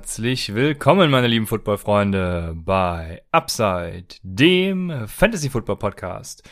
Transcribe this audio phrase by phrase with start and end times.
[0.00, 6.42] Herzlich willkommen, meine lieben Football-Freunde, bei Upside, dem Fantasy-Football-Podcast.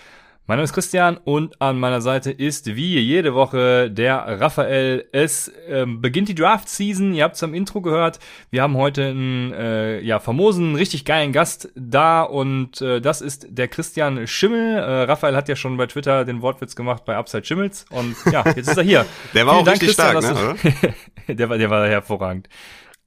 [0.46, 5.08] Mein Name ist Christian und an meiner Seite ist wie jede Woche der Raphael.
[5.12, 8.19] Es ähm, beginnt die Draft-Season, ihr habt es am Intro gehört.
[8.50, 13.46] Wir haben heute einen äh, ja, famosen, richtig geilen Gast da und äh, das ist
[13.48, 14.77] der Christian Schimmel.
[14.77, 18.44] Äh, Raphael hat ja schon bei Twitter den Wortwitz gemacht bei Upside Schimmels und ja,
[18.44, 19.06] jetzt ist er hier.
[19.33, 20.84] der war Vielen auch Dank, richtig Christian, stark,
[21.28, 21.34] ne?
[21.34, 22.46] der, war, der war hervorragend.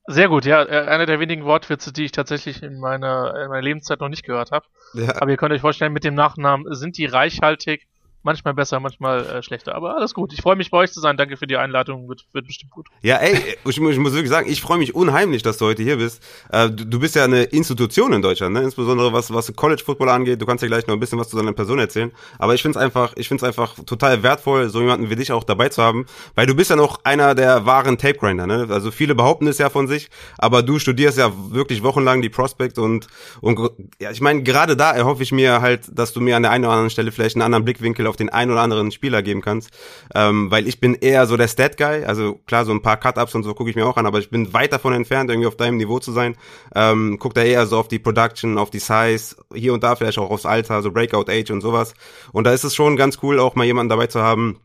[0.08, 0.64] Sehr gut, ja.
[0.64, 4.24] Äh, einer der wenigen Wortwitze, die ich tatsächlich in meiner, in meiner Lebenszeit noch nicht
[4.24, 4.66] gehört habe.
[4.94, 5.22] Ja.
[5.22, 7.88] Aber ihr könnt euch vorstellen, mit dem Nachnamen sind die reichhaltig
[8.24, 9.76] manchmal besser, manchmal äh, schlechter.
[9.76, 10.34] Aber alles gut.
[10.34, 11.18] Ich freue mich, bei euch zu sein.
[11.18, 12.08] Danke für die Einladung.
[12.08, 12.88] Wird, wird bestimmt gut.
[13.02, 15.98] Ja, ey, ich, ich muss wirklich sagen, ich freue mich unheimlich, dass du heute hier
[15.98, 16.24] bist.
[16.50, 18.62] Äh, du, du, bist ja eine Institution in Deutschland, ne?
[18.62, 20.42] insbesondere was, was College Football angeht.
[20.42, 22.12] Du kannst ja gleich noch ein bisschen was zu deiner Person erzählen.
[22.38, 25.44] Aber ich finde es einfach, ich finde einfach total wertvoll, so jemanden wie dich auch
[25.44, 26.06] dabei zu haben,
[26.36, 28.48] weil du bist ja noch einer der wahren Tape Grinder.
[28.48, 28.68] Ne?
[28.70, 32.78] Also viele behaupten es ja von sich, aber du studierst ja wirklich wochenlang die Prospect
[32.78, 33.08] und
[33.42, 33.60] und
[34.00, 36.66] ja, ich meine, gerade da erhoffe ich mir halt, dass du mir an der einen
[36.66, 39.72] oder anderen Stelle vielleicht einen anderen Blickwinkel auf den einen oder anderen Spieler geben kannst,
[40.14, 43.44] ähm, weil ich bin eher so der Stat-Guy, also klar, so ein paar Cut-Ups und
[43.44, 45.78] so gucke ich mir auch an, aber ich bin weit davon entfernt, irgendwie auf deinem
[45.78, 46.36] Niveau zu sein.
[46.76, 50.20] Ähm, guck da eher so auf die Production, auf die Size, hier und da vielleicht
[50.20, 51.96] auch aufs Alter, so Breakout-Age und sowas.
[52.32, 54.60] Und da ist es schon ganz cool, auch mal jemanden dabei zu haben,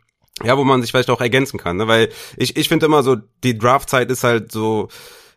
[0.45, 1.89] ja, wo man sich vielleicht auch ergänzen kann, ne?
[1.89, 4.89] weil ich, ich finde immer so, die Draftzeit ist halt so,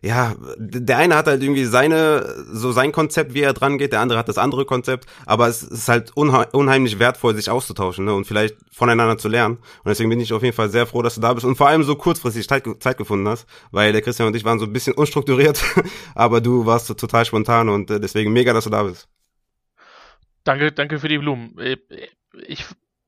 [0.02, 4.00] ja, der eine hat halt irgendwie seine, so sein Konzept, wie er dran geht, der
[4.00, 8.26] andere hat das andere Konzept, aber es ist halt unheimlich wertvoll, sich auszutauschen ne, und
[8.26, 9.58] vielleicht voneinander zu lernen.
[9.58, 11.68] Und deswegen bin ich auf jeden Fall sehr froh, dass du da bist und vor
[11.68, 14.72] allem so kurzfristig Zeit, Zeit gefunden hast, weil der Christian und ich waren so ein
[14.72, 15.62] bisschen unstrukturiert,
[16.16, 19.10] aber du warst so total spontan und äh, deswegen mega, dass du da bist.
[20.46, 21.58] Danke, danke für die Blumen.
[21.60, 21.76] Äh,
[22.48, 22.64] ich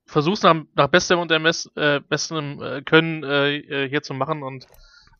[0.05, 4.67] versuch's nach, nach bestem und Ermess, äh, bestem äh, Können äh, hier zu machen und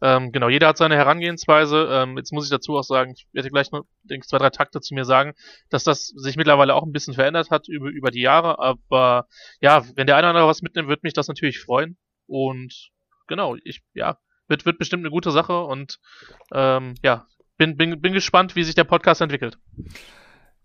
[0.02, 1.88] ähm, genau, jeder hat seine Herangehensweise.
[1.92, 4.82] Ähm, jetzt muss ich dazu auch sagen, ich werde gleich noch denke, zwei, drei Takte
[4.82, 5.34] zu mir sagen,
[5.70, 8.60] dass das sich mittlerweile auch ein bisschen verändert hat über, über die Jahre.
[8.60, 9.28] Aber
[9.60, 11.98] ja, wenn der eine oder andere was mitnimmt, wird mich das natürlich freuen.
[12.26, 12.90] Und
[13.28, 14.18] genau, ich, ja,
[14.48, 16.00] wird, wird bestimmt eine gute Sache und
[16.52, 19.58] ähm, ja, bin, bin, bin gespannt, wie sich der Podcast entwickelt.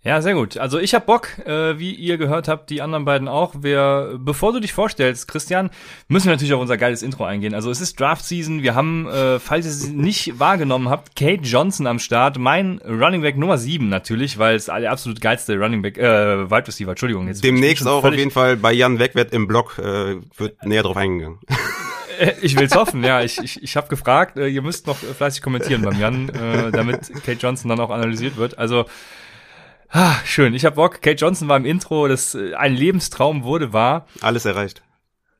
[0.07, 0.57] Ja, sehr gut.
[0.57, 3.55] Also ich hab Bock, äh, wie ihr gehört habt, die anderen beiden auch.
[3.59, 5.69] Wir, bevor du dich vorstellst, Christian,
[6.07, 7.55] müssen wir natürlich auf unser geiles Intro eingehen.
[7.55, 8.63] Also es ist Draft Season.
[8.63, 12.39] Wir haben, äh, falls ihr es nicht wahrgenommen habt, Kate Johnson am Start.
[12.39, 16.69] Mein Running Back Nummer 7 natürlich, weil es der absolut geilste Running Back, äh, Wide
[16.69, 17.27] Receiver, Entschuldigung.
[17.27, 20.97] Jetzt Demnächst auch auf jeden Fall bei Jan Wegwert im Blog äh, wird näher drauf
[20.97, 21.41] eingegangen.
[22.41, 23.21] Ich will's hoffen, ja.
[23.21, 27.13] Ich, ich, ich habe gefragt, äh, ihr müsst noch fleißig kommentieren beim Jan, äh, damit
[27.27, 28.57] Kate Johnson dann auch analysiert wird.
[28.57, 28.87] Also
[29.99, 30.53] Ah, schön.
[30.53, 31.01] Ich hab Bock.
[31.01, 34.07] Kate Johnson war im Intro, das äh, ein Lebenstraum wurde wahr.
[34.21, 34.83] Alles erreicht.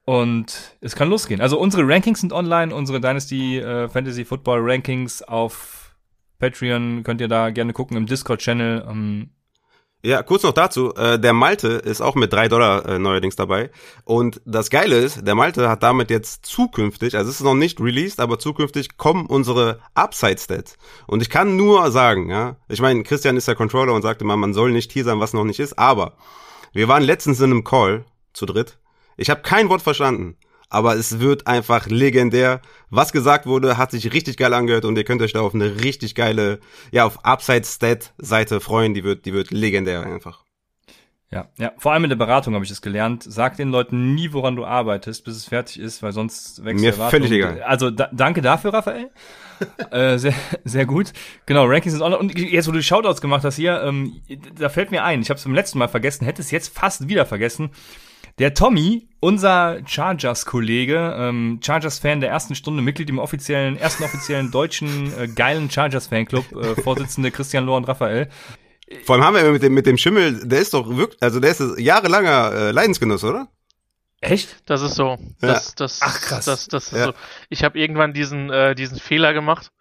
[0.07, 1.43] Und es kann losgehen.
[1.43, 5.95] Also unsere Rankings sind online, unsere Dynasty äh, Fantasy Football Rankings auf
[6.39, 8.87] Patreon könnt ihr da gerne gucken im Discord-Channel.
[8.89, 9.29] Ähm,
[10.03, 13.71] ja, kurz noch dazu, äh, der Malte ist auch mit drei Dollar äh, neuerdings dabei.
[14.05, 17.81] Und das Geile ist, der Malte hat damit jetzt zukünftig, also es ist noch nicht
[17.81, 20.77] released, aber zukünftig kommen unsere Upside-Stats.
[21.07, 24.37] Und ich kann nur sagen, ja, ich meine, Christian ist der Controller und sagte mal,
[24.37, 26.13] man soll nicht hier sein, was noch nicht ist, aber
[26.73, 28.79] wir waren letztens in einem Call zu dritt.
[29.17, 30.37] Ich habe kein Wort verstanden
[30.69, 32.61] aber es wird einfach legendär.
[32.91, 35.83] Was gesagt wurde, hat sich richtig geil angehört und ihr könnt euch da auf eine
[35.83, 36.61] richtig geile,
[36.91, 38.95] ja, auf Upside Stat Seite freuen.
[38.95, 40.47] Die wird, die wird legendär einfach.
[41.31, 43.25] Ja, ja, vor allem in der Beratung habe ich das gelernt.
[43.25, 46.93] Sag den Leuten nie, woran du arbeitest, bis es fertig ist, weil sonst wächst Mir
[46.93, 47.63] völlig egal.
[47.63, 49.11] Also da, danke dafür, Raphael.
[49.91, 50.35] äh, sehr,
[50.65, 51.13] sehr gut.
[51.47, 52.21] Genau, Rankings sind online.
[52.21, 54.21] Und jetzt, wo du die Shoutouts gemacht hast hier, ähm,
[54.57, 57.09] da fällt mir ein, ich habe es beim letzten Mal vergessen, hätte es jetzt fast
[57.09, 57.71] wieder vergessen.
[58.39, 65.13] Der Tommy, unser Chargers-Kollege, ähm, Chargers-Fan der ersten Stunde, Mitglied im offiziellen, ersten offiziellen deutschen
[65.19, 68.29] äh, geilen Chargers-Fanclub, äh, Vorsitzende Christian Lohr und Raphael.
[69.03, 71.51] Vor allem haben wir mit dem, mit dem Schimmel, der ist doch wirklich, also der
[71.51, 73.49] ist jahrelanger äh, Leidensgenuss, oder?
[74.21, 74.63] Echt?
[74.67, 75.19] Das ist so.
[75.41, 75.73] Das, ja.
[75.77, 76.45] das, Ach krass.
[76.45, 77.07] Das, das ist ja.
[77.07, 77.15] so.
[77.49, 79.73] Ich habe irgendwann diesen, äh, diesen Fehler gemacht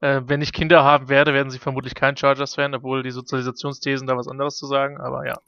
[0.00, 4.16] Äh, wenn ich Kinder haben werde, werden sie vermutlich kein Chargers-Fan, obwohl die Sozialisationsthesen da
[4.16, 5.38] was anderes zu sagen, aber ja.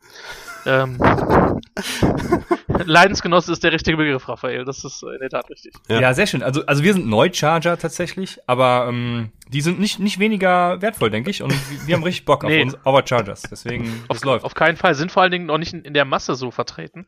[0.65, 0.99] Ähm,
[2.87, 4.65] Leidensgenosse ist der richtige Begriff, Raphael.
[4.65, 5.75] Das ist in der Tat richtig.
[5.89, 6.43] Ja, ja sehr schön.
[6.43, 11.31] Also, also wir sind Neu-Charger tatsächlich, aber ähm, die sind nicht, nicht weniger wertvoll, denke
[11.31, 11.43] ich.
[11.43, 11.55] Und
[11.87, 12.59] wir haben richtig Bock nee.
[12.59, 13.43] auf uns, our Chargers.
[13.43, 14.45] Deswegen, auf, läuft.
[14.45, 14.95] Auf keinen Fall.
[14.95, 17.07] Sind vor allen Dingen noch nicht in, in der Masse so vertreten.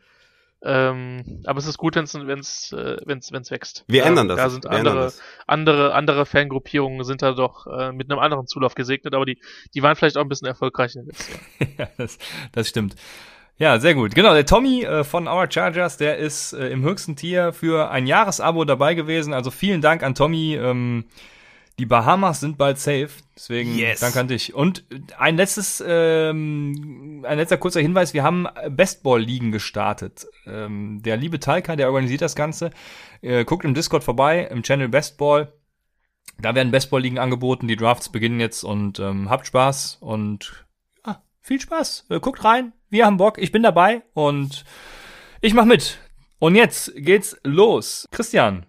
[0.63, 3.85] Ähm, aber es ist gut, wenn es wenn's, äh, wenn's, wenn's wächst.
[3.89, 4.37] Wir ändern das.
[4.37, 5.13] Da sind Wir andere,
[5.47, 9.39] andere, andere Fangruppierungen sind da doch äh, mit einem anderen Zulauf gesegnet, aber die,
[9.75, 11.75] die waren vielleicht auch ein bisschen erfolgreich in den letzten Jahren.
[11.79, 12.19] ja, das,
[12.53, 12.95] das stimmt.
[13.57, 14.15] Ja, sehr gut.
[14.15, 18.07] Genau, der Tommy äh, von Our Chargers, der ist äh, im höchsten Tier für ein
[18.07, 19.35] Jahresabo dabei gewesen.
[19.35, 20.57] Also vielen Dank an Tommy.
[20.57, 21.05] Ähm,
[21.81, 24.01] die Bahamas sind bald safe, deswegen yes.
[24.01, 24.53] danke an dich.
[24.53, 24.85] Und
[25.17, 30.27] ein letztes, ähm, ein letzter kurzer Hinweis: Wir haben Bestball-Ligen gestartet.
[30.45, 32.71] Ähm, der liebe Talca, der organisiert das Ganze,
[33.23, 35.55] äh, guckt im Discord vorbei, im Channel Bestball.
[36.39, 37.67] Da werden Bestball-Ligen angeboten.
[37.67, 40.67] Die Drafts beginnen jetzt und ähm, habt Spaß und
[41.03, 42.09] ah, viel Spaß.
[42.11, 44.67] Äh, guckt rein, wir haben Bock, ich bin dabei und
[45.41, 45.99] ich mach mit.
[46.41, 48.07] Und jetzt geht's los.
[48.11, 48.67] Christian,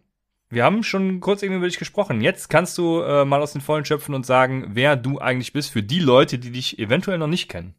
[0.51, 2.21] wir haben schon kurz irgendwie über dich gesprochen.
[2.21, 5.71] Jetzt kannst du äh, mal aus den Vollen schöpfen und sagen, wer du eigentlich bist
[5.71, 7.75] für die Leute, die dich eventuell noch nicht kennen.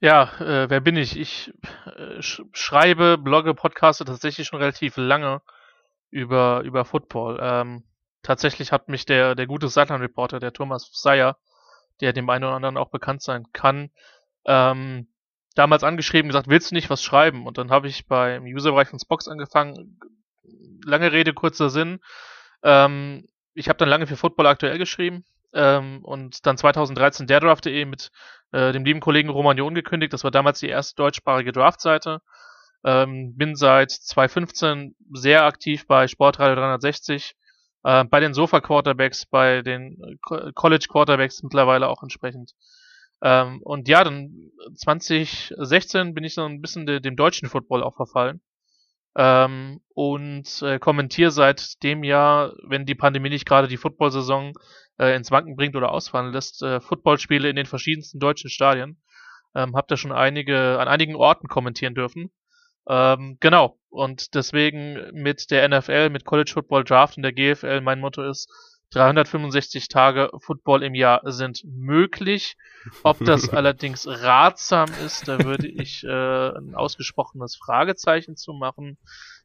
[0.00, 1.18] Ja, äh, wer bin ich?
[1.18, 1.52] Ich
[1.84, 5.42] äh, sch schreibe, blogge, podcaste tatsächlich schon relativ lange
[6.10, 7.38] über, über Football.
[7.40, 7.84] Ähm,
[8.22, 11.36] tatsächlich hat mich der, der gute Sideline-Reporter, der Thomas Seyer,
[12.00, 13.90] der dem einen oder anderen auch bekannt sein kann,
[14.46, 15.06] ähm,
[15.54, 17.46] damals angeschrieben, gesagt, willst du nicht was schreiben?
[17.46, 20.00] Und dann habe ich beim Userbereich von Spox angefangen.
[20.84, 22.00] Lange Rede, kurzer Sinn.
[22.62, 28.10] Ähm, ich habe dann lange für Football aktuell geschrieben ähm, und dann 2013 derdraft.de mit
[28.52, 30.12] äh, dem lieben Kollegen Romagnon gekündigt.
[30.12, 32.20] Das war damals die erste deutschsprachige Draftseite.
[32.84, 37.34] Ähm, bin seit 2015 sehr aktiv bei Sportradio 360,
[37.84, 40.18] äh, bei den Sofa Quarterbacks, bei den
[40.54, 42.54] College Quarterbacks mittlerweile auch entsprechend
[43.22, 47.96] ähm, und ja, dann 2016 bin ich so ein bisschen de dem deutschen Football auch
[47.96, 48.40] verfallen.
[49.16, 54.52] Ähm, und äh, kommentiere seit dem Jahr, wenn die Pandemie nicht gerade die Football-Saison
[54.98, 59.00] äh, ins Wanken bringt oder ausfallen lässt, äh, Footballspiele in den verschiedensten deutschen Stadien.
[59.54, 62.30] Ähm, hab da schon einige, an einigen Orten kommentieren dürfen.
[62.88, 63.78] Ähm, genau.
[63.88, 68.48] Und deswegen mit der NFL, mit College Football Draft und der GFL, mein Motto ist,
[68.90, 72.56] 365 Tage Football im Jahr sind möglich.
[73.02, 78.98] Ob das allerdings ratsam ist, da würde ich äh, ein ausgesprochenes Fragezeichen zu machen.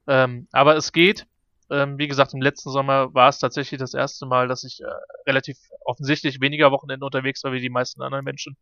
[0.08, 1.28] Ähm, aber es geht.
[1.72, 4.86] Ähm, wie gesagt, im letzten Sommer war es tatsächlich das erste Mal, dass ich äh,
[5.26, 8.56] relativ offensichtlich weniger Wochenenden unterwegs war wie die meisten anderen Menschen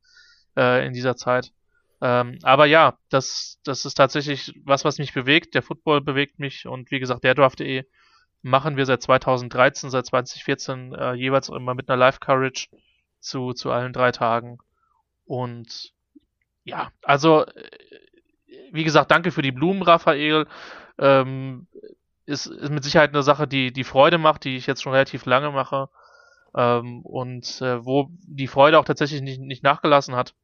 [0.56, 1.52] äh, in dieser Zeit.
[2.02, 5.54] Ähm, aber ja, das, das ist tatsächlich was, was mich bewegt.
[5.54, 7.86] Der Football bewegt mich und wie gesagt, der Draft.de
[8.44, 12.68] machen wir seit 2013, seit 2014 äh, jeweils immer mit einer Live-Courage
[13.20, 14.60] zu, zu allen drei Tagen.
[15.26, 15.94] Und
[16.64, 17.70] ja, also äh,
[18.72, 20.46] wie gesagt, danke für die Blumen, Raphael.
[21.00, 21.68] Ähm,
[22.26, 25.26] ist, ist mit Sicherheit eine Sache, die, die Freude macht, die ich jetzt schon relativ
[25.26, 25.90] lange mache.
[26.56, 30.36] Ähm, und äh, wo die Freude auch tatsächlich nicht, nicht nachgelassen hat.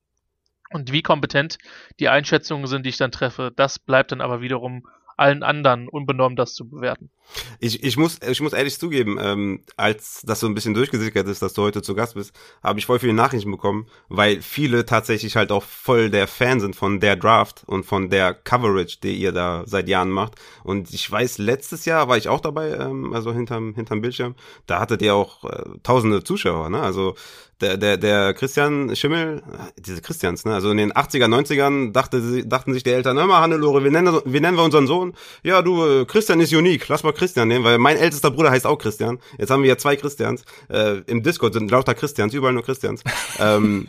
[0.71, 1.57] Und wie kompetent
[1.99, 4.87] die Einschätzungen sind, die ich dann treffe, das bleibt dann aber wiederum
[5.17, 7.11] allen anderen unbenommen das zu bewerten.
[7.59, 11.41] Ich, ich, muss, ich muss ehrlich zugeben, ähm, als das so ein bisschen durchgesickert ist,
[11.41, 12.33] dass du heute zu Gast bist,
[12.63, 16.75] habe ich voll viele Nachrichten bekommen, weil viele tatsächlich halt auch voll der Fan sind
[16.75, 20.35] von der Draft und von der Coverage, die ihr da seit Jahren macht.
[20.63, 24.35] Und ich weiß, letztes Jahr war ich auch dabei, ähm, also hinterm, hinterm Bildschirm,
[24.67, 26.81] da hattet ihr auch äh, tausende Zuschauer, ne?
[26.81, 27.15] Also
[27.61, 29.43] der, der, der Christian Schimmel,
[29.77, 30.53] diese Christians, ne?
[30.53, 34.21] Also in den 80er, 90ern dachte, dachten sich die Eltern, hör mal, Hannelore, wie nennen,
[34.25, 35.13] wie nennen wir unseren Sohn?
[35.43, 38.65] Ja, du, äh, Christian ist unique, lass mal Christian nehmen, weil mein ältester Bruder heißt
[38.65, 39.19] auch Christian.
[39.37, 40.43] Jetzt haben wir ja zwei Christians.
[40.69, 43.03] Äh, Im Discord sind lauter Christians, überall nur Christians.
[43.39, 43.87] ähm,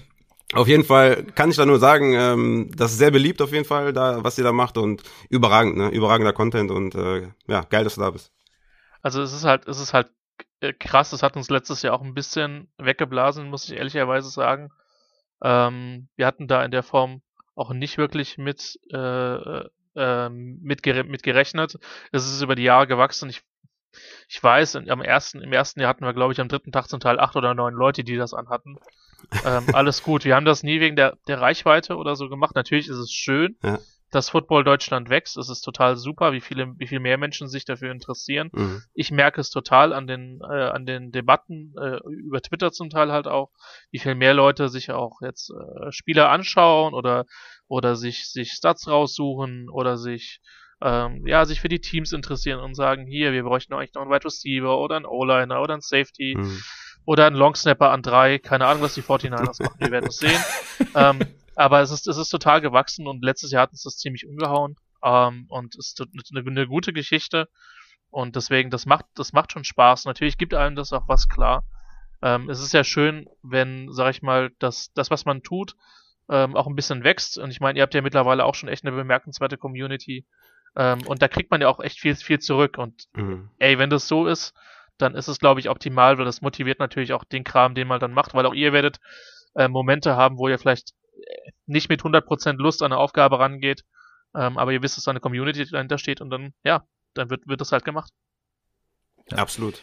[0.53, 3.65] auf jeden Fall kann ich da nur sagen, ähm, das ist sehr beliebt auf jeden
[3.65, 5.91] Fall, da was ihr da macht und überragend, ne?
[5.91, 8.33] Überragender Content und äh, ja, geil, dass du da bist.
[9.01, 10.11] Also es ist halt, es ist halt
[10.61, 14.71] äh, krass, das hat uns letztes Jahr auch ein bisschen weggeblasen, muss ich ehrlicherweise sagen.
[15.43, 17.23] Ähm, wir hatten da in der Form
[17.55, 19.65] auch nicht wirklich mit, äh,
[19.97, 21.79] äh, mit, mit gerechnet.
[22.13, 23.31] Es ist über die Jahre gewachsen.
[23.31, 23.43] Ich,
[24.29, 27.01] ich weiß, am ersten, im ersten Jahr hatten wir, glaube ich, am dritten Tag zum
[27.01, 28.79] Teil acht oder neun Leute, die das anhatten.
[29.45, 30.25] ähm, alles gut.
[30.25, 32.55] Wir haben das nie wegen der, der Reichweite oder so gemacht.
[32.55, 33.57] Natürlich ist es schön.
[33.63, 33.79] Ja
[34.11, 35.37] dass Football Deutschland wächst.
[35.37, 38.51] Es ist total super, wie viele, wie viel mehr Menschen sich dafür interessieren.
[38.53, 38.83] Mhm.
[38.95, 43.13] Ich merke es total an den, äh, an den Debatten, äh, über Twitter zum Teil
[43.13, 43.51] halt auch,
[43.91, 47.27] wie viel mehr Leute sich auch jetzt äh, Spieler anschauen oder,
[47.69, 50.41] oder sich, sich Stats raussuchen oder sich
[50.83, 54.11] ähm, ja, sich für die Teams interessieren und sagen, hier, wir bräuchten eigentlich noch einen
[54.11, 56.63] Wide Receiver oder einen O-Liner oder einen Safety mhm.
[57.05, 58.39] oder einen Longsnapper an drei.
[58.39, 60.41] Keine Ahnung, was die 49ers machen, wir werden es sehen.
[60.95, 61.21] ähm,
[61.57, 64.77] aber es ist, es ist total gewachsen und letztes Jahr hat uns das ziemlich umgehauen.
[65.03, 67.49] Ähm, und es ist eine, eine gute Geschichte.
[68.11, 70.05] Und deswegen, das macht, das macht schon Spaß.
[70.05, 71.65] Natürlich gibt einem das auch was klar.
[72.23, 75.75] Ähm, es ist ja schön, wenn, sag ich mal, das, das was man tut,
[76.29, 77.39] ähm, auch ein bisschen wächst.
[77.39, 80.27] Und ich meine, ihr habt ja mittlerweile auch schon echt eine bemerkenswerte Community.
[80.77, 82.79] Ähm, und da kriegt man ja auch echt viel, viel zurück.
[82.79, 83.51] Und mhm.
[83.59, 84.55] ey, wenn das so ist,
[84.99, 88.01] dann ist es, glaube ich, optimal, weil das motiviert natürlich auch den Kram, den man
[88.01, 89.01] dann macht, weil auch ihr werdet
[89.55, 90.93] äh, Momente haben, wo ihr vielleicht
[91.67, 93.85] nicht mit 100% Lust an eine Aufgabe rangeht,
[94.35, 96.85] ähm, aber ihr wisst, dass da eine Community dahinter steht und dann, ja,
[97.15, 98.13] dann wird, wird das halt gemacht.
[99.31, 99.39] Ja.
[99.39, 99.83] Absolut.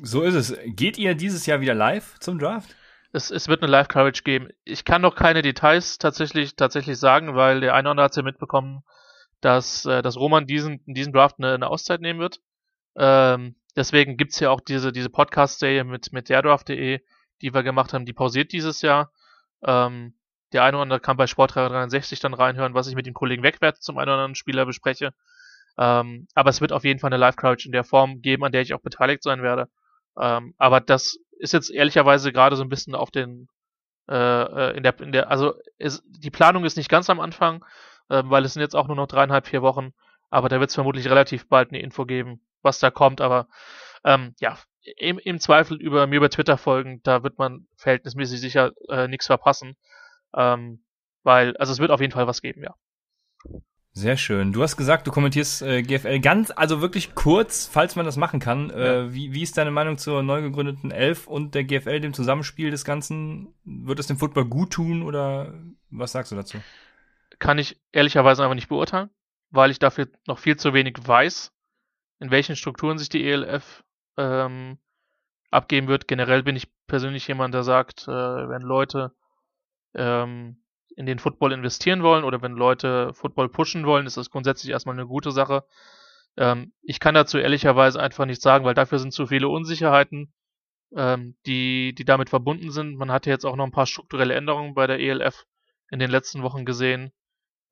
[0.00, 0.56] So ist es.
[0.64, 2.74] Geht ihr dieses Jahr wieder live zum Draft?
[3.12, 4.48] Es, es wird eine Live-Coverage geben.
[4.64, 8.22] Ich kann noch keine Details tatsächlich, tatsächlich sagen, weil der eine oder andere hat ja
[8.22, 8.82] mitbekommen,
[9.42, 12.40] dass, äh, dass Roman diesen, in diesem Draft eine, eine Auszeit nehmen wird.
[12.96, 17.00] Ähm, deswegen gibt's ja auch diese, diese Podcast-Serie mit, mit derdraft.de,
[17.42, 19.12] die wir gemacht haben, die pausiert dieses Jahr.
[19.62, 20.14] Ähm,
[20.52, 23.42] der eine oder andere kann bei Sport 363 dann reinhören, was ich mit dem Kollegen
[23.42, 25.12] Wegwert zum einen oder anderen Spieler bespreche.
[25.78, 28.62] Ähm, aber es wird auf jeden Fall eine Live-Coverage in der Form geben, an der
[28.62, 29.68] ich auch beteiligt sein werde.
[30.18, 33.48] Ähm, aber das ist jetzt ehrlicherweise gerade so ein bisschen auf den
[34.08, 37.64] äh, äh in der in der also ist, die Planung ist nicht ganz am Anfang,
[38.10, 39.92] äh, weil es sind jetzt auch nur noch dreieinhalb vier Wochen,
[40.30, 43.20] aber da wird es vermutlich relativ bald eine Info geben, was da kommt.
[43.20, 43.48] Aber
[44.04, 44.58] ähm, ja,
[44.96, 49.26] im, im Zweifel über mir über Twitter folgen, da wird man verhältnismäßig sicher äh, nichts
[49.26, 49.76] verpassen,
[50.34, 50.84] ähm,
[51.22, 52.74] weil also es wird auf jeden Fall was geben, ja.
[53.94, 54.54] Sehr schön.
[54.54, 58.40] Du hast gesagt, du kommentierst äh, GFL ganz, also wirklich kurz, falls man das machen
[58.40, 58.70] kann.
[58.70, 59.12] Äh, ja.
[59.12, 62.86] Wie, wie ist deine Meinung zur neu gegründeten Elf und der GFL, dem Zusammenspiel des
[62.86, 63.54] Ganzen?
[63.64, 65.52] Wird es dem Football gut tun oder
[65.90, 66.58] was sagst du dazu?
[67.38, 69.10] Kann ich ehrlicherweise einfach nicht beurteilen,
[69.50, 71.52] weil ich dafür noch viel zu wenig weiß,
[72.20, 73.84] in welchen Strukturen sich die ELF
[74.16, 74.78] ähm,
[75.50, 76.08] abgeben wird.
[76.08, 79.12] Generell bin ich persönlich jemand, der sagt, äh, wenn Leute
[79.94, 80.62] ähm,
[80.96, 84.94] in den Football investieren wollen oder wenn Leute Football pushen wollen, ist das grundsätzlich erstmal
[84.94, 85.64] eine gute Sache.
[86.36, 90.32] Ähm, ich kann dazu ehrlicherweise einfach nichts sagen, weil dafür sind zu viele Unsicherheiten,
[90.94, 92.96] ähm, die, die damit verbunden sind.
[92.96, 95.46] Man hatte jetzt auch noch ein paar strukturelle Änderungen bei der ELF
[95.90, 97.12] in den letzten Wochen gesehen.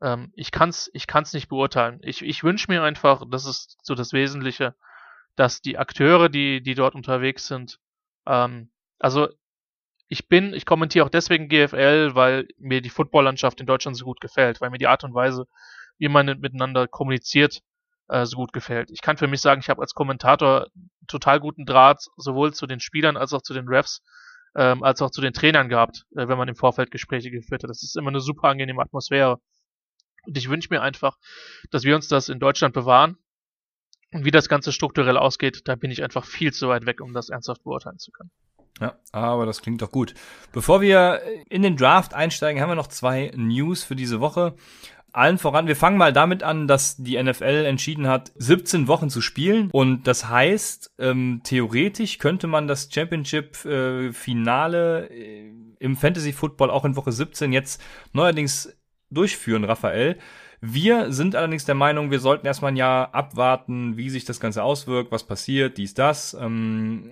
[0.03, 2.01] Ähm, ich kann's, ich kann's nicht beurteilen.
[2.03, 4.75] Ich, ich wünsche mir einfach, das ist so das Wesentliche,
[5.37, 7.79] dass die Akteure, die, die dort unterwegs sind,
[8.27, 9.29] ähm, also
[10.11, 14.21] ich bin, ich kommentiere auch deswegen GFL, weil mir die Footballlandschaft in Deutschland so gut
[14.21, 15.47] gefällt, weil mir die Art und Weise,
[15.99, 17.63] wie man miteinander kommuniziert,
[18.09, 18.91] äh, so gut gefällt.
[18.91, 20.67] Ich kann für mich sagen, ich habe als Kommentator
[21.07, 24.03] total guten Draht sowohl zu den Spielern als auch zu den Refs,
[24.57, 27.71] ähm, als auch zu den Trainern gehabt, äh, wenn man im Vorfeld Gespräche geführt hat.
[27.71, 29.39] Das ist immer eine super angenehme Atmosphäre.
[30.27, 31.19] Und ich wünsche mir einfach,
[31.71, 33.17] dass wir uns das in Deutschland bewahren.
[34.13, 37.15] Und wie das Ganze strukturell ausgeht, da bin ich einfach viel zu weit weg, um
[37.15, 38.33] das ernsthaft beurteilen zu können.
[38.81, 40.15] Ja, aber das klingt doch gut.
[40.53, 44.55] Bevor wir in den Draft einsteigen, haben wir noch zwei News für diese Woche.
[45.13, 49.21] Allen voran, wir fangen mal damit an, dass die NFL entschieden hat, 17 Wochen zu
[49.21, 49.69] spielen.
[49.73, 55.51] Und das heißt, ähm, theoretisch könnte man das Championship-Finale äh,
[55.81, 58.73] im Fantasy Football auch in Woche 17 jetzt neuerdings
[59.11, 60.19] durchführen, Raphael.
[60.61, 64.63] Wir sind allerdings der Meinung, wir sollten erstmal ein Jahr abwarten, wie sich das Ganze
[64.63, 66.35] auswirkt, was passiert, dies, das.
[66.35, 67.11] Ähm,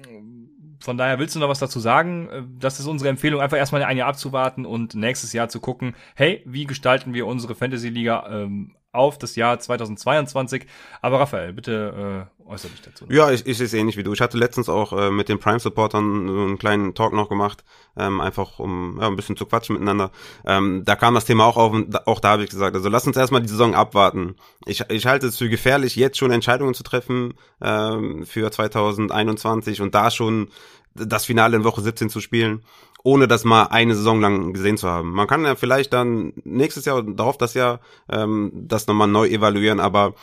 [0.80, 2.28] von daher willst du noch was dazu sagen?
[2.28, 5.94] Äh, das ist unsere Empfehlung, einfach erstmal ein Jahr abzuwarten und nächstes Jahr zu gucken,
[6.14, 10.66] hey, wie gestalten wir unsere Fantasy-Liga ähm, auf das Jahr 2022.
[11.02, 13.04] Aber Raphael, bitte äh, äußere dich dazu.
[13.10, 14.12] Ja, ich, ich sehe es ähnlich wie du.
[14.12, 17.64] Ich hatte letztens auch äh, mit den Prime-Supportern so einen kleinen Talk noch gemacht,
[17.96, 20.10] ähm, einfach um ja, ein bisschen zu quatschen miteinander.
[20.46, 23.06] Ähm, da kam das Thema auch auf und auch da habe ich gesagt, also lass
[23.06, 24.36] uns erstmal die Saison abwarten.
[24.66, 29.94] Ich, ich halte es für gefährlich, jetzt schon Entscheidungen zu treffen ähm, für 2021 und
[29.94, 30.48] da schon
[30.94, 32.64] das Finale in Woche 17 zu spielen
[33.04, 35.12] ohne das mal eine Saison lang gesehen zu haben.
[35.12, 39.80] Man kann ja vielleicht dann nächstes Jahr darauf das Jahr ähm, das nochmal neu evaluieren,
[39.80, 40.14] aber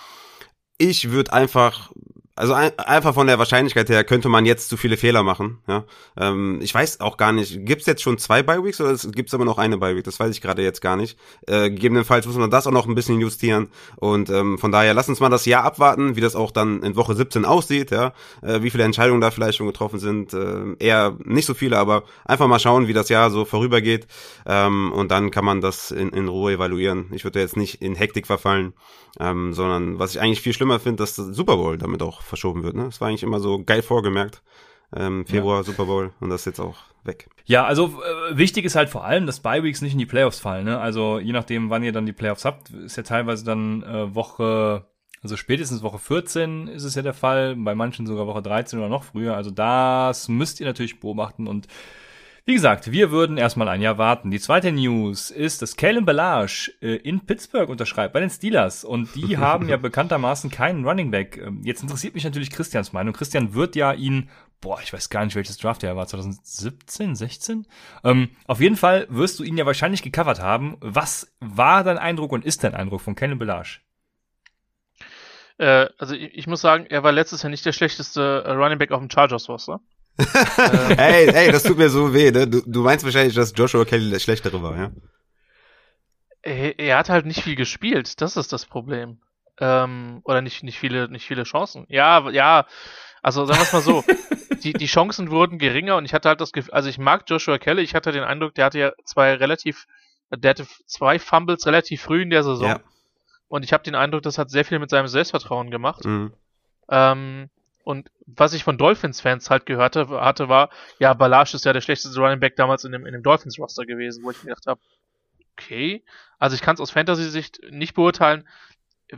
[0.77, 1.91] ich würde einfach
[2.38, 5.60] also ein, einfach von der Wahrscheinlichkeit her könnte man jetzt zu viele Fehler machen.
[5.68, 5.86] Ja?
[6.18, 9.58] Ähm, ich weiß auch gar nicht, gibt's jetzt schon zwei Bye-Weeks oder gibt's aber noch
[9.58, 10.04] eine Bye-Week?
[10.04, 11.18] Das weiß ich gerade jetzt gar nicht.
[11.48, 13.70] Äh, gegebenenfalls muss man das auch noch ein bisschen justieren.
[13.96, 16.98] Und ähm, von daher, lass uns mal das Jahr abwarten, wie das auch dann in
[16.98, 17.92] Woche 17 aussieht.
[17.92, 18.12] Ja?
[18.42, 20.34] Äh, wie viele Entscheidungen da vielleicht schon getroffen sind.
[20.34, 24.08] Äh, eher nicht so viele, aber einfach mal schauen, wie das Jahr so vorübergeht.
[24.46, 27.06] Ähm, und dann kann man das in, in Ruhe evaluieren.
[27.13, 28.74] Ich würde jetzt nicht in Hektik verfallen,
[29.22, 32.75] ähm, sondern was ich eigentlich viel schlimmer finde, dass Super Bowl damit auch verschoben wird.
[32.75, 32.86] Ne?
[32.86, 34.41] Das war eigentlich immer so geil vorgemerkt.
[34.96, 35.63] Ähm, Februar ja.
[35.63, 37.27] Super Bowl und das ist jetzt auch weg.
[37.46, 40.39] Ja, also äh, wichtig ist halt vor allem, dass Bye Weeks nicht in die Playoffs
[40.39, 40.65] fallen.
[40.65, 40.79] Ne?
[40.79, 44.86] Also je nachdem, wann ihr dann die Playoffs habt, ist ja teilweise dann äh, Woche,
[45.22, 48.89] also spätestens Woche 14 ist es ja der Fall, bei manchen sogar Woche 13 oder
[48.89, 49.36] noch früher.
[49.36, 51.67] Also das müsst ihr natürlich beobachten und
[52.48, 54.30] wie gesagt, wir würden erstmal ein Jahr warten.
[54.30, 58.84] Die zweite News ist, dass Kalen Ballage äh, in Pittsburgh unterschreibt, bei den Steelers.
[58.84, 61.38] Und die haben ja bekanntermaßen keinen Running Back.
[61.38, 63.14] Ähm, jetzt interessiert mich natürlich Christians Meinung.
[63.16, 64.30] Christian wird ja ihn,
[64.62, 67.66] boah, ich weiß gar nicht, welches Draft er war, 2017, 16?
[68.04, 70.78] Ähm, auf jeden Fall wirst du ihn ja wahrscheinlich gecovert haben.
[70.82, 73.80] Was war dein Eindruck und ist dein Eindruck von Kalen Ballage?
[75.58, 78.78] Äh, also ich, ich, muss sagen, er war letztes Jahr nicht der schlechteste äh, Running
[78.78, 79.80] Back auf dem Chargers-Roster.
[80.98, 82.48] hey, hey, das tut mir so weh, ne?
[82.48, 84.91] Du, du meinst wahrscheinlich, dass Joshua Kelly der schlechtere war, ja?
[86.41, 89.19] Er, er hat halt nicht viel gespielt, das ist das Problem.
[89.60, 91.86] Ähm, oder nicht, nicht viele, nicht viele Chancen.
[91.89, 92.65] Ja, ja,
[93.22, 94.03] also sagen wir es mal so.
[94.63, 97.57] die, die Chancen wurden geringer und ich hatte halt das Gefühl, also ich mag Joshua
[97.57, 99.88] Kelly, ich hatte den Eindruck, der hatte ja zwei relativ,
[100.31, 102.67] der hatte zwei Fumbles relativ früh in der Saison.
[102.69, 102.79] Ja.
[103.48, 106.05] Und ich habe den Eindruck, das hat sehr viel mit seinem Selbstvertrauen gemacht.
[106.05, 106.34] Mhm.
[106.89, 107.50] Ähm,
[107.86, 112.20] und was ich von Dolphins-Fans halt gehört hatte, war, ja, Balash ist ja der schlechteste
[112.20, 114.82] Running Back damals in dem, in dem Dolphins-Roster gewesen, wo ich mir gedacht habe,
[115.54, 116.04] okay.
[116.39, 118.48] Also ich kann es aus Fantasy-Sicht nicht beurteilen.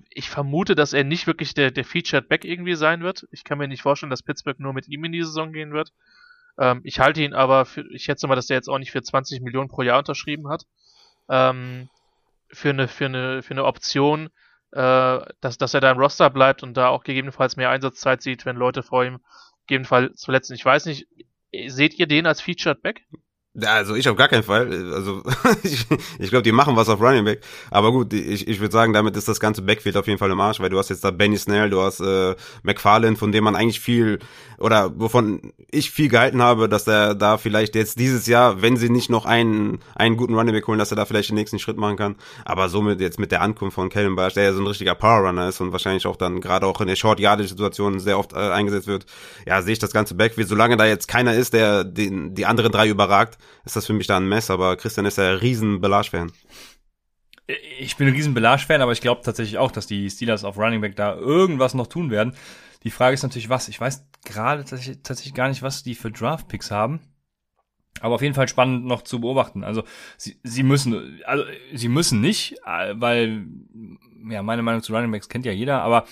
[0.10, 3.26] Ich vermute, dass er nicht wirklich der, der Featured Back irgendwie sein wird.
[3.32, 5.94] Ich kann mir nicht vorstellen, dass Pittsburgh nur mit ihm in die Saison gehen wird.
[6.60, 9.02] Ähm, ich halte ihn aber für, ich schätze mal, dass er jetzt auch nicht für
[9.02, 10.66] 20 Millionen pro Jahr unterschrieben hat.
[11.30, 11.88] Ähm,
[12.50, 14.30] für eine, für eine, für eine Option,
[14.72, 18.46] äh, dass, dass er da im Roster bleibt und da auch gegebenenfalls mehr Einsatzzeit sieht,
[18.46, 19.20] wenn Leute vor ihm
[19.68, 20.54] gegebenenfalls verletzen.
[20.54, 21.08] Ich weiß nicht,
[21.68, 23.06] seht ihr den als Featured Back?
[23.66, 24.68] Also ich auf gar keinen Fall.
[24.94, 25.24] Also
[25.64, 25.86] ich,
[26.20, 27.42] ich glaube, die machen was auf Running Back.
[27.72, 30.40] Aber gut, ich, ich würde sagen, damit ist das ganze Backfield auf jeden Fall im
[30.40, 33.56] Arsch, weil du hast jetzt da Benny Snell, du hast äh, McFarlane, von dem man
[33.56, 34.20] eigentlich viel
[34.58, 38.90] oder wovon ich viel gehalten habe, dass er da vielleicht jetzt dieses Jahr, wenn sie
[38.90, 41.78] nicht noch einen einen guten Running Back holen, dass er da vielleicht den nächsten Schritt
[41.78, 42.16] machen kann.
[42.46, 45.28] Aber somit jetzt mit der Ankunft von Kellen Bash, der ja so ein richtiger Power
[45.28, 48.34] Runner ist und wahrscheinlich auch dann gerade auch in der Short Yardage Situation sehr oft
[48.34, 49.06] äh, eingesetzt wird,
[49.46, 50.48] ja sehe ich das ganze Backfield.
[50.48, 53.38] Solange da jetzt keiner ist, der den die anderen drei überragt
[53.68, 56.32] ist das für mich da ein Mess, aber Christian ist ja ein riesen Belage-Fan.
[57.80, 60.82] Ich bin ein riesen Belage-Fan, aber ich glaube tatsächlich auch, dass die Steelers auf Running
[60.82, 62.34] Back da irgendwas noch tun werden.
[62.84, 63.68] Die Frage ist natürlich, was.
[63.68, 67.00] Ich weiß gerade tatsächlich, gar nicht, was die für Draft-Picks haben.
[68.00, 69.64] Aber auf jeden Fall spannend noch zu beobachten.
[69.64, 69.84] Also
[70.18, 73.48] sie, sie müssen, also sie müssen nicht, weil
[74.30, 76.06] ja meine Meinung zu Running Backs kennt ja jeder, aber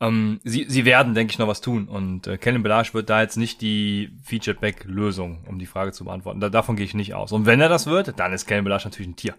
[0.00, 1.88] ähm, sie, sie werden, denke ich, noch was tun.
[1.88, 5.92] Und äh, Kellen Belage wird da jetzt nicht die Featured Back Lösung, um die Frage
[5.92, 6.40] zu beantworten.
[6.40, 7.32] Da, davon gehe ich nicht aus.
[7.32, 9.34] Und wenn er das wird, dann ist Kellen Belage natürlich ein Tier.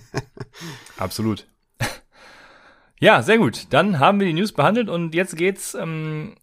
[0.98, 1.46] Absolut.
[3.00, 3.66] ja, sehr gut.
[3.70, 6.36] Dann haben wir die News behandelt und jetzt geht's ähm,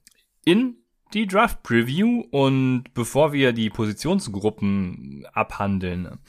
[0.47, 0.77] in
[1.13, 2.23] die Draft Preview.
[2.31, 6.19] Und bevor wir die Positionsgruppen abhandeln,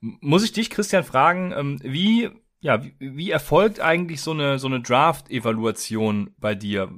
[0.00, 4.66] muss ich dich, Christian, fragen, ähm, wie ja, wie, wie erfolgt eigentlich so eine, so
[4.66, 6.90] eine Draft-Evaluation bei dir?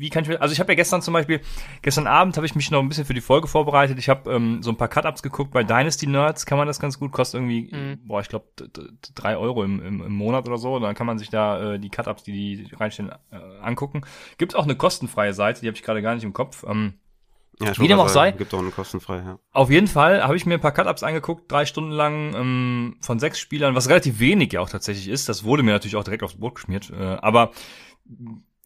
[0.00, 1.40] Wie kann ich mir, also ich habe ja gestern zum Beispiel,
[1.82, 3.98] gestern Abend habe ich mich noch ein bisschen für die Folge vorbereitet.
[3.98, 6.98] Ich habe ähm, so ein paar Cut-Ups geguckt bei Dynasty Nerds, kann man das ganz
[6.98, 8.06] gut, kostet irgendwie, mhm.
[8.06, 8.46] boah, ich glaube
[9.14, 10.78] drei Euro im, im, im Monat oder so.
[10.78, 14.02] dann kann man sich da äh, die Cut-Ups, die die reinstellen, äh, angucken.
[14.38, 16.64] Gibt auch eine kostenfreie Seite, die habe ich gerade gar nicht im Kopf.
[16.66, 16.94] Ähm,
[17.62, 18.30] ja, Wie dem auch sei.
[18.32, 19.38] Gibt auch eine kostenfreie, ja.
[19.52, 23.18] Auf jeden Fall habe ich mir ein paar Cut-Ups angeguckt, drei Stunden lang ähm, von
[23.18, 25.28] sechs Spielern, was relativ wenig ja auch tatsächlich ist.
[25.28, 26.90] Das wurde mir natürlich auch direkt aufs Boot geschmiert.
[26.90, 27.50] Äh, aber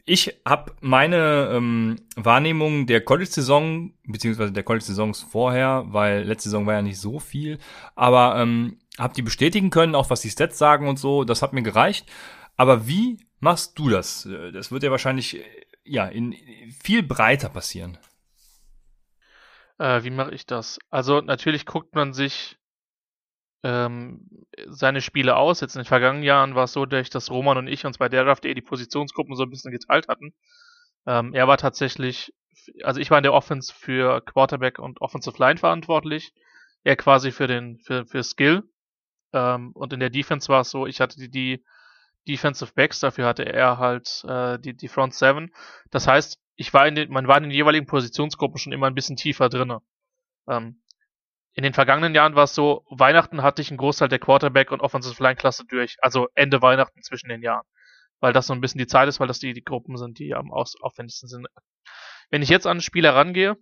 [0.07, 6.75] ich habe meine ähm, Wahrnehmung der College-Saison, beziehungsweise der College-Saisons vorher, weil letzte Saison war
[6.75, 7.59] ja nicht so viel,
[7.95, 11.53] aber ähm, habe die bestätigen können, auch was die Stats sagen und so, das hat
[11.53, 12.07] mir gereicht.
[12.57, 14.29] Aber wie machst du das?
[14.53, 15.45] Das wird ja wahrscheinlich äh,
[15.85, 16.35] ja in
[16.83, 17.99] viel breiter passieren.
[19.79, 20.79] Äh, wie mache ich das?
[20.90, 22.59] Also natürlich guckt man sich
[23.64, 24.29] ähm,
[24.66, 25.61] seine Spiele aus.
[25.61, 28.24] Jetzt in den vergangenen Jahren war es so, dass Roman und ich uns bei der
[28.24, 30.35] Draft.de die Positionsgruppen so ein bisschen geteilt hatten.
[31.07, 32.33] Ähm, er war tatsächlich,
[32.83, 36.33] also ich war in der Offense für Quarterback und Offensive Line verantwortlich.
[36.85, 38.62] Er quasi für den, für, für Skill.
[39.33, 41.64] Ähm, und in der Defense war es so, ich hatte die, die
[42.29, 45.55] Defensive Backs, dafür hatte er halt äh, die, die Front Seven.
[45.90, 48.94] Das heißt, ich war in den, man war in den jeweiligen Positionsgruppen schon immer ein
[48.94, 49.81] bisschen tiefer drinne.
[50.46, 50.83] Ähm,
[51.55, 54.81] in den vergangenen Jahren war es so, Weihnachten hatte ich einen Großteil der Quarterback und
[54.81, 57.64] Offensive Line Klasse durch, also Ende Weihnachten zwischen den Jahren.
[58.21, 60.35] Weil das so ein bisschen die Zeit ist, weil das die, die Gruppen sind, die
[60.35, 61.47] am aufwendigsten sind.
[62.31, 63.57] Wenn ich jetzt an Spieler rangehe,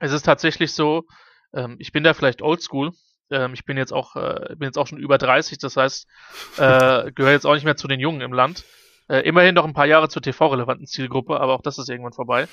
[0.00, 1.04] es ist tatsächlich so,
[1.52, 2.92] ähm, ich bin da vielleicht oldschool,
[3.30, 6.06] ähm, ich bin jetzt auch, äh, bin jetzt auch schon über 30, das heißt,
[6.56, 8.64] äh, gehöre jetzt auch nicht mehr zu den Jungen im Land.
[9.08, 12.48] Äh, immerhin noch ein paar Jahre zur TV-relevanten Zielgruppe, aber auch das ist irgendwann vorbei.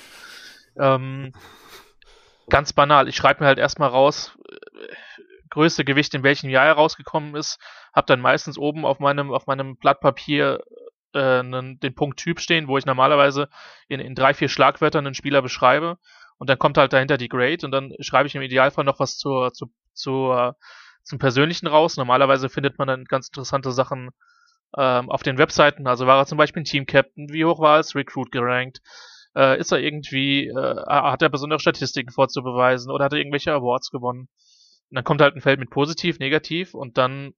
[0.78, 1.32] Ähm,
[2.48, 3.08] ganz banal.
[3.08, 4.86] Ich schreibe mir halt erstmal raus, äh,
[5.50, 7.58] größte Gewicht, in welchem Jahr er rausgekommen ist,
[7.94, 10.60] habe dann meistens oben auf meinem, auf meinem Blatt Papier
[11.12, 13.48] äh, den Punkt Typ stehen, wo ich normalerweise
[13.88, 15.98] in, in drei, vier Schlagwörtern einen Spieler beschreibe
[16.38, 19.18] und dann kommt halt dahinter die Grade und dann schreibe ich im Idealfall noch was
[19.18, 20.56] zur, zur, zur,
[21.02, 21.96] zum Persönlichen raus.
[21.96, 24.10] Normalerweise findet man dann ganz interessante Sachen
[24.76, 25.86] ähm, auf den Webseiten.
[25.86, 28.80] Also war er zum Beispiel ein Team-Captain, wie hoch war als Recruit gerankt,
[29.36, 33.90] äh, ist er irgendwie, äh, hat er besondere Statistiken vorzubeweisen oder hat er irgendwelche Awards
[33.90, 34.28] gewonnen.
[34.90, 37.32] Und dann kommt halt ein Feld mit positiv, negativ und dann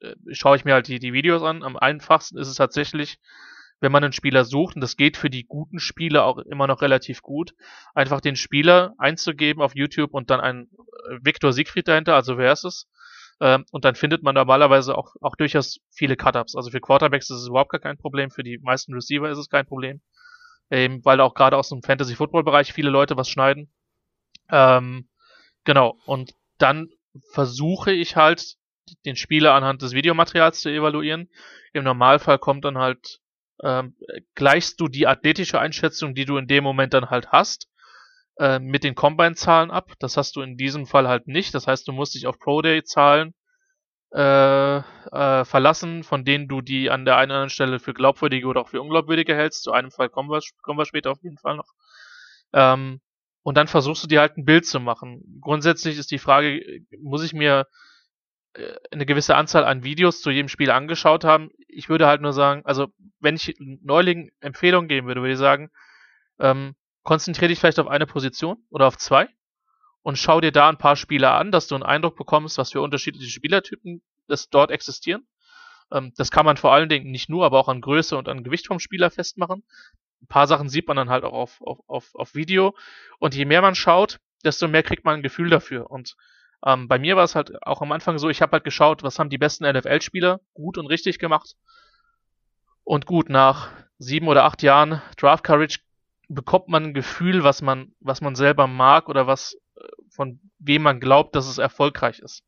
[0.00, 1.62] äh, schaue ich mir halt die, die Videos an.
[1.62, 3.18] Am einfachsten ist es tatsächlich,
[3.80, 6.82] wenn man einen Spieler sucht, und das geht für die guten Spieler auch immer noch
[6.82, 7.54] relativ gut,
[7.94, 10.68] einfach den Spieler einzugeben auf YouTube und dann ein
[11.08, 12.88] äh, Victor Siegfried dahinter, also wer ist es?
[13.40, 16.54] Ähm, und dann findet man normalerweise auch, auch durchaus viele Cut-Ups.
[16.54, 19.48] Also für Quarterbacks ist es überhaupt gar kein Problem, für die meisten Receiver ist es
[19.48, 20.02] kein Problem.
[20.70, 23.72] Ähm, weil auch gerade aus dem Fantasy-Football-Bereich viele Leute was schneiden.
[24.50, 25.08] Ähm,
[25.64, 26.88] genau, und dann
[27.32, 28.56] versuche ich halt,
[29.04, 31.28] den Spieler anhand des Videomaterials zu evaluieren.
[31.72, 33.20] Im Normalfall kommt dann halt,
[33.62, 33.96] ähm,
[34.34, 37.68] gleichst du die athletische Einschätzung, die du in dem Moment dann halt hast,
[38.38, 39.92] äh, mit den Combine-Zahlen ab.
[40.00, 41.54] Das hast du in diesem Fall halt nicht.
[41.54, 43.34] Das heißt, du musst dich auf Pro-Day-Zahlen
[44.12, 48.46] äh, äh, verlassen, von denen du die an der einen oder anderen Stelle für glaubwürdige
[48.46, 49.62] oder auch für unglaubwürdige hältst.
[49.62, 51.72] Zu einem Fall kommen wir, kommen wir später auf jeden Fall noch.
[52.52, 53.00] Ähm,
[53.42, 55.22] und dann versuchst du dir halt ein Bild zu machen.
[55.40, 56.60] Grundsätzlich ist die Frage,
[57.00, 57.66] muss ich mir
[58.54, 61.50] äh, eine gewisse Anzahl an Videos zu jedem Spiel angeschaut haben?
[61.68, 62.88] Ich würde halt nur sagen, also
[63.20, 65.70] wenn ich Neulingen Empfehlungen geben würde, würde ich sagen,
[66.38, 69.28] ähm, konzentriere dich vielleicht auf eine Position oder auf zwei
[70.02, 72.80] und schau dir da ein paar Spieler an, dass du einen Eindruck bekommst, was für
[72.80, 75.26] unterschiedliche Spielertypen das dort existieren.
[75.92, 78.44] Ähm, das kann man vor allen Dingen nicht nur, aber auch an Größe und an
[78.44, 79.62] Gewicht vom Spieler festmachen.
[80.22, 82.74] Ein paar Sachen sieht man dann halt auch auf, auf, auf, auf Video.
[83.18, 85.90] Und je mehr man schaut, desto mehr kriegt man ein Gefühl dafür.
[85.90, 86.16] Und
[86.64, 89.18] ähm, bei mir war es halt auch am Anfang so, ich habe halt geschaut, was
[89.18, 91.56] haben die besten NFL-Spieler gut und richtig gemacht.
[92.84, 95.80] Und gut, nach sieben oder acht Jahren Draft Courage
[96.30, 100.82] bekommt man ein Gefühl, was man, was man selber mag oder was äh, von wem
[100.82, 102.44] man glaubt, dass es erfolgreich ist.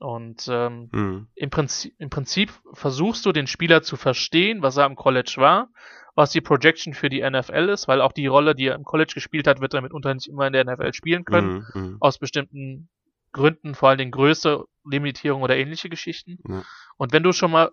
[0.00, 1.28] Und ähm, mhm.
[1.34, 5.68] im, Prinzip, im Prinzip versuchst du den Spieler zu verstehen, was er am College war,
[6.14, 9.12] was die Projection für die NFL ist, weil auch die Rolle, die er im College
[9.14, 11.82] gespielt hat, wird er mitunter nicht immer in der NFL spielen können, mhm.
[11.82, 11.96] mhm.
[12.00, 12.88] aus bestimmten
[13.32, 16.38] Gründen, vor allen Dingen Größe, Limitierung oder ähnliche Geschichten.
[16.48, 16.62] Ja.
[16.96, 17.70] Und wenn du schon mal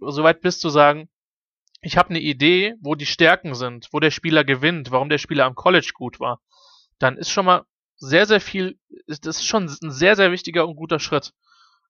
[0.00, 1.08] so weit bist zu sagen,
[1.80, 5.44] ich habe eine Idee, wo die Stärken sind, wo der Spieler gewinnt, warum der Spieler
[5.44, 6.40] am College gut war,
[6.98, 7.64] dann ist schon mal
[7.96, 11.32] sehr, sehr viel, das ist schon ein sehr, sehr wichtiger und guter Schritt.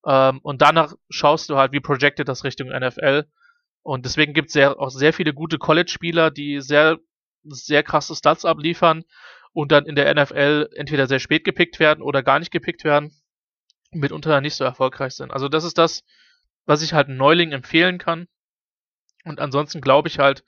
[0.07, 3.24] Ähm, und danach schaust du halt, wie projected das Richtung NFL.
[3.83, 6.98] Und deswegen gibt es auch sehr viele gute College-Spieler, die sehr,
[7.44, 9.05] sehr krasse Stats abliefern
[9.53, 13.12] und dann in der NFL entweder sehr spät gepickt werden oder gar nicht gepickt werden
[13.92, 15.33] mitunter nicht so erfolgreich sind.
[15.33, 16.05] Also das ist das,
[16.66, 18.29] was ich halt Neuling empfehlen kann.
[19.29, 20.45] Und ansonsten glaube ich halt,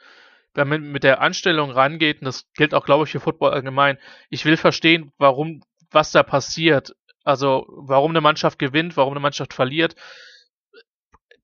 [0.54, 3.98] wenn man mit der Anstellung rangeht, und das gilt auch, glaube ich, für Football allgemein,
[4.30, 6.94] ich will verstehen, warum, was da passiert.
[7.22, 9.94] Also, warum eine Mannschaft gewinnt, warum eine Mannschaft verliert.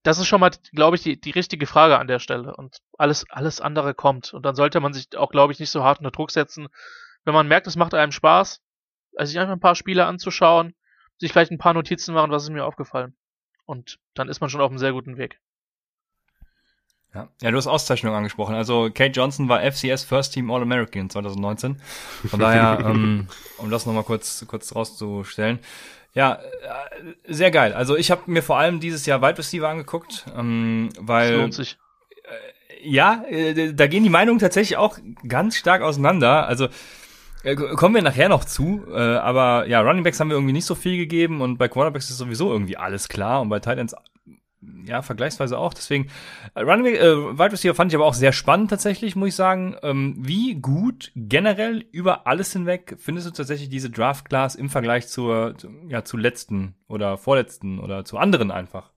[0.03, 2.57] Das ist schon mal, glaube ich, die, die richtige Frage an der Stelle.
[2.57, 4.33] Und alles, alles andere kommt.
[4.33, 6.69] Und dann sollte man sich auch, glaube ich, nicht so hart unter Druck setzen.
[7.25, 8.63] Wenn man merkt, es macht einem Spaß,
[9.17, 10.75] also sich einfach ein paar Spiele anzuschauen,
[11.19, 13.17] sich vielleicht ein paar Notizen machen, was ist mir aufgefallen.
[13.65, 15.41] Und dann ist man schon auf einem sehr guten Weg.
[17.17, 17.29] Ja.
[17.41, 18.55] ja, du hast Auszeichnungen angesprochen.
[18.55, 21.81] Also Kate Johnson war FCS First Team All-American 2019.
[22.29, 25.61] Von daher, ähm, um das nochmal kurz, kurz rauszustellen.
[26.13, 27.73] Ja, äh, sehr geil.
[27.73, 31.31] Also ich habe mir vor allem dieses Jahr Wide Receiver angeguckt, ähm, weil...
[31.31, 31.79] Das lohnt sich.
[32.25, 36.47] Äh, ja, äh, da gehen die Meinungen tatsächlich auch ganz stark auseinander.
[36.47, 36.69] Also
[37.45, 40.67] äh, kommen wir nachher noch zu, äh, aber ja, Running Backs haben wir irgendwie nicht
[40.67, 43.95] so viel gegeben und bei Quarterbacks ist sowieso irgendwie alles klar und bei Titans
[44.85, 45.75] ja, vergleichsweise auch.
[45.75, 46.11] Deswegen,
[46.55, 49.77] äh, Running äh, Wide Receiver fand ich aber auch sehr spannend tatsächlich, muss ich sagen.
[49.83, 55.09] Ähm, wie gut generell über alles hinweg findest du tatsächlich diese Draft Class im Vergleich
[55.09, 58.91] zur, zu, ja, zu letzten oder vorletzten oder zu anderen einfach?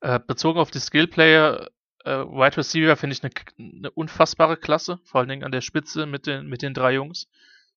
[0.00, 1.68] Äh, bezogen auf die Skill Player,
[2.04, 6.06] äh, Wide Receiver finde ich eine ne unfassbare Klasse, vor allen Dingen an der Spitze
[6.06, 7.28] mit den, mit den drei Jungs,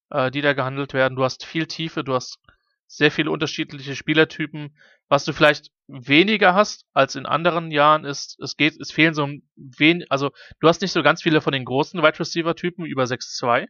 [0.10, 1.16] äh, die da gehandelt werden.
[1.16, 2.40] Du hast viel Tiefe, du hast
[2.88, 4.76] sehr viele unterschiedliche Spielertypen.
[5.10, 9.30] Was du vielleicht weniger hast als in anderen Jahren ist, es geht, es fehlen so
[9.56, 13.04] wen, also du hast nicht so ganz viele von den großen Wide Receiver Typen über
[13.04, 13.68] 6-2.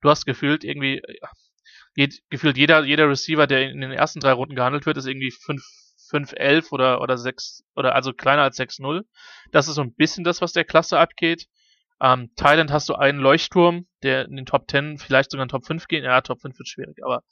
[0.00, 1.02] Du hast gefühlt irgendwie,
[1.94, 5.30] jed, gefühlt jeder, jeder Receiver, der in den ersten drei Runden gehandelt wird, ist irgendwie
[5.30, 5.62] 5,
[6.08, 9.02] 5, 11 oder, oder 6, oder also kleiner als 6-0.
[9.52, 11.46] Das ist so ein bisschen das, was der Klasse abgeht.
[12.00, 15.52] Ähm, Thailand hast du einen Leuchtturm, der in den Top 10, vielleicht sogar in den
[15.52, 16.04] Top 5 gehen.
[16.04, 17.22] Ja, Top 5 wird schwierig, aber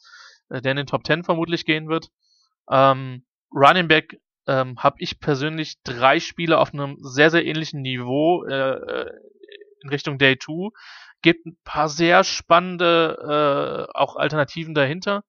[0.51, 2.09] der in den Top 10 vermutlich gehen wird.
[2.71, 8.45] Ähm, Running Back ähm, habe ich persönlich drei Spieler auf einem sehr, sehr ähnlichen Niveau
[8.45, 9.11] äh, äh
[9.81, 10.71] in Richtung Day 2.
[11.23, 15.23] Gibt ein paar sehr spannende äh, auch Alternativen dahinter.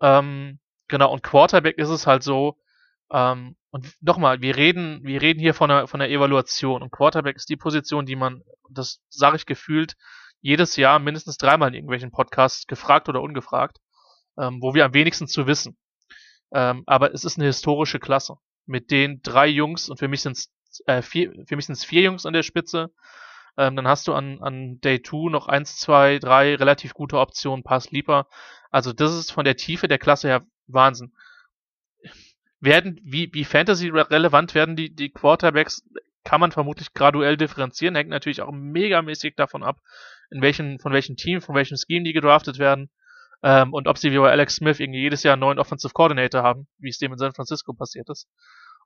[0.00, 2.56] Ähm, genau, und Quarterback ist es halt so,
[3.10, 7.36] ähm, und nochmal, wir reden, wir reden hier von einer, von einer Evaluation und Quarterback
[7.36, 9.96] ist die Position, die man, das sage ich gefühlt,
[10.40, 13.78] jedes Jahr mindestens dreimal in irgendwelchen Podcasts gefragt oder ungefragt,
[14.38, 15.76] ähm, wo wir am wenigsten zu wissen.
[16.52, 18.36] Ähm, aber es ist eine historische Klasse.
[18.66, 20.50] Mit den drei Jungs, und für mich sind es
[20.86, 22.90] äh, vier, für mich sind es vier Jungs an der Spitze,
[23.56, 27.62] ähm, dann hast du an, an Day 2 noch eins, zwei, drei relativ gute Optionen,
[27.62, 28.26] Pass Sleeper.
[28.70, 31.12] Also das ist von der Tiefe der Klasse her Wahnsinn
[32.64, 35.82] werden, wie, wie Fantasy-relevant werden die, die Quarterbacks,
[36.24, 39.80] kann man vermutlich graduell differenzieren, hängt natürlich auch megamäßig davon ab,
[40.30, 42.90] in welchen, von welchem Team, von welchem Scheme die gedraftet werden,
[43.44, 46.42] ähm, und ob sie wie bei Alex Smith irgendwie jedes Jahr einen neuen Offensive Coordinator
[46.42, 48.26] haben, wie es dem in San Francisco passiert ist.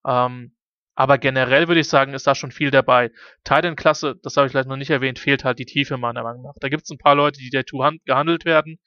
[0.05, 0.57] Ähm,
[0.97, 3.13] aber generell würde ich sagen, ist da schon viel dabei.
[3.45, 6.55] Titan-Klasse, das habe ich vielleicht noch nicht erwähnt, fehlt halt die Tiefe meiner Meinung nach.
[6.59, 8.81] Da gibt es ein paar Leute, die der Two gehandelt werden.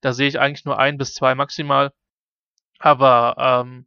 [0.00, 1.92] Da sehe ich eigentlich nur ein bis zwei maximal.
[2.80, 3.86] Aber ähm,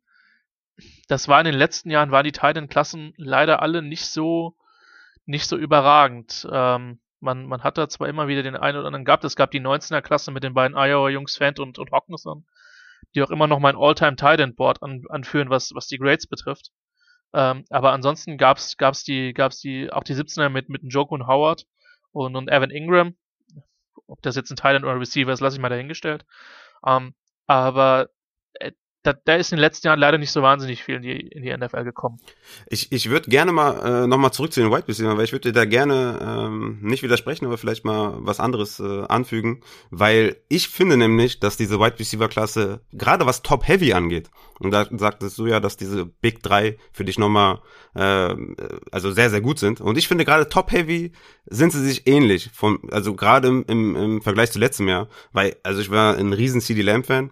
[1.10, 4.56] das war in den letzten Jahren, waren die Titan-Klassen leider alle nicht so,
[5.26, 6.48] nicht so überragend.
[6.50, 9.52] Ähm, man, man hat da zwar immer wieder den einen oder anderen gehabt, es gab
[9.52, 12.46] die 19er-Klasse mit den beiden Iowa-Jungs, Fant und, und Hawkinson,
[13.14, 16.72] die auch immer noch mein All-Time Titan-Board an, anführen, was, was die Grades betrifft.
[17.34, 21.28] Ähm, aber ansonsten gab's, gab's die, gab's die, auch die 17er mit, mit Njoku und
[21.28, 21.66] Howard
[22.12, 23.16] und, und Evan Ingram.
[24.08, 26.26] Ob das jetzt ein Titan oder ein Receiver ist, lasse ich mal dahingestellt.
[26.86, 27.16] Ähm,
[27.48, 28.10] aber
[29.06, 31.44] da, da ist in den letzten Jahren leider nicht so wahnsinnig viel in die, in
[31.44, 32.20] die NFL gekommen.
[32.68, 35.52] Ich, ich würde gerne mal äh, nochmal zurück zu den White Receiver, weil ich würde
[35.52, 40.70] dir da gerne ähm, nicht widersprechen, aber vielleicht mal was anderes äh, anfügen, weil ich
[40.70, 45.38] finde nämlich, dass diese White Receiver Klasse, gerade was Top Heavy angeht, und da sagtest
[45.38, 47.60] du ja, dass diese Big 3 für dich nochmal
[47.94, 48.36] äh,
[48.92, 49.82] also sehr, sehr gut sind.
[49.82, 51.12] Und ich finde gerade Top Heavy
[51.46, 55.58] sind sie sich ähnlich, vom, also gerade im, im, im Vergleich zu letztem Jahr, weil,
[55.64, 57.32] also ich war ein riesen CD Lamb Fan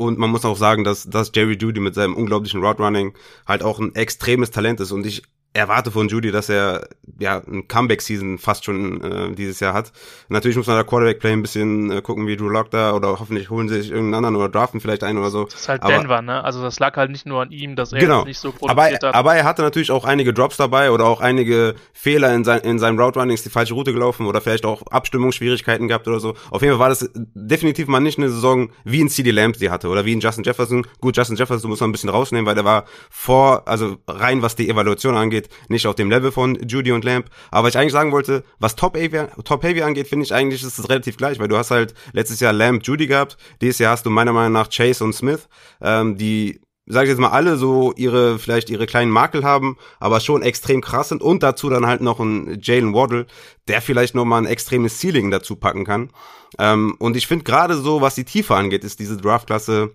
[0.00, 3.12] und man muss auch sagen, dass, dass Jerry Judy mit seinem unglaublichen Route Running
[3.46, 4.92] halt auch ein extremes Talent ist.
[4.92, 9.74] Und ich erwarte von Judy, dass er ja ein Comeback-Season fast schon äh, dieses Jahr
[9.74, 9.92] hat.
[10.28, 13.50] Natürlich muss man da Quarterback-Play ein bisschen äh, gucken, wie Drew Lock da oder hoffentlich
[13.50, 15.44] holen sie sich irgendeinen anderen oder draften vielleicht einen oder so.
[15.44, 16.44] Das ist halt aber, Denver, ne?
[16.44, 18.24] Also das lag halt nicht nur an ihm, dass er genau.
[18.24, 19.14] nicht so produziert aber, hat.
[19.14, 22.78] Aber er hatte natürlich auch einige Drops dabei oder auch einige Fehler in, sein, in
[22.78, 26.34] seinem Route Running, ist die falsche Route gelaufen oder vielleicht auch Abstimmungsschwierigkeiten gehabt oder so.
[26.50, 29.70] Auf jeden Fall war das definitiv mal nicht eine Saison, wie ein CD Lamb die
[29.70, 30.86] hatte oder wie ein Justin Jefferson.
[31.00, 34.54] Gut, Justin Jefferson muss man ein bisschen rausnehmen, weil der war vor, also rein was
[34.54, 37.26] die Evaluation angeht, nicht auf dem Level Level von Judy und Lamp.
[37.50, 40.62] Aber was ich eigentlich sagen wollte, was Top Heavy, Top Heavy angeht, finde ich eigentlich
[40.62, 43.36] ist es relativ gleich, weil du hast halt letztes Jahr Lamp, Judy gehabt.
[43.60, 45.48] Dieses Jahr hast du meiner Meinung nach Chase und Smith,
[45.80, 50.18] ähm, die sag ich jetzt mal, alle so ihre, vielleicht ihre kleinen Makel haben, aber
[50.18, 53.26] schon extrem krass sind und dazu dann halt noch ein Jalen Waddle,
[53.68, 56.10] der vielleicht nochmal ein extremes Ceiling dazu packen kann.
[56.58, 59.94] Ähm, und ich finde gerade so, was die Tiefe angeht, ist diese Draftklasse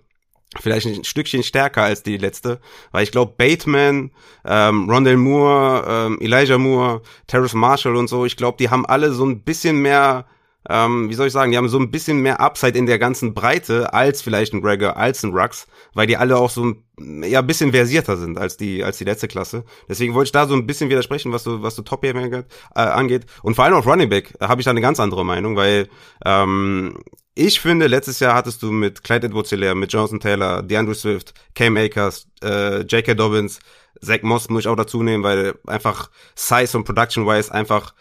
[0.59, 2.59] vielleicht ein Stückchen stärker als die letzte,
[2.91, 4.11] weil ich glaube Bateman,
[4.45, 9.11] ähm, Rondell Moore, ähm, Elijah Moore, Terrace Marshall und so, ich glaube, die haben alle
[9.11, 10.25] so ein bisschen mehr,
[10.69, 13.33] ähm, wie soll ich sagen, die haben so ein bisschen mehr Upside in der ganzen
[13.33, 16.83] Breite als vielleicht ein Gregor, als ein Rux, weil die alle auch so ein
[17.23, 19.65] ja ein bisschen versierter sind als die als die letzte Klasse.
[19.89, 23.25] Deswegen wollte ich da so ein bisschen widersprechen, was du was du Top äh, angeht
[23.43, 25.89] und vor allem auf Running Back habe ich da eine ganz andere Meinung, weil
[26.25, 26.97] ähm,
[27.37, 31.75] ich finde, letztes Jahr hattest du mit Clyde edwards mit Jonathan Taylor, DeAndre Swift, Cam
[31.75, 33.13] Akers, äh, J.K.
[33.13, 33.59] Dobbins,
[34.01, 37.93] Zach Moss muss ich auch dazu nehmen, weil einfach Size und Production-wise einfach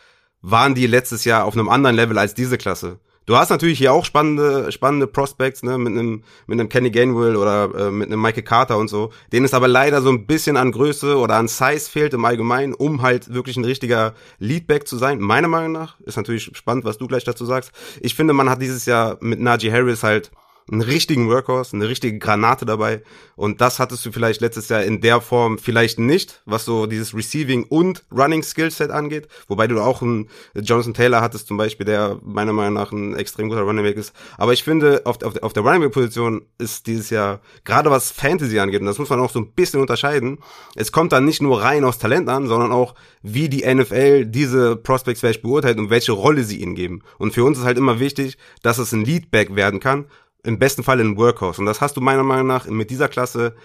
[0.45, 2.99] waren die letztes Jahr auf einem anderen Level als diese Klasse.
[3.27, 7.37] Du hast natürlich hier auch spannende, spannende Prospects, ne, mit einem, mit einem Kenny Gainwell
[7.37, 10.59] oder äh, mit einem Michael Carter und so, denen es aber leider so ein bisschen
[10.59, 14.99] an Größe oder an Size fehlt im Allgemeinen, um halt wirklich ein richtiger Leadback zu
[14.99, 15.19] sein.
[15.21, 17.73] Meiner Meinung nach ist natürlich spannend, was du gleich dazu sagst.
[18.03, 20.31] Ich finde, man hat dieses Jahr mit Najee Harris halt
[20.71, 23.03] einen richtigen Workhorse, eine richtige Granate dabei.
[23.37, 27.15] Und das hattest du vielleicht letztes Jahr in der Form vielleicht nicht, was so dieses
[27.15, 29.29] Receiving und Running Skillset angeht.
[29.49, 33.49] Wobei du auch einen Jonathan Taylor hattest zum Beispiel, der meiner Meinung nach ein extrem
[33.49, 34.15] guter Running Back ist.
[34.39, 38.11] Aber ich finde, auf, auf, auf der Running Back Position ist dieses Jahr, gerade was
[38.11, 40.39] Fantasy angeht, und das muss man auch so ein bisschen unterscheiden,
[40.77, 44.77] es kommt dann nicht nur rein aus Talent an, sondern auch, wie die NFL diese
[44.77, 47.03] Prospects vielleicht beurteilt und welche Rolle sie ihnen geben.
[47.19, 50.07] Und für uns ist halt immer wichtig, dass es ein Leadback werden kann
[50.45, 51.61] im besten Fall in Workhorse.
[51.61, 53.57] Und das hast du meiner Meinung nach mit dieser Klasse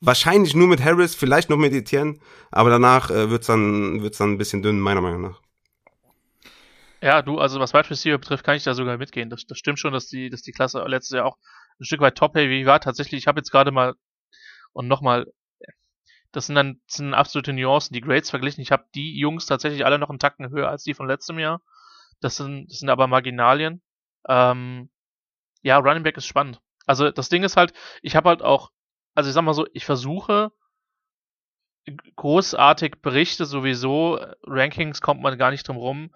[0.00, 2.18] wahrscheinlich nur mit Harris, vielleicht noch mit Etienne,
[2.50, 5.40] aber danach äh, wird's dann wird's dann ein bisschen dünn, meiner Meinung nach.
[7.02, 9.30] Ja, du, also was Wide Receiver betrifft, kann ich da sogar mitgehen.
[9.30, 11.36] Das, das stimmt schon, dass die, dass die Klasse letztes Jahr auch
[11.78, 12.80] ein Stück weit top-heavy war.
[12.80, 13.94] Tatsächlich, ich habe jetzt gerade mal
[14.72, 15.26] und nochmal,
[16.32, 18.62] das sind dann das sind absolute Nuancen, die Grades verglichen.
[18.62, 21.60] Ich habe die Jungs tatsächlich alle noch einen Tacken höher als die von letztem Jahr.
[22.20, 23.82] Das sind, das sind aber Marginalien.
[24.28, 24.90] Ähm,
[25.66, 26.60] ja, Running Back ist spannend.
[26.86, 28.70] Also das Ding ist halt, ich habe halt auch,
[29.16, 30.52] also ich sag mal so, ich versuche
[32.14, 36.14] großartig Berichte sowieso, Rankings kommt man gar nicht drum rum,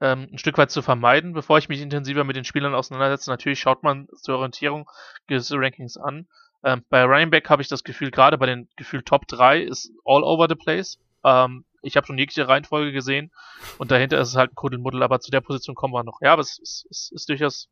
[0.00, 3.30] ähm, ein Stück weit zu vermeiden, bevor ich mich intensiver mit den Spielern auseinandersetze.
[3.30, 4.90] Natürlich schaut man zur Orientierung
[5.28, 6.26] gewisse Rankings an.
[6.64, 9.92] Ähm, bei Running Back habe ich das Gefühl, gerade bei den Gefühl Top 3 ist
[10.04, 10.98] all over the place.
[11.24, 13.30] Ähm, ich habe schon jegliche Reihenfolge gesehen
[13.78, 16.20] und dahinter ist es halt ein Kuddelmuddel, aber zu der Position kommen wir noch.
[16.20, 17.68] Ja, aber es ist, ist, ist, durchaus,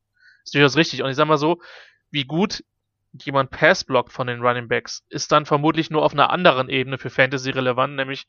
[0.46, 1.02] ist durchaus richtig.
[1.02, 1.60] Und ich sag mal so,
[2.10, 2.64] wie gut
[3.24, 6.98] jemand Pass blockt von den Running Backs, ist dann vermutlich nur auf einer anderen Ebene
[6.98, 8.26] für Fantasy relevant, nämlich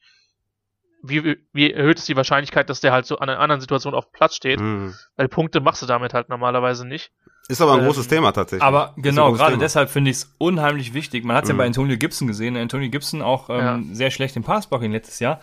[1.03, 4.05] wie, wie erhöht es die Wahrscheinlichkeit, dass der halt so an einer anderen Situation auf
[4.05, 4.59] dem Platz steht?
[4.59, 4.95] Mhm.
[5.15, 7.11] Weil Punkte machst du damit halt normalerweise nicht.
[7.47, 8.63] Ist aber ein ähm, großes Thema tatsächlich.
[8.63, 9.63] Aber genau, gerade Thema.
[9.63, 11.23] deshalb finde ich es unheimlich wichtig.
[11.23, 11.55] Man hat es mhm.
[11.55, 12.57] ja bei Antonio Gibson gesehen.
[12.57, 13.79] Antonio Gibson auch ähm, ja.
[13.91, 15.39] sehr schlecht im Passblocking letztes Jahr.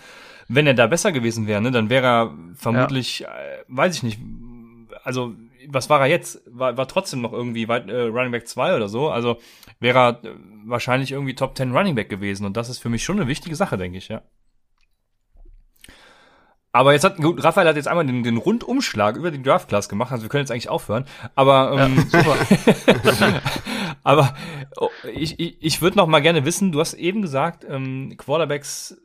[0.49, 3.29] Wenn er da besser gewesen wäre, ne, dann wäre er vermutlich, ja.
[3.29, 4.19] äh, weiß ich nicht,
[5.05, 5.35] also
[5.69, 6.43] was war er jetzt?
[6.47, 9.11] War, war trotzdem noch irgendwie weit, äh, Running Back 2 oder so.
[9.11, 9.39] Also
[9.81, 12.47] wäre er äh, wahrscheinlich irgendwie Top 10 Running Back gewesen.
[12.47, 14.23] Und das ist für mich schon eine wichtige Sache, denke ich, ja.
[16.75, 19.89] Aber jetzt hat, gut, Raphael hat jetzt einmal den, den Rundumschlag über die Draft Class
[19.89, 21.05] gemacht, also wir können jetzt eigentlich aufhören.
[21.37, 23.41] Aber, ähm, ja, super.
[24.03, 24.35] aber
[24.79, 29.01] oh, ich, ich, ich würde noch mal gerne wissen, du hast eben gesagt, ähm, Quarterbacks,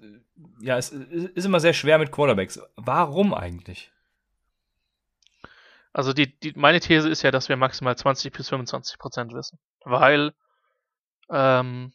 [0.59, 2.59] ja, es ist immer sehr schwer mit Quarterbacks.
[2.75, 3.91] Warum eigentlich?
[5.93, 9.59] Also die, die, meine These ist ja, dass wir maximal 20 bis 25 Prozent wissen.
[9.83, 10.33] Weil,
[11.31, 11.93] ähm,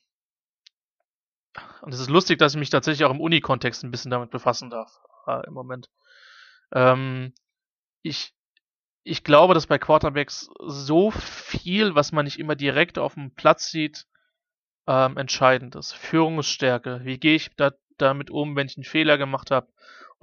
[1.83, 4.71] und es ist lustig, dass ich mich tatsächlich auch im Uni-Kontext ein bisschen damit befassen
[4.71, 5.89] darf äh, im Moment.
[6.73, 7.33] Ähm,
[8.03, 8.35] ich,
[9.05, 13.71] ich glaube, dass bei Quarterbacks so viel, was man nicht immer direkt auf dem Platz
[13.71, 14.07] sieht,
[14.89, 15.93] ähm, entscheidend ist.
[15.93, 17.01] Führungsstärke.
[17.05, 19.69] Wie gehe ich da, damit um, wenn ich einen Fehler gemacht habe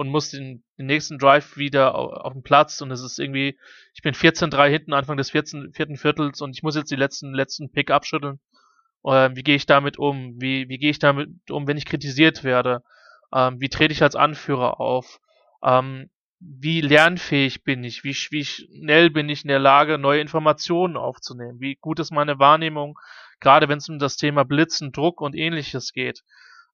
[0.01, 3.55] und muss den, den nächsten Drive wieder auf, auf den Platz und es ist irgendwie,
[3.93, 7.35] ich bin 14-3 hinten Anfang des 14, vierten Viertels und ich muss jetzt die letzten,
[7.35, 8.39] letzten Pick abschütteln.
[9.05, 10.41] Ähm, wie gehe ich damit um?
[10.41, 12.81] Wie, wie gehe ich damit um, wenn ich kritisiert werde?
[13.31, 15.19] Ähm, wie trete ich als Anführer auf?
[15.63, 16.09] Ähm,
[16.39, 18.03] wie lernfähig bin ich?
[18.03, 21.59] Wie, wie schnell bin ich in der Lage, neue Informationen aufzunehmen?
[21.59, 22.97] Wie gut ist meine Wahrnehmung,
[23.39, 26.23] gerade wenn es um das Thema Blitzen, Druck und ähnliches geht?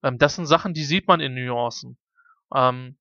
[0.01, 1.97] Ähm, das sind Sachen, die sieht man in Nuancen.
[2.55, 2.97] Ähm,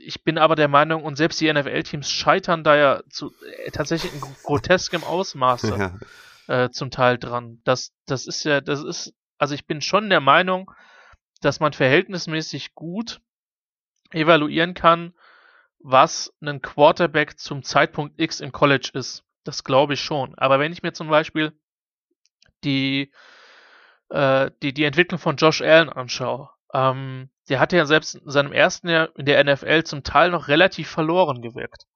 [0.00, 3.32] ich bin aber der Meinung, und selbst die NFL-Teams scheitern da ja zu,
[3.64, 5.98] äh, tatsächlich in groteskem Ausmaße
[6.48, 6.64] ja.
[6.64, 7.60] äh, zum Teil dran.
[7.64, 10.70] Das, das ist ja, das ist, also ich bin schon der Meinung,
[11.40, 13.20] dass man verhältnismäßig gut
[14.10, 15.14] evaluieren kann,
[15.78, 19.24] was ein Quarterback zum Zeitpunkt X im College ist.
[19.44, 20.36] Das glaube ich schon.
[20.36, 21.52] Aber wenn ich mir zum Beispiel
[22.64, 23.12] die,
[24.10, 28.52] äh, die, die Entwicklung von Josh Allen anschaue, ähm, der hat ja selbst in seinem
[28.52, 31.86] ersten Jahr in der NFL zum Teil noch relativ verloren gewirkt.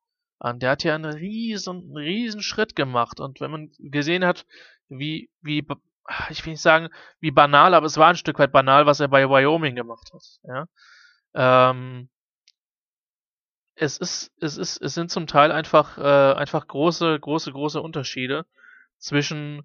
[0.42, 3.20] Ähm, der hat ja einen riesen, riesen Schritt gemacht.
[3.20, 4.46] Und wenn man gesehen hat,
[4.88, 5.66] wie, wie
[6.30, 6.88] ich will nicht sagen,
[7.20, 10.22] wie banal, aber es war ein Stück weit banal, was er bei Wyoming gemacht hat.
[10.44, 10.66] Ja?
[11.70, 12.08] Ähm,
[13.74, 18.46] es ist, es ist, es sind zum Teil einfach, äh, einfach große, große, große Unterschiede
[18.98, 19.62] zwischen,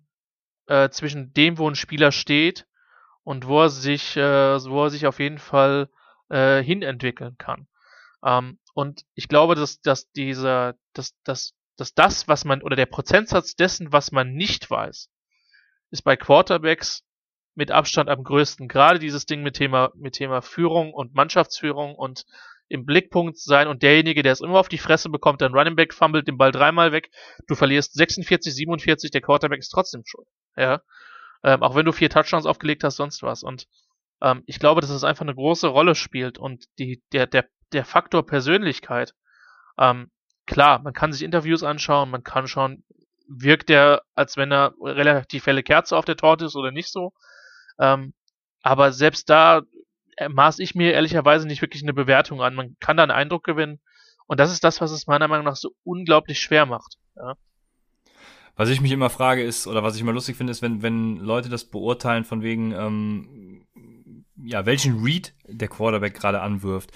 [0.68, 2.66] äh, zwischen dem, wo ein Spieler steht
[3.28, 5.90] und wo er sich, äh, wo er sich auf jeden Fall
[6.30, 7.68] äh, hinentwickeln kann.
[8.24, 12.86] Ähm, und ich glaube, dass, dass dieser, dass, dass, dass das, was man, oder der
[12.86, 15.10] Prozentsatz dessen, was man nicht weiß,
[15.92, 17.04] ist bei Quarterbacks
[17.54, 18.70] mit Abstand am größten.
[18.70, 22.24] Gerade dieses Ding mit Thema, mit Thema Führung und Mannschaftsführung und
[22.70, 25.94] im Blickpunkt sein und derjenige, der es immer auf die Fresse bekommt, dann Running Back
[25.94, 27.12] fummelt den Ball dreimal weg,
[27.50, 30.28] du verlierst 46, 47, der Quarterback ist trotzdem schuld.
[30.56, 30.82] Ja.
[31.44, 33.44] Ähm, auch wenn du vier Touchdowns aufgelegt hast, sonst was.
[33.44, 33.68] Und
[34.22, 37.86] ähm, ich glaube, dass es einfach eine große Rolle spielt und die, der, der, der
[37.86, 39.14] Faktor Persönlichkeit.
[39.78, 40.12] Ähm,
[40.46, 42.84] klar, man kann sich Interviews anschauen, man kann schauen,
[43.28, 47.14] wirkt er, als wenn er relativ helle Kerze auf der Torte ist oder nicht so.
[47.80, 48.14] Ähm,
[48.62, 49.62] aber selbst da
[50.18, 52.56] äh, maß ich mir ehrlicherweise nicht wirklich eine Bewertung an.
[52.56, 53.80] Man kann da einen Eindruck gewinnen.
[54.26, 56.98] Und das ist das, was es meiner Meinung nach so unglaublich schwer macht.
[57.16, 57.36] Ja.
[58.58, 61.18] Was ich mich immer frage ist, oder was ich immer lustig finde, ist, wenn, wenn
[61.18, 63.66] Leute das beurteilen von wegen, ähm,
[64.36, 66.92] ja, welchen Read der Quarterback gerade anwirft.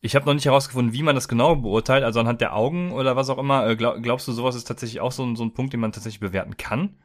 [0.00, 3.14] Ich habe noch nicht herausgefunden, wie man das genau beurteilt, also anhand der Augen oder
[3.14, 3.68] was auch immer.
[3.68, 5.92] Äh, glaub, glaubst du, sowas ist tatsächlich auch so ein, so ein Punkt, den man
[5.92, 7.00] tatsächlich bewerten kann?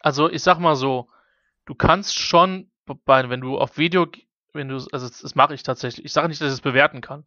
[0.00, 1.08] Also ich sag mal so,
[1.66, 2.70] du kannst schon,
[3.06, 4.06] wenn du auf Video,
[4.52, 7.24] wenn du, also das mache ich tatsächlich, ich sage nicht, dass ich es bewerten kann.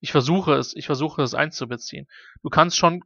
[0.00, 2.08] ich versuche es, ich versuche es einzubeziehen.
[2.42, 3.04] Du kannst schon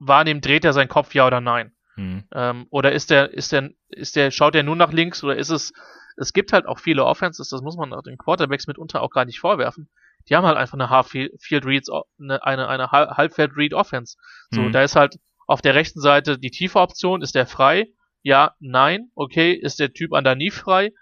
[0.00, 1.72] wahrnehmen, dreht er seinen Kopf ja oder nein?
[1.94, 2.24] Hm.
[2.32, 5.50] Ähm, oder ist der, ist der, ist der, schaut er nur nach links oder ist
[5.50, 5.72] es,
[6.16, 9.24] es gibt halt auch viele Offenses, das muss man auch den Quarterbacks mitunter auch gar
[9.24, 9.88] nicht vorwerfen.
[10.28, 11.88] Die haben halt einfach eine Half-Field Reads,
[12.18, 14.16] eine, eine, eine Halbfeld Read Offense.
[14.50, 14.72] So, Mhm.
[14.72, 17.88] da ist halt auf der rechten Seite die tiefe Option, ist der frei?
[18.22, 19.10] Ja, nein.
[19.14, 20.92] Okay, ist der Typ underneath frei?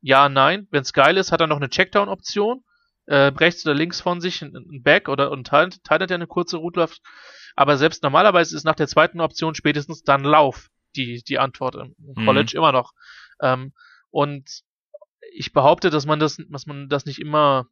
[0.00, 0.66] Ja, nein.
[0.70, 2.64] Wenn's geil ist, hat er noch eine Checkdown-Option.
[3.06, 6.56] Äh, rechts oder links von sich ein, ein Back oder ein Tight der eine kurze
[6.56, 7.00] Route läuft.
[7.56, 11.94] Aber selbst normalerweise ist nach der zweiten Option spätestens dann Lauf die, die Antwort im
[11.98, 12.24] Mhm.
[12.24, 12.92] College immer noch.
[13.40, 13.72] Ähm,
[14.10, 14.62] und
[15.32, 17.66] ich behaupte, dass man das, dass man das nicht immer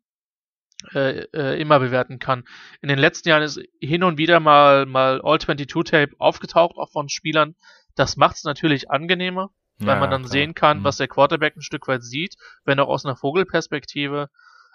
[0.95, 2.43] äh, äh, immer bewerten kann.
[2.80, 7.55] In den letzten Jahren ist hin und wieder mal mal All-22-Tape aufgetaucht, auch von Spielern.
[7.95, 10.33] Das macht es natürlich angenehmer, weil Ja, man dann klar.
[10.33, 10.85] sehen kann, Mhm.
[10.85, 14.28] was der Quarterback ein Stück weit sieht, wenn auch aus einer Vogelperspektive.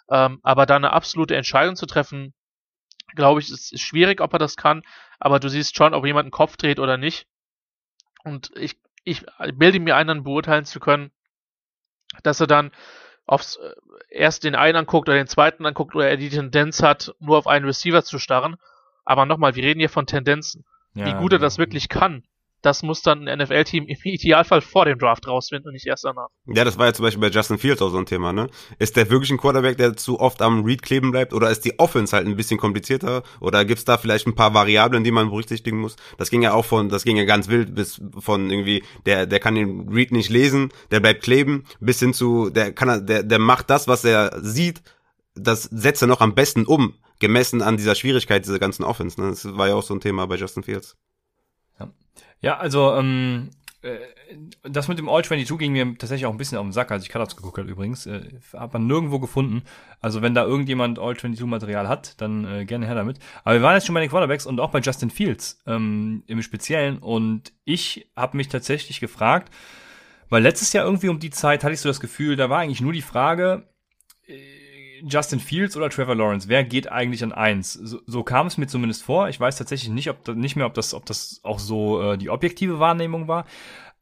[0.09, 2.33] Ähm, aber da eine absolute Entscheidung zu treffen,
[3.15, 4.83] glaube ich, ist, ist schwierig, ob er das kann.
[5.19, 7.27] Aber du siehst schon, ob jemand einen Kopf dreht oder nicht.
[8.23, 11.11] Und ich, ich bilde mir ein, dann beurteilen zu können,
[12.23, 12.71] dass er dann
[13.25, 13.73] aufs, äh,
[14.09, 17.47] erst den einen anguckt oder den zweiten anguckt oder er die Tendenz hat, nur auf
[17.47, 18.57] einen Receiver zu starren.
[19.05, 20.65] Aber nochmal, wir reden hier von Tendenzen.
[20.93, 21.45] Wie Ja, gut er genau.
[21.45, 22.23] das wirklich kann,
[22.61, 26.27] das muss dann ein NFL-Team im Idealfall vor dem Draft rausfinden und nicht erst danach.
[26.45, 28.49] Ja, das war ja zum Beispiel bei Justin Fields auch so ein Thema, ne?
[28.79, 31.33] Ist der wirklich ein Quarterback, der zu oft am Read kleben bleibt?
[31.33, 33.23] Oder ist die Offense halt ein bisschen komplizierter?
[33.39, 35.95] Oder gibt's da vielleicht ein paar Variablen, die man berücksichtigen muss?
[36.17, 39.39] Das ging ja auch von, das ging ja ganz wild bis von irgendwie, der, der
[39.39, 43.39] kann den Read nicht lesen, der bleibt kleben, bis hin zu, der kann, der, der
[43.39, 44.81] macht das, was er sieht,
[45.35, 49.29] das setzt er noch am besten um, gemessen an dieser Schwierigkeit dieser ganzen Offense, ne?
[49.29, 50.97] Das war ja auch so ein Thema bei Justin Fields.
[52.41, 53.49] Ja, also ähm,
[53.81, 53.97] äh,
[54.63, 57.09] das mit dem All-22 ging mir tatsächlich auch ein bisschen auf den Sack, als ich
[57.09, 58.05] Cutout geguckt habe übrigens.
[58.05, 59.63] Äh, hat man nirgendwo gefunden.
[60.01, 63.19] Also wenn da irgendjemand All-22-Material hat, dann äh, gerne her damit.
[63.43, 66.41] Aber wir waren jetzt schon bei den Quarterbacks und auch bei Justin Fields ähm, im
[66.41, 66.97] Speziellen.
[66.99, 69.53] Und ich habe mich tatsächlich gefragt,
[70.29, 72.81] weil letztes Jahr irgendwie um die Zeit hatte ich so das Gefühl, da war eigentlich
[72.81, 73.69] nur die Frage,
[74.27, 74.56] äh,
[75.03, 77.73] Justin Fields oder Trevor Lawrence, wer geht eigentlich an eins?
[77.73, 79.29] So, so kam es mir zumindest vor.
[79.29, 82.17] Ich weiß tatsächlich nicht, ob da, nicht mehr, ob das, ob das auch so äh,
[82.17, 83.45] die objektive Wahrnehmung war.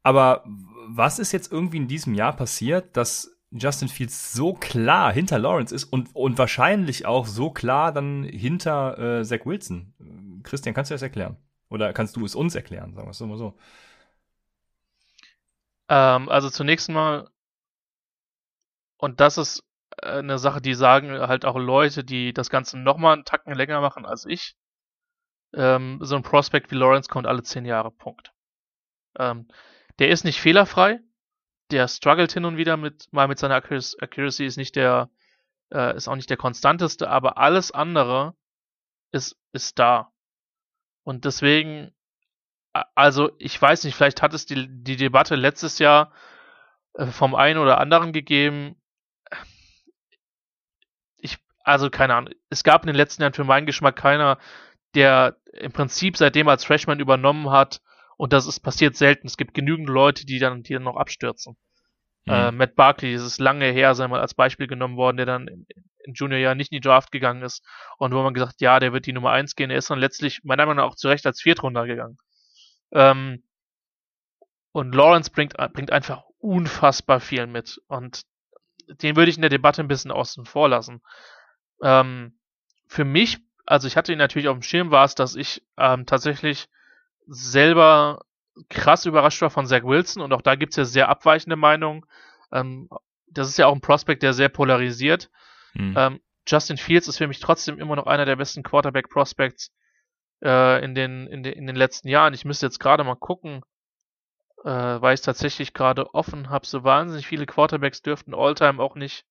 [0.02, 0.44] Aber
[0.86, 5.74] was ist jetzt irgendwie in diesem Jahr passiert, dass Justin Fields so klar hinter Lawrence
[5.74, 10.40] ist und, und wahrscheinlich auch so klar dann hinter äh, Zach Wilson?
[10.42, 11.36] Christian, kannst du das erklären?
[11.68, 13.58] Oder kannst du es uns erklären, sagen wir es mal so.
[15.88, 17.28] Ähm, also zunächst mal,
[18.98, 19.64] und das ist
[20.02, 24.06] eine Sache, die sagen halt auch Leute, die das Ganze nochmal einen Tacken länger machen
[24.06, 24.56] als ich.
[25.54, 28.32] Ähm, so ein Prospect wie Lawrence kommt alle zehn Jahre, Punkt.
[29.18, 29.48] Ähm,
[29.98, 31.00] der ist nicht fehlerfrei.
[31.70, 35.10] Der struggelt hin und wieder mit, mal mit seiner Accuracy, ist nicht der,
[35.72, 38.36] äh, ist auch nicht der konstanteste, aber alles andere
[39.12, 40.12] ist, ist da.
[41.02, 41.92] Und deswegen,
[42.94, 46.12] also ich weiß nicht, vielleicht hat es die, die Debatte letztes Jahr
[46.94, 48.76] äh, vom einen oder anderen gegeben.
[51.66, 52.32] Also keine Ahnung.
[52.48, 54.38] Es gab in den letzten Jahren für meinen Geschmack keiner,
[54.94, 57.80] der im Prinzip seitdem als Freshman übernommen hat.
[58.16, 59.26] Und das ist passiert selten.
[59.26, 61.56] Es gibt genügend Leute, die dann, die dann noch abstürzen.
[62.24, 62.32] Mhm.
[62.32, 65.48] Äh, Matt Barkley, das ist lange her, sei mal als Beispiel genommen worden, der dann
[65.48, 65.66] im,
[66.04, 67.66] im Juniorjahr nicht in die Draft gegangen ist
[67.98, 69.70] und wo man gesagt, ja, der wird die Nummer eins gehen.
[69.70, 72.16] Er ist dann letztlich meiner Meinung nach auch zu Recht als Viertrunder gegangen.
[72.92, 73.42] Ähm,
[74.70, 77.80] und Lawrence bringt, bringt einfach unfassbar viel mit.
[77.88, 78.22] Und
[79.02, 81.02] den würde ich in der Debatte ein bisschen außen vor lassen.
[81.82, 82.38] Ähm,
[82.86, 86.06] für mich, also ich hatte ihn natürlich auf dem Schirm, war es, dass ich ähm,
[86.06, 86.68] tatsächlich
[87.26, 88.24] selber
[88.68, 92.06] krass überrascht war von Zach Wilson und auch da gibt's ja sehr abweichende Meinungen.
[92.52, 92.88] Ähm,
[93.28, 95.30] das ist ja auch ein Prospect, der sehr polarisiert.
[95.72, 95.94] Hm.
[95.96, 99.72] Ähm, Justin Fields ist für mich trotzdem immer noch einer der besten Quarterback-Prospects
[100.42, 102.34] äh, in, den, in, den, in den letzten Jahren.
[102.34, 103.62] Ich müsste jetzt gerade mal gucken,
[104.64, 106.66] äh, weil ich tatsächlich gerade offen habe.
[106.66, 109.24] So wahnsinnig viele Quarterbacks dürften Alltime auch nicht.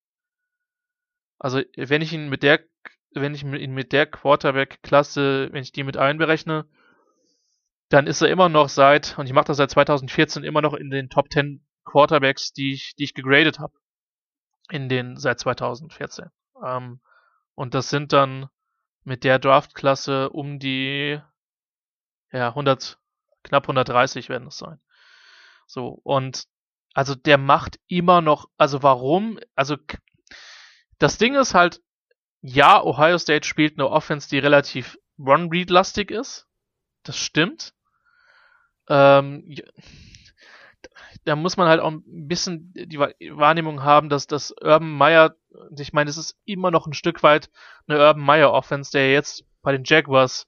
[1.40, 2.62] Also wenn ich ihn mit der,
[3.12, 6.66] wenn ich ihn mit der Quarterback-Klasse, wenn ich die mit einberechne,
[7.90, 10.90] dann ist er immer noch seit, und ich mache das seit 2014, immer noch in
[10.90, 13.74] den Top 10 Quarterbacks, die ich, die ich gegradet habe.
[14.70, 16.26] In den seit 2014.
[16.64, 17.00] Ähm,
[17.54, 18.50] und das sind dann
[19.04, 21.22] mit der Draftklasse um die
[22.32, 22.98] ja 100
[23.44, 24.80] knapp 130 werden es sein.
[25.68, 26.46] So und
[26.94, 29.78] also der macht immer noch also warum also
[31.00, 31.82] das Ding ist halt
[32.42, 36.48] ja Ohio State spielt eine Offense die relativ Run Read lastig ist
[37.04, 37.74] das stimmt
[38.88, 39.56] ähm,
[41.26, 45.36] da muss man halt auch ein bisschen die Wahrnehmung haben, dass das Urban Meyer,
[45.78, 47.50] ich meine, es ist immer noch ein Stück weit
[47.88, 50.48] eine Urban Meyer Offense, der jetzt bei den Jaguars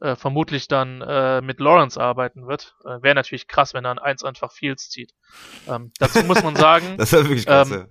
[0.00, 2.76] äh, vermutlich dann äh, mit Lawrence arbeiten wird.
[2.84, 5.12] Äh, Wäre natürlich krass, wenn er an eins einfach Fields zieht.
[5.66, 7.86] Ähm, dazu muss man sagen, das wäre wirklich krass, ähm, ja.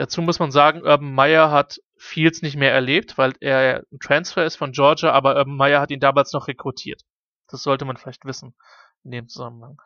[0.00, 4.44] Dazu muss man sagen, Urban Meyer hat Fields nicht mehr erlebt, weil er ein Transfer
[4.46, 7.02] ist von Georgia, aber Urban Meyer hat ihn damals noch rekrutiert.
[7.48, 8.54] Das sollte man vielleicht wissen
[9.04, 9.80] in dem Zusammenhang.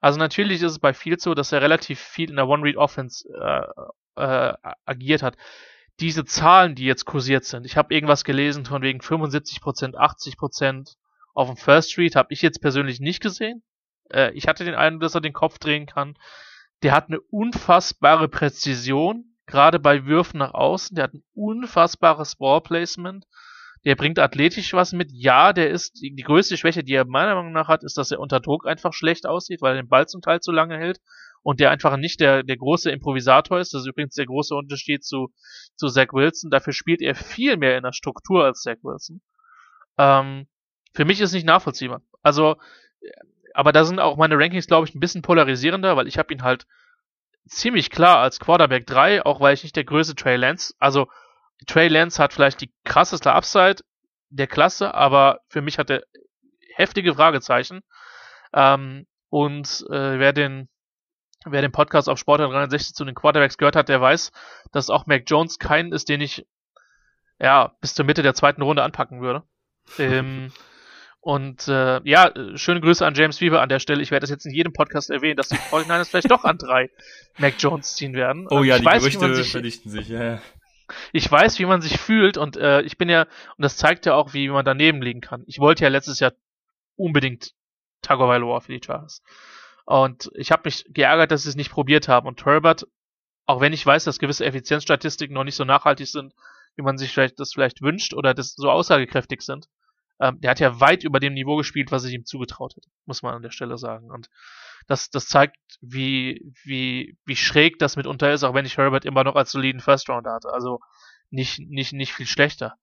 [0.00, 4.20] Also natürlich ist es bei Fields so, dass er relativ viel in der One-Read-Offense äh,
[4.20, 4.54] äh,
[4.84, 5.36] agiert hat.
[6.00, 10.96] Diese Zahlen, die jetzt kursiert sind, ich habe irgendwas gelesen von wegen 75%, 80%,
[11.34, 13.62] auf dem First Street habe ich jetzt persönlich nicht gesehen.
[14.10, 16.18] Äh, ich hatte den Eindruck, dass er den Kopf drehen kann.
[16.82, 20.94] Der hat eine unfassbare Präzision, gerade bei Würfen nach außen.
[20.94, 23.26] Der hat ein unfassbares Ballplacement.
[23.84, 25.10] Der bringt athletisch was mit.
[25.12, 28.20] Ja, der ist die, größte Schwäche, die er meiner Meinung nach hat, ist, dass er
[28.20, 31.00] unter Druck einfach schlecht aussieht, weil er den Ball zum Teil zu lange hält
[31.42, 33.72] und der einfach nicht der, der große Improvisator ist.
[33.72, 35.32] Das ist übrigens der große Unterschied zu,
[35.76, 36.50] zu Zach Wilson.
[36.50, 39.22] Dafür spielt er viel mehr in der Struktur als Zach Wilson.
[39.96, 40.46] Ähm,
[40.94, 42.02] für mich ist nicht nachvollziehbar.
[42.22, 42.56] Also,
[43.54, 46.42] aber da sind auch meine Rankings, glaube ich, ein bisschen polarisierender, weil ich habe ihn
[46.42, 46.66] halt
[47.46, 51.08] ziemlich klar als Quarterback 3, auch weil ich nicht der größte Trey Lance, also
[51.66, 53.82] Trey Lance hat vielleicht die krasseste Upside
[54.30, 56.02] der Klasse, aber für mich hat er
[56.74, 57.82] heftige Fragezeichen.
[58.54, 60.68] Ähm, und äh, wer den
[61.46, 64.30] wer den Podcast auf Sport 360 zu den Quarterbacks gehört hat, der weiß,
[64.72, 66.46] dass auch Mac Jones kein ist, den ich
[67.40, 69.42] ja bis zur Mitte der zweiten Runde anpacken würde.
[69.98, 70.52] ähm,
[71.20, 74.02] und äh, ja, schöne Grüße an James Weaver an der Stelle.
[74.02, 76.90] Ich werde das jetzt in jedem Podcast erwähnen, dass die 49ers vielleicht doch an drei
[77.38, 78.46] Mac Jones ziehen werden.
[78.50, 80.08] Oh ja, ich die weiß, Gerüchte sich, verdichten sich.
[80.08, 80.40] Ja.
[81.12, 84.14] Ich weiß, wie man sich fühlt und äh, ich bin ja, und das zeigt ja
[84.14, 85.44] auch, wie man daneben liegen kann.
[85.46, 86.32] Ich wollte ja letztes Jahr
[86.96, 87.52] unbedingt
[88.02, 89.22] Tagovailoa für die Chargers.
[89.84, 92.26] Und ich habe mich geärgert, dass sie es nicht probiert haben.
[92.26, 92.86] Und Herbert,
[93.46, 96.34] auch wenn ich weiß, dass gewisse Effizienzstatistiken noch nicht so nachhaltig sind,
[96.76, 99.66] wie man sich vielleicht das vielleicht wünscht oder das so aussagekräftig sind,
[100.20, 103.22] ähm, der hat ja weit über dem Niveau gespielt, was ich ihm zugetraut hätte, muss
[103.22, 104.10] man an der Stelle sagen.
[104.10, 104.28] Und
[104.86, 109.24] das, das zeigt, wie, wie, wie schräg das mitunter ist, auch wenn ich Herbert immer
[109.24, 110.52] noch als soliden First Rounder hatte.
[110.52, 110.80] Also
[111.30, 112.76] nicht, nicht, nicht viel schlechter.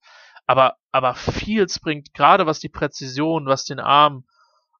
[0.46, 4.24] Aber, aber Fields bringt gerade was die Präzision, was den Arm,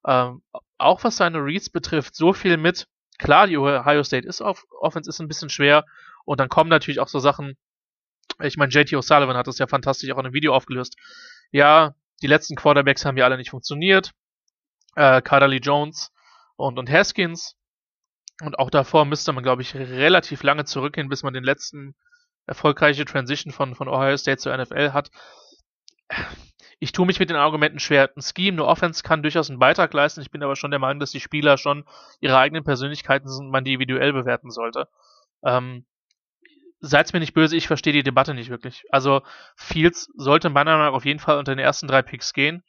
[0.05, 0.41] ähm,
[0.77, 2.87] auch was seine Reads betrifft, so viel mit.
[3.19, 5.85] Klar, die Ohio State ist auf Offense ist ein bisschen schwer
[6.25, 7.57] und dann kommen natürlich auch so Sachen.
[8.41, 10.95] Ich meine, JT O'Sullivan hat das ja fantastisch auch in einem Video aufgelöst.
[11.51, 14.11] Ja, die letzten Quarterbacks haben ja alle nicht funktioniert.
[14.95, 16.11] Äh, Carly Jones
[16.55, 17.55] und, und Haskins.
[18.41, 21.95] Und auch davor müsste man, glaube ich, relativ lange zurückgehen, bis man den letzten
[22.45, 25.11] erfolgreiche Transition von, von Ohio State zur NFL hat.
[26.79, 28.09] Ich tue mich mit den Argumenten schwer.
[28.15, 30.21] Ein Scheme, eine Offense kann durchaus einen Beitrag leisten.
[30.21, 31.83] Ich bin aber schon der Meinung, dass die Spieler schon
[32.21, 34.87] ihre eigenen Persönlichkeiten sind und man die individuell bewerten sollte.
[35.43, 35.85] Ähm,
[36.79, 38.83] seid's mir nicht böse, ich verstehe die Debatte nicht wirklich.
[38.89, 39.21] Also
[39.55, 42.63] Fields sollte meiner Meinung nach auf jeden Fall unter den ersten drei Picks gehen.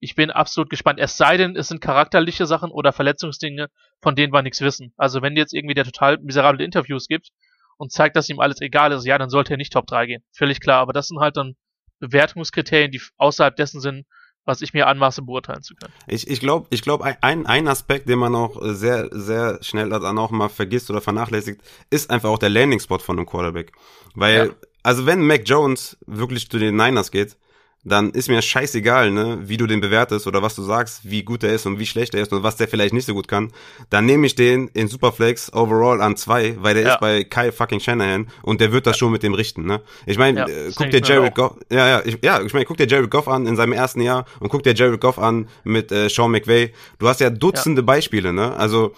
[0.00, 0.98] Ich bin absolut gespannt.
[1.00, 3.68] Es sei denn, es sind charakterliche Sachen oder Verletzungsdinge,
[4.02, 4.92] von denen wir nichts wissen.
[4.96, 7.30] Also wenn jetzt irgendwie der total miserable Interviews gibt
[7.78, 10.24] und zeigt, dass ihm alles egal ist, ja, dann sollte er nicht Top 3 gehen.
[10.32, 10.80] Völlig klar.
[10.80, 11.54] Aber das sind halt dann
[12.00, 14.04] Bewertungskriterien, die außerhalb dessen sind,
[14.44, 15.92] was ich mir anmaße beurteilen zu können.
[16.06, 20.18] Ich, ich glaube, ich glaub, ein, ein Aspekt, den man auch sehr, sehr schnell dann
[20.18, 23.72] auch mal vergisst oder vernachlässigt, ist einfach auch der Landing-Spot von einem Quarterback.
[24.14, 24.52] Weil, ja.
[24.82, 27.36] also wenn Mac Jones wirklich zu den Niners geht,
[27.84, 31.44] dann ist mir scheißegal, ne, wie du den bewertest oder was du sagst, wie gut
[31.44, 33.52] er ist und wie schlecht er ist und was der vielleicht nicht so gut kann.
[33.90, 36.94] Dann nehme ich den in Superflex overall an zwei, weil der ja.
[36.94, 39.00] ist bei Kyle fucking Shanahan und der wird das ja.
[39.00, 39.82] schon mit dem richten, ne?
[40.06, 42.78] Ich meine, ja, äh, guck dir Jared Goff, ja, ja, ich, ja, ich meine, guck
[42.78, 45.92] dir Jared Goff an in seinem ersten Jahr und guck dir Jared Goff an mit
[45.92, 46.72] äh, Sean McVay.
[46.98, 48.56] Du hast ja Dutzende Beispiele, ne?
[48.56, 48.94] Also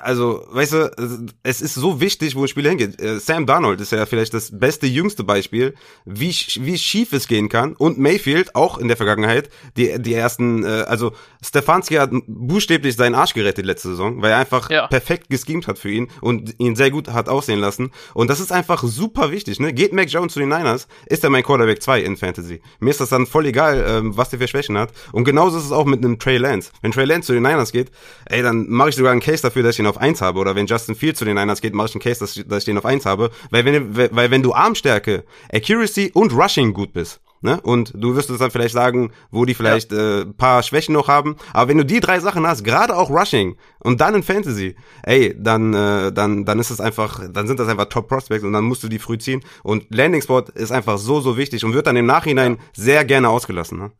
[0.00, 3.00] also, weißt du, es ist so wichtig, wo ein Spieler hingeht.
[3.00, 5.74] Äh, Sam Darnold ist ja vielleicht das beste, jüngste Beispiel,
[6.04, 7.74] wie, wie schief es gehen kann.
[7.74, 11.12] Und Mayfield, auch in der Vergangenheit, die, die ersten, äh, also
[11.42, 14.86] Stefanski hat buchstäblich seinen Arsch gerettet letzte Saison, weil er einfach ja.
[14.86, 17.90] perfekt geschemt hat für ihn und ihn sehr gut hat aussehen lassen.
[18.14, 19.72] Und das ist einfach super wichtig, ne?
[19.72, 22.62] Geht Mac Jones zu den Niners, ist er mein Quarterback 2 in Fantasy.
[22.80, 24.92] Mir ist das dann voll egal, ähm, was der für Schwächen hat.
[25.12, 26.70] Und genauso ist es auch mit einem Trey Lance.
[26.82, 27.90] Wenn Trey Lance zu den Niners geht,
[28.26, 30.38] ey, dann mache ich sogar einen Case dafür, dass ich ihn auf 1 habe.
[30.38, 32.58] Oder wenn Justin Fields zu den Niners geht, mache ich einen Case, dass ich, dass
[32.58, 33.30] ich den auf 1 habe.
[33.50, 37.60] Weil wenn, weil wenn du Armstärke, Accuracy und Rushing gut bist, Ne?
[37.60, 40.22] Und du wirst uns dann vielleicht sagen, wo die vielleicht ja.
[40.22, 41.36] äh, paar Schwächen noch haben.
[41.52, 45.36] Aber wenn du die drei Sachen hast, gerade auch Rushing und dann in Fantasy, ey,
[45.38, 48.64] dann äh, dann dann ist es einfach, dann sind das einfach Top Prospects und dann
[48.64, 49.42] musst du die früh ziehen.
[49.62, 52.58] Und Landing Spot ist einfach so so wichtig und wird dann im Nachhinein ja.
[52.72, 53.78] sehr gerne ausgelassen.
[53.78, 53.92] Ne?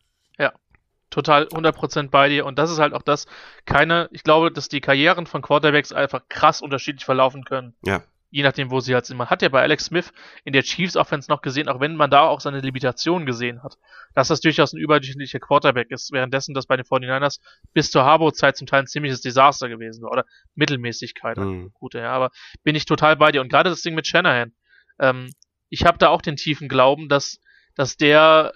[1.14, 3.26] Total 100% bei dir und das ist halt auch das,
[3.64, 7.74] keine, ich glaube, dass die Karrieren von Quarterbacks einfach krass unterschiedlich verlaufen können.
[7.84, 8.02] Ja.
[8.30, 9.16] Je nachdem, wo sie halt sind.
[9.16, 10.12] Man hat ja bei Alex Smith
[10.42, 13.78] in der Chiefs Offense noch gesehen, auch wenn man da auch seine Limitationen gesehen hat,
[14.16, 17.38] dass das durchaus ein überdurchschnittlicher Quarterback ist, währenddessen das bei den 49ers
[17.72, 20.24] bis zur Harbaugh-Zeit zum Teil ein ziemliches Desaster gewesen war oder
[20.56, 21.36] Mittelmäßigkeit.
[21.36, 21.70] Mhm.
[21.74, 22.30] Gute, ja, aber
[22.64, 24.52] bin ich total bei dir und gerade das Ding mit Shanahan,
[24.98, 25.30] ähm,
[25.68, 27.38] ich habe da auch den tiefen Glauben, dass,
[27.76, 28.52] dass der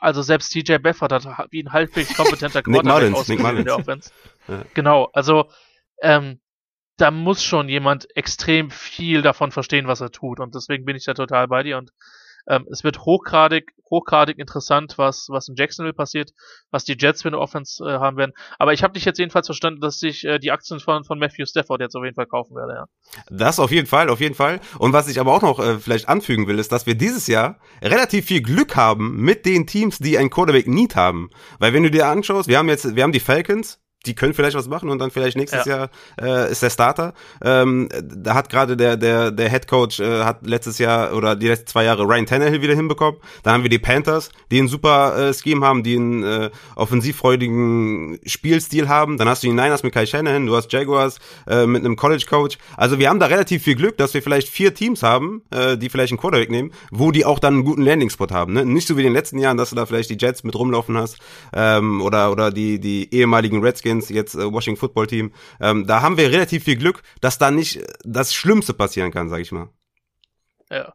[0.00, 3.76] also selbst TJ Beffert hat wie ein halbwegs kompetenter Quarterback ausgesehen in der.
[3.76, 4.10] Offense.
[4.48, 4.64] Ja.
[4.74, 5.50] Genau, also
[6.02, 6.40] ähm,
[6.96, 10.40] da muss schon jemand extrem viel davon verstehen, was er tut.
[10.40, 11.78] Und deswegen bin ich da total bei dir.
[11.78, 11.90] Und
[12.48, 16.32] ähm, es wird hochgradig, hochgradig interessant, was, was in Jacksonville passiert,
[16.70, 18.32] was die Jets für eine Offense äh, haben werden.
[18.58, 21.46] Aber ich habe dich jetzt jedenfalls verstanden, dass ich äh, die Aktien von, von Matthew
[21.46, 22.86] Stafford jetzt auf jeden Fall kaufen werde, ja.
[23.30, 24.60] Das auf jeden Fall, auf jeden Fall.
[24.78, 27.60] Und was ich aber auch noch äh, vielleicht anfügen will, ist, dass wir dieses Jahr
[27.82, 31.30] relativ viel Glück haben mit den Teams, die ein Quarterback Need haben.
[31.58, 34.56] Weil wenn du dir anschaust, wir haben jetzt, wir haben die Falcons, die können vielleicht
[34.56, 35.76] was machen und dann vielleicht nächstes Ja.
[35.76, 35.90] Jahr
[36.20, 37.14] äh, ist der Starter.
[37.42, 41.48] Ähm, da hat gerade der der der Head Coach äh, hat letztes Jahr oder die
[41.48, 43.20] letzten zwei Jahre Ryan Tannehill wieder hinbekommen.
[43.42, 48.18] Dann haben wir die Panthers, die einen super äh, Scheme haben, die einen äh, offensivfreudigen
[48.26, 49.18] Spielstil haben.
[49.18, 52.24] Dann hast du die Niners mit Kai Shanahan, du hast Jaguars äh, mit einem College
[52.28, 52.58] Coach.
[52.76, 55.88] Also wir haben da relativ viel Glück, dass wir vielleicht vier Teams haben, äh, die
[55.88, 58.52] vielleicht einen Quarterback nehmen, wo die auch dann einen guten Landing Spot haben.
[58.52, 58.64] Ne?
[58.64, 60.96] Nicht so wie in den letzten Jahren, dass du da vielleicht die Jets mit rumlaufen
[60.96, 61.18] hast
[61.52, 65.32] ähm, oder oder die die ehemaligen Redskins jetzt äh, Washington Football Team.
[65.60, 69.40] Ähm, da haben wir relativ viel Glück, dass da nicht das Schlimmste passieren kann, sag
[69.40, 69.68] ich mal.
[70.70, 70.92] Ja.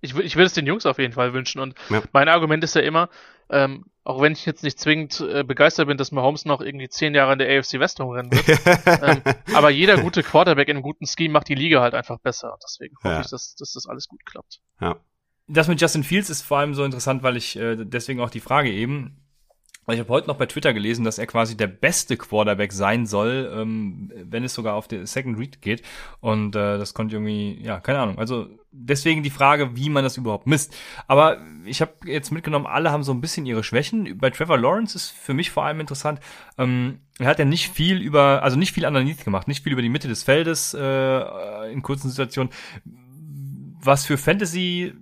[0.00, 1.60] Ich, ich würde es den Jungs auf jeden Fall wünschen.
[1.60, 2.02] Und Ja.
[2.12, 3.08] mein Argument ist ja immer,
[3.48, 7.14] ähm, auch wenn ich jetzt nicht zwingend äh, begeistert bin, dass Mahomes noch irgendwie zehn
[7.14, 8.60] Jahre in der AFC West rumrennen wird.
[9.02, 9.22] ähm,
[9.54, 12.58] aber jeder gute Quarterback in einem guten Scheme macht die Liga halt einfach besser.
[12.62, 13.20] Deswegen hoffe Ja.
[13.22, 14.60] ich, dass, dass das alles gut klappt.
[14.80, 14.96] ja.
[15.46, 18.40] Das mit Justin Fields ist vor allem so interessant, weil ich äh, deswegen auch die
[18.40, 19.18] Frage eben,
[19.92, 23.52] ich habe heute noch bei Twitter gelesen, dass er quasi der beste Quarterback sein soll,
[23.54, 25.82] ähm, wenn es sogar auf die Second Read geht.
[26.20, 28.18] Und äh, das konnte irgendwie, ja, keine Ahnung.
[28.18, 30.74] Also deswegen die Frage, wie man das überhaupt misst.
[31.06, 34.18] Aber ich habe jetzt mitgenommen, alle haben so ein bisschen ihre Schwächen.
[34.18, 36.20] Bei Trevor Lawrence ist für mich vor allem interessant.
[36.56, 39.82] Ähm, er hat ja nicht viel über, also nicht viel underneath gemacht, nicht viel über
[39.82, 42.52] die Mitte des Feldes äh, in kurzen Situationen.
[43.80, 44.94] Was für Fantasy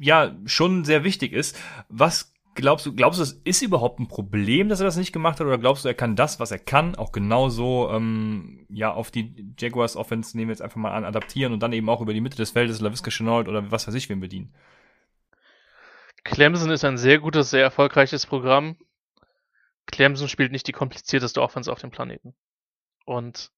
[0.00, 1.58] ja schon sehr wichtig ist.
[1.88, 5.38] Was glaubst du, glaubst du, es ist überhaupt ein Problem, dass er das nicht gemacht
[5.38, 9.10] hat, oder glaubst du, er kann das, was er kann, auch genauso ähm, ja auf
[9.10, 12.12] die Jaguars Offense nehmen wir jetzt einfach mal an, adaptieren und dann eben auch über
[12.12, 14.54] die Mitte des Feldes LaVisca Chenault oder was weiß ich wen bedienen?
[16.24, 18.76] Clemson ist ein sehr gutes, sehr erfolgreiches Programm.
[19.86, 22.34] Clemson spielt nicht die komplizierteste Offense auf dem Planeten.
[23.04, 23.52] Und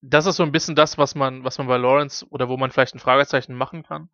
[0.00, 2.72] das ist so ein bisschen das, was man, was man bei Lawrence oder wo man
[2.72, 4.10] vielleicht ein Fragezeichen machen kann.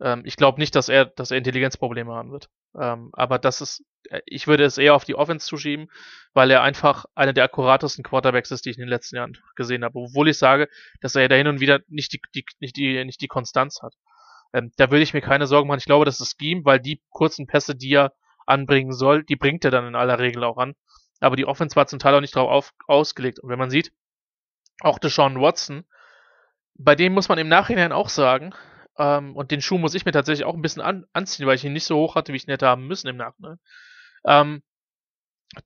[0.00, 2.48] Ähm, ich glaube nicht, dass er, dass er Intelligenzprobleme haben wird.
[2.78, 5.88] Ähm, aber das ist, äh, ich würde es eher auf die Offense zuschieben,
[6.32, 9.84] weil er einfach einer der akkuratesten Quarterbacks ist, die ich in den letzten Jahren gesehen
[9.84, 9.98] habe.
[9.98, 10.68] Obwohl ich sage,
[11.00, 13.94] dass er da hin und wieder nicht die, die, nicht die, nicht die Konstanz hat.
[14.52, 15.78] Ähm, da würde ich mir keine Sorgen machen.
[15.78, 18.12] Ich glaube, das ist Scheme, weil die kurzen Pässe, die er
[18.46, 20.74] anbringen soll, die bringt er dann in aller Regel auch an.
[21.20, 23.38] Aber die Offense war zum Teil auch nicht darauf auf, ausgelegt.
[23.38, 23.92] Und wenn man sieht,
[24.80, 25.84] auch Deshaun Watson,
[26.76, 28.54] bei dem muss man im Nachhinein auch sagen,
[28.98, 31.64] ähm, und den Schuh muss ich mir tatsächlich auch ein bisschen an, anziehen, weil ich
[31.64, 33.58] ihn nicht so hoch hatte, wie ich ihn hätte haben müssen im Nachhinein,
[34.26, 34.62] ähm,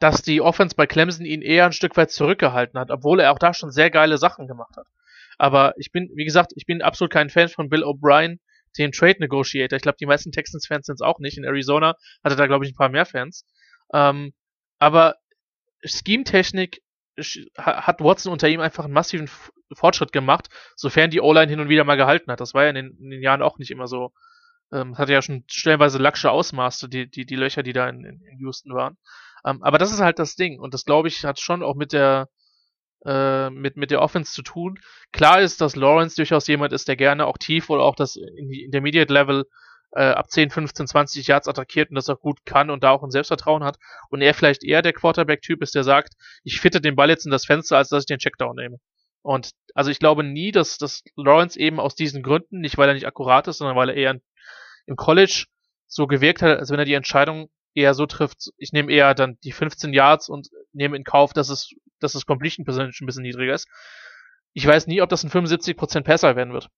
[0.01, 3.39] dass die Offense bei Clemson ihn eher ein Stück weit zurückgehalten hat, obwohl er auch
[3.39, 4.87] da schon sehr geile Sachen gemacht hat.
[5.39, 8.39] Aber ich bin, wie gesagt, ich bin absolut kein Fan von Bill O'Brien,
[8.77, 9.77] dem Trade Negotiator.
[9.77, 11.39] Ich glaube, die meisten Texans-Fans sind es auch nicht.
[11.39, 13.47] In Arizona hatte da, glaube ich, ein paar mehr Fans.
[13.95, 14.33] Ähm,
[14.79, 15.17] aber
[15.85, 16.83] Scheme-Technik
[17.57, 19.29] hat Watson unter ihm einfach einen massiven
[19.73, 22.41] Fortschritt gemacht, sofern die O-Line hin und wieder mal gehalten hat.
[22.41, 24.13] Das war ja in den, in den Jahren auch nicht immer so.
[24.71, 28.39] Ähm, hatte ja schon stellenweise lacksche Ausmaße, die, die, die Löcher, die da in, in,
[28.39, 28.99] Houston waren.
[29.45, 30.61] Ähm, aber das ist halt das Ding.
[30.61, 32.29] Und das, glaube ich, hat schon auch mit der,
[33.07, 34.79] äh, mit, mit der Offense zu tun.
[35.13, 39.13] Klar ist, dass Lawrence durchaus jemand ist, der gerne auch tief oder auch das Intermediate
[39.13, 39.47] Level
[39.93, 43.03] äh, ab 10, 15, 20 Yards attackiert und das auch gut kann und da auch
[43.03, 43.79] ein Selbstvertrauen hat.
[44.11, 46.15] Und er vielleicht eher der Quarterback-Typ ist, der sagt,
[46.45, 48.79] ich fitte den Ball jetzt in das Fenster, als dass ich den Checkdown nehme.
[49.23, 52.95] Und also ich glaube nie, dass, dass Lawrence eben aus diesen Gründen, nicht weil er
[52.95, 54.21] nicht akkurat ist, sondern weil er eher
[54.87, 55.47] im College
[55.87, 59.39] so gewirkt hat, als wenn er die Entscheidung eher so trifft, ich nehme eher dann
[59.45, 61.71] die 15 Yards und nehme in Kauf, dass es,
[62.01, 63.69] dass das Completion Percentage ein bisschen niedriger ist.
[64.53, 66.69] Ich weiß nie, ob das ein 75% Passer werden wird.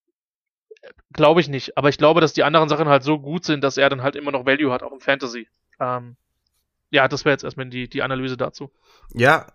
[1.12, 3.76] Glaube ich nicht, aber ich glaube, dass die anderen Sachen halt so gut sind, dass
[3.76, 5.48] er dann halt immer noch Value hat, auch im Fantasy.
[5.78, 6.16] Ähm,
[6.90, 8.70] ja, das wäre jetzt erstmal die, die Analyse dazu.
[9.12, 9.46] Ja,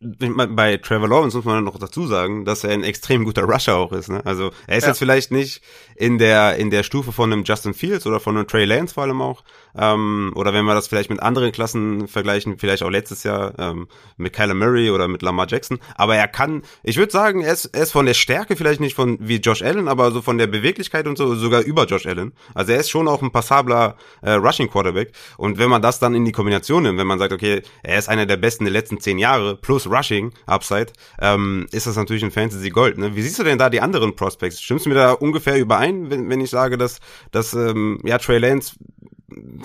[0.00, 3.92] bei Trevor Lawrence muss man noch dazu sagen, dass er ein extrem guter Rusher auch
[3.92, 4.08] ist.
[4.08, 4.24] Ne?
[4.24, 4.90] Also er ist ja.
[4.90, 5.62] jetzt vielleicht nicht
[5.96, 9.04] in der in der Stufe von einem Justin Fields oder von einem Trey Lance vor
[9.04, 9.44] allem auch.
[9.76, 13.88] Ähm, oder wenn wir das vielleicht mit anderen Klassen vergleichen, vielleicht auch letztes Jahr ähm,
[14.16, 15.78] mit Kyler Murray oder mit Lamar Jackson.
[15.96, 18.94] Aber er kann, ich würde sagen, er ist, er ist von der Stärke vielleicht nicht
[18.94, 22.32] von wie Josh Allen, aber so von der Beweglichkeit und so sogar über Josh Allen.
[22.54, 25.12] Also er ist schon auch ein passabler äh, Rushing Quarterback.
[25.36, 28.08] Und wenn man das dann in die Kombination nimmt, wenn man sagt, okay, er ist
[28.08, 32.30] einer der besten der letzten zehn Jahre plus Rushing Upside, ähm, ist das natürlich ein
[32.30, 32.98] Fantasy Gold.
[32.98, 33.14] Ne?
[33.14, 34.60] Wie siehst du denn da die anderen Prospects?
[34.60, 37.00] Stimmst du mir da ungefähr überein, wenn, wenn ich sage, dass,
[37.30, 38.74] dass ähm, ja, Trey Lance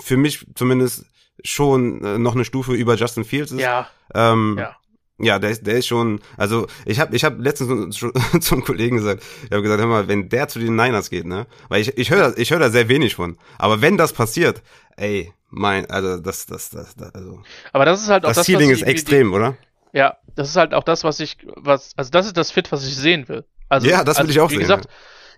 [0.00, 1.04] für mich zumindest
[1.44, 3.60] schon äh, noch eine Stufe über Justin Fields ist?
[3.60, 3.88] Ja.
[4.14, 4.76] Ähm, ja.
[5.22, 8.96] Ja, der ist, der ist schon, also ich habe ich hab letztens schon zum Kollegen
[8.96, 11.46] gesagt, ich habe gesagt, hör mal, wenn der zu den Niners geht, ne?
[11.68, 13.36] Weil ich, ich höre ich hör da sehr wenig von.
[13.58, 14.62] Aber wenn das passiert,
[14.96, 17.42] ey, mein, also das, das, das, das also.
[17.72, 19.56] Aber das ist halt auch das, das Ceiling ist extrem, die, oder?
[19.92, 22.86] Ja, das ist halt auch das, was ich, was, also das ist das Fit, was
[22.86, 23.44] ich sehen will.
[23.68, 24.58] Also, ja, das will also, ich auch wie sehen.
[24.58, 24.88] Wie gesagt,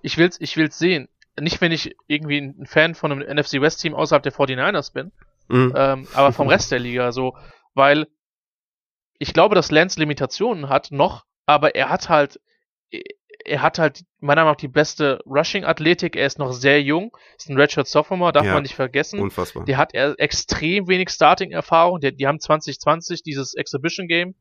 [0.03, 1.09] ich will's, ich will's sehen.
[1.41, 5.13] Nicht, wenn ich irgendwie ein Fan von einem NFC West Team außerhalb der 49ers bin,
[5.49, 5.73] mhm.
[5.77, 7.37] ähm, aber vom Rest der Liga, so,
[7.75, 8.07] weil
[9.19, 12.41] ich glaube, dass Lance Limitationen hat noch, aber er hat halt,
[13.45, 16.17] er hat halt meiner Meinung nach die beste Rushing-Athletik.
[16.17, 19.21] Er ist noch sehr jung, ist ein Redshirt Sophomore, darf ja, man nicht vergessen.
[19.21, 19.65] Unfassbar.
[19.65, 22.01] Der hat extrem wenig Starting-Erfahrung.
[22.01, 24.35] Die, die haben 2020 dieses Exhibition-Game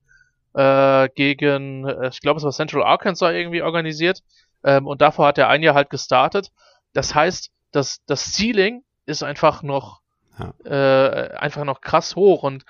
[0.53, 4.21] äh, gegen, äh, ich glaube, es war Central Arkansas irgendwie organisiert.
[4.63, 6.51] Ähm, und davor hat er ein Jahr halt gestartet.
[6.93, 10.01] Das heißt, dass das Ceiling ist einfach noch
[10.37, 10.53] ja.
[10.65, 12.65] äh, einfach noch krass hoch und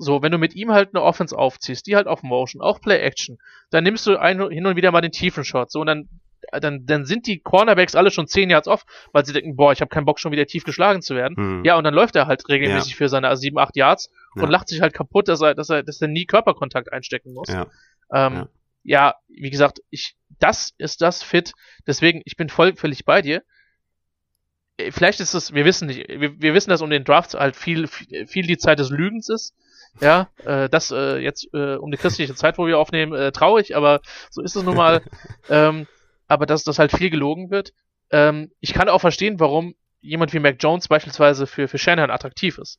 [0.00, 2.98] so, wenn du mit ihm halt eine Offense aufziehst, die halt auf Motion, auch Play
[2.98, 3.38] Action,
[3.70, 6.08] dann nimmst du ein, hin und wieder mal den tiefen Shot, so und dann
[6.52, 9.80] dann, dann sind die Cornerbacks alle schon 10 Yards off, weil sie denken, boah, ich
[9.80, 11.36] habe keinen Bock schon wieder tief geschlagen zu werden.
[11.36, 11.64] Hm.
[11.64, 12.96] Ja, und dann läuft er halt regelmäßig ja.
[12.96, 14.42] für seine 7, 8 Yards ja.
[14.42, 17.48] und lacht sich halt kaputt, dass er, dass er, dass er nie Körperkontakt einstecken muss.
[17.48, 17.66] Ja.
[18.12, 18.48] Ähm,
[18.82, 19.14] ja.
[19.28, 21.52] wie gesagt, ich, das ist das Fit.
[21.86, 23.42] Deswegen, ich bin voll, völlig bei dir.
[24.78, 27.56] Äh, vielleicht ist es, wir wissen nicht, wir, wir wissen, dass um den Draft halt
[27.56, 29.54] viel, viel, viel die Zeit des Lügens ist.
[30.00, 33.76] Ja, äh, das äh, jetzt äh, um die christliche Zeit, wo wir aufnehmen, äh, traurig,
[33.76, 35.02] aber so ist es nun mal.
[35.50, 35.86] ähm,
[36.28, 37.72] aber dass das halt viel gelogen wird.
[38.10, 42.58] Ähm, ich kann auch verstehen, warum jemand wie Mac Jones beispielsweise für, für Shanahan attraktiv
[42.58, 42.78] ist.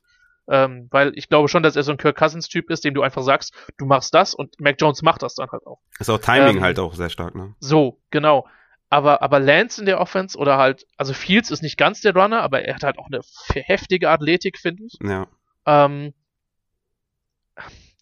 [0.49, 3.21] Ähm, weil ich glaube schon, dass er so ein Kirk Cousins-Typ ist, dem du einfach
[3.21, 5.79] sagst, du machst das und Mac Jones macht das dann halt auch.
[5.99, 7.55] Ist auch Timing ähm, halt auch sehr stark, ne?
[7.59, 8.47] So, genau.
[8.89, 12.41] Aber, aber Lance in der Offense oder halt, also Fields ist nicht ganz der Runner,
[12.41, 13.21] aber er hat halt auch eine
[13.53, 14.97] heftige Athletik, finde ich.
[15.01, 15.27] Ja.
[15.65, 16.13] Ähm,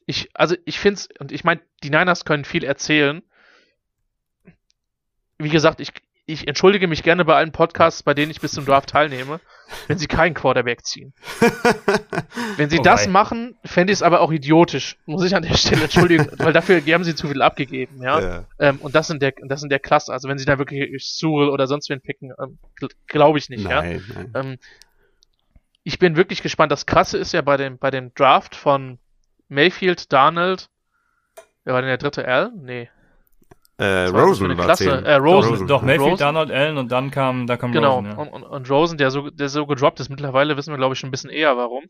[0.05, 3.21] ich, also ich finde es, und ich meine, die Niners können viel erzählen.
[5.37, 5.93] Wie gesagt, ich,
[6.25, 9.39] ich entschuldige mich gerne bei allen Podcasts, bei denen ich bis zum Draft teilnehme,
[9.87, 11.13] wenn sie keinen Quarterback ziehen.
[12.57, 15.55] wenn sie oh das machen, fände ich es aber auch idiotisch, muss ich an der
[15.55, 18.19] Stelle entschuldigen, weil dafür haben sie zu viel abgegeben, ja.
[18.19, 18.45] ja.
[18.59, 21.49] Ähm, und das in der, das in der Klasse, also wenn sie da wirklich Sewell
[21.49, 22.59] oder sonst wen picken, ähm,
[23.07, 24.13] glaube ich nicht, nein, ja.
[24.15, 24.31] Nein.
[24.35, 24.57] Ähm,
[25.83, 26.71] ich bin wirklich gespannt.
[26.71, 28.99] Das Krasse ist ja bei dem, bei dem Draft von
[29.49, 30.69] Mayfield, Darnold,
[31.65, 32.51] wer war denn der dritte L?
[32.55, 32.89] Nee.
[33.77, 35.03] Äh, Rosen war Klasse.
[35.05, 35.51] Äh, Rosen.
[35.51, 35.67] Rosen.
[35.67, 36.25] Doch, Mayfield, Rosen.
[36.25, 37.95] Donald, Allen und dann kam, da kam genau.
[37.95, 38.09] Rosen.
[38.09, 38.29] Genau, ja.
[38.29, 40.99] und, und, und, Rosen, der so, der so gedroppt ist, mittlerweile wissen wir, glaube ich,
[40.99, 41.85] schon ein bisschen eher, warum.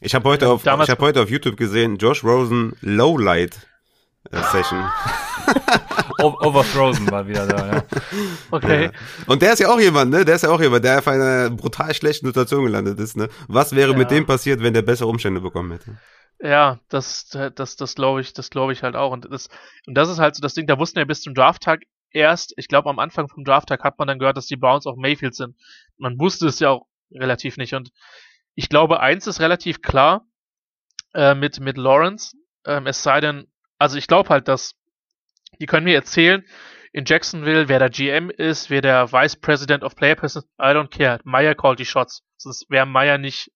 [0.00, 3.66] Ich habe heute, auf, ich hab heute auf YouTube gesehen, Josh Rosen Lowlight
[4.30, 4.84] äh, Session.
[6.22, 7.84] Overfrozen war wieder da, ja.
[8.50, 8.84] Okay.
[8.84, 8.90] Ja.
[9.26, 10.24] Und der ist ja auch jemand, ne?
[10.24, 13.28] Der ist ja auch jemand, der auf einer brutal schlechten Situation gelandet ist, ne?
[13.48, 13.96] Was wäre ja.
[13.96, 15.96] mit dem passiert, wenn der bessere Umstände bekommen hätte?
[16.42, 19.12] Ja, das, das, das glaube ich, das glaube ich halt auch.
[19.12, 19.48] Und das,
[19.86, 21.82] und das ist halt so das Ding, da wussten wir bis zum Drafttag
[22.12, 24.96] erst, ich glaube am Anfang vom Drafttag hat man dann gehört, dass die Browns auch
[24.96, 25.56] Mayfield sind.
[25.98, 27.74] Man wusste es ja auch relativ nicht.
[27.74, 27.90] Und
[28.54, 30.26] ich glaube, eins ist relativ klar
[31.14, 33.46] äh, mit, mit Lawrence, ähm, es sei denn,
[33.78, 34.74] also ich glaube halt, dass
[35.60, 36.44] die können mir erzählen,
[36.92, 40.88] in Jacksonville, wer der GM ist, wer der Vice President of Player Person, I don't
[40.88, 41.20] care.
[41.24, 42.24] Meyer called die Shots.
[42.36, 43.52] Sonst wäre Meyer nicht,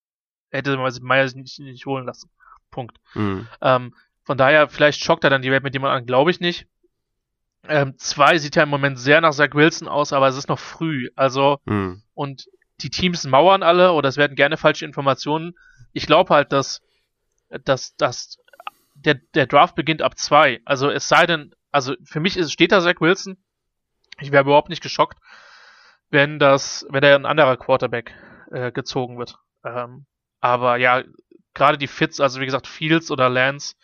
[0.51, 2.29] hätte man Meyer nicht, nicht holen lassen.
[2.75, 2.97] Punkt.
[3.13, 3.47] Mhm.
[3.61, 3.95] Ähm,
[4.25, 6.67] von daher, vielleicht schockt er dann die Welt mit jemand an, glaube ich nicht.
[7.69, 10.59] Ähm, zwei sieht ja im Moment sehr nach Zach Wilson aus, aber es ist noch
[10.59, 11.09] früh.
[11.15, 12.03] Also, mhm.
[12.13, 12.47] und
[12.81, 15.55] die Teams mauern alle oder es werden gerne falsche Informationen.
[15.93, 16.81] Ich glaube halt, dass,
[17.63, 18.37] dass, dass
[18.93, 20.59] der, der Draft beginnt ab zwei.
[20.65, 23.37] Also es sei denn, also für mich ist, steht da Zach Wilson.
[24.19, 25.17] Ich wäre überhaupt nicht geschockt,
[26.09, 28.13] wenn das, wenn da ein anderer Quarterback
[28.51, 29.37] äh, gezogen wird.
[29.63, 30.05] Ähm,
[30.41, 31.03] aber ja,
[31.55, 33.75] gerade die Fits, also wie gesagt, Fields oder Lance,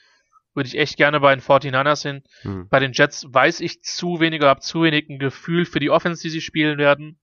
[0.53, 2.23] würde ich echt gerne bei den 49ers hin.
[2.41, 2.67] Hm.
[2.69, 5.89] Bei den Jets weiß ich zu wenig oder habe zu wenig ein Gefühl für die
[5.89, 7.19] Offense, die sie spielen werden.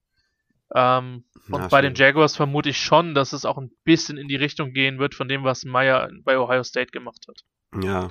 [0.75, 1.95] Ähm, und Na, bei schön.
[1.95, 5.15] den Jaguars vermute ich schon, dass es auch ein bisschen in die Richtung gehen wird
[5.15, 7.45] von dem, was Meyer bei Ohio State gemacht hat.
[7.83, 8.11] Ja.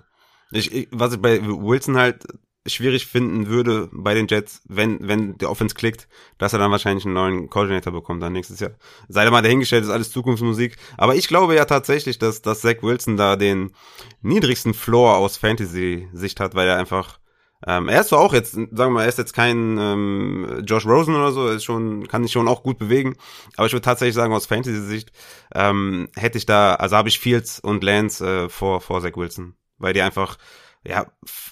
[0.52, 2.26] Ich, ich, was ich bei Wilson halt
[2.68, 6.08] schwierig finden würde bei den Jets, wenn, wenn der Offense klickt,
[6.38, 8.72] dass er dann wahrscheinlich einen neuen Coordinator bekommt dann nächstes Jahr.
[9.08, 10.78] Sei da mal dahingestellt, ist alles Zukunftsmusik.
[10.98, 13.72] Aber ich glaube ja tatsächlich, dass, dass Zach Wilson da den
[14.22, 17.20] niedrigsten Floor aus Fantasy-Sicht hat, weil er einfach
[17.66, 20.86] ähm, er ist zwar auch jetzt, sagen wir mal, er ist jetzt kein ähm, Josh
[20.86, 23.16] Rosen oder so, ist schon, kann sich schon auch gut bewegen,
[23.56, 25.12] aber ich würde tatsächlich sagen, aus Fantasy-Sicht
[25.56, 29.56] ähm, hätte ich da, also habe ich Fields und Lance äh, vor, vor Zach Wilson,
[29.80, 30.38] weil die einfach,
[30.88, 31.08] ja,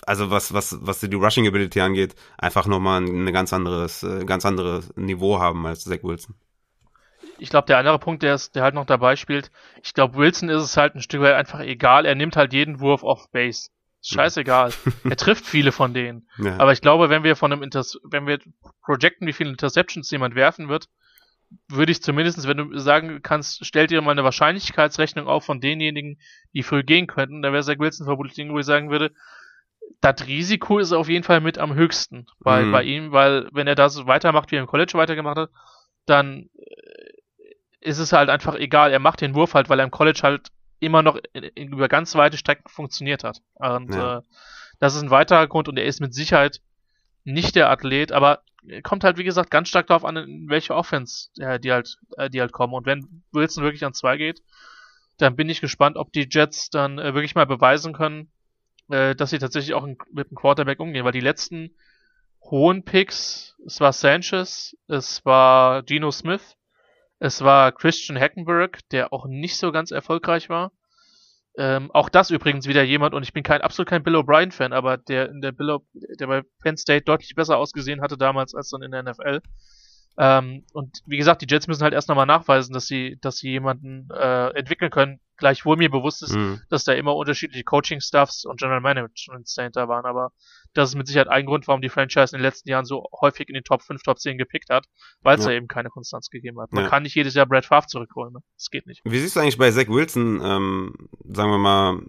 [0.05, 4.25] also was, was, was die Rushing Ability angeht, einfach nochmal ein, ein ganz anderes, äh,
[4.25, 6.35] ganz anderes Niveau haben als Zach Wilson.
[7.37, 9.51] Ich glaube, der andere Punkt, der, ist, der halt noch dabei spielt,
[9.83, 12.79] ich glaube, Wilson ist es halt ein Stück weit einfach egal, er nimmt halt jeden
[12.79, 13.69] Wurf auf Base.
[14.01, 14.71] Scheißegal.
[15.03, 16.29] er trifft viele von denen.
[16.37, 16.57] Ja.
[16.59, 18.39] Aber ich glaube, wenn wir von einem Inters wenn wir
[18.83, 20.89] projecten, wie viele Interceptions jemand werfen wird,
[21.69, 26.19] würde ich zumindest, wenn du sagen kannst, stell dir mal eine Wahrscheinlichkeitsrechnung auf von denjenigen,
[26.53, 29.11] die früh gehen könnten, dann wäre Zach Wilson vermutlich Ding, wo ich sagen würde,
[30.01, 32.71] das Risiko ist auf jeden Fall mit am höchsten bei, mhm.
[32.71, 35.49] bei ihm, weil wenn er das weitermacht, wie er im College weitergemacht hat,
[36.05, 37.09] dann äh,
[37.81, 38.91] ist es halt einfach egal.
[38.91, 41.19] Er macht den Wurf halt, weil er im College halt immer noch
[41.55, 43.41] über ganz weite Strecken funktioniert hat.
[43.55, 44.19] Und ja.
[44.19, 44.21] äh,
[44.79, 46.61] das ist ein weiterer Grund und er ist mit Sicherheit
[47.25, 48.41] nicht der Athlet, aber
[48.83, 52.29] kommt halt wie gesagt ganz stark darauf an, in welche Offense äh, die halt, äh,
[52.29, 52.73] die halt kommen.
[52.73, 54.41] Und wenn Wilson wirklich an zwei geht,
[55.17, 58.31] dann bin ich gespannt, ob die Jets dann äh, wirklich mal beweisen können,
[58.89, 61.75] äh, dass sie tatsächlich auch mit dem Quarterback umgehen, weil die letzten
[62.41, 66.55] hohen Picks, es war Sanchez, es war Geno Smith
[67.19, 70.71] es war Christian Hackenberg, der auch nicht so ganz erfolgreich war.
[71.57, 74.97] Ähm, auch das übrigens wieder jemand, und ich bin kein absolut kein Bill O'Brien-Fan, aber
[74.97, 75.77] der in der Bill
[76.19, 79.41] der bei Penn State deutlich besser ausgesehen hatte damals als dann in der NFL.
[80.17, 83.49] Ähm, und wie gesagt, die Jets müssen halt erst nochmal nachweisen, dass sie, dass sie
[83.49, 85.19] jemanden äh, entwickeln können.
[85.37, 86.61] Gleichwohl mir bewusst ist, mhm.
[86.69, 90.31] dass da immer unterschiedliche Coaching-Staffs und General Management dahinter waren, aber
[90.73, 93.49] das ist mit Sicherheit ein Grund, warum die Franchise in den letzten Jahren so häufig
[93.49, 94.85] in den Top 5, Top 10 gepickt hat,
[95.23, 95.51] weil es ja.
[95.51, 96.71] da eben keine Konstanz gegeben hat.
[96.71, 96.89] Man ja.
[96.89, 98.33] kann nicht jedes Jahr Brad Favre zurückholen.
[98.33, 98.39] Ne?
[98.55, 99.01] Das geht nicht.
[99.03, 102.01] Wie siehst du eigentlich bei Zach Wilson, ähm, sagen wir mal,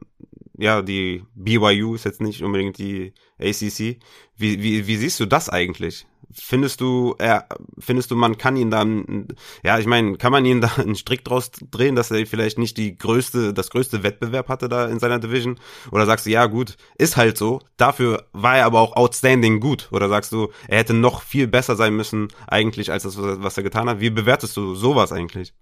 [0.58, 4.00] ja, die BYU ist jetzt nicht unbedingt die ACC.
[4.36, 6.06] Wie, wie, wie siehst du das eigentlich?
[6.32, 7.46] Findest du, er,
[7.78, 9.28] findest du, man kann ihn dann,
[9.62, 12.76] ja, ich meine, kann man ihn da einen Strick draus drehen, dass er vielleicht nicht
[12.76, 15.58] die größte, das größte Wettbewerb hatte da in seiner Division?
[15.90, 17.60] Oder sagst du, ja, gut, ist halt so.
[17.76, 19.88] Dafür war er aber auch outstanding gut.
[19.92, 23.62] Oder sagst du, er hätte noch viel besser sein müssen, eigentlich, als das, was er
[23.62, 24.00] getan hat?
[24.00, 25.54] Wie bewertest du sowas eigentlich?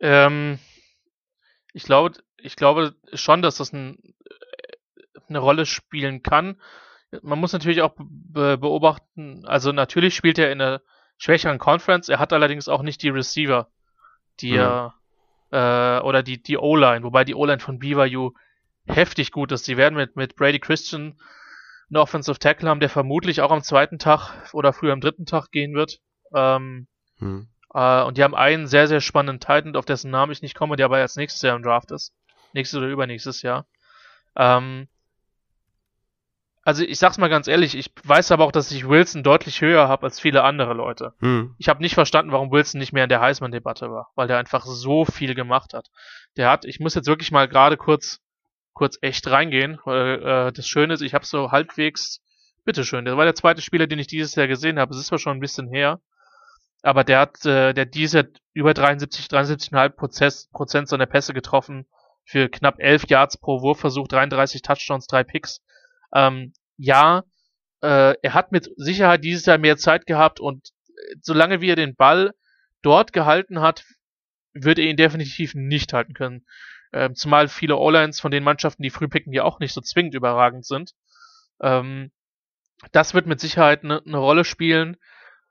[0.00, 0.58] Ähm,
[1.72, 3.98] ich glaube, ich glaube schon, dass das ein,
[5.28, 6.60] eine Rolle spielen kann
[7.22, 10.82] man muss natürlich auch be beobachten, also natürlich spielt er in einer
[11.16, 13.68] schwächeren Conference, er hat allerdings auch nicht die Receiver,
[14.40, 14.58] die mhm.
[14.58, 14.94] er,
[15.50, 18.32] äh, oder die, die O-Line, wobei die O-Line von BYU
[18.86, 19.64] heftig gut ist.
[19.64, 21.18] Sie werden mit, mit Brady Christian
[21.90, 25.50] einen Offensive Tackle haben, der vermutlich auch am zweiten Tag oder früher am dritten Tag
[25.50, 26.00] gehen wird.
[26.34, 26.86] Ähm,
[27.18, 27.48] mhm.
[27.74, 30.76] äh, und die haben einen sehr, sehr spannenden Titan, auf dessen Namen ich nicht komme,
[30.76, 32.14] der aber als nächstes Jahr im Draft ist.
[32.52, 33.66] Nächstes oder übernächstes Jahr.
[34.36, 34.88] Ähm,
[36.68, 39.88] also ich sag's mal ganz ehrlich, ich weiß aber auch, dass ich Wilson deutlich höher
[39.88, 41.14] habe als viele andere Leute.
[41.20, 41.54] Hm.
[41.56, 44.66] Ich habe nicht verstanden, warum Wilson nicht mehr in der Heisman-Debatte war, weil der einfach
[44.66, 45.88] so viel gemacht hat.
[46.36, 48.20] Der hat, ich muss jetzt wirklich mal gerade kurz,
[48.74, 52.20] kurz echt reingehen, weil äh, das Schöne ist, ich habe so halbwegs,
[52.66, 54.92] bitteschön, der war der zweite Spieler, den ich dieses Jahr gesehen habe.
[54.92, 56.02] Es ist zwar schon ein bisschen her,
[56.82, 61.86] aber der hat, äh, der dieses Jahr über 73, 73,5 Prozent seiner Pässe getroffen
[62.26, 65.62] für knapp 11 Yards pro Wurfversuch, 33 Touchdowns, 3 Picks.
[66.14, 67.24] Ähm, ja,
[67.82, 71.76] äh, er hat mit Sicherheit dieses Jahr mehr Zeit gehabt und äh, solange wie er
[71.76, 72.32] den Ball
[72.82, 73.84] dort gehalten hat,
[74.52, 76.46] wird er ihn definitiv nicht halten können.
[76.92, 80.14] Ähm, zumal viele O-Lines von den Mannschaften, die früh picken, ja auch nicht so zwingend
[80.14, 80.92] überragend sind.
[81.60, 82.10] Ähm,
[82.92, 84.96] das wird mit Sicherheit eine ne Rolle spielen.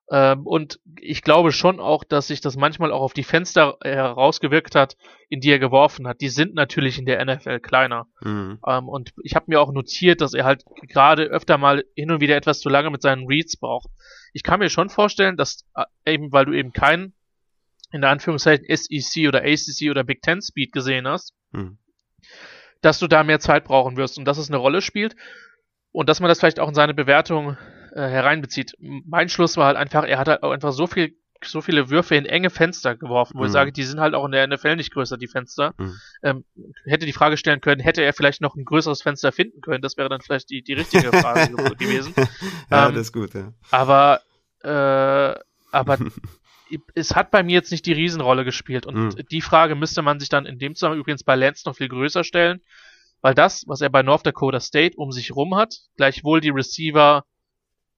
[0.10, 4.74] Ähm, und ich glaube schon auch, dass sich das manchmal auch auf die Fenster herausgewirkt
[4.76, 4.96] hat,
[5.30, 6.22] in die er geworfen hat.
[6.22, 8.08] Die sind natürlich in der NFL kleiner.
[8.22, 8.60] Mhm.
[8.66, 12.22] Ähm, und ich habe mir auch notiert, dass er halt gerade öfter mal hin und
[12.22, 13.90] wieder etwas zu lange mit seinen Reads braucht.
[14.32, 17.14] Ich kann mir schon vorstellen, dass äh, eben, weil du eben keinen
[17.92, 21.78] in der Anführungszeichen SEC oder ACC oder Big Ten Speed gesehen hast, mhm.
[22.82, 25.16] dass du da mehr Zeit brauchen wirst und dass es eine Rolle spielt
[25.92, 28.74] und dass man das vielleicht auch in seine Bewertung äh, hereinbezieht.
[28.80, 32.16] Mein Schluss war halt einfach, er hat halt auch einfach so viel so viele Würfe
[32.16, 33.48] in enge Fenster geworfen, wo mhm.
[33.48, 35.74] ich sage, die sind halt auch in der NFL nicht größer, die Fenster.
[35.78, 35.96] Mhm.
[36.24, 36.46] Ähm,
[36.86, 39.82] hätte die Frage stellen können, hätte er vielleicht noch ein größeres Fenster finden können?
[39.82, 42.14] Das wäre dann vielleicht die, die richtige Frage gewesen.
[42.72, 43.54] ja, ähm, das ist gut, ja.
[43.72, 44.22] Aber,
[44.64, 45.40] äh,
[45.72, 45.98] aber
[46.96, 49.28] es hat bei mir jetzt nicht die Riesenrolle gespielt und mhm.
[49.32, 52.24] die Frage müsste man sich dann in dem Zusammenhang übrigens bei Lance noch viel größer
[52.24, 52.62] stellen.
[53.22, 57.26] weil das, was er bei North Dakota State um sich rum hat, gleichwohl die Receiver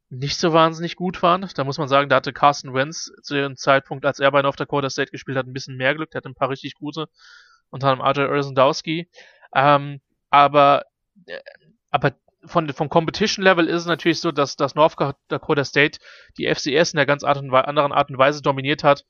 [0.10, 1.48] nicht so wahnsinnig gut waren.
[1.56, 4.60] Da muss man sagen, da hatte Carson Wentz zu dem Zeitpunkt, als er bei North
[4.60, 6.12] Dakota State gespielt hat, ein bisschen mehr Glück.
[6.12, 7.08] Der hatte ein paar richtig gute,
[7.70, 9.10] unter anderem RJ Urzendowski.
[9.54, 10.86] Ähm, aber,
[11.26, 11.40] äh,
[11.92, 12.14] aber
[12.46, 14.96] von, vom Competition Level ist es natürlich so, dass, dass North
[15.28, 16.00] Dakota State
[16.38, 19.06] die FCS in der ganz Art und, anderen Art und Weise dominiert hat,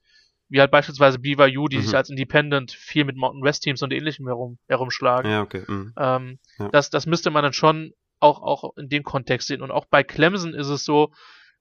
[0.49, 1.81] wie halt beispielsweise BYU, die mhm.
[1.83, 5.31] sich als Independent viel mit Mountain West Teams und ähnlichem herum, herumschlagen.
[5.31, 5.63] Ja, okay.
[5.67, 5.93] Mhm.
[5.97, 6.69] Ähm, ja.
[6.69, 9.61] Das, das müsste man dann schon auch, auch in dem Kontext sehen.
[9.61, 11.11] Und auch bei Clemson ist es so,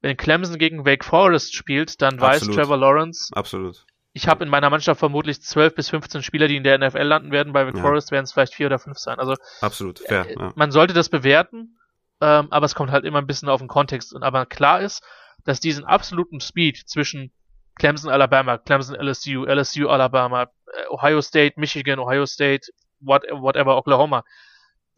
[0.00, 2.56] wenn Clemson gegen Wake Forest spielt, dann Absolut.
[2.56, 3.30] weiß Trevor Lawrence.
[3.34, 3.84] Absolut.
[4.12, 7.30] Ich habe in meiner Mannschaft vermutlich 12 bis 15 Spieler, die in der NFL landen
[7.30, 7.52] werden.
[7.52, 7.82] Bei Wake ja.
[7.82, 9.18] Forest werden es vielleicht vier oder fünf sein.
[9.18, 10.28] Also absolut fair.
[10.28, 10.52] Äh, ja.
[10.56, 11.78] Man sollte das bewerten,
[12.20, 14.12] ähm, aber es kommt halt immer ein bisschen auf den Kontext.
[14.12, 15.02] Und aber klar ist,
[15.44, 17.32] dass diesen absoluten Speed zwischen
[17.76, 24.24] Clemson, Alabama, Clemson, LSU, LSU, Alabama, äh, Ohio State, Michigan, Ohio State, what, whatever, Oklahoma,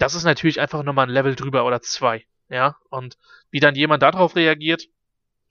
[0.00, 2.24] das ist natürlich einfach nochmal ein Level drüber oder zwei.
[2.48, 3.16] Ja, und
[3.50, 4.88] wie dann jemand darauf reagiert,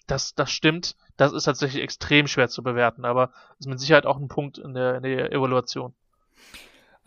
[0.07, 4.17] das, das stimmt, das ist tatsächlich extrem schwer zu bewerten, aber ist mit Sicherheit auch
[4.17, 5.93] ein Punkt in der, in der Evaluation.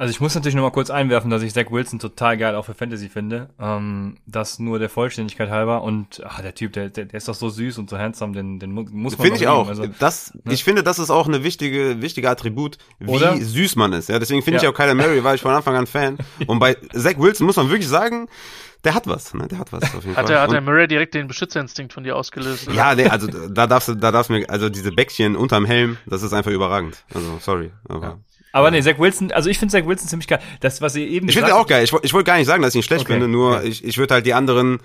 [0.03, 2.65] Also ich muss natürlich noch mal kurz einwerfen, dass ich Zach Wilson total geil auch
[2.65, 3.51] für Fantasy finde.
[3.61, 5.85] Ähm, das nur der Vollständigkeit halber.
[5.85, 8.59] Und ach, der Typ, der, der, der ist doch so süß und so handsome, den,
[8.59, 9.69] den muss man Finde ich auch.
[9.69, 10.55] Also, das, ne?
[10.55, 13.37] Ich finde, das ist auch eine wichtige, wichtige Attribut, wie Oder?
[13.37, 14.09] süß man ist.
[14.09, 14.65] Ja, deswegen finde ja.
[14.65, 16.19] ich auch Kyler Murray, war ich von Anfang an Fan.
[16.49, 18.27] Und bei Zach Wilson muss man wirklich sagen,
[18.83, 19.47] der hat was, ne?
[19.47, 20.35] Der hat was auf jeden hat Fall.
[20.35, 22.67] Er, hat der Murray direkt den Beschützerinstinkt von dir ausgelöst?
[22.67, 22.77] Oder?
[22.77, 25.99] Ja, nee, also da darfst du, da darfst du mir, also diese Bäckchen unterm Helm,
[26.07, 27.05] das ist einfach überragend.
[27.15, 28.03] Also sorry, aber.
[28.05, 28.19] Ja.
[28.53, 30.41] Aber nee, Zach Wilson, also ich finde Zach Wilson ziemlich geil.
[30.61, 31.85] Das, was ihr eben Ich finde auch geil.
[31.85, 33.15] Ich, ich wollte gar nicht sagen, dass ich ihn schlecht okay.
[33.15, 33.67] finde, nur okay.
[33.67, 34.81] ich, ich würde halt die anderen,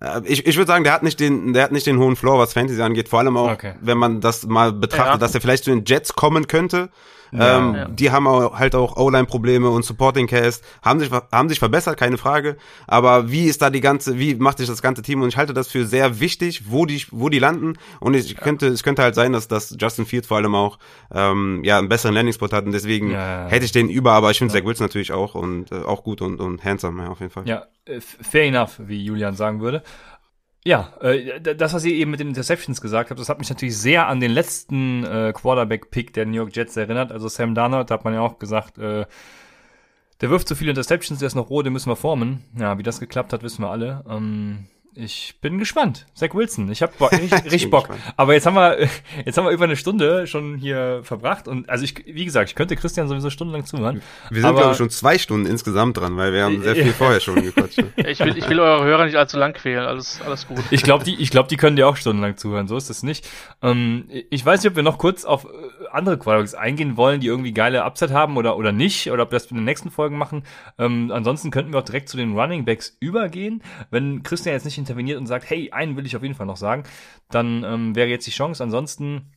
[0.00, 2.38] äh, ich, ich würde sagen, der hat nicht den, der hat nicht den hohen Floor,
[2.38, 3.08] was Fantasy angeht.
[3.08, 3.74] Vor allem auch, okay.
[3.80, 5.18] wenn man das mal betrachtet, ja.
[5.18, 6.90] dass er vielleicht zu den Jets kommen könnte.
[7.32, 7.88] Ja, ähm, ja.
[7.88, 12.18] Die haben auch, halt auch O-Line-Probleme und Supporting Cast, haben sich, haben sich verbessert, keine
[12.18, 12.56] Frage.
[12.86, 15.22] Aber wie ist da die ganze, wie macht sich das ganze Team?
[15.22, 17.78] Und ich halte das für sehr wichtig, wo die, wo die landen.
[18.00, 18.40] Und ich ja.
[18.40, 20.78] könnte, es könnte halt sein, dass, dass Justin Fields vor allem auch
[21.12, 22.66] ähm, ja einen besseren Landing-Spot hat.
[22.66, 25.76] Und deswegen hätte ich den über, aber ich finde Zach Wilson natürlich auch und äh,
[25.76, 27.46] auch gut und, und handsome, ja, auf jeden Fall.
[27.46, 29.82] Ja, äh, fair enough, wie Julian sagen würde.
[30.64, 33.76] Ja, äh, das, was ihr eben mit den Interceptions gesagt habt, das hat mich natürlich
[33.76, 37.10] sehr an den letzten äh, Quarterback-Pick der New York Jets erinnert.
[37.10, 39.06] Also Sam Darnold, da hat man ja auch gesagt, äh,
[40.20, 42.44] der wirft so viele Interceptions, der ist noch roh, den müssen wir formen.
[42.56, 44.04] Ja, wie das geklappt hat, wissen wir alle.
[44.08, 46.06] Ähm, ich bin gespannt.
[46.14, 47.88] Zach Wilson, ich habe richtig, richtig Bock.
[48.16, 48.88] Aber jetzt haben wir
[49.24, 52.54] jetzt haben wir über eine Stunde schon hier verbracht und also ich wie gesagt, ich
[52.54, 54.02] könnte Christian sowieso stundenlang zuhören.
[54.30, 57.20] Wir sind glaube ich schon zwei Stunden insgesamt dran, weil wir haben sehr viel vorher
[57.20, 57.82] schon gequatscht.
[57.96, 60.62] Ich will ich will eure Hörer nicht allzu lang quälen, alles alles gut.
[60.70, 63.26] Ich glaube, die ich glaube, die können dir auch stundenlang zuhören, so ist es nicht.
[63.62, 65.48] Ähm, ich weiß nicht, ob wir noch kurz auf äh,
[65.90, 69.38] andere Quarterbacks eingehen wollen, die irgendwie geile Upside haben oder oder nicht oder ob wir
[69.38, 70.42] das in den nächsten Folgen machen.
[70.78, 74.81] Ähm, ansonsten könnten wir auch direkt zu den Running Backs übergehen, wenn Christian jetzt nicht
[74.82, 76.84] interveniert und sagt, hey, einen will ich auf jeden Fall noch sagen,
[77.30, 78.62] dann ähm, wäre jetzt die Chance.
[78.62, 79.32] Ansonsten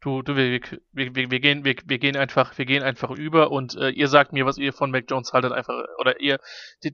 [0.00, 0.60] du, du, wir,
[0.92, 4.08] wir, wir, wir, gehen, wir, wir gehen einfach, wir gehen einfach über und äh, ihr
[4.08, 6.38] sagt mir, was ihr von Mac Jones haltet, einfach, oder ihr,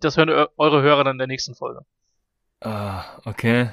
[0.01, 1.81] das hören eure Hörer dann in der nächsten Folge.
[2.61, 3.71] Ah, okay.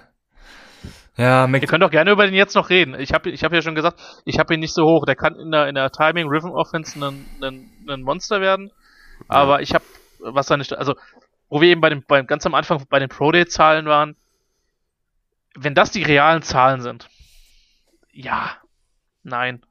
[1.16, 3.00] Ja, Mac Ihr könnt auch gerne über den jetzt noch reden.
[3.00, 5.06] Ich habe ich hab ja schon gesagt, ich habe ihn nicht so hoch.
[5.06, 8.72] Der kann in der, in der Timing Rhythm Offense ein, ein, ein Monster werden.
[9.28, 9.86] Aber ich habe,
[10.20, 10.96] was da nicht, also
[11.50, 14.16] wo wir eben bei dem, bei, ganz am Anfang bei den Pro-Day-Zahlen waren,
[15.56, 17.10] wenn das die realen Zahlen sind,
[18.12, 18.58] ja,
[19.24, 19.64] nein.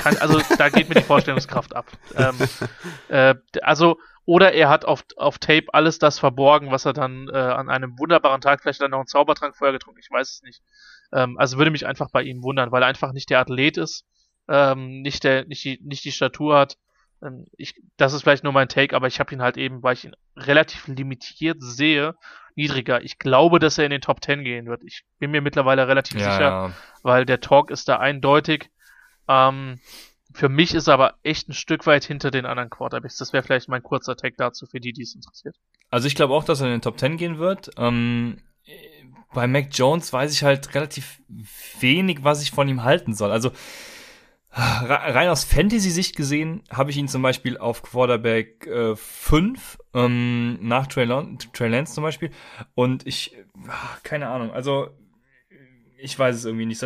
[0.00, 1.86] Kann, also da geht mir die Vorstellungskraft ab.
[2.16, 2.36] Ähm,
[3.08, 7.36] äh, also, oder er hat auf, auf Tape alles das verborgen, was er dann äh,
[7.36, 10.62] an einem wunderbaren Tag, vielleicht dann noch einen Zaubertrank vorher getrunken, ich weiß es nicht.
[11.12, 14.04] Ähm, also würde mich einfach bei ihm wundern, weil er einfach nicht der Athlet ist,
[14.48, 16.76] ähm, nicht, der, nicht, die, nicht die Statur hat
[17.56, 20.04] ich, das ist vielleicht nur mein Take, aber ich habe ihn halt eben, weil ich
[20.04, 22.14] ihn relativ limitiert sehe,
[22.54, 23.02] niedriger.
[23.02, 24.82] Ich glaube, dass er in den Top 10 gehen wird.
[24.84, 26.72] Ich bin mir mittlerweile relativ ja, sicher, ja.
[27.02, 28.70] weil der Talk ist da eindeutig.
[29.28, 29.80] Ähm,
[30.32, 33.16] für mich ist er aber echt ein Stück weit hinter den anderen Quarterbacks.
[33.16, 35.56] Das wäre vielleicht mein kurzer Take dazu für die, die es interessiert.
[35.90, 37.70] Also ich glaube auch, dass er in den Top 10 gehen wird.
[37.76, 38.38] Ähm,
[39.32, 41.20] bei Mac Jones weiß ich halt relativ
[41.80, 43.30] wenig, was ich von ihm halten soll.
[43.30, 43.52] Also
[44.50, 50.86] Rein aus Fantasy-Sicht gesehen habe ich ihn zum Beispiel auf Quarterback äh, 5 ähm, nach
[50.86, 51.06] Trey,
[51.52, 52.30] Trey Lance zum Beispiel.
[52.74, 53.36] Und ich,
[53.68, 54.88] ach, keine Ahnung, also
[55.98, 56.82] ich weiß es irgendwie nicht.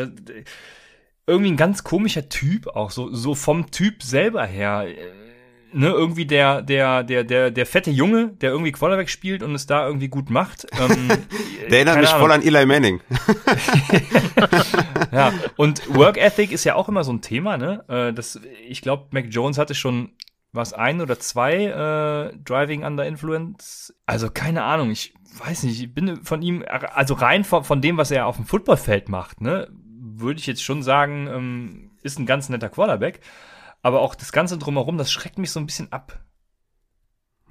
[1.24, 4.86] Irgendwie ein ganz komischer Typ auch, so, so vom Typ selber her
[5.72, 9.66] ne, irgendwie der, der, der, der, der fette Junge, der irgendwie Quarterback spielt und es
[9.66, 10.66] da irgendwie gut macht.
[10.78, 11.08] Ähm,
[11.70, 12.20] der erinnert mich Ahnung.
[12.20, 13.00] voll an Eli Manning.
[15.12, 17.84] ja, und Work Ethic ist ja auch immer so ein Thema, ne?
[17.88, 20.12] Äh, das, ich glaube, Mac Jones hatte schon
[20.52, 23.94] was ein oder zwei äh, Driving Under Influence.
[24.04, 27.96] Also keine Ahnung, ich weiß nicht, ich bin von ihm, also rein von, von dem,
[27.96, 32.26] was er auf dem Footballfeld macht, ne, würde ich jetzt schon sagen, ähm, ist ein
[32.26, 33.20] ganz netter Quarterback.
[33.82, 36.20] Aber auch das Ganze drumherum, das schreckt mich so ein bisschen ab.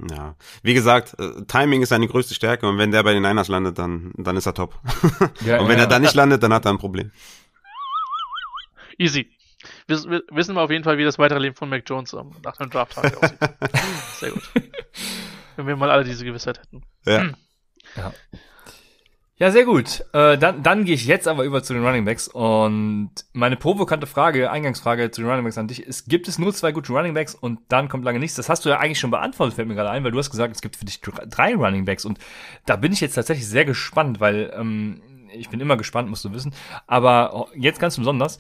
[0.10, 3.50] Ja, wie gesagt, äh, Timing ist seine größte Stärke und wenn der bei den Niners
[3.50, 4.80] landet, dann, dann ist er top.
[5.42, 5.84] Ja, und wenn ja.
[5.84, 7.12] er da nicht landet, dann hat er ein Problem.
[8.98, 9.30] Easy.
[9.88, 12.58] Wiss, wissen wir auf jeden Fall, wie das weitere Leben von Mac Jones ähm, nach
[12.58, 13.38] dem Draft-Tag aussieht.
[14.20, 14.50] Sehr gut.
[15.56, 16.84] Wenn wir mal alle diese Gewissheit hätten.
[17.06, 17.30] Ja.
[17.96, 18.14] ja.
[19.42, 20.06] Ja, sehr gut.
[20.14, 24.06] Äh, dann dann gehe ich jetzt aber über zu den Running Backs und meine provokante
[24.06, 27.16] Frage, Eingangsfrage zu den Running Backs an dich ist, gibt es nur zwei gute Running
[27.16, 28.36] Backs und dann kommt lange nichts?
[28.36, 30.56] Das hast du ja eigentlich schon beantwortet, fällt mir gerade ein, weil du hast gesagt,
[30.56, 32.20] es gibt für dich drei Running Backs und
[32.68, 35.02] da bin ich jetzt tatsächlich sehr gespannt, weil ähm,
[35.34, 36.54] ich bin immer gespannt, musst du wissen,
[36.86, 38.38] aber jetzt ganz besonders,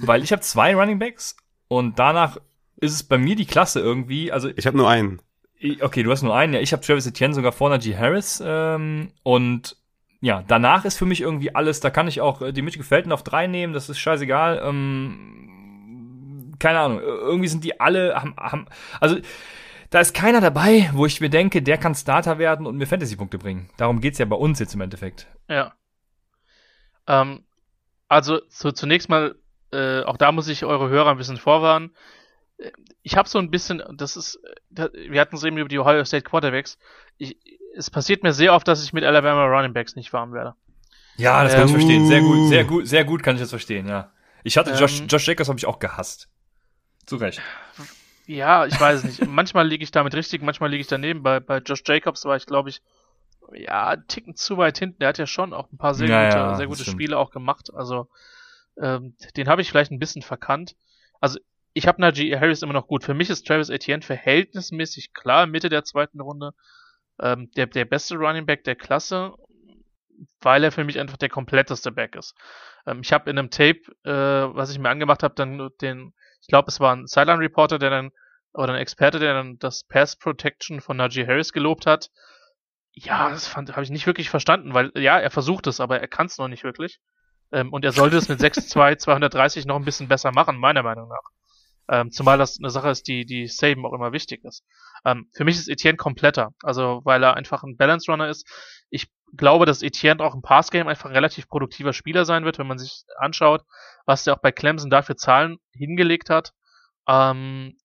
[0.00, 2.36] weil ich habe zwei Running Backs und danach
[2.76, 5.20] ist es bei mir die Klasse irgendwie, also ich habe nur einen.
[5.80, 6.54] Okay, du hast nur einen.
[6.54, 9.76] Ja, ich habe Travis Etienne sogar vor Najee Harris ähm, und
[10.20, 13.12] ja, danach ist für mich irgendwie alles, da kann ich auch äh, die Mitch Gefällten
[13.12, 14.60] auf drei nehmen, das ist scheißegal.
[14.62, 18.66] Ähm, keine Ahnung, irgendwie sind die alle, haben, haben,
[19.00, 19.16] also
[19.90, 23.38] da ist keiner dabei, wo ich mir denke, der kann Starter werden und mir Fantasy-Punkte
[23.38, 23.70] bringen.
[23.76, 25.26] Darum geht's ja bei uns jetzt im Endeffekt.
[25.48, 25.74] Ja.
[27.08, 27.44] Ähm,
[28.08, 29.34] also so, zunächst mal,
[29.72, 31.90] äh, auch da muss ich eure Hörer ein bisschen vorwarnen.
[32.58, 32.70] Äh,
[33.02, 34.40] ich habe so ein bisschen, das ist,
[34.76, 36.78] äh, wir hatten es eben über die Ohio State Quarterbacks.
[37.16, 37.36] Ich,
[37.76, 40.54] es passiert mir sehr oft, dass ich mit Alabama Running Backs nicht warm werde.
[41.16, 42.06] Ja, das kann ich verstehen.
[42.06, 44.10] Sehr gut, sehr gut, sehr gut kann ich das verstehen, ja.
[44.42, 46.28] Ich hatte Josh, ähm, Josh Jacobs habe ich auch gehasst.
[47.06, 47.42] Zu Recht.
[48.26, 49.26] Ja, ich weiß nicht.
[49.28, 51.22] manchmal liege ich damit richtig, manchmal liege ich daneben.
[51.22, 52.80] Bei, bei Josh Jacobs war ich, glaube ich,
[53.52, 55.00] ja, einen Ticken zu weit hinten.
[55.00, 57.30] Der hat ja schon auch ein paar sehr ja, gute, ja, sehr gute Spiele auch
[57.30, 57.70] gemacht.
[57.74, 58.08] Also,
[58.80, 60.76] ähm, den habe ich vielleicht ein bisschen verkannt.
[61.20, 61.38] Also,
[61.72, 63.04] ich habe Najee Harris immer noch gut.
[63.04, 66.54] Für mich ist Travis Etienne verhältnismäßig klar Mitte der zweiten Runde
[67.20, 69.34] ähm, der, der beste Running Back der Klasse,
[70.40, 72.34] weil er für mich einfach der kompletteste Back ist.
[72.86, 76.48] Ähm, ich habe in einem Tape, äh, was ich mir angemacht habe, dann den, ich
[76.48, 78.10] glaube, es war ein Sideline Reporter, der dann,
[78.52, 82.10] oder ein Experte, der dann das Pass Protection von Najee Harris gelobt hat.
[82.92, 86.26] Ja, das habe ich nicht wirklich verstanden, weil ja, er versucht es, aber er kann
[86.26, 87.00] es noch nicht wirklich.
[87.52, 91.08] Ähm, und er sollte es mit 6'2, 230 noch ein bisschen besser machen, meiner Meinung
[91.08, 91.39] nach.
[91.90, 94.64] Ähm, zumal das eine Sache ist, die, die Saben auch immer wichtig ist.
[95.04, 98.46] Ähm, für mich ist Etienne kompletter, also weil er einfach ein Balance Runner ist.
[98.90, 102.68] Ich glaube, dass Etienne auch im Passgame einfach ein relativ produktiver Spieler sein wird, wenn
[102.68, 103.64] man sich anschaut,
[104.06, 106.52] was der auch bei Clemson dafür Zahlen hingelegt hat.
[107.08, 107.76] Ähm,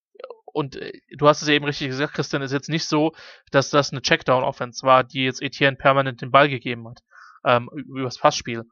[0.45, 3.11] und äh, du hast es eben richtig gesagt, Christian, ist jetzt nicht so,
[3.49, 6.99] dass das eine Checkdown-Offense war, die jetzt Etienne permanent den Ball gegeben hat,
[7.43, 8.65] ähm, über das Passspiel.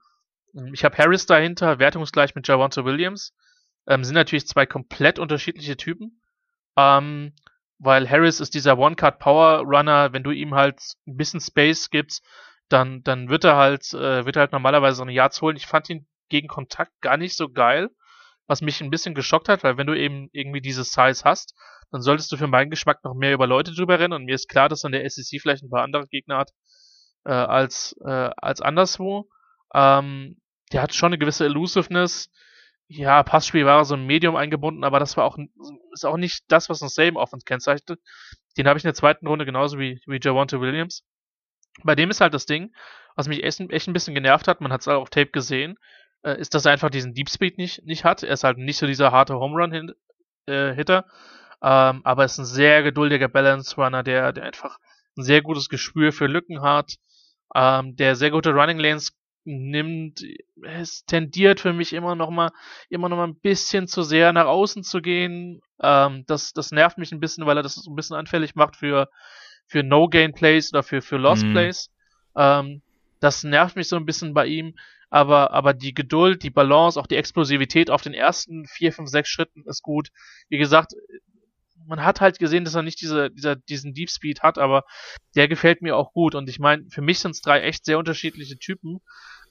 [0.73, 3.34] Ich habe Harris dahinter, wertungsgleich mit Javonte Williams
[3.88, 6.21] ähm, sind natürlich zwei komplett unterschiedliche Typen.
[6.77, 7.34] Ähm,
[7.79, 12.23] weil Harris ist dieser One-Cut-Power-Runner, wenn du ihm halt ein bisschen Space gibst,
[12.69, 15.57] dann, dann wird er halt, äh, wird er halt normalerweise so eine Yards holen.
[15.57, 17.89] Ich fand ihn gegen Kontakt gar nicht so geil,
[18.47, 21.55] was mich ein bisschen geschockt hat, weil wenn du eben irgendwie diese Size hast,
[21.91, 24.49] dann solltest du für meinen Geschmack noch mehr über Leute drüber rennen und mir ist
[24.49, 26.51] klar, dass dann der SEC vielleicht ein paar andere Gegner hat
[27.25, 29.29] äh, als, äh, als anderswo.
[29.73, 30.39] Ähm,
[30.71, 32.31] der hat schon eine gewisse Elusiveness,
[32.95, 35.37] ja, Passspiel war so ein Medium eingebunden, aber das war auch,
[35.91, 37.99] ist auch nicht das, was uns Saban Offense kennzeichnet.
[38.57, 41.03] Den habe ich in der zweiten Runde genauso wie, wie Javante Williams.
[41.83, 42.73] Bei dem ist halt das Ding,
[43.15, 45.77] was mich echt, echt ein bisschen genervt hat, man hat es auch auf Tape gesehen,
[46.23, 48.21] äh, ist, dass er einfach diesen Deep Speed nicht, nicht hat.
[48.21, 49.93] Er ist halt nicht so dieser harte Home Run
[50.45, 51.05] äh, Hitter,
[51.63, 54.77] ähm, aber ist ein sehr geduldiger Balance Runner, der, der einfach
[55.17, 56.95] ein sehr gutes Gespür für Lücken hat,
[57.55, 59.13] ähm, der sehr gute Running Lanes
[59.45, 60.23] nimmt,
[60.61, 62.51] es tendiert für mich immer noch mal,
[62.89, 65.61] immer noch mal ein bisschen zu sehr nach außen zu gehen.
[65.81, 68.75] Ähm, das, das nervt mich ein bisschen, weil er das so ein bisschen anfällig macht
[68.75, 69.09] für,
[69.67, 71.89] für No-Gain-Plays oder für, für Lost-Plays.
[72.35, 72.41] Mhm.
[72.41, 72.81] Ähm,
[73.19, 74.75] das nervt mich so ein bisschen bei ihm.
[75.09, 79.29] Aber, aber die Geduld, die Balance, auch die Explosivität auf den ersten vier, fünf, sechs
[79.29, 80.09] Schritten ist gut.
[80.49, 80.93] Wie gesagt,
[81.85, 84.85] man hat halt gesehen, dass er nicht diese, dieser, diesen Deep Speed hat, aber
[85.35, 86.33] der gefällt mir auch gut.
[86.33, 89.01] Und ich meine, für mich sind es drei echt sehr unterschiedliche Typen.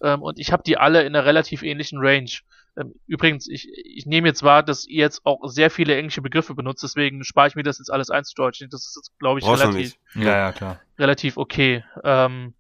[0.03, 2.31] Ähm, und ich habe die alle in einer relativ ähnlichen Range.
[2.77, 6.55] Ähm, übrigens, ich, ich nehme jetzt wahr, dass ihr jetzt auch sehr viele englische Begriffe
[6.55, 8.69] benutzt, deswegen spare ich mir das jetzt alles einzudeutschen.
[8.71, 11.85] Das ist glaube ich, relativ, ja, ja, relativ okay.
[12.03, 12.55] Ähm,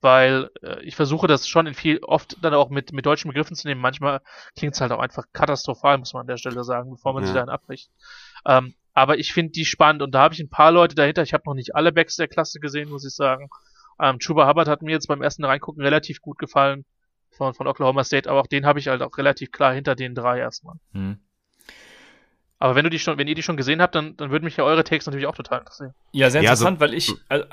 [0.00, 3.56] weil äh, ich versuche das schon in viel oft dann auch mit mit deutschen Begriffen
[3.56, 3.80] zu nehmen.
[3.80, 4.20] Manchmal
[4.56, 7.26] klingt es halt auch einfach katastrophal, muss man an der Stelle sagen, bevor man ja.
[7.26, 7.90] sich dann abbricht.
[8.46, 11.22] Ähm, aber ich finde die spannend und da habe ich ein paar Leute dahinter.
[11.22, 13.48] Ich habe noch nicht alle Backs der Klasse gesehen, muss ich sagen.
[14.00, 16.84] Ähm, Chuba Hubbard hat mir jetzt beim ersten Reingucken relativ gut gefallen
[17.30, 20.14] von, von Oklahoma State, aber auch den habe ich halt auch relativ klar hinter den
[20.14, 20.76] drei erstmal.
[20.92, 21.18] Hm.
[22.60, 24.56] Aber wenn du die schon, wenn ihr die schon gesehen habt, dann, dann würden mich
[24.56, 25.94] ja eure Takes natürlich auch total interessieren.
[26.10, 27.44] Ja, sehr Ja, so- interessant, weil ich, also,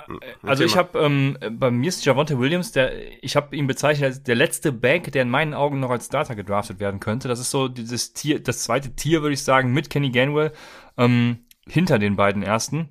[0.41, 4.23] also ich habe, ähm, bei mir ist Javonte Williams, der, ich habe ihn bezeichnet als
[4.23, 7.27] der letzte Bank, der in meinen Augen noch als Starter gedraftet werden könnte.
[7.27, 10.53] Das ist so dieses Tier, das zweite Tier, würde ich sagen, mit Kenny Gainwell,
[10.97, 12.89] ähm, hinter den beiden ersten.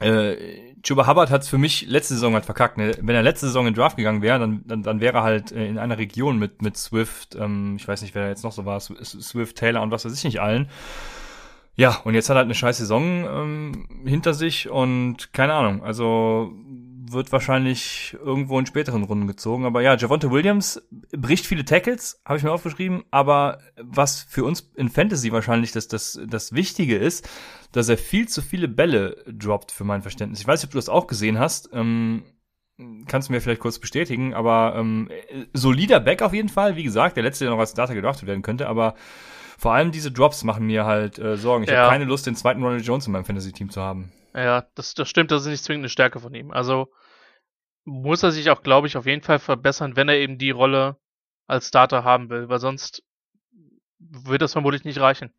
[0.00, 2.76] Äh, Chuba Hubbard hat es für mich letzte Saison halt verkackt.
[2.76, 2.92] Ne?
[3.00, 5.66] Wenn er letzte Saison in Draft gegangen wäre, dann, dann, dann wäre er halt äh,
[5.66, 8.66] in einer Region mit, mit Swift, ähm, ich weiß nicht, wer da jetzt noch so
[8.66, 10.68] war, Sw- Swift, Taylor und was weiß ich nicht allen.
[11.78, 15.82] Ja, und jetzt hat er halt eine scheiß Saison ähm, hinter sich und keine Ahnung,
[15.82, 16.52] also
[17.10, 19.64] wird wahrscheinlich irgendwo in späteren Runden gezogen.
[19.64, 20.82] Aber ja, Javonte Williams
[21.16, 25.88] bricht viele Tackles, habe ich mir aufgeschrieben, aber was für uns in Fantasy wahrscheinlich das,
[25.88, 27.28] das, das Wichtige ist,
[27.72, 30.40] dass er viel zu viele Bälle droppt für mein Verständnis.
[30.40, 31.70] Ich weiß nicht, ob du das auch gesehen hast.
[31.72, 32.24] Ähm,
[33.06, 36.76] kannst du mir vielleicht kurz bestätigen, aber ähm, äh, solider Back auf jeden Fall.
[36.76, 38.94] Wie gesagt, der letzte, der noch als Starter gedraftet werden könnte, aber
[39.58, 41.64] vor allem diese Drops machen mir halt äh, Sorgen.
[41.64, 41.82] Ich Ja.
[41.82, 44.12] habe keine Lust, den zweiten Ronald Jones in meinem Fantasy-Team zu haben.
[44.36, 46.50] Ja, das, das stimmt, das ist nicht zwingend eine Stärke von ihm.
[46.50, 46.92] Also
[47.84, 50.98] muss er sich auch, glaube ich, auf jeden Fall verbessern, wenn er eben die Rolle
[51.46, 53.02] als Starter haben will, weil sonst
[53.98, 55.32] wird das vermutlich nicht reichen.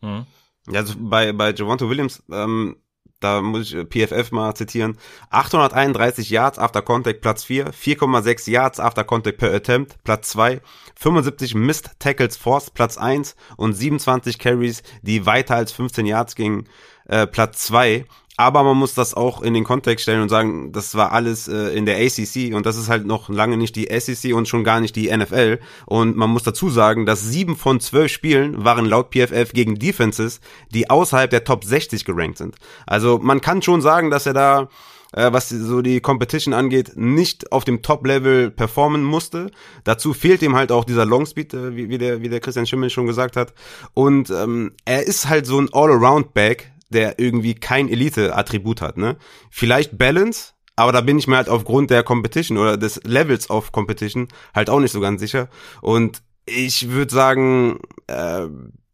[0.00, 0.26] Mhm.
[0.68, 2.76] Ja, also bei, bei Javonte Williams, ähm,
[3.20, 4.96] da muss ich äh, PFF mal zitieren.
[5.28, 7.72] 831 Yards after Contact, Platz 4.
[7.72, 10.62] 4,6 Yards after Contact per Attempt, Platz 2.
[10.96, 13.36] 75 Missed Tackles Force, Platz 1.
[13.56, 16.66] Und 27 Carries, die weiter als 15 Yards gingen,
[17.10, 18.04] äh, Platz 2.
[18.36, 21.76] Aber man muss das auch in den Kontext stellen und sagen, das war alles äh,
[21.76, 24.80] in der ACC und das ist halt noch lange nicht die SEC und schon gar
[24.80, 25.58] nicht die NFL.
[25.84, 30.40] Und man muss dazu sagen, dass sieben von zwölf Spielen waren laut PFF gegen Defenses,
[30.70, 32.56] die außerhalb der Top 60 gerankt sind.
[32.86, 34.68] Also man kann schon sagen, dass er da
[35.12, 39.50] äh, was so die Competition angeht, nicht auf dem Top-Level performen musste.
[39.84, 42.90] Dazu fehlt ihm halt auch dieser Longspeed, äh, wie, wie, der, wie der Christian Schimmel
[42.90, 43.52] schon gesagt hat.
[43.92, 48.96] Und ähm, er ist halt so ein All-Around-Back, der irgendwie kein Elite-Attribut hat.
[48.96, 49.16] Ne?
[49.50, 53.72] Vielleicht Balance, aber da bin ich mir halt aufgrund der Competition oder des Levels of
[53.72, 55.48] Competition halt auch nicht so ganz sicher.
[55.80, 58.46] Und ich würde sagen, äh,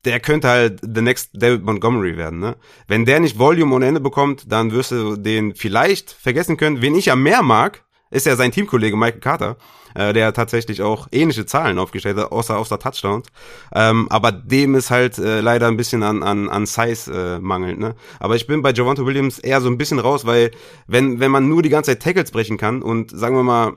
[0.05, 2.57] der könnte halt the next David Montgomery werden, ne?
[2.87, 6.81] Wenn der nicht Volume ohne Ende bekommt, dann wirst du den vielleicht vergessen können.
[6.81, 9.57] Wen ich ja mehr mag, ist ja sein Teamkollege Michael Carter,
[9.97, 13.27] äh, der tatsächlich auch ähnliche Zahlen aufgestellt hat, außer außer Touchdowns.
[13.75, 17.81] Ähm, aber dem ist halt äh, leider ein bisschen an an an Size äh, mangelnd,
[17.81, 17.95] ne?
[18.21, 20.51] Aber ich bin bei Javonte Williams eher so ein bisschen raus, weil
[20.87, 23.75] wenn wenn man nur die ganze Zeit Tackles brechen kann und sagen wir mal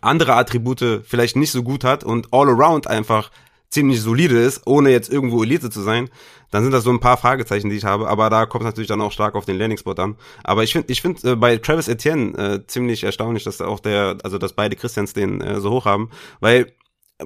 [0.00, 3.30] andere Attribute vielleicht nicht so gut hat und all around einfach
[3.70, 6.08] ziemlich solide ist, ohne jetzt irgendwo Elite zu sein,
[6.50, 8.88] dann sind das so ein paar Fragezeichen, die ich habe, aber da kommt es natürlich
[8.88, 10.16] dann auch stark auf den Landing-Spot an.
[10.44, 14.18] Aber ich finde ich finde äh, bei Travis Etienne äh, ziemlich erstaunlich, dass auch der,
[14.22, 16.10] also dass beide Christians den äh, so hoch haben,
[16.40, 16.72] weil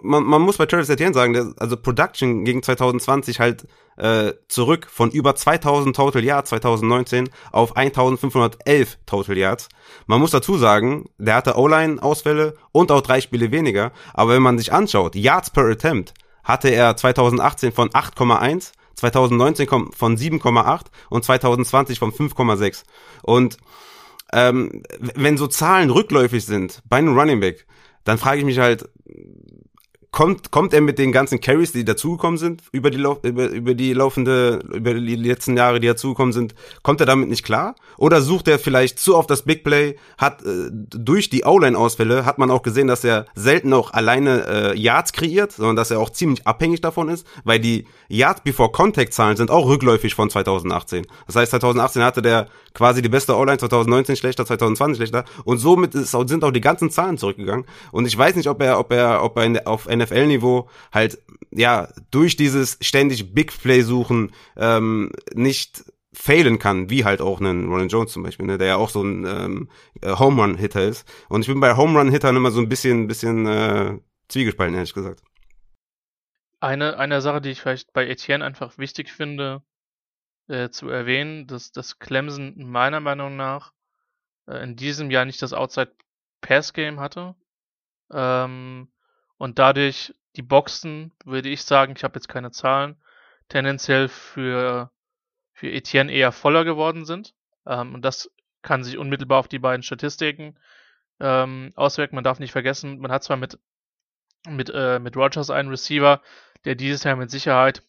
[0.03, 3.67] man, man muss bei Travis Etienne sagen, der, also Production gegen 2020 halt
[3.97, 9.69] äh, zurück von über 2000 Total Yards 2019 auf 1511 Total Yards.
[10.07, 13.93] Man muss dazu sagen, der hatte O-Line-Ausfälle und auch drei Spiele weniger.
[14.15, 16.15] Aber wenn man sich anschaut, Yards per Attempt
[16.49, 22.85] hatte er 2018 von 8,1, 2019 kommt von 7,8 und 2020 von 5,6.
[23.23, 23.59] Und
[24.33, 24.83] ähm,
[25.15, 27.67] wenn so Zahlen rückläufig sind bei einem Running Back,
[28.05, 28.89] dann frage ich mich halt,
[30.19, 33.93] kommt, kommt er mit den ganzen Carries, die dazugekommen sind, über die, über, über die
[33.93, 37.77] laufende, über die letzten Jahre, die dazugekommen sind, kommt er damit nicht klar?
[37.99, 42.39] Oder sucht er vielleicht zu oft das Big Play, hat äh, durch die O-Line-Ausfälle, hat
[42.39, 46.11] man auch gesehen, dass er selten auch alleine äh, Yards kreiert, sondern dass er auch
[46.11, 51.07] ziemlich abhängig davon ist, weil die Yards before Contact Zahlen sind auch rückläufig von 2018.
[51.29, 52.49] Das heißt, 2018 hatte der
[52.79, 56.91] quasi die beste O-Line, 2019 schlechter, 2020 schlechter und somit ist, sind auch die ganzen
[56.91, 60.69] Zahlen zurückgegangen und ich weiß nicht, ob er, ob er, ob er in, auf NFL-Niveau
[60.93, 61.19] halt,
[61.51, 67.69] ja, durch dieses ständig Big Play suchen, ähm, nicht failen kann, wie halt auch einen
[67.69, 69.69] Ronald Jones zum Beispiel, ne, der ja auch so ein ähm,
[70.01, 71.07] äh, Home Run Hitter ist.
[71.29, 73.99] Und ich bin bei Home Run Hittern immer so ein bisschen, bisschen äh,
[74.29, 75.23] zwiegespalten, ehrlich gesagt.
[76.61, 79.63] Eine, eine Sache, die ich vielleicht bei Etienne einfach wichtig finde,
[80.49, 83.73] äh, zu erwähnen, dass, dass Clemson meiner Meinung nach
[84.47, 85.93] äh, in diesem Jahr nicht das Outside
[86.41, 87.35] Pass Game hatte.
[88.13, 88.89] Ähm,
[89.37, 92.97] und dadurch die Boxen, würde ich sagen, ich habe jetzt keine Zahlen,
[93.49, 94.91] tendenziell für,
[95.53, 97.35] für Etienne eher voller geworden sind.
[97.67, 98.31] Ähm, und das
[98.63, 100.59] kann sich unmittelbar auf die beiden Statistiken
[101.21, 102.15] ähm, auswirken.
[102.15, 103.59] Man darf nicht vergessen, man hat zwar mit,
[104.49, 106.23] mit, äh, mit Rogers einen Receiver,
[106.65, 107.83] der dieses Jahr mit Sicherheit,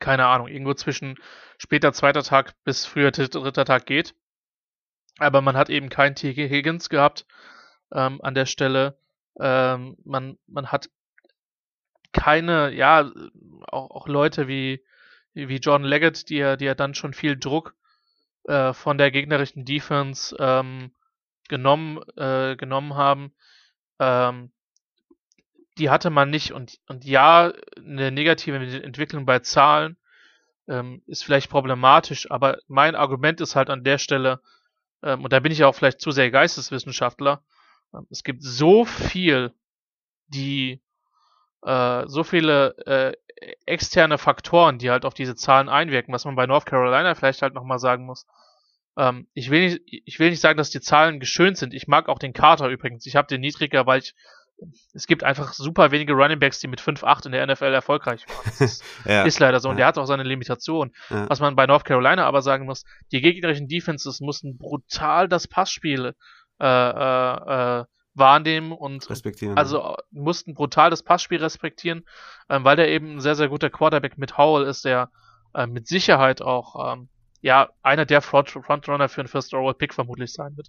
[0.00, 1.16] keine Ahnung, irgendwo zwischen
[1.58, 4.14] später zweiter Tag bis früher dritter Tag geht.
[5.18, 6.48] Aber man hat eben keinen T.G.
[6.48, 7.26] Higgins gehabt
[7.92, 8.98] ähm, an der Stelle.
[9.38, 10.90] Ähm, man, man hat
[12.12, 13.10] keine, ja,
[13.68, 14.84] auch, auch Leute wie,
[15.34, 17.74] wie John Leggett, die ja, die ja dann schon viel Druck
[18.44, 20.92] äh, von der gegnerischen Defense ähm,
[21.48, 23.32] genommen, äh, genommen haben.
[23.98, 24.50] Ähm,
[25.80, 26.52] die hatte man nicht.
[26.52, 29.96] Und, und ja, eine negative Entwicklung bei Zahlen
[30.68, 34.40] ähm, ist vielleicht problematisch, aber mein Argument ist halt an der Stelle,
[35.02, 37.42] ähm, und da bin ich auch vielleicht zu sehr Geisteswissenschaftler,
[37.94, 39.52] ähm, es gibt so viel,
[40.28, 40.82] die
[41.62, 43.12] äh, so viele äh,
[43.66, 47.54] externe Faktoren, die halt auf diese Zahlen einwirken, was man bei North Carolina vielleicht halt
[47.54, 48.26] nochmal sagen muss.
[48.96, 51.72] Ähm, ich, will nicht, ich will nicht sagen, dass die Zahlen geschönt sind.
[51.72, 53.06] Ich mag auch den Carter übrigens.
[53.06, 54.14] Ich habe den niedriger, weil ich
[54.92, 58.70] es gibt einfach super wenige Runningbacks, die mit 5-8 in der NFL erfolgreich waren.
[59.04, 59.68] Ja, ist leider so.
[59.68, 59.78] Und ja.
[59.78, 60.92] der hat auch seine Limitation.
[61.08, 61.28] Ja.
[61.28, 66.14] Was man bei North Carolina aber sagen muss, die gegnerischen Defenses mussten brutal das Passspiel
[66.60, 67.84] äh, äh, äh,
[68.14, 69.56] wahrnehmen und respektieren.
[69.56, 72.04] Also mussten brutal das Passspiel respektieren,
[72.48, 75.10] ähm, weil der eben ein sehr, sehr guter Quarterback mit Howell ist, der
[75.54, 77.08] äh, mit Sicherheit auch ähm,
[77.40, 80.68] ja einer der Front Frontrunner für einen First Overall Pick vermutlich sein wird.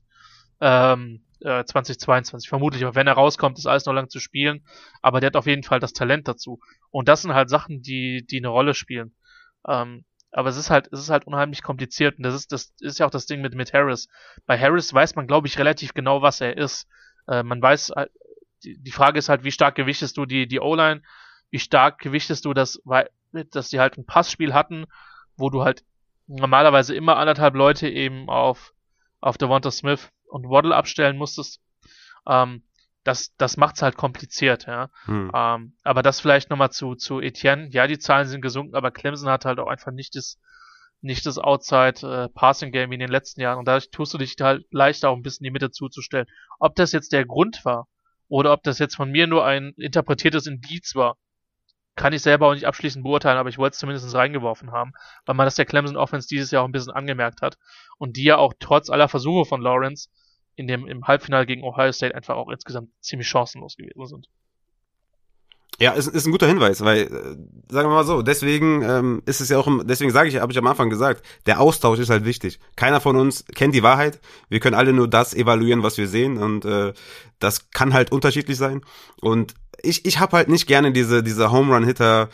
[0.61, 4.65] Ähm, äh, 2022 vermutlich, aber wenn er rauskommt, ist alles noch lang zu spielen.
[5.01, 6.59] Aber der hat auf jeden Fall das Talent dazu.
[6.89, 9.15] Und das sind halt Sachen, die, die eine Rolle spielen.
[9.67, 12.99] Ähm, aber es ist halt, es ist halt unheimlich kompliziert und das ist, das ist
[12.99, 14.07] ja auch das Ding mit, mit Harris.
[14.45, 16.87] Bei Harris weiß man, glaube ich, relativ genau, was er ist.
[17.27, 18.11] Äh, man weiß, halt,
[18.63, 21.01] die, die Frage ist halt, wie stark gewichtest du die, die O-Line?
[21.49, 24.85] Wie stark gewichtest du das, weil, dass die halt ein Passspiel hatten,
[25.35, 25.83] wo du halt
[26.27, 28.73] normalerweise immer anderthalb Leute eben auf,
[29.19, 31.61] auf Devonta Smith und Waddle abstellen musstest.
[32.27, 32.63] Ähm,
[33.03, 34.89] das, das macht's halt kompliziert, ja.
[35.05, 35.31] Hm.
[35.33, 37.69] Ähm, aber das vielleicht nochmal zu, zu Etienne.
[37.71, 40.39] Ja, die Zahlen sind gesunken, aber Clemson hat halt auch einfach nicht das,
[41.01, 44.17] nicht das Outside äh, Passing Game wie in den letzten Jahren und dadurch tust du
[44.17, 46.27] dich halt leichter auch ein bisschen die Mitte zuzustellen.
[46.59, 47.87] Ob das jetzt der Grund war
[48.29, 51.17] oder ob das jetzt von mir nur ein interpretiertes Indiz war,
[51.95, 54.93] kann ich selber auch nicht abschließend beurteilen, aber ich wollte es zumindest reingeworfen haben,
[55.25, 57.57] weil man das der Clemson Offense dieses Jahr auch ein bisschen angemerkt hat
[57.97, 60.09] und die ja auch trotz aller Versuche von Lawrence
[60.61, 64.27] in dem im Halbfinale gegen Ohio State einfach auch insgesamt ziemlich chancenlos gewesen sind.
[65.79, 67.09] Ja, ist, ist ein guter Hinweis, weil, äh,
[67.73, 70.57] sagen wir mal so, deswegen ähm, ist es ja auch, deswegen sage ich, habe ich
[70.59, 72.59] am Anfang gesagt, der Austausch ist halt wichtig.
[72.75, 74.19] Keiner von uns kennt die Wahrheit.
[74.47, 76.93] Wir können alle nur das evaluieren, was wir sehen und äh,
[77.39, 78.81] das kann halt unterschiedlich sein.
[79.21, 82.29] Und ich, ich habe halt nicht gerne diese, diese Home Run Hitter.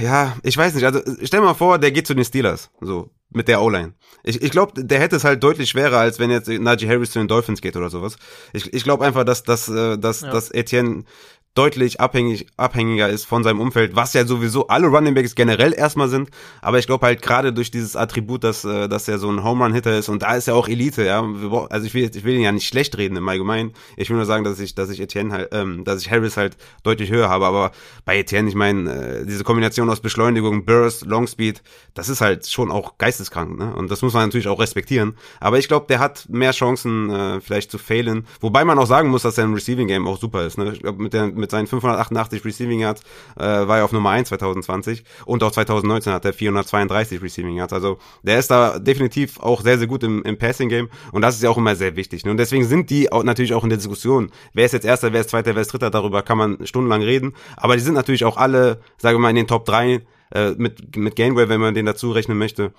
[0.00, 0.84] Ja, ich weiß nicht.
[0.84, 3.94] Also stell mal vor, der geht zu den Steelers, so mit der O-Line.
[4.24, 7.20] Ich, ich glaube, der hätte es halt deutlich schwerer, als wenn jetzt Najee Harris zu
[7.20, 8.16] den Dolphins geht oder sowas.
[8.52, 10.30] Ich, ich glaube einfach, dass, dass, äh, dass, ja.
[10.30, 11.04] dass Etienne
[11.54, 16.08] deutlich abhängig, abhängiger ist von seinem Umfeld, was ja sowieso alle Running Backs generell erstmal
[16.08, 16.30] sind.
[16.62, 19.64] Aber ich glaube halt gerade durch dieses Attribut, dass, äh, dass er so ein Home
[19.64, 21.24] Run Hitter ist und da ist er auch Elite, ja.
[21.70, 23.72] Also ich will, ich will ihn ja nicht schlecht reden im Allgemeinen.
[23.96, 26.56] Ich will nur sagen, dass ich, dass ich Etienne halt, ähm, dass ich Harris halt
[26.84, 27.46] deutlich höher habe.
[27.46, 27.72] Aber
[28.04, 31.62] bei Etienne, ich meine, äh, diese Kombination aus Beschleunigung, Burst, Long Speed,
[31.94, 33.74] das ist halt schon auch geisteskrank, ne?
[33.74, 35.16] Und das muss man natürlich auch respektieren.
[35.40, 38.26] Aber ich glaube, der hat mehr Chancen, äh, vielleicht zu failen.
[38.40, 40.72] Wobei man auch sagen muss, dass er im Receiving Game auch super ist, ne?
[40.72, 43.02] Ich glaube, mit der mit seinen 588 Receiving Yards
[43.36, 47.72] äh, war er auf Nummer 1 2020 und auch 2019 hat er 432 Receiving Yards.
[47.72, 51.36] Also der ist da definitiv auch sehr, sehr gut im, im Passing Game und das
[51.36, 52.24] ist ja auch immer sehr wichtig.
[52.24, 52.30] Ne?
[52.30, 54.30] Und deswegen sind die auch natürlich auch in der Diskussion.
[54.52, 57.34] Wer ist jetzt Erster, wer ist Zweiter, wer ist Dritter, darüber kann man stundenlang reden.
[57.56, 60.00] Aber die sind natürlich auch alle, sagen wir mal, in den Top 3
[60.32, 62.72] äh, mit, mit Gainwell, wenn man den dazu rechnen möchte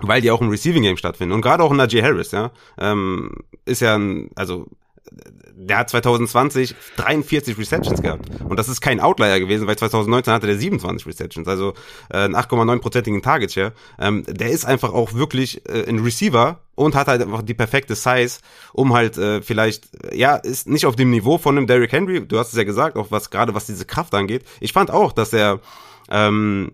[0.00, 3.32] weil die auch im Receiving Game stattfinden und gerade auch in Najee Harris, ja, ähm,
[3.64, 4.68] ist ja ein, also
[5.10, 8.28] der hat 2020 43 Receptions gehabt.
[8.48, 11.74] Und das ist kein Outlier gewesen, weil 2019 hatte der 27 Receptions, also
[12.10, 13.72] äh, einen 8,9-prozentigen Target Share.
[13.98, 17.96] Ähm, der ist einfach auch wirklich äh, ein Receiver und hat halt einfach die perfekte
[17.96, 18.38] Size,
[18.72, 22.38] um halt äh, vielleicht, ja, ist nicht auf dem Niveau von einem Derrick Henry, du
[22.38, 24.44] hast es ja gesagt, auch was gerade was diese Kraft angeht.
[24.60, 25.60] Ich fand auch, dass er
[26.10, 26.72] ähm,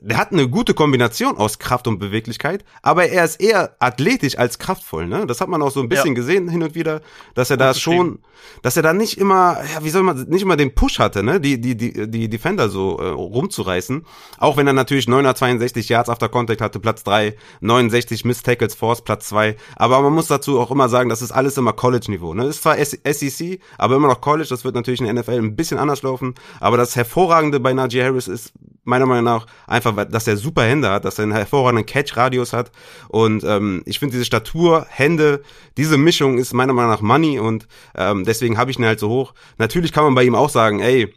[0.00, 4.58] der hat eine gute Kombination aus Kraft und Beweglichkeit, aber er ist eher athletisch als
[4.58, 5.26] kraftvoll, ne?
[5.26, 6.14] Das hat man auch so ein bisschen ja.
[6.14, 7.00] gesehen hin und wieder,
[7.34, 8.18] dass er da schon,
[8.62, 11.40] dass er da nicht immer, ja, wie soll man, nicht immer den Push hatte, ne?
[11.40, 14.04] Die, die, die, die Defender so äh, rumzureißen.
[14.38, 19.02] Auch wenn er natürlich 962 Yards after Contact hatte, Platz 3, 69 Miss Tackles Force,
[19.02, 19.56] Platz 2.
[19.76, 22.46] Aber man muss dazu auch immer sagen, das ist alles immer College-Niveau, ne?
[22.46, 25.78] Ist zwar SEC, aber immer noch College, das wird natürlich in der NFL ein bisschen
[25.78, 26.34] anders laufen.
[26.60, 28.52] Aber das Hervorragende bei Najee Harris ist
[28.84, 32.70] meiner Meinung nach einfach, dass er super Hände hat, dass er einen hervorragenden Catch-Radius hat.
[33.08, 35.42] Und ähm, ich finde diese Statur, Hände,
[35.76, 37.66] diese Mischung ist meiner Meinung nach Money und
[37.96, 39.34] ähm, deswegen habe ich ihn halt so hoch.
[39.58, 41.14] Natürlich kann man bei ihm auch sagen, ey,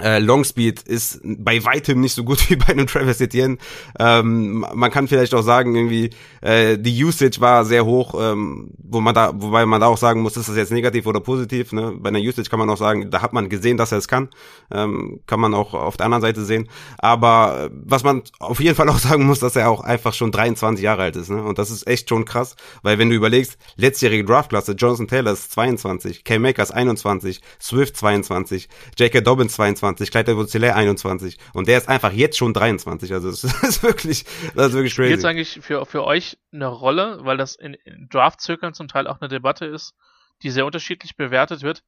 [0.00, 3.58] Äh, Longspeed ist bei weitem nicht so gut wie bei einem Travis Etienne.
[3.98, 6.10] Ähm, man kann vielleicht auch sagen, irgendwie
[6.40, 10.20] äh, die Usage war sehr hoch, ähm, wo man da, wobei man da auch sagen
[10.20, 11.72] muss, ist das jetzt negativ oder positiv.
[11.72, 11.94] Ne?
[11.96, 14.30] Bei einer Usage kann man auch sagen, da hat man gesehen, dass er es kann.
[14.72, 16.68] Ähm, kann man auch auf der anderen Seite sehen.
[16.98, 20.32] Aber äh, was man auf jeden Fall auch sagen muss, dass er auch einfach schon
[20.32, 21.30] 23 Jahre alt ist.
[21.30, 21.40] Ne?
[21.40, 25.52] Und das ist echt schon krass, weil wenn du überlegst, letztjährige Draftklasse, Jonathan Taylor ist
[25.52, 28.68] 22, Cam Makers 21, Swift 22,
[28.98, 29.20] J.K.
[29.20, 33.44] Dobbins 22, 21, Clyde edwards 21 und der ist einfach jetzt schon 23, also das
[33.62, 34.24] ist wirklich,
[34.54, 35.10] das ist wirklich crazy.
[35.10, 39.20] Jetzt eigentlich für, für euch eine Rolle, weil das in, in Draft-Zirkeln zum Teil auch
[39.20, 39.94] eine Debatte ist,
[40.42, 41.82] die sehr unterschiedlich bewertet wird,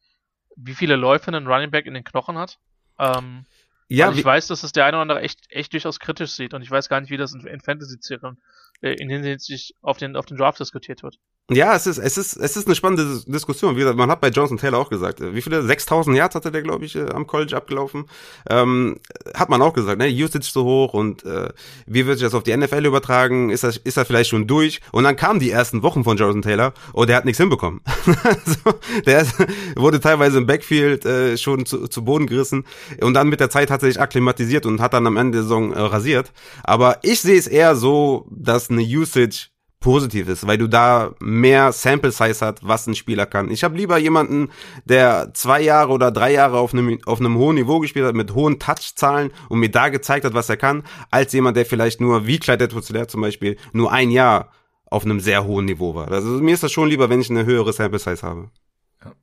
[0.56, 2.58] wie viele Läufe ein Running Back in den Knochen hat.
[2.98, 3.44] Ähm,
[3.88, 6.62] ja, ich weiß, dass es der eine oder andere echt, echt durchaus kritisch sieht und
[6.62, 8.38] ich weiß gar nicht, wie das in, in Fantasy-Zirkeln
[8.80, 11.18] äh, in Hinsicht auf den, auf den Draft diskutiert wird.
[11.48, 13.76] Ja, es ist, es ist, es ist eine spannende Diskussion.
[13.76, 15.62] Wie gesagt, man hat bei Johnson Taylor auch gesagt, äh, wie viele?
[15.62, 18.06] 6000 Yards hatte der, glaube ich, äh, am College abgelaufen.
[18.50, 18.98] Ähm,
[19.32, 20.08] hat man auch gesagt, ne?
[20.08, 21.50] Usage so hoch und äh,
[21.86, 23.50] wie wird sich das auf die NFL übertragen?
[23.50, 24.80] Ist das, ist er vielleicht schon durch?
[24.90, 27.80] Und dann kamen die ersten Wochen von Johnson Taylor und der hat nichts hinbekommen.
[28.44, 28.74] so,
[29.06, 29.34] der ist,
[29.76, 32.64] wurde teilweise im Backfield äh, schon zu, zu Boden gerissen
[33.00, 35.42] und dann mit der Zeit hat er sich akklimatisiert und hat dann am Ende der
[35.42, 36.32] Saison äh, rasiert.
[36.64, 39.50] Aber ich sehe es eher so, dass eine Usage
[39.86, 43.52] positiv ist, weil du da mehr Sample Size hat, was ein Spieler kann.
[43.52, 44.48] Ich habe lieber jemanden,
[44.84, 48.34] der zwei Jahre oder drei Jahre auf einem, auf einem hohen Niveau gespielt hat, mit
[48.34, 50.82] hohen Touchzahlen und mir da gezeigt hat, was er kann,
[51.12, 54.50] als jemand, der vielleicht nur, wie Clyde edwards zum Beispiel, nur ein Jahr
[54.86, 56.10] auf einem sehr hohen Niveau war.
[56.10, 58.50] Also mir ist das schon lieber, wenn ich eine höhere Sample Size habe.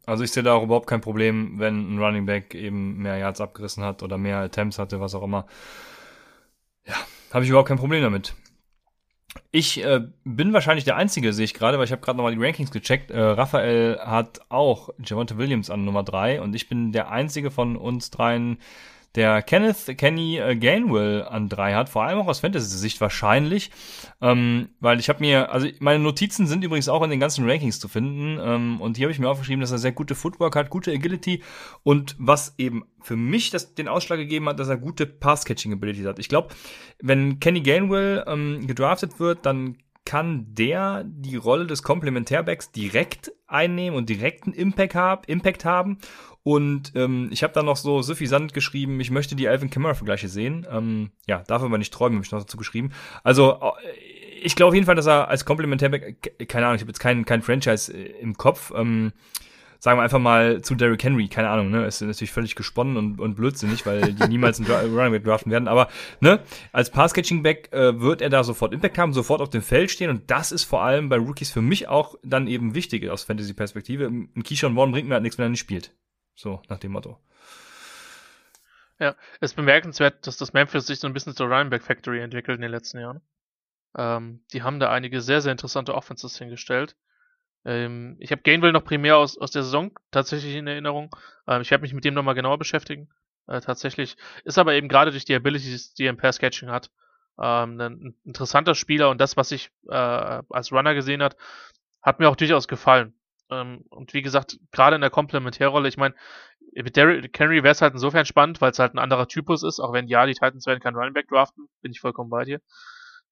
[0.06, 3.42] Also ich sehe da auch überhaupt kein Problem, wenn ein Running Back eben mehr Yards
[3.42, 5.46] abgerissen hat oder mehr Attempts hatte, was auch immer.
[6.88, 6.96] Ja,
[7.34, 8.34] habe ich überhaupt kein Problem damit.
[9.52, 12.44] Ich äh, bin wahrscheinlich der Einzige, sehe ich gerade, weil ich habe gerade nochmal die
[12.44, 13.12] Rankings gecheckt.
[13.12, 17.76] Äh, Raphael hat auch Javante Williams an Nummer drei und ich bin der Einzige von
[17.76, 18.58] uns dreien,
[19.16, 23.72] der Kenneth Kenny äh, Gainwell an drei hat, vor allem auch aus Fantasy-Sicht wahrscheinlich,
[24.22, 27.80] ähm, weil ich habe mir, also meine Notizen sind übrigens auch in den ganzen Rankings
[27.80, 30.70] zu finden ähm, und hier habe ich mir aufgeschrieben, dass er sehr gute Footwork hat,
[30.70, 31.44] gute Agility
[31.84, 36.20] und was eben für mich das, den Ausschlag gegeben hat, dass er gute Pass-Catching-Abilities hat.
[36.20, 36.50] Ich glaube,
[37.02, 43.98] wenn Kenny Gainwell ähm, gedraftet wird, dann kann der die Rolle des Komplementärbacks direkt einnehmen
[43.98, 46.00] und direkten Impact, hab, Impact haben.
[46.44, 50.68] Und ähm, ich habe da noch so suffisant geschrieben, ich möchte die Alvin Kamara-Vergleiche sehen.
[50.70, 52.92] Ähm, ja, darf aber nicht träumen, habe ich noch dazu geschrieben.
[53.24, 54.14] Also äh,
[54.44, 57.24] ich glaube auf jeden Fall, dass er als Komplementärback, keine Ahnung, ich habe jetzt kein,
[57.24, 58.74] kein Franchise äh, im Kopf.
[58.76, 59.14] Ähm,
[59.84, 63.20] sagen wir einfach mal zu Derrick Henry, keine Ahnung, ne, ist natürlich völlig gesponnen und,
[63.20, 65.90] und blödsinnig, weil die niemals einen Running Back draften werden, aber,
[66.22, 66.40] ne,
[66.72, 70.32] als Pass-Catching-Back äh, wird er da sofort Impact haben, sofort auf dem Feld stehen und
[70.32, 74.06] das ist vor allem bei Rookies für mich auch dann eben wichtig aus Fantasy-Perspektive.
[74.06, 75.92] Ein Keyshawn Vaughn bringt mir halt nichts, wenn er nicht spielt.
[76.36, 77.20] So, nach dem Motto.
[79.00, 82.22] Ja, es ist bemerkenswert, dass das Memphis sich so ein bisschen zur Running Back Factory
[82.22, 83.22] entwickelt in den letzten Jahren.
[83.98, 86.96] Ähm, die haben da einige sehr, sehr interessante Offenses hingestellt.
[87.66, 91.16] Ähm, ich habe Gainwell noch primär aus, aus der Saison tatsächlich in Erinnerung.
[91.48, 93.10] Ähm, ich werde mich mit dem nochmal genauer beschäftigen.
[93.48, 94.16] Äh, tatsächlich.
[94.44, 96.92] Ist aber eben gerade durch die Abilities, die er im Pass-Catching hat,
[97.42, 101.36] ähm, ein interessanter Spieler und das, was ich äh, als Runner gesehen hat,
[102.02, 103.14] hat mir auch durchaus gefallen.
[103.54, 106.16] Ähm, und wie gesagt, gerade in der Komplementärrolle, ich meine,
[106.76, 109.80] mit Derrick Henry wäre es halt insofern spannend, weil es halt ein anderer Typus ist,
[109.80, 112.62] auch wenn ja, die Titans werden kein Running Back draften, bin ich vollkommen bei dir.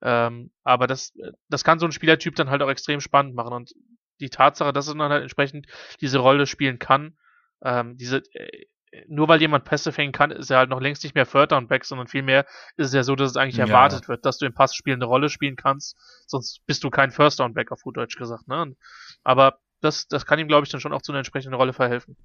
[0.01, 1.13] Ähm, aber das,
[1.49, 3.53] das kann so ein Spielertyp dann halt auch extrem spannend machen.
[3.53, 3.73] Und
[4.19, 5.67] die Tatsache, dass er dann halt entsprechend
[6.01, 7.17] diese Rolle spielen kann,
[7.63, 8.65] ähm, diese, äh,
[9.07, 11.67] nur weil jemand Pässe fängen kann, ist er halt noch längst nicht mehr Third Down
[11.67, 12.45] Back, sondern vielmehr
[12.75, 13.65] ist es ja so, dass es eigentlich ja.
[13.65, 15.95] erwartet wird, dass du im Passspiel eine Rolle spielen kannst,
[16.27, 18.75] sonst bist du kein First Down Back auf gut Deutsch gesagt, ne?
[19.23, 22.15] Aber das, das kann ihm, glaube ich, dann schon auch zu einer entsprechenden Rolle verhelfen.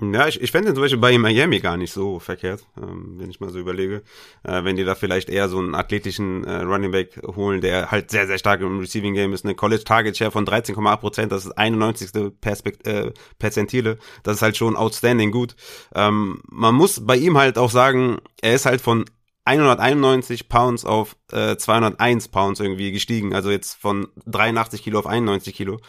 [0.00, 3.38] Ja, ich, ich fände zum Beispiel bei Miami gar nicht so verkehrt, ähm, wenn ich
[3.38, 4.02] mal so überlege.
[4.42, 8.10] Äh, wenn die da vielleicht eher so einen athletischen äh, Running Back holen, der halt
[8.10, 9.44] sehr, sehr stark im Receiving Game ist.
[9.44, 12.10] Eine College Target Share von 13,8 Prozent, das ist 91.
[12.40, 13.98] Perspekt äh, Perzentile.
[14.24, 15.54] Das ist halt schon outstanding gut.
[15.94, 19.04] Ähm, man muss bei ihm halt auch sagen, er ist halt von
[19.44, 25.54] 191 Pounds auf äh, 201 Pounds irgendwie gestiegen, also jetzt von 83 Kilo auf 91
[25.54, 25.80] Kilo.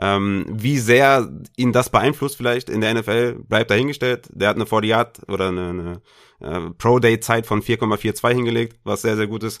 [0.00, 4.28] Ähm, wie sehr ihn das beeinflusst vielleicht in der NFL, bleibt dahingestellt.
[4.32, 6.02] Der hat eine 40 Yard oder eine, eine
[6.42, 9.60] äh, Pro-Day-Zeit von 4,42 hingelegt, was sehr, sehr gut ist.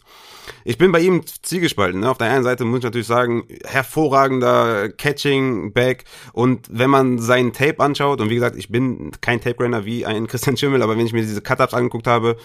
[0.64, 2.00] Ich bin bei ihm zielgespalten.
[2.00, 2.10] Ne?
[2.10, 7.78] Auf der einen Seite muss ich natürlich sagen, hervorragender Catching-Back und wenn man seinen Tape
[7.80, 11.12] anschaut, und wie gesagt, ich bin kein Tape-Grainer wie ein Christian Schimmel, aber wenn ich
[11.12, 12.36] mir diese Cut-Ups angeguckt habe,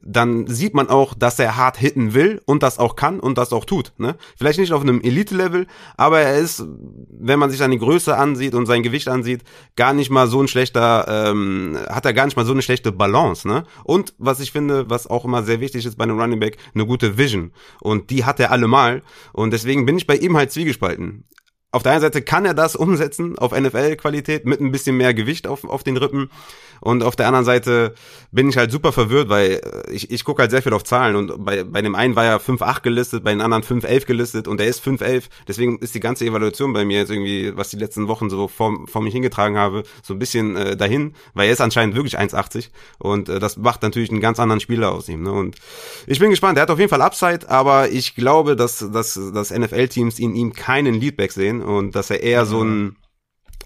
[0.00, 3.52] dann sieht man auch, dass er hart hitten will und das auch kann und das
[3.52, 3.92] auch tut.
[3.98, 4.16] Ne?
[4.38, 5.66] Vielleicht nicht auf einem Elite-Level,
[5.96, 6.64] aber er ist,
[7.10, 9.42] wenn wenn man sich seine Größe ansieht und sein Gewicht ansieht,
[9.74, 12.92] gar nicht mal so ein schlechter, ähm, hat er gar nicht mal so eine schlechte
[12.92, 13.64] Balance, ne?
[13.84, 16.84] Und was ich finde, was auch immer sehr wichtig ist bei einem Running Back, eine
[16.84, 17.52] gute Vision.
[17.80, 19.02] Und die hat er allemal.
[19.32, 21.24] Und deswegen bin ich bei ihm halt zwiegespalten
[21.72, 25.46] auf der einen Seite kann er das umsetzen auf NFL-Qualität mit ein bisschen mehr Gewicht
[25.46, 26.30] auf, auf den Rippen.
[26.80, 27.94] Und auf der anderen Seite
[28.32, 31.16] bin ich halt super verwirrt, weil äh, ich, ich gucke halt sehr viel auf Zahlen
[31.16, 34.60] und bei, bei dem einen war er 5,8 gelistet, bei den anderen 5,11 gelistet und
[34.60, 35.24] er ist 5,11.
[35.48, 38.86] Deswegen ist die ganze Evaluation bei mir jetzt irgendwie, was die letzten Wochen so vor,
[38.86, 42.68] vor mich hingetragen habe, so ein bisschen äh, dahin, weil er ist anscheinend wirklich 1,80
[42.98, 45.22] und äh, das macht natürlich einen ganz anderen Spieler aus ihm.
[45.22, 45.32] Ne?
[45.32, 45.56] Und
[46.06, 49.50] ich bin gespannt, er hat auf jeden Fall Upside, aber ich glaube, dass, dass, dass
[49.52, 52.96] NFL-Teams in ihm keinen Leadback sehen und dass er eher so ein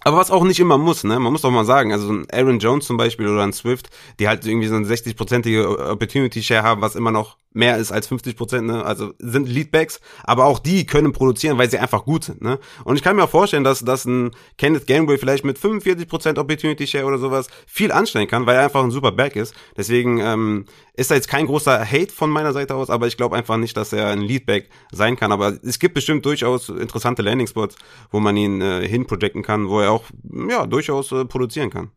[0.06, 1.18] aber was auch nicht immer muss, ne?
[1.18, 3.90] Man muss doch mal sagen, also ein Aaron Jones zum Beispiel oder ein Swift,
[4.20, 8.06] die halt irgendwie so eine 60-prozentige Opportunity Share haben, was immer noch mehr ist als
[8.06, 8.84] 50 Prozent, ne?
[8.84, 12.58] Also sind Leadbacks, aber auch die können produzieren, weil sie einfach gut sind, ne?
[12.84, 16.38] Und ich kann mir auch vorstellen, dass, dass ein Kenneth Gameway vielleicht mit 45 Prozent
[16.38, 19.54] Opportunity Share oder sowas viel anstellen kann, weil er einfach ein super Back ist.
[19.76, 23.36] Deswegen ähm, ist da jetzt kein großer Hate von meiner Seite aus, aber ich glaube
[23.36, 25.32] einfach nicht, dass er ein Leadback sein kann.
[25.32, 27.76] Aber es gibt bestimmt durchaus interessante Landing Spots,
[28.10, 30.04] wo man ihn äh, hinprojecten kann, wo er auch
[30.48, 31.90] ja durchaus äh, produzieren kann.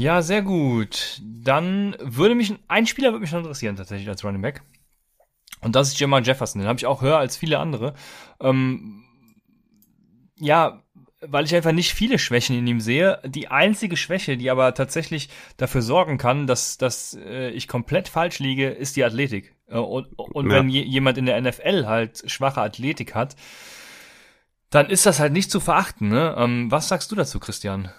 [0.00, 1.20] Ja, sehr gut.
[1.22, 4.62] Dann würde mich ein Spieler würde mich noch interessieren tatsächlich als Running Back.
[5.60, 6.62] Und das ist Jamal Jefferson.
[6.62, 7.92] Den habe ich auch höher als viele andere.
[8.40, 9.04] Ähm,
[10.38, 10.82] ja,
[11.20, 13.20] weil ich einfach nicht viele Schwächen in ihm sehe.
[13.26, 15.28] Die einzige Schwäche, die aber tatsächlich
[15.58, 19.54] dafür sorgen kann, dass, dass äh, ich komplett falsch liege, ist die Athletik.
[19.66, 20.56] Äh, und und ja.
[20.56, 23.36] wenn jemand in der NFL halt schwache Athletik hat,
[24.70, 26.08] dann ist das halt nicht zu verachten.
[26.08, 26.34] Ne?
[26.38, 27.90] Ähm, was sagst du dazu, Christian?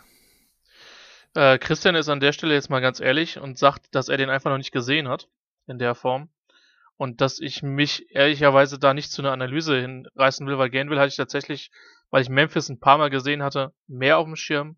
[1.33, 4.29] Äh, Christian ist an der Stelle jetzt mal ganz ehrlich und sagt, dass er den
[4.29, 5.27] einfach noch nicht gesehen hat
[5.67, 6.29] in der Form.
[6.97, 11.09] Und dass ich mich ehrlicherweise da nicht zu einer Analyse hinreißen will, weil Gainville hatte
[11.09, 11.71] ich tatsächlich,
[12.11, 14.77] weil ich Memphis ein paar Mal gesehen hatte, mehr auf dem Schirm.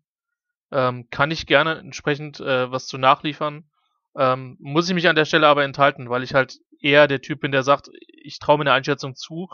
[0.70, 3.68] Ähm, kann ich gerne entsprechend äh, was zu nachliefern.
[4.16, 7.40] Ähm, muss ich mich an der Stelle aber enthalten, weil ich halt eher der Typ
[7.40, 9.48] bin, der sagt, ich traue mir eine Einschätzung zu,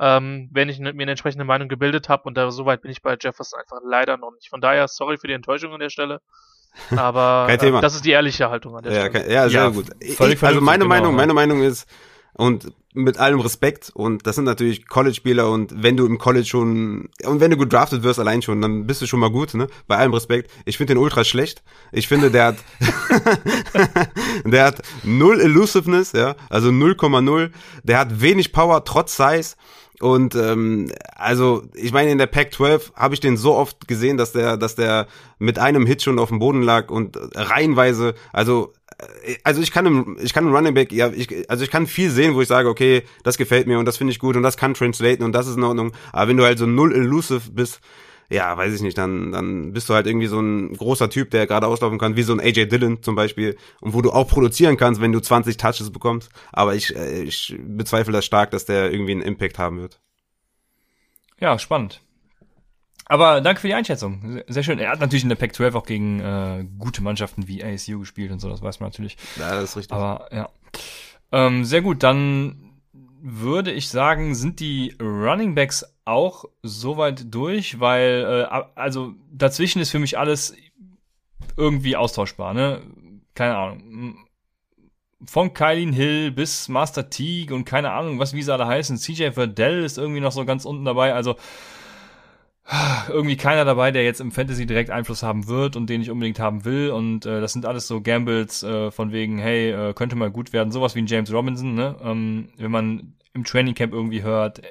[0.00, 2.24] ähm, wenn ich mir eine entsprechende Meinung gebildet habe.
[2.24, 4.48] Und da soweit bin ich bei Jefferson einfach leider noch nicht.
[4.48, 6.20] Von daher, sorry für die Enttäuschung an der Stelle.
[6.96, 9.32] Aber äh, das ist die ehrliche Haltung an der ja, Stelle.
[9.32, 9.86] Ja, sehr ja, gut.
[10.00, 11.88] Ich, also meine genau, Meinung, meine Meinung ist,
[12.38, 17.08] und mit allem Respekt, und das sind natürlich College-Spieler, und wenn du im College schon,
[17.24, 19.66] und wenn du gedraftet wirst allein schon, dann bist du schon mal gut, ne?
[19.88, 20.50] Bei allem Respekt.
[20.64, 21.64] Ich finde den ultra schlecht.
[21.90, 22.56] Ich finde, der hat,
[24.44, 27.50] der hat null Elusiveness, ja, also 0,0.
[27.82, 29.56] Der hat wenig Power, trotz Size.
[30.00, 34.32] Und ähm, also, ich meine, in der Pac-12 habe ich den so oft gesehen, dass
[34.32, 35.08] der, dass der
[35.38, 39.86] mit einem Hit schon auf dem Boden lag und reihenweise, also äh, also ich kann
[39.86, 42.48] im, ich kann im Running Back, ja, ich, also ich kann viel sehen, wo ich
[42.48, 45.32] sage, okay, das gefällt mir und das finde ich gut und das kann translaten und
[45.32, 45.92] das ist in Ordnung.
[46.12, 47.80] Aber wenn du halt so null elusive bist,
[48.30, 51.46] ja, weiß ich nicht, dann, dann bist du halt irgendwie so ein großer Typ, der
[51.46, 54.76] gerade auslaufen kann, wie so ein AJ Dillon zum Beispiel, und wo du auch produzieren
[54.76, 56.30] kannst, wenn du 20 Touches bekommst.
[56.52, 60.00] Aber ich, äh, ich bezweifle das stark, dass der irgendwie einen Impact haben wird.
[61.40, 62.02] Ja, spannend.
[63.06, 64.42] Aber danke für die Einschätzung.
[64.48, 64.78] Sehr schön.
[64.78, 68.40] Er hat natürlich in der Pac-12 auch gegen äh, gute Mannschaften wie ASU gespielt und
[68.40, 69.16] so, das weiß man natürlich.
[69.36, 69.96] Ja, das ist richtig.
[69.96, 70.50] Aber ja.
[71.32, 72.68] Ähm, sehr gut, dann
[73.22, 79.90] würde ich sagen, sind die Running Backs auch soweit durch, weil äh, also dazwischen ist
[79.90, 80.54] für mich alles
[81.56, 82.82] irgendwie austauschbar, ne?
[83.34, 84.18] Keine Ahnung.
[85.24, 88.96] Von Kylin Hill bis Master Teague und keine Ahnung, was wie sie alle heißen.
[88.96, 91.36] CJ Verdell ist irgendwie noch so ganz unten dabei, also
[93.08, 96.38] irgendwie keiner dabei, der jetzt im Fantasy direkt Einfluss haben wird und den ich unbedingt
[96.38, 96.90] haben will.
[96.90, 100.52] Und äh, das sind alles so Gambles äh, von wegen, hey, äh, könnte mal gut
[100.52, 100.72] werden.
[100.72, 101.96] Sowas wie ein James Robinson, ne?
[102.02, 104.62] Ähm, wenn man im Training Camp irgendwie hört,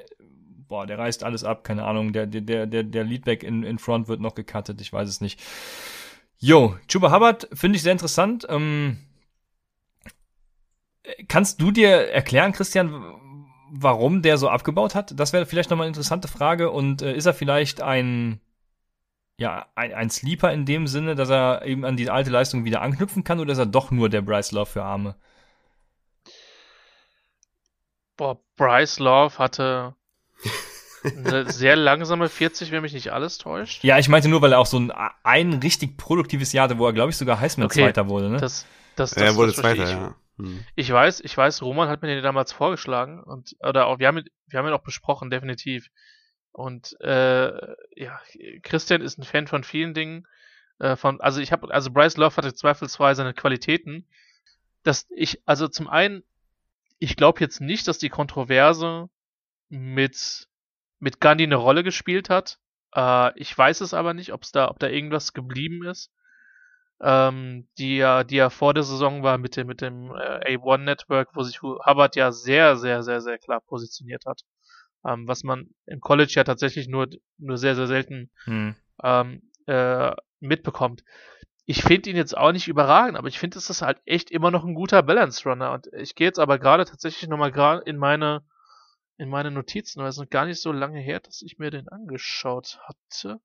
[0.68, 4.08] boah, der reißt alles ab, keine Ahnung, der, der, der, der Leadback in, in Front
[4.08, 5.40] wird noch gecuttet, ich weiß es nicht.
[6.38, 8.46] Jo, Chuba Hubbard finde ich sehr interessant.
[8.48, 8.98] Ähm,
[11.26, 12.92] kannst du dir erklären, Christian,
[13.70, 15.18] warum der so abgebaut hat?
[15.18, 16.70] Das wäre vielleicht nochmal eine interessante Frage.
[16.70, 18.40] Und äh, ist er vielleicht ein,
[19.36, 22.82] ja, ein, ein Sleeper in dem Sinne, dass er eben an die alte Leistung wieder
[22.82, 25.16] anknüpfen kann, oder ist er doch nur der Bryce Love für Arme?
[28.16, 29.94] Boah, Bryce Love hatte
[31.16, 33.84] eine sehr langsame 40, wenn mich nicht alles täuscht.
[33.84, 36.86] Ja, ich meinte nur, weil er auch so ein, ein richtig produktives Jahr hatte, wo
[36.86, 38.38] er, glaube ich, sogar Heisman okay, Zweiter wurde, ne?
[38.38, 38.66] Das,
[38.96, 40.14] das, das, er wurde Zweiter, ja.
[40.38, 40.64] Hm.
[40.76, 44.22] Ich weiß, ich weiß, Roman hat mir den damals vorgeschlagen und oder auch wir haben
[44.46, 45.90] wir haben ihn auch besprochen, definitiv.
[46.52, 47.52] Und äh,
[47.94, 48.20] ja,
[48.62, 50.26] Christian ist ein Fan von vielen Dingen.
[50.78, 54.06] Äh, von, also ich habe, also Bryce Love hatte zweifelsfrei seine Qualitäten.
[54.82, 56.22] Dass ich, also zum einen,
[56.98, 59.08] ich glaube jetzt nicht, dass die Kontroverse
[59.68, 60.48] mit
[60.98, 62.58] mit Gandhi eine Rolle gespielt hat.
[62.94, 66.10] Äh, ich weiß es aber nicht, ob's da, ob da irgendwas geblieben ist.
[67.00, 70.78] Ähm, die ja, die ja vor der Saison war mit dem, mit dem äh, A1
[70.78, 74.42] Network, wo sich Hubbard ja sehr, sehr, sehr, sehr klar positioniert hat.
[75.06, 77.06] Ähm, was man im College ja tatsächlich nur,
[77.38, 78.74] nur sehr, sehr selten Hm.
[79.04, 81.04] ähm, äh, mitbekommt.
[81.66, 84.50] Ich finde ihn jetzt auch nicht überragend, aber ich finde, es ist halt echt immer
[84.50, 85.70] noch ein guter Balance Runner.
[85.72, 88.42] Und ich gehe jetzt aber gerade tatsächlich nochmal gerade in meine,
[89.18, 91.88] in meine Notizen, weil es noch gar nicht so lange her, dass ich mir den
[91.88, 93.40] angeschaut hatte.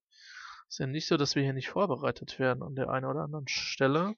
[0.70, 3.48] Ist ja nicht so, dass wir hier nicht vorbereitet werden an der einen oder anderen
[3.48, 4.16] Stelle.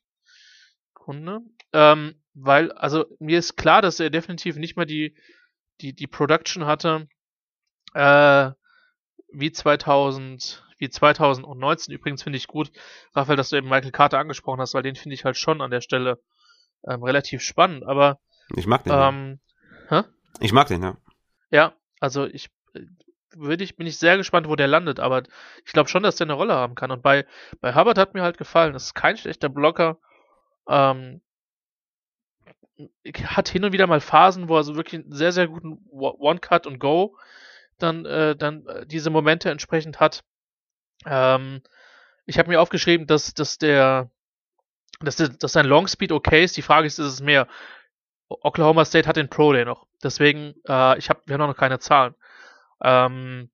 [0.94, 1.42] Kunde.
[1.72, 5.16] Ähm, weil, also mir ist klar, dass er definitiv nicht mehr die,
[5.82, 7.08] die, die Production hatte,
[7.94, 8.52] äh,
[9.32, 11.94] wie 2000, wie 2019.
[11.94, 12.72] Übrigens finde ich gut,
[13.14, 15.72] Raphael, dass du eben Michael Carter angesprochen hast, weil den finde ich halt schon an
[15.72, 16.22] der Stelle
[16.88, 17.86] ähm, relativ spannend.
[17.86, 18.20] Aber
[18.56, 18.92] Ich mag den.
[18.94, 19.10] ja.
[19.10, 19.40] ähm,
[19.90, 20.04] hä?
[20.40, 20.98] Ich mag den, ja.
[21.56, 22.82] Ja, also ich äh,
[23.36, 25.24] würde ich, bin ich sehr gespannt, wo der landet, aber
[25.66, 26.92] ich glaube schon, dass der eine Rolle haben kann.
[26.92, 27.26] Und bei,
[27.62, 29.98] bei Hubbard hat mir halt gefallen, das ist kein schlechter Blocker.
[30.70, 31.22] Ähm,
[33.26, 36.16] hat hin und wieder mal Phasen, wo er so wirklich einen sehr, sehr guten One-
[36.18, 37.18] One-Cut und Go
[37.78, 40.24] dann, äh, dann äh, diese Momente entsprechend hat.
[41.06, 41.62] Ähm,
[42.26, 44.12] ich habe mir aufgeschrieben, dass, dass der,
[45.02, 46.58] dass, der, dass sein Long Speed okay ist.
[46.58, 47.48] Die Frage ist, ist es mehr?
[48.30, 49.88] Oklahoma State hat den Pro Day noch.
[50.04, 52.16] Deswegen, äh, ich hab, wir haben noch keine Zahlen.
[52.84, 53.50] Ähm,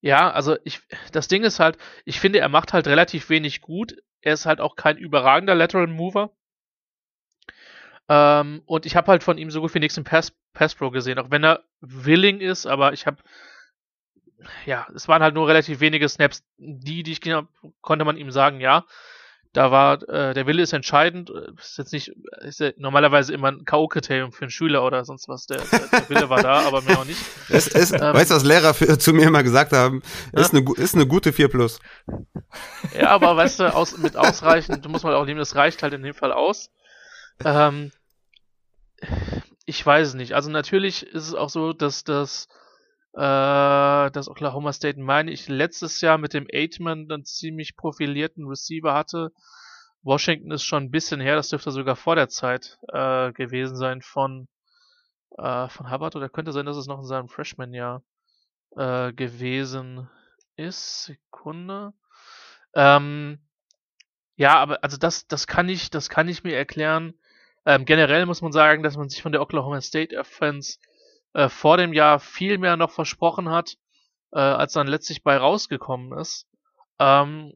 [0.00, 0.80] ja, also ich,
[1.12, 3.96] das Ding ist halt, ich finde, er macht halt relativ wenig gut.
[4.20, 6.30] Er ist halt auch kein überragender Lateral Mover.
[8.08, 10.90] Ähm, und ich habe halt von ihm so gut wie nichts im Pass, Pass Pro
[10.90, 13.18] gesehen, auch wenn er willing ist, aber ich habe
[14.66, 16.44] ja, es waren halt nur relativ wenige Snaps.
[16.58, 17.42] Die, die ich genau,
[17.80, 18.84] konnte man ihm sagen, ja,
[19.54, 21.30] da war, äh, der Wille ist entscheidend.
[21.30, 22.12] Äh, Ist jetzt nicht,
[22.42, 25.46] ist ja normalerweise immer ein K.O.-Kriterium für einen Schüler oder sonst was.
[25.46, 27.18] Der, der, der Wille war da, aber mehr auch nicht.
[27.48, 28.00] Es, es, Ähm.
[28.00, 30.02] weißt du, was Lehrer für, zu mir immer gesagt haben?
[30.32, 31.78] Ist, eine, gu- ist eine gute 4 plus.
[32.98, 35.94] Ja, aber weißt du, aus, mit ausreichend, du musst mal auch nehmen, das reicht halt
[35.94, 36.70] in dem Fall aus.
[37.44, 37.90] Ähm,
[39.64, 40.32] ich weiß es nicht.
[40.34, 42.48] Also natürlich ist es auch so, dass das
[43.18, 48.94] äh, dass Oklahoma State, meine ich, letztes Jahr mit dem Aitman dann ziemlich profilierten Receiver
[48.94, 49.32] hatte.
[50.02, 54.02] Washington ist schon ein bisschen her, das dürfte sogar vor der Zeit äh, gewesen sein
[54.02, 54.46] von
[55.36, 58.04] äh, von Hubbard oder könnte sein, dass es noch in seinem Freshman-Jahr
[58.76, 60.08] äh, gewesen
[60.54, 61.06] ist.
[61.06, 61.94] Sekunde.
[62.74, 63.40] Ähm,
[64.36, 67.14] ja, aber also das, das kann ich, das kann ich mir erklären.
[67.66, 70.78] Ähm, generell muss man sagen, dass man sich von der Oklahoma State Offense
[71.34, 73.74] äh, vor dem Jahr viel mehr noch versprochen hat,
[74.32, 76.46] äh, als dann letztlich bei rausgekommen ist.
[76.98, 77.54] Ähm,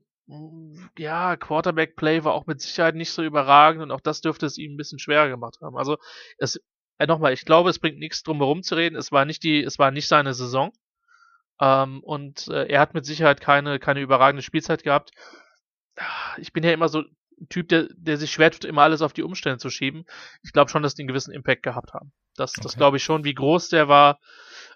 [0.98, 4.56] ja, Quarterback Play war auch mit Sicherheit nicht so überragend und auch das dürfte es
[4.58, 5.76] ihm ein bisschen schwerer gemacht haben.
[5.76, 5.98] Also
[6.38, 6.60] es,
[6.98, 8.96] äh, nochmal, ich glaube, es bringt nichts drum herum zu reden.
[8.96, 10.72] Es war nicht die, es war nicht seine Saison.
[11.60, 15.10] Ähm, und äh, er hat mit Sicherheit keine, keine überragende Spielzeit gehabt.
[15.96, 17.04] Ah, Ich bin ja immer so
[17.48, 20.04] Typ, der, der sich schwer tut, immer alles auf die Umstände zu schieben.
[20.42, 22.12] Ich glaube schon, dass die einen gewissen Impact gehabt haben.
[22.36, 22.78] Das, das Okay.
[22.78, 23.24] glaube ich schon.
[23.24, 24.18] Wie groß der war,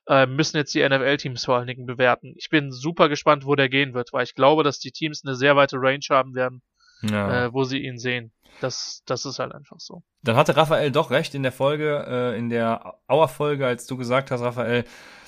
[0.09, 2.35] äh, müssen jetzt die NFL-Teams vor allen Dingen bewerten.
[2.37, 5.35] Ich bin super gespannt, wo der gehen wird, weil ich glaube, dass die Teams eine
[5.35, 6.63] sehr weite Range haben werden,
[7.03, 7.47] Ja.
[7.47, 8.33] äh, wo sie ihn sehen.
[8.61, 10.03] Das, das ist halt einfach so.
[10.23, 14.31] Dann hatte Raphael doch recht in der Folge, äh, in der Auer-Folge, als du gesagt
[14.31, 14.85] hast, Raphael,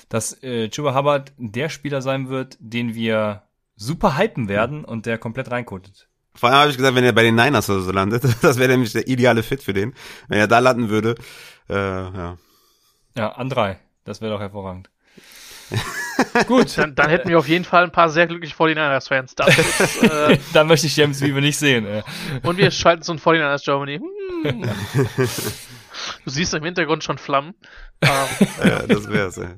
[0.09, 3.43] dass äh, Chuba Hubbard der Spieler sein wird, den wir
[3.75, 6.08] super hypen werden und der komplett reinkotet.
[6.39, 8.69] Vor allem habe ich gesagt, wenn er bei den Niners oder so landet, das wäre
[8.69, 9.93] nämlich der ideale Fit für den.
[10.27, 11.15] Wenn er da landen würde,
[11.69, 12.37] äh, ja.
[13.15, 13.79] Ja, an drei.
[14.05, 14.89] Das wäre doch hervorragend.
[16.47, 19.35] Gut, Dann, dann hätten wir auf jeden Fall ein paar sehr glückliche 49ers-Fans.
[19.35, 21.85] Das ist, äh, dann möchte ich James Wiebe nicht sehen.
[21.85, 22.03] Äh.
[22.43, 23.99] und wir schalten zu 49ers Germany.
[24.43, 24.69] Hm.
[26.23, 27.53] Du siehst im Hintergrund schon Flammen.
[28.01, 29.35] Ähm, ja das wär's.
[29.35, 29.49] Ja.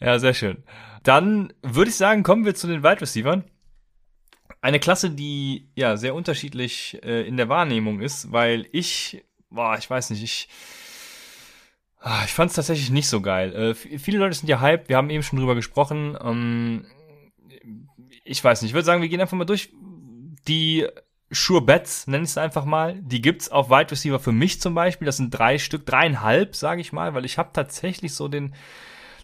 [0.00, 0.64] Ja, sehr schön.
[1.02, 3.42] Dann würde ich sagen, kommen wir zu den Wide Receivers.
[4.66, 9.88] Eine Klasse, die ja sehr unterschiedlich äh, in der Wahrnehmung ist, weil ich, boah, ich
[9.88, 10.48] weiß nicht, ich,
[12.00, 13.54] ah, ich fand es tatsächlich nicht so geil.
[13.54, 16.18] Äh, viele Leute sind ja hyped, wir haben eben schon drüber gesprochen.
[16.20, 16.84] Ähm,
[18.24, 19.70] ich weiß nicht, ich würde sagen, wir gehen einfach mal durch.
[20.48, 20.84] Die
[21.30, 24.74] Sure Bets, nenne ich es einfach mal, die gibt's auf Wide Receiver für mich zum
[24.74, 25.06] Beispiel.
[25.06, 28.52] Das sind drei Stück, dreieinhalb, sage ich mal, weil ich habe tatsächlich so den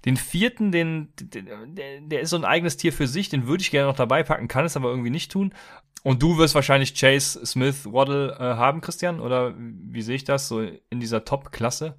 [0.05, 3.71] den vierten, den, den der, ist so ein eigenes Tier für sich, den würde ich
[3.71, 5.55] gerne noch dabei packen, kann es aber irgendwie nicht tun.
[6.03, 9.21] Und du wirst wahrscheinlich Chase, Smith, Waddle äh, haben, Christian?
[9.21, 11.97] Oder wie sehe ich das so in dieser Top-Klasse?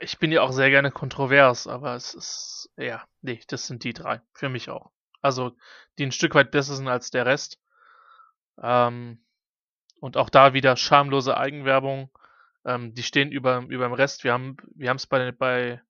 [0.00, 3.92] ich bin ja auch sehr gerne kontrovers, aber es ist, ja, nee, das sind die
[3.92, 4.20] drei.
[4.34, 4.90] Für mich auch.
[5.22, 5.56] Also,
[5.98, 7.58] die ein Stück weit besser sind als der Rest.
[8.62, 9.24] Ähm,
[10.00, 12.10] und auch da wieder schamlose Eigenwerbung.
[12.64, 14.24] Ähm, die stehen über, über dem Rest.
[14.24, 15.80] Wir haben, wir es bei, bei,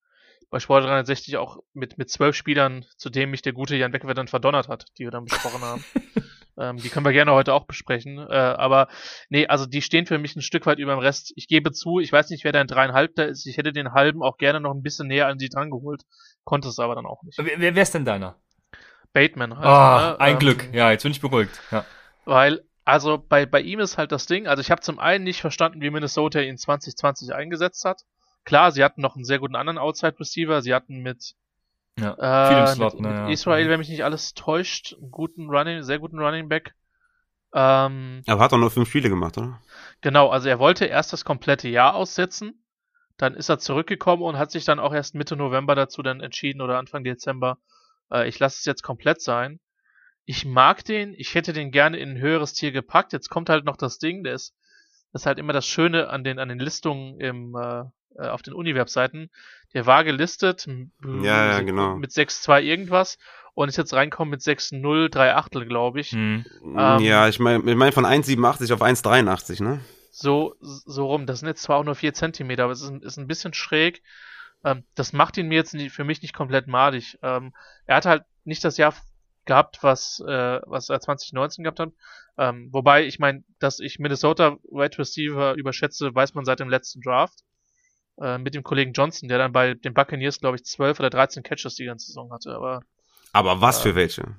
[0.51, 4.13] bei Sport 360 auch mit, mit zwölf Spielern, zu dem mich der gute Jan Becker
[4.15, 5.85] dann verdonnert hat, die wir dann besprochen haben.
[6.59, 8.19] ähm, die können wir gerne heute auch besprechen.
[8.19, 8.89] Äh, aber
[9.29, 11.33] nee, also die stehen für mich ein Stück weit über dem Rest.
[11.37, 13.47] Ich gebe zu, ich weiß nicht, wer dein dreieinhalbter ist.
[13.47, 16.03] Ich hätte den halben auch gerne noch ein bisschen näher an sie dran geholt,
[16.45, 17.39] konnte es aber dann auch nicht.
[17.39, 18.37] Wer, wer ist denn deiner?
[19.13, 19.67] Bateman halt.
[19.67, 20.21] Ah, ne?
[20.21, 20.69] ein Ähm, Glück.
[20.73, 21.61] Ja, jetzt bin ich beruhigt.
[21.71, 21.85] Ja.
[22.25, 25.41] Weil, also bei, bei ihm ist halt das Ding, also ich habe zum einen nicht
[25.41, 28.03] verstanden, wie Minnesota ihn 2020 eingesetzt hat.
[28.49, 30.63] Klar, sie hatten noch einen sehr guten anderen Outside-Receiver.
[30.63, 31.35] Sie hatten mit,
[31.99, 33.29] Ja, äh, viel im Slot, mit, ne, mit ja.
[33.29, 36.75] Israel, wenn mich nicht alles täuscht, einen guten Running, sehr guten Running Back.
[37.53, 39.61] Ähm, Aber hat doch nur fünf Spiele gemacht, oder?
[40.01, 42.65] Genau, also er wollte erst das komplette Jahr aussetzen,
[43.19, 46.63] dann ist er zurückgekommen und hat sich dann auch erst Mitte November dazu dann entschieden
[46.63, 47.59] oder Anfang Dezember,
[48.11, 49.61] äh, ich lasse es jetzt komplett sein.
[50.25, 53.13] Ich mag den, ich hätte den gerne in ein höheres Tier gepackt.
[53.13, 54.55] Jetzt kommt halt noch das Ding, der ist,
[55.13, 57.85] das ist halt immer das Schöne an den an den Listungen im äh,
[58.17, 59.31] äh, auf den Uni-Webseiten.
[59.75, 60.67] Der war gelistet
[61.23, 61.97] Ja, ja, genau.
[61.97, 63.19] mit 6,2 irgendwas
[63.55, 66.13] und ist jetzt reinkommen mit 6,0, 3 Achtel, glaube ich.
[66.13, 66.45] Hm.
[66.65, 69.81] Ähm, ja, ich meine ich mein von 1,87 auf 1,83, ne?
[70.11, 71.27] so, so rum.
[71.27, 73.55] Das sind jetzt zwar auch nur 4 Zentimeter, aber es ist, ein- ist ein bisschen
[73.55, 74.03] schräg.
[74.65, 77.19] Ähm, das macht ihn mir jetzt nie, für mich nicht komplett madig.
[77.23, 77.55] Ähm,
[77.87, 78.95] er hat halt nicht das Jahr
[79.45, 81.93] gehabt, was, äh, was er 2019 gehabt hat.
[82.37, 87.01] Ähm, wobei, ich meine, dass ich Minnesota Wide Receiver überschätze, weiß man seit dem letzten
[87.01, 87.41] Draft.
[88.21, 91.43] Äh, mit dem Kollegen Johnson, der dann bei den Buccaneers, glaube ich, 12 oder 13
[91.43, 92.55] Catches die ganze Saison hatte.
[92.55, 92.83] Aber
[93.33, 94.37] Aber was für welche?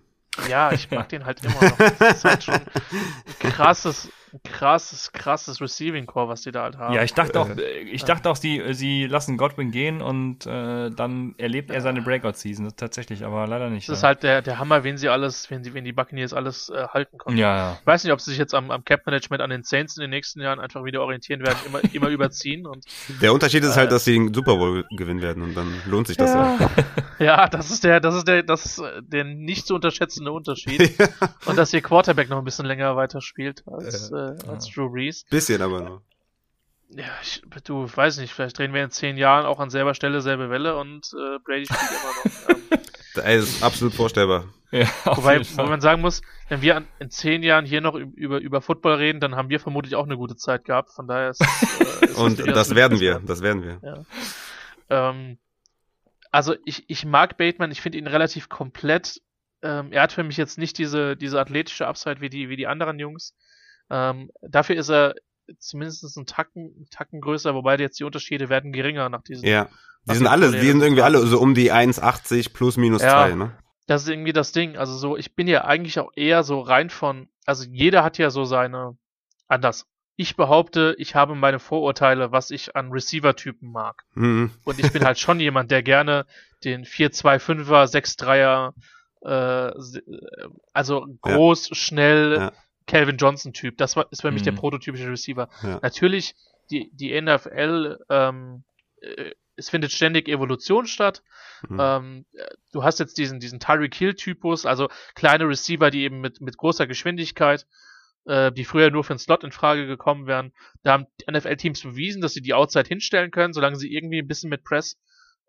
[0.50, 1.78] ja, ich mag den halt immer noch.
[2.00, 4.10] Das ist halt schon ein krasses,
[4.44, 6.94] krasses, krasses Receiving Core, was die da halt haben.
[6.94, 10.90] Ja, ich dachte auch, äh, ich dachte auch, sie, sie lassen Godwin gehen und äh,
[10.90, 13.90] dann erlebt er seine Breakout-Season tatsächlich, aber leider nicht.
[13.90, 14.10] Das ist ja.
[14.10, 17.18] halt der, der Hammer, wen sie alles, wen sie, wen die Buccaneers alles äh, halten
[17.18, 17.40] konnten.
[17.40, 17.78] ja, ja.
[17.80, 20.10] Ich weiß nicht, ob sie sich jetzt am, am Cap-Management an den Saints in den
[20.10, 22.86] nächsten Jahren einfach wieder orientieren werden, immer, immer überziehen und
[23.22, 23.92] Der Unterschied ist halt, Äh.
[23.92, 26.58] dass sie den Super Bowl gewinnen werden und dann lohnt sich das ja.
[27.20, 30.98] ja, das ist der, das ist der, das ist äh, der nicht zu unterschätzende Unterschied.
[31.46, 35.26] Und dass ihr Quarterback noch ein bisschen länger weiterspielt als, äh, als Drew Brees.
[35.30, 36.02] Bisschen aber nur.
[36.92, 40.22] Ja, ich, du, weiß nicht, vielleicht drehen wir in zehn Jahren auch an selber Stelle
[40.22, 42.60] selbe Welle und äh, Brady spielt immer noch.
[43.16, 44.46] Ähm, das ist absolut vorstellbar.
[44.72, 48.14] ja Wobei, wo man sagen muss, wenn wir an, in zehn Jahren hier noch üb-
[48.14, 50.92] über, über Football reden, dann haben wir vermutlich auch eine gute Zeit gehabt.
[50.92, 54.06] Von daher ist, äh, ist Und das werden wir, das werden wir.
[54.90, 55.38] Ähm,
[56.32, 59.22] also ich, ich mag Bateman, ich finde ihn relativ komplett.
[59.64, 62.68] Ähm, er hat für mich jetzt nicht diese, diese athletische Upside wie die, wie die
[62.68, 63.34] anderen Jungs.
[63.90, 65.16] Ähm, dafür ist er
[65.58, 69.48] zumindest einen Tacken, einen Tacken größer, wobei jetzt die Unterschiede werden geringer nach diesem.
[69.48, 69.70] Ja.
[70.06, 73.28] Die sind alle, die sind irgendwie alle so um die 1,80 plus minus Ja.
[73.28, 73.52] 2, ne?
[73.88, 74.78] Das ist irgendwie das Ding.
[74.78, 78.30] Also so, ich bin ja eigentlich auch eher so rein von, also jeder hat ja
[78.30, 78.98] so seine,
[79.48, 79.86] anders.
[80.16, 84.04] Ich behaupte, ich habe meine Vorurteile, was ich an Receiver-Typen mag.
[84.16, 84.52] Mhm.
[84.64, 86.26] Und ich bin halt schon jemand, der gerne
[86.64, 88.74] den 4-2-5er, 6-3er,
[89.26, 90.02] äh, äh,
[90.74, 92.52] also groß, schnell, Ja.
[92.90, 93.78] Calvin Johnson-Typ.
[93.78, 94.58] Das war, ist für mich der Mhm.
[94.58, 95.48] prototypische Receiver.
[95.64, 95.80] Ja.
[95.82, 96.36] Natürlich,
[96.72, 98.64] die, die NFL, ähm,
[99.02, 101.22] äh, es findet ständig Evolution statt.
[101.68, 101.78] Mhm.
[101.80, 106.42] Ähm, äh, du hast jetzt diesen, diesen Tyreek Hill-Typus, also kleine Receiver, die eben mit,
[106.42, 107.68] mit großer Geschwindigkeit,
[108.26, 110.54] äh, die früher nur für einen Slot in Frage gekommen wären.
[110.84, 114.50] Da haben NFL-Teams bewiesen, dass sie die Outside hinstellen können, solange sie irgendwie ein bisschen
[114.50, 114.98] mit Press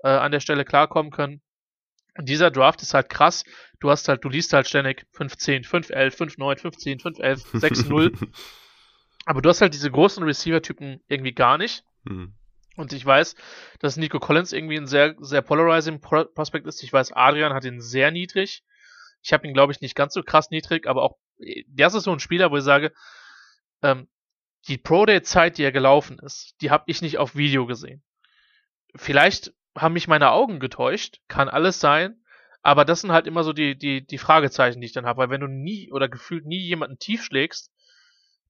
[0.03, 1.41] äh, an der Stelle klarkommen können.
[2.19, 3.45] Dieser Draft ist halt krass.
[3.79, 8.29] Du hast halt, du liest halt ständig 5-10, 5-11, 5-9, 15, 5-11, 6-0.
[9.27, 11.85] Aber du hast halt diese großen Receiver-Typen irgendwie gar nicht.
[12.05, 12.35] Mhm.
[12.77, 13.35] Und ich weiß,
[13.79, 16.83] dass Nico Collins irgendwie ein sehr, sehr polarizing Pro Prospect ist.
[16.83, 18.65] Ich weiß, Adrian hat ihn sehr niedrig.
[19.23, 21.19] Ich habe ihn, glaube ich, nicht ganz so krass niedrig, aber auch,
[21.69, 22.93] das ist so ein Spieler, wo ich sage,
[23.83, 24.09] ähm,
[24.69, 28.03] die Pro-Day-Zeit, die er gelaufen ist, die habe ich nicht auf Video gesehen.
[28.95, 32.23] Vielleicht haben mich meine Augen getäuscht, kann alles sein,
[32.63, 35.31] aber das sind halt immer so die, die, die Fragezeichen, die ich dann habe, weil
[35.31, 37.71] wenn du nie oder gefühlt nie jemanden tief schlägst,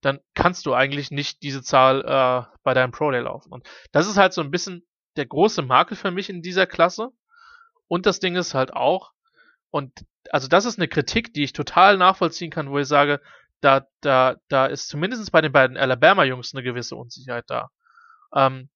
[0.01, 3.52] dann kannst du eigentlich nicht diese Zahl äh, bei deinem Pro Day laufen.
[3.52, 4.86] Und das ist halt so ein bisschen
[5.16, 7.10] der große Makel für mich in dieser Klasse.
[7.86, 9.12] Und das Ding ist halt auch,
[9.70, 13.20] und also das ist eine Kritik, die ich total nachvollziehen kann, wo ich sage,
[13.60, 17.70] da, da, da ist zumindest bei den beiden Alabama-Jungs eine gewisse Unsicherheit da.
[18.34, 18.70] Ähm,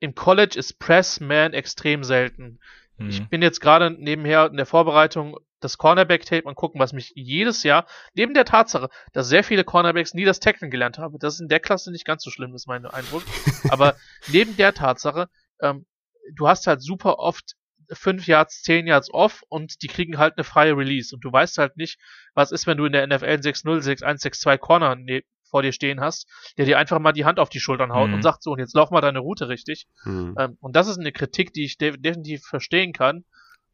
[0.00, 2.58] Im College ist Press-Man extrem selten.
[2.98, 3.28] Ich Mhm.
[3.28, 7.86] bin jetzt gerade nebenher in der Vorbereitung das Cornerback-Tape und gucken, was mich jedes Jahr,
[8.14, 11.48] neben der Tatsache, dass sehr viele Cornerbacks nie das Tacklen gelernt haben, das ist in
[11.48, 13.22] der Klasse nicht ganz so schlimm, ist mein Eindruck.
[13.70, 13.96] Aber
[14.28, 15.28] neben der Tatsache,
[15.60, 15.86] ähm,
[16.34, 17.54] du hast halt super oft
[17.92, 21.14] fünf Yards, zehn Yards off und die kriegen halt eine freie Release.
[21.14, 21.98] Und du weißt halt nicht,
[22.34, 25.22] was ist, wenn du in der NFL 6-0, 6-1, 6-2 Corner ne
[25.56, 26.26] vor dir stehen hast,
[26.58, 28.16] der dir einfach mal die Hand auf die Schultern haut Mhm.
[28.16, 29.86] und sagt so, und jetzt lauf mal deine Route richtig.
[30.02, 30.34] Hm.
[30.38, 33.24] Ähm, und das ist eine Kritik, die ich de definitiv verstehen kann.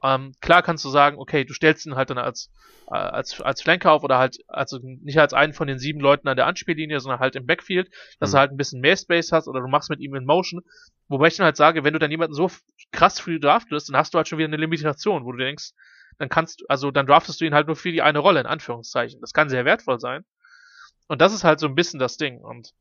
[0.05, 2.51] Ähm, klar kannst du sagen, okay, du stellst ihn halt dann als,
[2.89, 6.29] äh, als, als Flanker auf oder halt, also nicht als einen von den sieben Leuten
[6.29, 7.89] an der Anspiellinie, sondern halt im Backfield,
[8.21, 8.35] dass Mhm.
[8.35, 10.63] du halt ein bisschen mehr Space hast oder du machst mit ihm in Motion.
[11.09, 12.49] Wobei ich dann halt sage, wenn du dann jemanden so
[12.93, 15.71] krass früh draftest, dann hast du halt schon wieder eine Limitation, wo du denkst,
[16.19, 19.21] dann kannst, also dann draftest du ihn halt nur für die eine Rolle, in Anführungszeichen.
[19.21, 20.25] Das kann sehr wertvoll sein.
[21.09, 22.41] Und das ist halt so ein bisschen das Ding.
[22.41, 22.73] Und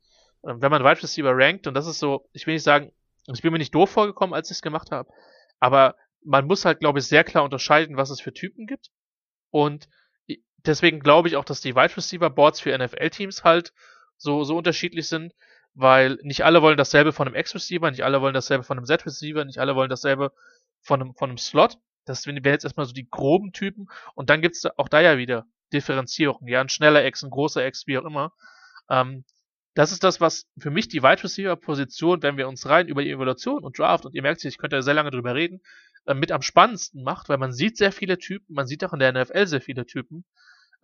[0.46, 2.92] ähm, wenn man Wide Receiver rankt, und das ist so, ich will nicht sagen,
[3.32, 5.08] ich bin mir nicht doof vorgekommen, als ich es gemacht habe,
[5.60, 8.90] aber man muss halt, glaube ich, sehr klar unterscheiden, was es für Typen gibt.
[9.50, 9.88] Und
[10.66, 13.72] deswegen glaube ich auch, dass die Wide Receiver Boards für NFL-Teams halt
[14.16, 15.34] so, so unterschiedlich sind,
[15.74, 19.44] weil nicht alle wollen dasselbe von einem X-Receiver, nicht alle wollen dasselbe von einem Z-Receiver,
[19.44, 20.32] nicht alle wollen dasselbe
[20.80, 21.78] von einem, von einem Slot.
[22.04, 23.88] Das wären jetzt erstmal so die groben Typen.
[24.14, 26.48] Und dann gibt's auch da ja wieder Differenzierungen.
[26.48, 28.32] Ja, ein schneller X, ein großer X, wie auch immer.
[28.88, 29.24] Ähm,
[29.74, 33.02] das ist das, was für mich die Wide Receiver Position, wenn wir uns rein über
[33.02, 35.62] die Evaluation und Draft, und ihr merkt, ich könnte ja sehr lange drüber reden,
[36.06, 38.98] äh, mit am spannendsten macht, weil man sieht sehr viele Typen, man sieht auch in
[38.98, 40.24] der NFL sehr viele Typen.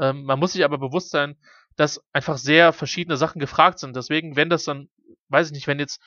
[0.01, 1.37] Ähm, man muss sich aber bewusst sein,
[1.77, 3.95] dass einfach sehr verschiedene Sachen gefragt sind.
[3.95, 4.89] Deswegen, wenn das dann,
[5.29, 6.01] weiß ich nicht, wenn jetzt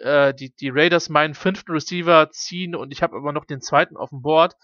[0.00, 3.96] äh, die, die Raiders meinen fünften Receiver ziehen und ich habe aber noch den zweiten
[3.96, 4.56] auf dem Board,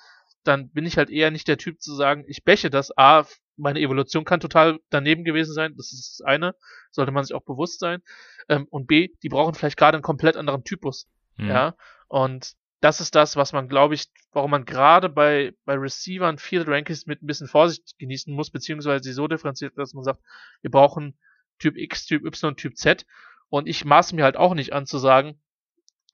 [0.44, 2.96] dann bin ich halt eher nicht der Typ zu sagen, ich bäche das.
[2.96, 3.26] A,
[3.56, 6.54] meine Evolution kann total daneben gewesen sein, das ist das eine,
[6.90, 8.02] sollte man sich auch bewusst sein.
[8.48, 11.08] Ähm, und B, die brauchen vielleicht gerade einen komplett anderen Typus.
[11.36, 11.48] Mhm.
[11.48, 11.74] Ja,
[12.08, 16.66] und das ist das, was man, glaube ich, warum man gerade bei, bei Receivern Field
[16.66, 20.20] Rankings mit ein bisschen Vorsicht genießen muss, beziehungsweise sie so differenziert, dass man sagt,
[20.62, 21.18] wir brauchen
[21.58, 23.04] Typ X, Typ Y, Typ Z.
[23.50, 25.40] Und ich maße mir halt auch nicht an zu sagen,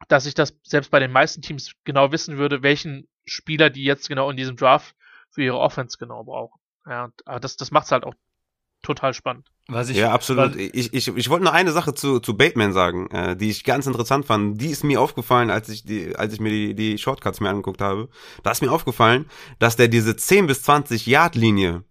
[0.09, 4.09] dass ich das selbst bei den meisten Teams genau wissen würde, welchen Spieler die jetzt
[4.09, 4.95] genau in diesem Draft
[5.31, 6.61] für ihre Offense genau brauchen.
[6.87, 8.15] Ja, aber das, das macht's halt auch
[8.83, 9.49] total spannend.
[9.69, 10.55] Was ich, ja, absolut.
[10.55, 13.87] Ich, ich, ich wollte nur eine Sache zu, zu Bateman sagen, äh, die ich ganz
[13.87, 14.61] interessant fand.
[14.61, 17.81] Die ist mir aufgefallen, als ich, die, als ich mir die, die Shortcuts mir angeguckt
[17.81, 18.09] habe.
[18.45, 19.27] Da ist mir aufgefallen,
[19.59, 21.83] dass der diese 10 bis 20 Yard Linie,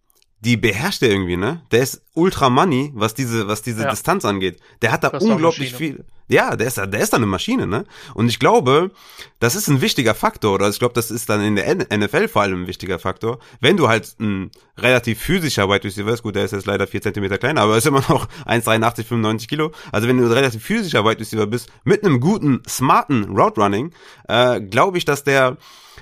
[0.41, 1.61] die beherrscht er irgendwie, ne?
[1.71, 3.89] Der ist ultra money, was diese, was diese Ja.
[3.89, 4.59] Distanz angeht.
[4.81, 6.05] Der hat da Das unglaublich viel.
[6.27, 7.85] Ja, der ist, da- der ist da eine Maschine, ne?
[8.15, 8.91] Und ich glaube,
[9.39, 12.41] das ist ein wichtiger Faktor, oder ich glaube, das ist dann in der NFL vor
[12.41, 13.39] allem ein wichtiger Faktor.
[13.59, 17.01] Wenn du halt ein relativ physischer Wide Receiver ist, gut, der ist jetzt leider 4
[17.01, 19.71] Zentimeter kleiner, aber ist immer noch 1,83, 95 Kilo.
[19.91, 23.91] Also wenn du ein relativ physischer Wide Receiver bist, mit einem guten, smarten Route Running,
[24.27, 25.57] äh, glaube ich, dass der,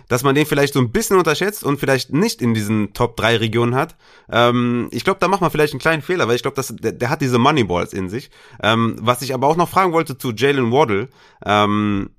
[0.08, 3.38] dass man den vielleicht so ein bisschen unterschätzt und vielleicht nicht in diesen Top 3
[3.38, 3.96] Regionen hat.
[4.32, 7.10] Ähm, ich glaube, da macht man vielleicht einen kleinen Fehler, weil ich glaube, der, der
[7.10, 8.30] hat diese Moneyballs in sich.
[8.62, 11.10] Ähm, was ich aber auch noch fragen wollte zu Jalen Waddle,
[11.46, 12.10] ähm,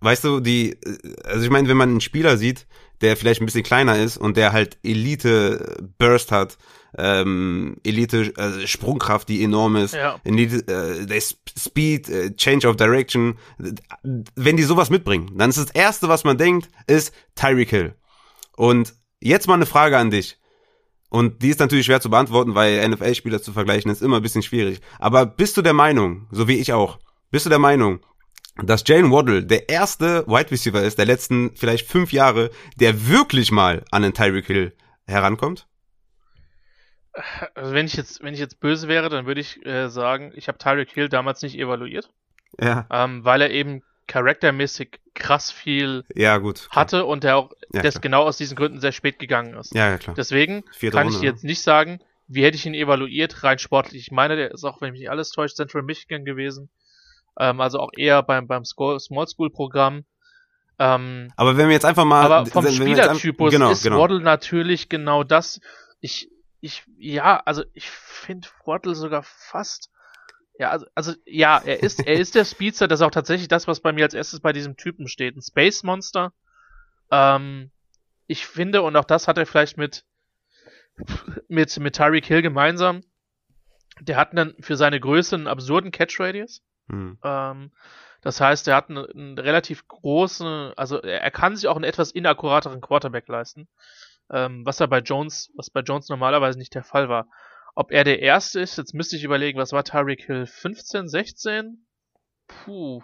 [0.00, 0.78] weißt du, die,
[1.24, 2.66] also ich meine, wenn man einen Spieler sieht,
[3.00, 6.58] der vielleicht ein bisschen kleiner ist und der halt Elite Burst hat,
[6.98, 10.20] ähm, Elite äh, Sprungkraft, die enorm ist, Ja.
[10.24, 13.38] Elite, äh, der Sp- Speed, äh, Change of Direction,
[14.34, 17.94] wenn die sowas mitbringen, dann ist das erste, was man denkt, ist Tyreek Hill.
[18.56, 20.38] Und jetzt mal eine Frage an dich.
[21.08, 24.42] Und die ist natürlich schwer zu beantworten, weil NFL-Spieler zu vergleichen ist immer ein bisschen
[24.42, 24.80] schwierig.
[25.00, 26.98] Aber bist du der Meinung, so wie ich auch,
[27.32, 28.00] bist du der Meinung,
[28.62, 33.50] dass Jalen Waddle der erste Wide Receiver ist der letzten vielleicht fünf Jahre, der wirklich
[33.50, 34.72] mal an den Tyreek Hill
[35.06, 35.66] herankommt?
[37.54, 40.48] Also wenn ich jetzt, wenn ich jetzt böse wäre, dann würde ich äh, sagen, ich
[40.48, 42.08] habe Tyreek Hill damals nicht evaluiert,
[42.60, 46.68] Ja, ähm, weil er eben charaktermäßig krass viel ja gut.
[46.70, 49.74] hatte und er auch Ja, das genau aus diesen Gründen sehr spät gegangen ist.
[49.74, 50.14] Ja, ja klar.
[50.16, 51.28] Deswegen Vierte kann Runde, ich ne?
[51.30, 54.02] jetzt nicht sagen, wie hätte ich ihn evaluiert, rein sportlich.
[54.02, 56.70] Ich meine, der ist auch, wenn mich nicht alles täuscht, Central Michigan gewesen.
[57.38, 60.04] Ähm, also auch eher beim, beim Small School Programm.
[60.78, 63.98] Ähm, Aber wenn wir jetzt einfach mal, aber vom Spielertypus genau, ist genau.
[64.00, 65.60] Waddle natürlich genau das.
[66.00, 66.29] Ich,
[66.60, 69.90] ich, ja, also ich finde Waddle sogar fast.
[70.58, 73.66] Ja, also, also ja, er ist, er ist der Speedster, das ist auch tatsächlich das,
[73.66, 75.36] was bei mir als erstes bei diesem Typen steht.
[75.36, 76.32] Ein Space Monster.
[77.10, 77.70] Ähm,
[78.26, 80.04] ich finde, und auch das hat er vielleicht mit,
[81.48, 83.02] mit, mit Tyreek Hill gemeinsam.
[84.00, 86.62] Der hat dann für seine Größe einen absurden Catch Radius.
[86.88, 87.18] Hm.
[87.24, 87.72] Ähm,
[88.20, 92.10] das heißt, er hat einen, einen relativ großen, also er kann sich auch einen etwas
[92.10, 93.66] inakkurateren Quarterback leisten,
[94.32, 97.26] ähm, was er bei Jones, was bei Jones normalerweise nicht der Fall war.
[97.74, 100.46] Ob er der erste ist, jetzt müsste ich überlegen, was war Tyreek Hill?
[100.46, 101.86] 15, 16?
[102.48, 103.02] Puh.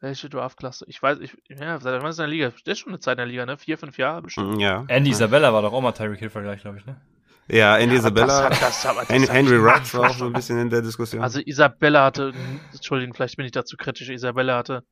[0.00, 0.84] Welche Draftklasse?
[0.88, 2.52] Ich weiß, ich, ja, seit wann ist er in der Liga?
[2.66, 3.56] Der ist schon eine Zeit in der Liga, ne?
[3.56, 4.60] Vier, fünf Jahre bestimmt.
[4.60, 4.84] Ja.
[4.88, 7.00] Andy Isabella war doch auch mal Tyreek Hill-Vergleich, glaube ich, ne?
[7.48, 8.44] Ja, Andy Ja, aber das Isabella.
[8.44, 11.22] hat- das- aber das Henry Ruggs war auch so ein bisschen in der Diskussion.
[11.22, 12.32] Also Isabella hatte,
[12.72, 14.82] Entschuldigung, vielleicht bin ich dazu kritisch, Isabella hatte,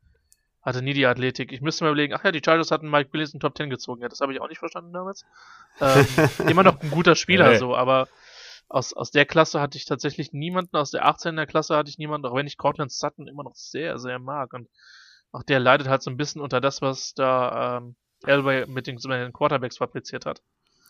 [0.63, 1.53] hatte nie die Athletik.
[1.53, 4.03] Ich müsste mal überlegen, ach ja, die Chargers hatten Mike Williams in Top 10 gezogen.
[4.03, 5.25] Ja, das habe ich auch nicht verstanden damals.
[5.81, 6.07] Ähm,
[6.49, 7.59] immer noch ein guter Spieler Hey.
[7.59, 8.09] so, aber
[8.69, 12.27] aus, aus der Klasse hatte ich tatsächlich niemanden, aus der 18er Klasse hatte ich niemanden,
[12.27, 14.53] auch wenn ich Cortland Sutton immer noch sehr, sehr mag.
[14.55, 14.69] Und
[15.33, 18.95] auch der leidet halt so ein bisschen unter das, was da ähm, Elway mit den,
[18.95, 20.43] mit den Quarterbacks fabriziert hat.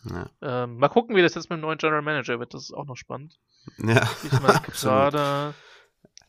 [0.05, 0.29] Ja.
[0.41, 2.53] Ähm, mal gucken, wie das jetzt mit dem neuen General Manager wird.
[2.53, 3.37] Das ist auch noch spannend.
[3.77, 5.53] Ja, Ich mal gerade.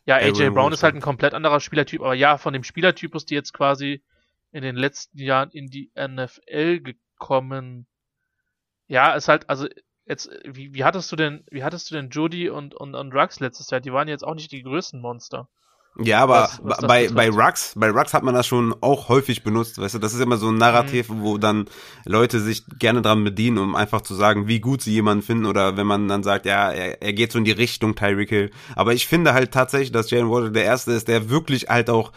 [0.06, 3.34] Ja, AJ Brown ist halt ein komplett anderer Spielertyp, aber ja, von dem Spielertypus, die
[3.34, 4.02] jetzt quasi
[4.52, 7.86] in den letzten Jahren in die NFL gekommen.
[8.86, 9.66] Ja, ist halt, also
[10.04, 13.40] jetzt, wie, wie hattest du denn, wie hattest du denn Judy und, und, und Rux
[13.40, 13.80] letztes Jahr?
[13.80, 15.48] Die waren jetzt auch nicht die größten Monster.
[15.98, 17.30] Ja, aber Was- was bei, bei.
[17.30, 20.36] Rux, bei Rux hat man das schon auch häufig benutzt, weißt du, das ist immer
[20.38, 21.20] so ein Narrativ, Mhm.
[21.22, 21.66] wo dann
[22.04, 25.76] Leute sich gerne dran bedienen, um einfach zu sagen, wie gut sie jemanden finden oder
[25.76, 28.50] wenn man dann sagt, ja, er, er geht so in die Richtung Tyreek Hill.
[28.74, 32.10] Aber ich finde halt tatsächlich, dass Jalen Waddle der Erste ist, der wirklich halt auch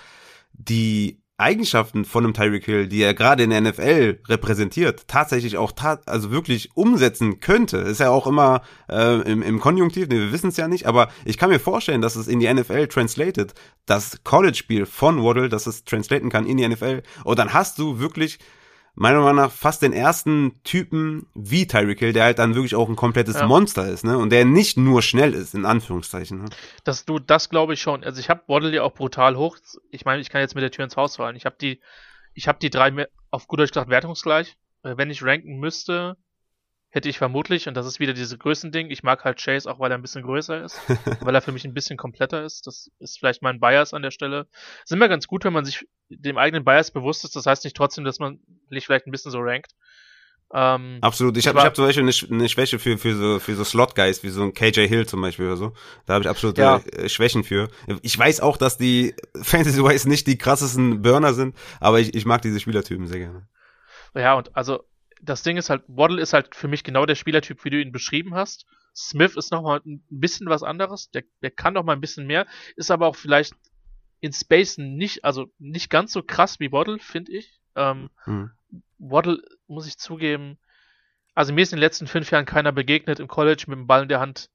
[0.53, 5.71] die Eigenschaften von einem Tyreek Hill, die er gerade in der NFL repräsentiert, tatsächlich auch
[5.71, 7.77] tat, also wirklich umsetzen könnte.
[7.77, 11.09] Ist ja auch immer äh, im, im Konjunktiv, nee, wir wissen es ja nicht, aber
[11.25, 13.53] ich kann mir vorstellen, dass es in die NFL translated,
[13.85, 17.03] das College-Spiel von Waddle, dass es translaten kann in die NFL.
[17.23, 18.39] Und dann hast du wirklich
[18.97, 22.89] meiner Meinung nach fast den ersten Typen wie Tyreek Hill, der halt dann wirklich auch
[22.89, 23.45] ein komplettes Ja.
[23.45, 24.17] Monster ist, ne?
[24.17, 26.39] Und der nicht nur schnell ist, in Anführungszeichen.
[26.39, 26.49] Ne?
[26.83, 28.03] Das, du, das glaube ich schon.
[28.03, 29.57] Also ich habe Waddle ja auch brutal hoch.
[29.91, 31.35] Ich meine, ich kann jetzt mit der Tür ins Haus fallen.
[31.35, 31.79] Ich habe die,
[32.33, 34.57] ich habe die drei auf gut Deutsch gesagt wertungsgleich.
[34.81, 36.17] Äh, Wenn ich ranken müsste,
[36.97, 39.91] hätte ich vermutlich, und das ist wieder diese Größending, ich mag halt Chase auch, weil
[39.91, 40.79] er ein bisschen größer ist,
[41.21, 42.67] weil er für mich ein bisschen kompletter ist.
[42.67, 44.47] Das ist vielleicht mein Bias an der Stelle.
[44.83, 47.35] Ist immer ganz gut, wenn man sich dem eigenen Bias bewusst ist.
[47.35, 49.71] Das heißt nicht trotzdem, dass man sich vielleicht ein bisschen so rankt.
[50.53, 51.35] Ähm, Absolut.
[51.37, 54.29] Ich habe hab zum Beispiel eine, eine Schwäche für, für so, für so Slot-Guys, wie
[54.29, 55.73] so ein KJ Hill zum Beispiel oder so.
[56.05, 56.77] Da habe ich absolute Ja.
[56.77, 57.69] äh, Schwächen für.
[58.01, 62.41] Ich weiß auch, dass die Fantasy-Wise nicht die krassesten Burner sind, aber ich, ich mag
[62.41, 63.47] diese Spielertypen sehr gerne.
[64.15, 64.83] Ja, und also
[65.21, 67.91] das Ding ist halt, Waddle ist halt für mich genau der Spielertyp, wie du ihn
[67.91, 68.65] beschrieben hast.
[68.95, 72.47] Smith ist nochmal ein bisschen was anderes, der, der kann noch mal ein bisschen mehr,
[72.75, 73.53] ist aber auch vielleicht
[74.19, 77.59] in Space nicht, also nicht ganz so krass wie Waddle, finde ich.
[77.75, 78.51] Ähm, Hm.
[78.97, 80.57] Waddle, muss ich zugeben,
[81.35, 84.03] also mir ist in den letzten fünf Jahren keiner begegnet im College mit dem Ball
[84.03, 84.49] in der Hand,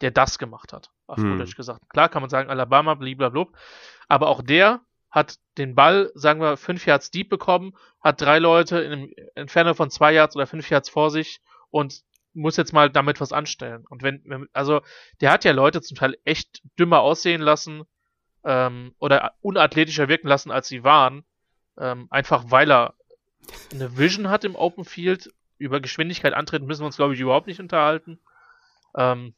[0.00, 1.36] der das gemacht hat, auf Hm.
[1.36, 1.88] Deutsch gesagt.
[1.90, 3.46] Klar kann man sagen, Alabama, blablabla,
[4.06, 8.80] aber auch der hat den Ball, sagen wir, fünf Yards deep bekommen, hat drei Leute
[8.80, 11.40] in Entfernung von zwei Yards oder fünf Yards vor sich
[11.70, 12.02] und
[12.34, 13.84] muss jetzt mal damit was anstellen.
[13.88, 14.82] Und wenn, wenn also
[15.20, 17.84] der hat ja Leute zum Teil echt dümmer aussehen lassen
[18.44, 21.24] ähm, oder unathletischer wirken lassen, als sie waren,
[21.78, 22.94] ähm, einfach weil er
[23.72, 25.32] eine Vision hat im Open Field.
[25.60, 28.20] Über Geschwindigkeit antreten müssen wir uns, glaube ich, überhaupt nicht unterhalten.
[28.96, 29.34] Ähm,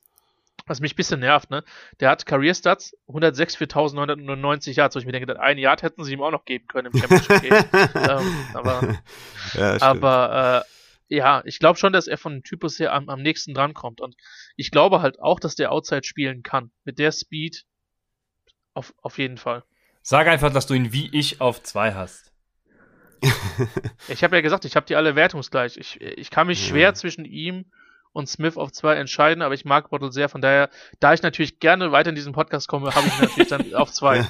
[0.71, 1.65] was mich ein bisschen nervt, ne?
[1.99, 6.05] Der hat Career Stats 106 für 1990 Yards, wo ich mir denke, eine Yard hätten
[6.05, 7.53] sie ihm auch noch geben können im Championship Game.
[7.97, 8.99] ähm, aber
[9.55, 10.65] ja, aber
[11.11, 14.01] äh, ja, ich glaube schon, dass er von dem Typus her am, am nächsten drankommt.
[14.01, 14.15] Und
[14.55, 16.71] ich glaube halt auch, dass der Outside spielen kann.
[16.85, 17.65] Mit der Speed
[18.73, 19.65] auf, auf jeden Fall.
[20.03, 22.33] Sag einfach, dass du ihn wie ich auf zwei hast.
[24.09, 25.77] Ich habe ja gesagt, ich habe die alle wertungsgleich.
[25.77, 26.69] Ich, ich kann mich Ja.
[26.71, 27.67] schwer zwischen ihm
[28.13, 30.29] und Smith auf zwei entscheiden, aber ich mag Bottle sehr.
[30.29, 33.75] Von daher, da ich natürlich gerne weiter in diesen Podcast komme, habe ich natürlich dann
[33.75, 34.27] auf zwei.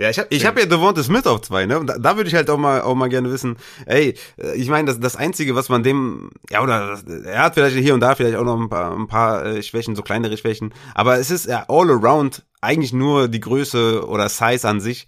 [0.00, 1.78] Ja, ich habe ich hab ja Devonta Smith auf zwei, ne?
[1.78, 4.70] Und da, da würde ich halt auch mal auch mal gerne wissen, ey, äh, ich
[4.70, 8.14] meine, das, das Einzige, was man dem, ja, oder er hat vielleicht hier und da
[8.14, 11.44] vielleicht auch noch ein paar, ein paar äh, Schwächen, so kleinere Schwächen, aber es ist
[11.44, 15.06] ja all around eigentlich nur die Größe oder Size an sich.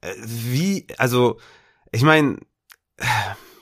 [0.00, 1.40] Äh, wie, also,
[1.90, 2.36] ich meine,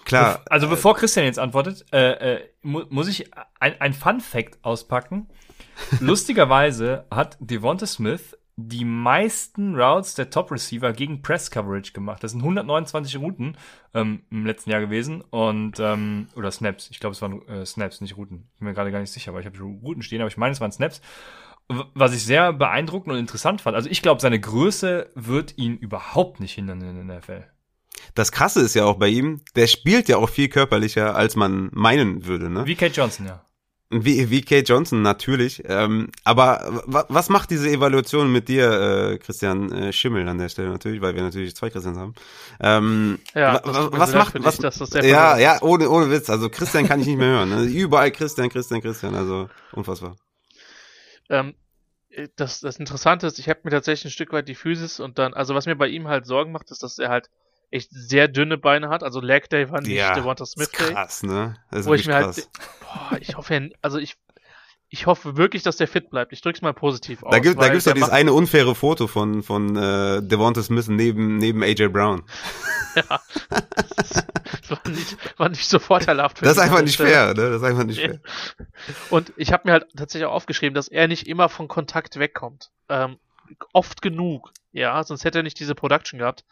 [0.08, 0.38] klar.
[0.38, 3.30] Bef- Also bevor Christian jetzt antwortet, äh, äh, mu muss ich
[3.60, 5.28] ein, ein Fun Fact auspacken.
[6.00, 12.24] Lustigerweise hat Devonta Smith die meisten Routes der Top Receiver gegen Press Coverage gemacht.
[12.24, 13.56] Das sind 129 Routen
[13.94, 16.90] ähm, im letzten Jahr gewesen und ähm, oder Snaps.
[16.90, 18.48] Ich glaube, es waren äh, Snaps, nicht Routen.
[18.54, 20.36] Ich bin mir gerade gar nicht sicher, aber ich habe schon Routen stehen, aber ich
[20.36, 21.00] meine, es waren Snaps.
[21.94, 23.76] Was ich sehr beeindruckend und interessant fand.
[23.76, 27.44] Also ich glaube, seine Größe wird ihn überhaupt nicht hindern in der NFL.
[28.14, 31.70] Das Krasse ist ja auch bei ihm, der spielt ja auch viel körperlicher, als man
[31.72, 32.66] meinen würde, ne?
[32.66, 33.44] Wie Kate Johnson, ja.
[33.90, 35.62] Wie, wie Kate Johnson natürlich.
[35.64, 40.50] Ähm, aber wa- was macht diese Evaluation mit dir, äh, Christian äh, Schimmel an der
[40.50, 42.14] Stelle natürlich, weil wir natürlich zwei Christians haben.
[42.60, 44.58] Ähm, Ja, was macht dich, was?
[44.58, 46.28] dass das sehr ja, ja, ohne ohne Witz.
[46.28, 47.48] Also Christian kann ich nicht mehr hören.
[47.48, 47.62] Ne?
[47.62, 49.14] Überall Christian, Christian, Christian.
[49.14, 50.16] Also unfassbar.
[51.30, 51.54] Ähm,
[52.10, 55.18] äh, das, das Interessante ist, ich habe mir tatsächlich ein Stück weit die Physis und
[55.18, 57.30] dann, also was mir bei ihm halt Sorgen macht, ist, dass er halt
[57.70, 59.02] echt sehr dünne Beine hat.
[59.02, 60.92] Also Leg Day war nicht Ja, Devonta Smith Day.
[60.92, 61.56] krass, ne?
[61.70, 62.36] Das Wo ich mir krass.
[62.36, 62.48] halt,
[63.10, 64.16] boah, ich hoffe, also ich,
[64.88, 66.32] ich hoffe wirklich, dass der fit bleibt.
[66.32, 67.30] Ich drück's mal positiv aus.
[67.30, 70.88] da gibt da gibt's doch der dieses eine unfaire Foto von von äh, Devonta Smith
[70.88, 72.22] neben neben AJ Brown.
[74.68, 76.42] Das war nicht, war nicht so vorteilhaft.
[76.42, 77.34] Das ist einfach nicht fair, ne?
[77.34, 78.20] Das ist einfach nicht fair.
[79.10, 82.70] Und ich habe mir halt tatsächlich auch aufgeschrieben, dass er nicht immer von Kontakt wegkommt.
[82.88, 83.18] Ähm,
[83.72, 86.44] oft genug, ja, sonst hätte er nicht diese Production gehabt.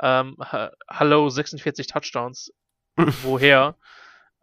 [0.00, 0.36] Ähm,
[0.88, 2.52] Hallo, 46 Touchdowns.
[2.96, 3.76] Woher?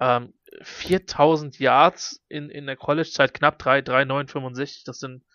[0.01, 4.85] Ähm, 4000 Yards in, in der College-Zeit, knapp 3, 3, 9, 65.
[4.85, 5.25] Das sind,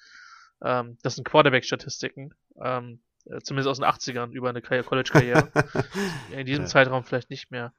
[0.62, 2.35] ähm, das sind Quarterback-Statistiken.
[2.59, 5.51] Ähm, äh, zumindest aus den 80ern über eine College-Karriere.
[6.31, 6.69] in diesem ja.
[6.70, 7.74] Zeitraum vielleicht nicht mehr.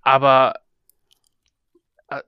[0.00, 0.54] Aber
[2.08, 2.22] äh,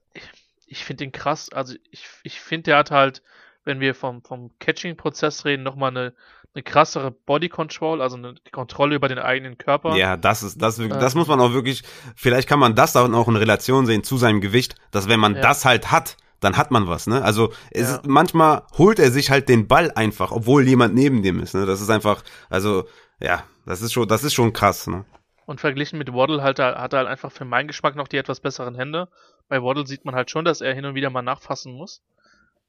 [0.66, 1.50] ich finde den krass.
[1.50, 3.22] Also ich, ich finde, der hat halt,
[3.64, 6.14] wenn wir vom, vom Catching-Prozess reden, nochmal eine,
[6.56, 9.94] eine krassere Body Control, also eine Kontrolle über den eigenen Körper.
[9.94, 11.82] Ja, das ist, das, wirklich, das muss man auch wirklich,
[12.16, 15.34] vielleicht kann man das dann auch in Relation sehen zu seinem Gewicht, dass wenn man
[15.34, 15.42] ja.
[15.42, 17.22] das halt hat, dann hat man was, ne?
[17.22, 17.96] Also es ja.
[17.96, 21.66] ist, manchmal holt er sich halt den Ball einfach, obwohl jemand neben dem ist, ne?
[21.66, 22.88] Das ist einfach, also
[23.20, 25.04] ja, das ist schon, das ist schon krass, ne?
[25.44, 28.40] Und verglichen mit Waddle halt, hat er halt einfach für meinen Geschmack noch die etwas
[28.40, 29.08] besseren Hände.
[29.48, 32.02] Bei Waddle sieht man halt schon, dass er hin und wieder mal nachfassen muss.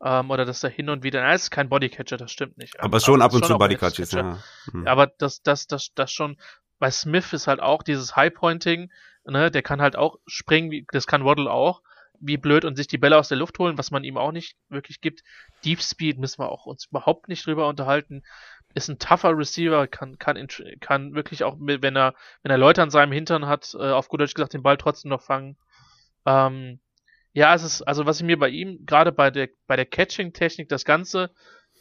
[0.03, 2.79] Ähm, oder dass er hin und wieder, nein, es ist kein Bodycatcher, das stimmt nicht.
[2.79, 4.43] Aber, aber schon ab und zu Bodycatcher, ja.
[4.71, 4.87] Hm.
[4.87, 6.37] Aber das, das, das, das schon,
[6.79, 8.91] bei Smith ist halt auch dieses High-Pointing,
[9.25, 11.81] ne, der kann halt auch springen, das kann Waddle auch,
[12.19, 14.57] wie blöd und sich die Bälle aus der Luft holen, was man ihm auch nicht
[14.69, 15.23] wirklich gibt.
[15.65, 18.23] Deep Speed müssen wir auch uns überhaupt nicht drüber unterhalten.
[18.73, 20.47] Ist ein tougher Receiver, kann, kann,
[20.79, 22.13] kann wirklich auch, wenn er,
[22.43, 25.09] wenn er Leute an seinem Hintern hat, äh, auf gut Deutsch gesagt, den Ball trotzdem
[25.09, 25.57] noch fangen.
[26.25, 26.79] Ähm,
[27.37, 30.69] ja, es ist, also was ich mir bei ihm, gerade bei der, bei der Catching-Technik,
[30.69, 31.29] das Ganze,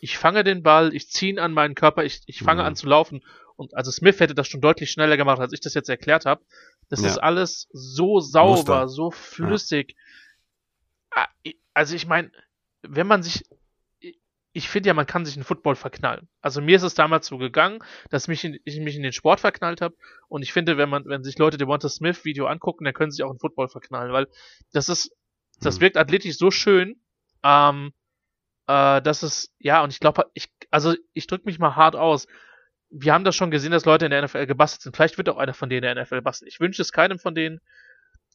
[0.03, 2.66] ich fange den Ball, ich ziehe ihn an meinen Körper, ich, ich fange mhm.
[2.66, 3.24] an zu laufen.
[3.57, 6.45] Und also Smith hätte das schon deutlich schneller gemacht, als ich das jetzt erklärt habe.
[6.91, 7.09] Das ja.
[7.09, 8.89] ist alles so sauber, Muster.
[8.89, 9.97] so flüssig.
[11.16, 11.23] Ja.
[11.23, 12.31] Ah, also ich meine,
[12.83, 13.43] wenn man sich,
[14.53, 16.28] ich finde ja, man kann sich in Football verknallen.
[16.43, 17.78] Also mir ist es damals so gegangen,
[18.11, 19.97] dass mich in, ich mich in den Sport verknallt habe.
[20.28, 23.16] Und ich finde, wenn man, wenn sich Leute Devonta Smith Video angucken, dann können sie
[23.16, 24.27] sich auch in Football verknallen, weil
[24.74, 25.16] das ist,
[25.61, 25.81] das hm.
[25.83, 27.01] wirkt athletisch so schön,
[27.43, 27.93] ähm,
[28.66, 32.27] äh, dass es, ja, und ich glaube, ich, also ich drücke mich mal hart aus.
[32.91, 34.97] Wir haben das schon gesehen, dass Leute in der NFL gebastelt sind.
[34.97, 36.49] Vielleicht wird auch einer von denen in der NFL basteln.
[36.49, 37.61] Ich wünsche es keinem von denen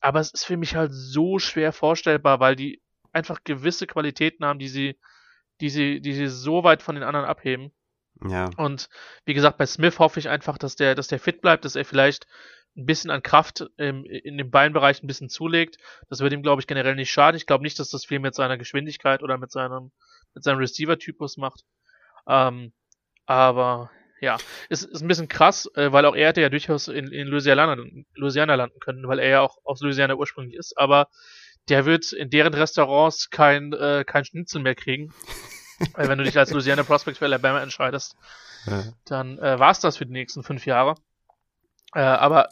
[0.02, 2.82] aber es ist für mich halt so schwer vorstellbar, weil die
[3.14, 5.00] einfach gewisse Qualitäten haben, die sie,
[5.62, 7.72] die sie, die sie so weit von den anderen abheben.
[8.28, 8.50] Ja.
[8.58, 8.90] Und
[9.26, 11.86] wie gesagt, bei Smith hoffe ich einfach, dass der, dass der fit bleibt, dass er
[11.86, 12.28] vielleicht
[12.76, 15.78] ein bisschen an Kraft im, in dem Beinbereich ein bisschen zulegt.
[16.10, 17.36] Das wird ihm, glaube ich, generell nicht schaden.
[17.36, 19.92] Ich glaube nicht, dass das viel mit seiner Geschwindigkeit oder mit seinem,
[20.34, 21.66] mit seinem Receiver-Typus macht.
[22.28, 22.72] Ähm,
[23.26, 23.92] aber
[24.22, 24.38] ja,
[24.70, 27.76] ist, ist ein bisschen krass, äh, weil auch er hätte ja durchaus in, in Louisiana,
[28.16, 31.08] Louisiana landen können, weil er ja auch aus Louisiana ursprünglich ist, aber
[31.70, 35.14] der wird in deren Restaurants kein, äh, kein Schnitzel mehr kriegen.
[35.94, 38.16] weil wenn du dich als Louisiana Prospect für Alabama entscheidest,
[38.68, 38.84] ja.
[39.06, 40.96] dann äh, war's das für die nächsten fünf Jahre.
[41.94, 42.50] Äh, aber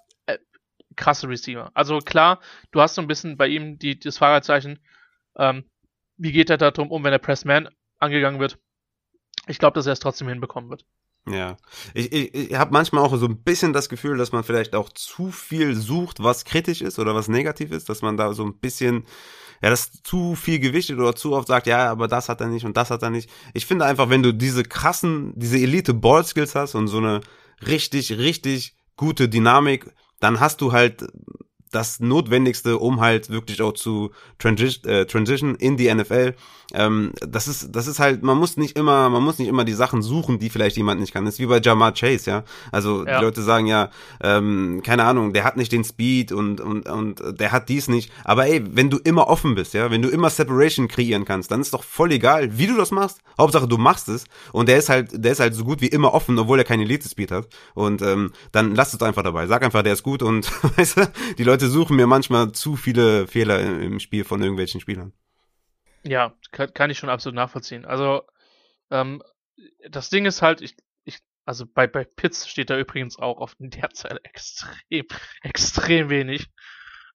[1.00, 1.72] krasse Receiver.
[1.74, 2.40] Also klar,
[2.72, 4.80] du hast so ein bisschen bei ihm die, das Fragezeichen,
[5.38, 5.64] ähm,
[6.18, 8.60] wie geht er da drum um, wenn der Pressman angegangen wird?
[9.48, 10.86] Ich glaube, dass er es trotzdem hinbekommen wird.
[11.28, 11.58] Ja,
[11.94, 14.90] ich, ich, ich habe manchmal auch so ein bisschen das Gefühl, dass man vielleicht auch
[14.90, 18.58] zu viel sucht, was kritisch ist oder was negativ ist, dass man da so ein
[18.60, 19.06] bisschen,
[19.62, 22.66] ja, das zu viel gewichtet oder zu oft sagt, ja, aber das hat er nicht
[22.66, 23.30] und das hat er nicht.
[23.54, 27.22] Ich finde einfach, wenn du diese krassen, diese Elite Ball Skills hast und so eine
[27.66, 31.08] richtig, richtig gute Dynamik, dann hast du halt
[31.72, 36.36] das Notwendigste, um halt wirklich auch zu transi äh, transition in die NFL.
[36.74, 39.74] Ähm, das ist, das ist halt, man muss nicht immer, man muss nicht immer die
[39.74, 41.26] Sachen suchen, die vielleicht jemand nicht kann.
[41.26, 42.44] Das ist wie bei Jamar Chase, ja.
[42.72, 43.18] Also ja.
[43.18, 43.90] die Leute sagen ja,
[44.22, 48.12] ähm, keine Ahnung, der hat nicht den Speed und und und der hat dies nicht.
[48.24, 51.62] Aber ey, wenn du immer offen bist, ja, wenn du immer Separation kreieren kannst, dann
[51.62, 53.20] ist doch voll egal, wie du das machst.
[53.38, 54.26] Hauptsache du machst es.
[54.52, 56.84] Und der ist halt, der ist halt so gut wie immer offen, obwohl er keine
[56.84, 57.48] Elite Speed hat.
[57.74, 59.48] Und ähm, dann lass es einfach dabei.
[59.48, 63.28] Sag einfach, der ist gut und weißt du, die Leute suchen mir manchmal zu viele
[63.28, 65.14] Fehler im Spiel von irgendwelchen Spielern.
[66.04, 67.86] Ja, kann, ich schon absolut nachvollziehen.
[67.86, 68.24] Also,
[68.90, 69.22] ähm,
[69.90, 73.56] das Ding ist halt, ich, ich, also bei, bei Pitts steht da übrigens auch auf
[73.60, 75.06] der Zeile extrem,
[75.42, 76.48] extrem wenig.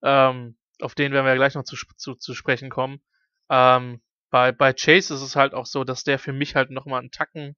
[0.02, 3.00] Ähm, auf den werden wir gleich noch zu, zu, zu sprechen kommen.
[3.48, 7.00] Ähm, bei, bei Chase ist es halt auch so, dass der für mich halt nochmal
[7.00, 7.56] einen Tacken,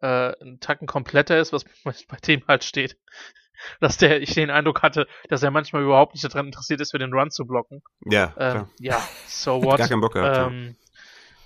[0.00, 2.96] äh, einen Tacken kompletter ist, was bei dem halt steht
[3.80, 6.98] dass der, ich den Eindruck hatte, dass er manchmal überhaupt nicht daran interessiert ist, für
[6.98, 7.82] den Run zu blocken.
[8.04, 8.34] Ja.
[8.38, 9.78] Ähm, ja, so what.
[9.78, 10.74] Gar keinen Bock gehabt, ähm, ja.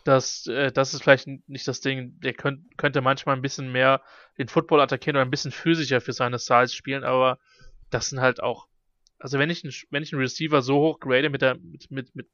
[0.05, 2.21] Das, äh, das ist vielleicht nicht das Ding.
[2.21, 4.03] Der könnt, könnte manchmal ein bisschen mehr
[4.39, 7.39] den Football attackieren oder ein bisschen physischer für seine Size spielen, aber
[7.91, 8.69] das sind halt auch.
[9.19, 12.15] Also wenn ich, ein, wenn ich einen Receiver so hoch grade mit der, mit, mit,
[12.15, 12.29] mit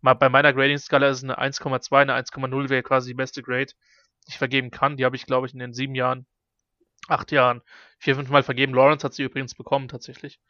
[0.00, 3.72] mal bei meiner Grading-Skala ist eine 1,2, eine 1,0 wäre quasi die beste Grade,
[4.26, 4.96] die ich vergeben kann.
[4.96, 6.26] Die habe ich, glaube ich, in den sieben Jahren
[7.08, 7.62] acht Jahren
[7.98, 8.74] vier, fünf Mal vergeben.
[8.74, 10.40] Lawrence hat sie übrigens bekommen, tatsächlich.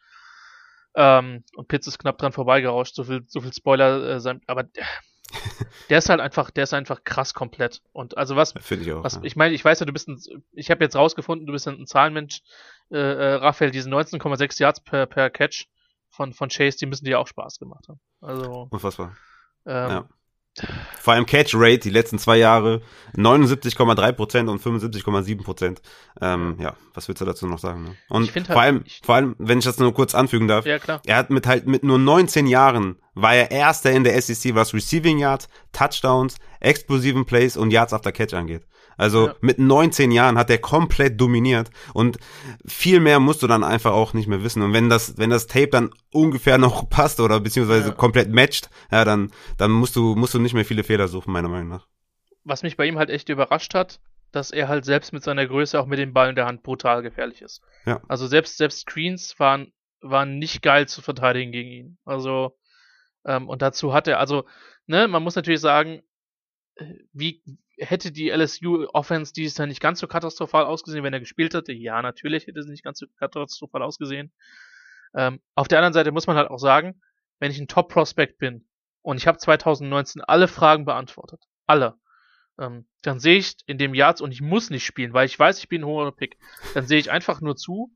[0.95, 4.63] Ähm, und Pitts ist knapp dran vorbeigerauscht, so viel, so viel Spoiler äh, sein, aber
[4.63, 4.85] der,
[5.89, 7.81] der ist halt einfach, der ist einfach krass komplett.
[7.91, 9.03] Und also was, Finde ich auch.
[9.03, 9.21] was ja.
[9.23, 10.21] ich meine, ich weiß ja, du bist ein,
[10.53, 12.41] ich habe jetzt rausgefunden, du bist ein Zahlenmensch,
[12.91, 15.67] äh, äh, Raphael, diese 19,6 Yards per, per Catch
[16.09, 17.99] von, von Chase, die müssen dir auch Spaß gemacht haben.
[18.21, 19.17] Also, Unfassbar.
[19.65, 20.09] ähm, Ja.
[21.01, 22.81] Vor allem Catch Rate die letzten zwei Jahre
[23.15, 25.77] 79,3% und 75,7%.
[26.21, 27.83] Ähm, ja, was willst du dazu noch sagen?
[27.83, 27.95] Ne?
[28.09, 30.65] Und Ich find vor halt- allem, vor allem, wenn ich das nur kurz anfügen darf,
[30.65, 31.01] ja klar.
[31.05, 34.73] er hat mit halt mit nur 19 Jahren war er erster in der SEC, was
[34.73, 38.63] Receiving Yards, Touchdowns, explosiven Plays und Yards after Catch angeht.
[38.97, 39.35] Also Ja.
[39.41, 42.17] mit 19 Jahren hat er komplett dominiert und
[42.65, 44.61] viel mehr musst du dann einfach auch nicht mehr wissen.
[44.61, 47.93] Und wenn das, wenn das Tape dann ungefähr noch passt oder beziehungsweise Ja.
[47.95, 51.49] komplett matcht, ja, dann, dann musst du, musst du nicht mehr viele Fehler suchen, meiner
[51.49, 51.87] Meinung nach.
[52.43, 53.99] Was mich bei ihm halt echt überrascht hat,
[54.31, 57.01] dass er halt selbst mit seiner Größe auch mit dem Ball in der Hand brutal
[57.01, 57.61] gefährlich ist.
[57.85, 58.01] Ja.
[58.07, 61.97] Also selbst, selbst Screens waren, waren nicht geil zu verteidigen gegen ihn.
[62.05, 62.57] Also,
[63.25, 64.45] ähm, und dazu hat er, also,
[64.87, 66.03] ne, man muss natürlich sagen,
[66.75, 67.41] äh, wie
[67.77, 71.73] hätte die LSU Offense dieses Jahr nicht ganz so katastrophal ausgesehen, wenn er gespielt hätte?
[71.73, 74.31] Ja, natürlich hätte sie nicht ganz so katastrophal ausgesehen.
[75.13, 77.01] Ähm, auf der anderen Seite muss man halt auch sagen,
[77.39, 78.67] wenn ich ein Top-Prospect bin
[79.01, 81.95] und ich habe 2019 alle Fragen beantwortet, alle,
[82.59, 85.59] ähm, dann sehe ich in dem Jahr, und ich muss nicht spielen, weil ich weiß,
[85.59, 86.37] ich bin ein hoher Pick,
[86.73, 87.93] dann sehe ich einfach nur zu,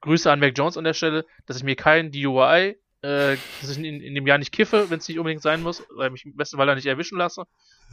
[0.00, 3.78] Grüße an Mac Jones an der Stelle, dass ich mir keinen DUI, äh, dass ich
[3.78, 6.36] in, in dem Jahr nicht kiffe, wenn es nicht unbedingt sein muss, weil mich im
[6.36, 7.44] besten Fall nicht erwischen lasse,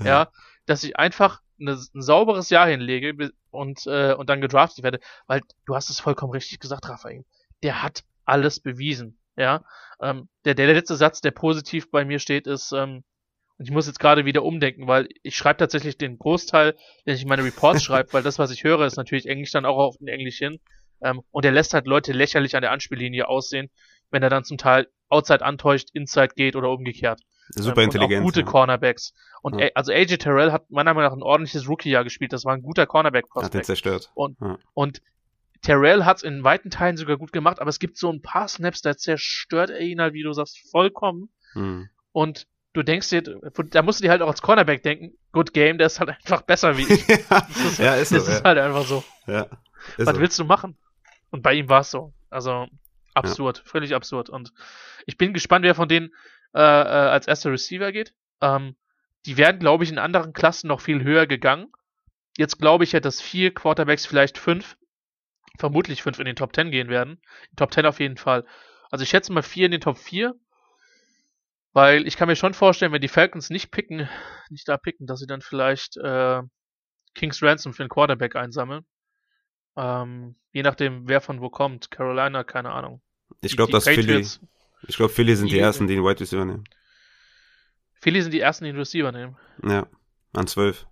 [0.04, 0.30] ja,
[0.66, 5.42] dass ich einfach eine, ein sauberes Jahr hinlege und, äh, und dann gedraftet werde, weil
[5.66, 7.26] du hast es vollkommen richtig gesagt, Raphael,
[7.64, 9.64] der hat alles bewiesen, ja,
[10.02, 13.04] ähm, der, der letzte Satz, der positiv bei mir steht, ist, ähm,
[13.60, 16.76] und ich muss jetzt gerade wieder umdenken, weil ich schreibe tatsächlich den Großteil,
[17.06, 19.66] den ich in meine Reports schreibe, weil das, was ich höre, ist natürlich Englisch dann
[19.66, 20.60] auch auf den Englisch hin.
[21.02, 23.70] Ähm, und er lässt halt Leute lächerlich an der Anspiellinie aussehen,
[24.12, 27.20] wenn er dann zum Teil Outside antäuscht, Inside geht oder umgekehrt.
[27.50, 28.20] Super Ähm, intelligent.
[28.20, 28.46] Und auch gute ja.
[28.46, 29.14] Cornerbacks.
[29.42, 29.70] Und Ja.
[29.76, 32.34] Also AJ Terrell hat meiner Meinung nach ein ordentliches Rookie-Jahr gespielt.
[32.34, 32.86] Das war ein guter
[33.46, 34.12] Hat den zerstört.
[34.74, 35.02] Und
[35.62, 38.48] Terrell hat es in weiten Teilen sogar gut gemacht, aber es gibt so ein paar
[38.48, 41.30] Snaps, da zerstört er ihn halt, wie du sagst, vollkommen.
[41.54, 41.90] Hm.
[42.14, 45.78] Und du denkst dir, da musst du dir halt auch als Cornerback denken, good game,
[45.78, 47.08] der ist halt einfach besser wie ich.
[47.30, 48.16] Das ist, ja, ist so.
[48.16, 48.44] das ist ja.
[48.44, 49.04] halt einfach so.
[49.28, 49.48] ja.
[49.98, 50.22] Was so.
[50.22, 50.78] willst du machen?
[51.32, 52.14] Und bei ihm war es so.
[52.30, 52.68] Also
[53.14, 54.30] absurd, völlig absurd.
[54.30, 54.54] Und
[55.06, 56.12] ich bin gespannt, wer von denen
[56.54, 58.14] äh, äh, als erster Receiver geht.
[58.42, 58.76] Ähm,
[59.26, 61.72] die werden, glaube ich, in anderen Klassen noch viel höher gegangen.
[62.38, 64.78] Jetzt glaube ich ja, dass vier Quarterbacks, vielleicht fünf,
[65.58, 67.22] vermutlich fünf in den Top Ten gehen werden.
[67.52, 68.46] In Top Ten auf jeden Fall.
[68.90, 70.34] Also ich schätze mal vier in den Top 4.
[71.72, 74.10] Weil ich kann mir schon vorstellen, wenn die Falcons nicht picken,
[74.50, 76.42] nicht da picken, dass sie dann vielleicht äh,
[77.14, 78.86] Kings Ransom für den Quarterback einsammeln.
[79.78, 81.92] Ähm, je nachdem, wer von wo kommt.
[81.92, 83.02] Carolina, keine Ahnung.
[83.42, 84.26] Ich glaube, dass Philly,
[84.88, 86.64] ich glaube, Philly sind die die- ersten, die den Wide Receiver nehmen.
[88.02, 89.38] Philly sind die ersten, die den Receiver nehmen.
[89.64, 89.88] Ja.
[90.34, 90.88] An zwölf.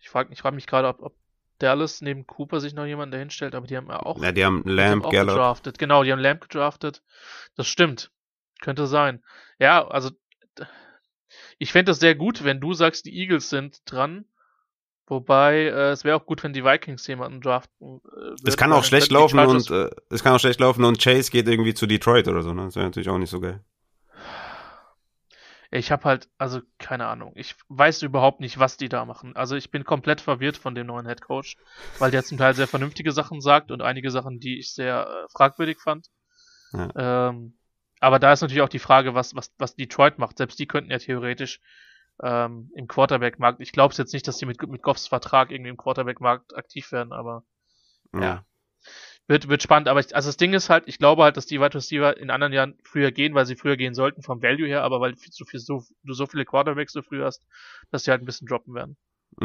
[0.00, 1.14] Ich frage ich frag mich gerade, ob, ob
[1.58, 4.44] Dallas neben Cooper sich noch jemand dahin stellt, aber die haben ja auch, Ja, die
[4.44, 5.78] haben die haben gedraftet.
[5.78, 7.02] Genau, die haben Lamb gedraftet.
[7.56, 8.10] Das stimmt.
[8.60, 9.22] Könnte sein.
[9.58, 10.10] Ja, also
[11.58, 14.24] ich fände das sehr gut, wenn du sagst, die Eagles sind dran.
[15.08, 18.00] Wobei, äh, es wäre auch gut, wenn die Vikings jemanden draften.
[18.14, 21.30] Äh, Es kann auch schlecht laufen und äh, es kann auch schlecht laufen und Chase
[21.30, 22.64] geht irgendwie zu Detroit oder so, ne?
[22.66, 23.64] Das wäre natürlich auch nicht so geil.
[25.70, 27.32] Ich habe halt, also keine Ahnung.
[27.36, 29.36] Ich weiß überhaupt nicht, was die da machen.
[29.36, 31.56] Also ich bin komplett verwirrt von dem neuen Head Coach,
[31.98, 35.28] weil der zum Teil sehr vernünftige Sachen sagt und einige Sachen, die ich sehr äh,
[35.30, 36.06] fragwürdig fand.
[36.96, 37.58] Ähm,
[38.00, 40.38] aber da ist natürlich auch die Frage, was, was, was Detroit macht.
[40.38, 41.60] Selbst die könnten ja theoretisch
[42.22, 43.60] ähm, im Quarterback-Markt.
[43.60, 47.12] Ich glaube jetzt nicht, dass die mit, mit Goffs Vertrag irgendwie im Quarterback-Markt aktiv werden,
[47.12, 47.44] aber
[48.14, 48.44] ja.
[49.26, 51.60] Wird, wird spannend, aber ich, also das Ding ist halt, ich glaube halt, dass die
[51.60, 54.82] Wide Receiver in anderen Jahren früher gehen, weil sie früher gehen sollten vom Value her,
[54.82, 57.42] aber weil viel, so viel, so, du so viele Quarterbacks so früh hast,
[57.90, 58.96] dass die halt ein bisschen droppen werden.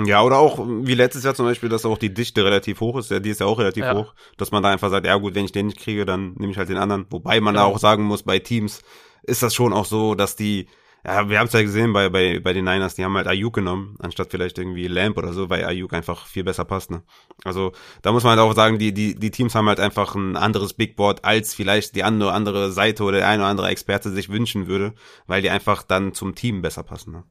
[0.06, 3.12] Ja, oder auch wie letztes Jahr zum Beispiel, dass auch die Dichte relativ hoch ist.
[3.12, 3.94] Ja, die ist ja auch relativ Ja.
[3.94, 6.52] hoch, dass man da einfach sagt, ja gut, wenn ich den nicht kriege, dann nehme
[6.52, 7.06] ich halt den anderen.
[7.10, 7.68] Wobei man Genau.
[7.68, 8.82] da auch sagen muss, bei Teams
[9.24, 10.68] ist das schon auch so, dass die,
[11.06, 13.54] ja, wir haben es ja gesehen bei, bei, bei den Niners, die haben halt Ayuk
[13.54, 17.04] genommen, anstatt vielleicht irgendwie Lamp oder so, weil Ayuk einfach viel besser passt, ne?
[17.44, 20.38] Also, da muss man halt auch sagen, die, die, die Teams haben halt einfach ein
[20.38, 24.12] anderes Big Board, als vielleicht die andere, andere Seite oder der eine oder andere Experte
[24.12, 24.94] sich wünschen würde,
[25.28, 27.24] weil die einfach dann zum Team besser passen, ne?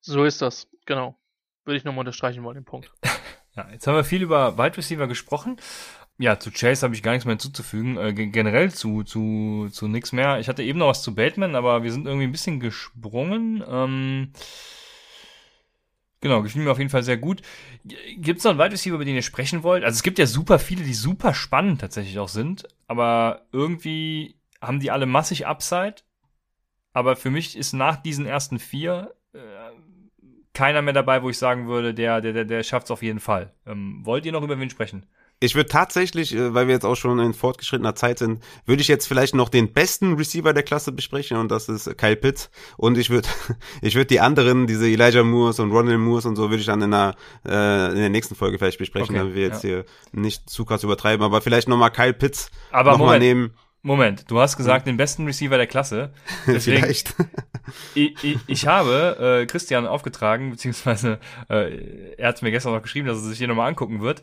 [0.00, 1.16] So ist das, genau.
[1.64, 2.92] Würde ich nochmal unterstreichen wollen, den Punkt.
[3.54, 5.58] Ja, jetzt haben wir viel über Wide Receiver gesprochen.
[6.22, 7.96] Ja, zu Chase habe ich gar nichts mehr hinzuzufügen.
[7.96, 10.38] Äh, ge- generell zu, zu, zu nix mehr.
[10.38, 13.64] Ich hatte eben noch was zu Bateman, aber wir sind irgendwie ein bisschen gesprungen.
[13.68, 14.32] Ähm,
[16.20, 17.42] genau, gefiel mir auf jeden Fall sehr gut.
[18.18, 19.82] Gibt es noch einen Wide Receiver, über den ihr sprechen wollt?
[19.82, 24.78] Also es gibt ja super viele, die super spannend tatsächlich auch sind, aber irgendwie haben
[24.78, 25.96] die alle massig Upside.
[26.92, 29.38] Aber für mich ist nach diesen ersten vier äh,
[30.54, 33.18] keiner mehr dabei, wo ich sagen würde, der, der, der, der schafft es auf jeden
[33.18, 33.52] Fall.
[33.66, 35.06] Ähm, wollt ihr noch über wen sprechen?
[35.42, 38.86] Ich würde tatsächlich, äh, weil wir jetzt auch schon in fortgeschrittener Zeit sind, würde ich
[38.86, 42.48] jetzt vielleicht noch den besten Receiver der Klasse besprechen und das ist Kyle Pitts.
[42.76, 43.28] Und ich würde,
[43.82, 46.80] ich würde die anderen, diese Elijah Moores und Ronald Moores und so, würde ich dann
[46.82, 49.70] in der, äh, in der nächsten Folge vielleicht besprechen, okay, damit wir jetzt ja.
[49.70, 51.24] hier nicht zu krass übertreiben.
[51.24, 53.12] Aber vielleicht nochmal Kyle Pitts Aber noch Moment.
[53.12, 53.54] mal nehmen.
[53.84, 56.12] Moment, du hast gesagt, den besten Receiver der Klasse.
[56.46, 57.16] Deswegen, Vielleicht.
[57.96, 61.18] ich, ich, ich habe äh, Christian aufgetragen, beziehungsweise
[61.50, 64.22] äh, er hat mir gestern noch geschrieben, dass er sich hier nochmal angucken wird.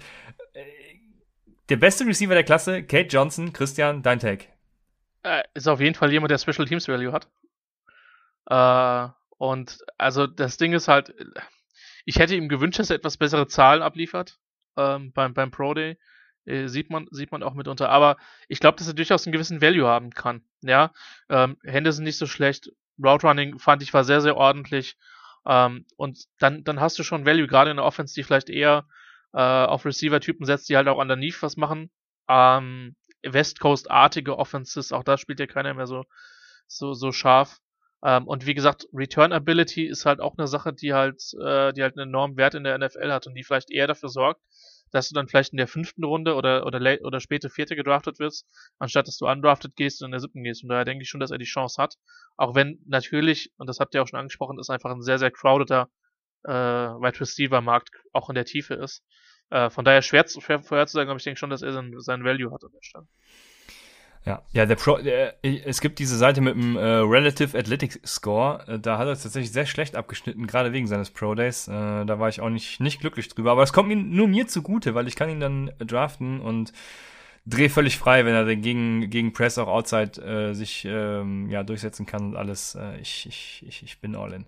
[1.69, 3.53] Der beste Receiver der Klasse, Kate Johnson.
[3.53, 4.45] Christian, dein Take.
[5.21, 7.27] Äh, ist auf jeden Fall jemand, der Special Teams Value hat.
[8.49, 11.13] Äh, und also das Ding ist halt,
[12.05, 14.39] ich hätte ihm gewünscht, dass er etwas bessere Zahlen abliefert
[14.77, 15.99] ähm, beim, beim Pro Day.
[16.45, 17.89] Äh, sieht man, sieht man auch mitunter.
[17.89, 18.17] Aber
[18.47, 20.43] ich glaube, dass er durchaus einen gewissen Value haben kann.
[20.61, 20.91] Ja,
[21.29, 22.71] ähm, Hände sind nicht so schlecht.
[22.97, 24.97] Route Running fand ich war sehr, sehr ordentlich.
[25.45, 28.87] Ähm, und dann, dann hast du schon Value, gerade in der Offense, die vielleicht eher
[29.34, 31.91] äh, auf Receiver-Typen setzt, die halt auch underneath was machen.
[32.27, 36.06] Ähm, West Coast-artige Offenses, auch da spielt ja keiner mehr so,
[36.68, 37.60] so, so scharf.
[38.03, 41.84] Ähm, und wie gesagt, Return Ability ist halt auch eine Sache, die halt, äh, die
[41.84, 44.41] halt einen enormen Wert in der NFL hat und die vielleicht eher dafür sorgt,
[44.91, 48.19] dass du dann vielleicht in der fünften Runde oder, oder, late, oder späte vierte gedraftet
[48.19, 48.47] wirst,
[48.80, 50.64] anstatt dass du undrafted gehst und in der siebten gehst.
[50.64, 51.95] Und daher denke ich schon, dass er die Chance hat.
[52.38, 55.31] Auch wenn natürlich, und das habt ihr auch schon angesprochen, ist einfach ein sehr, sehr
[55.31, 55.89] crowdeder
[56.43, 59.03] äh, Wide Receiver Markt auch in der Tiefe ist.
[59.49, 62.51] Äh, von daher schwer, schwer vorherzusagen, aber ich denke schon, dass er seinen, seinen Value
[62.51, 63.07] hat an der Stelle.
[64.25, 68.63] Ja, ja, der Pro, der, es gibt diese Seite mit dem äh, Relative Athletic Score.
[68.67, 71.67] Äh, da hat er tatsächlich sehr schlecht abgeschnitten, gerade wegen seines Pro Days.
[71.67, 73.51] Äh, da war ich auch nicht, nicht glücklich drüber.
[73.51, 76.73] Aber es kommt mir nur mir zugute, weil ich kann ihn dann draften und
[77.49, 82.05] Dreh völlig frei, wenn er gegen, gegen Press auch outside äh, sich ähm, ja, durchsetzen
[82.05, 82.76] kann und alles.
[82.76, 84.45] Äh, ich, ich, ich, ich bin all in.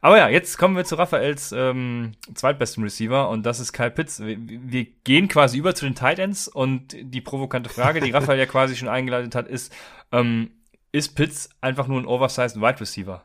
[0.00, 4.20] Aber ja, jetzt kommen wir zu Raphaels ähm, zweitbesten Receiver und das ist Kyle Pitts.
[4.20, 8.38] Wir, wir gehen quasi über zu den Tight Ends und die provokante Frage, die Raphael
[8.38, 9.74] ja quasi schon eingeleitet hat, ist,
[10.10, 10.50] ähm,
[10.90, 13.24] ist Pitts einfach nur ein oversized Wide Receiver?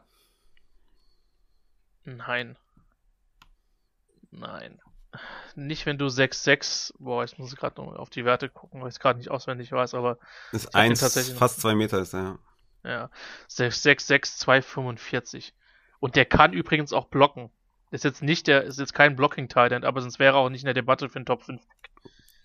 [2.04, 2.58] Nein.
[4.32, 4.83] Nein
[5.56, 8.95] nicht, wenn du 6,6, boah, ich muss gerade noch auf die Werte gucken, weil ich
[8.95, 10.18] es gerade nicht auswendig weiß, aber.
[10.52, 12.40] Ist eins, tatsächlich fast zwei Meter ist er, ja.
[12.85, 13.10] Ja,
[13.49, 15.53] 6,6, 2,45.
[15.99, 17.49] Und der kann übrigens auch blocken.
[17.91, 20.64] Ist jetzt nicht der, ist jetzt kein blocking titan aber sonst wäre er auch nicht
[20.64, 21.61] in der Debatte für den Top 5.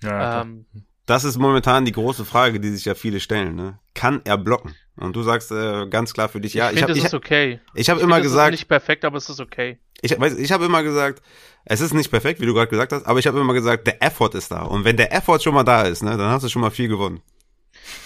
[0.03, 0.67] Ja, ähm,
[1.09, 3.57] das ist momentan die große Frage, die sich ja viele stellen.
[3.57, 3.79] Ne?
[3.95, 4.75] Kann er blocken?
[4.97, 6.69] Und du sagst äh, ganz klar für dich, ja.
[6.69, 7.61] Ich, ich finde, es ist okay.
[7.75, 9.79] Ich habe immer gesagt, es ist nicht perfekt, aber es ist okay.
[10.03, 11.23] Ich, weiß, ich habe immer gesagt,
[11.65, 14.03] es ist nicht perfekt, wie du gerade gesagt hast, aber ich habe immer gesagt, der
[14.03, 14.63] Effort ist da.
[14.63, 16.89] Und wenn der Effort schon mal da ist, ne, dann hast du schon mal viel
[16.89, 17.23] gewonnen.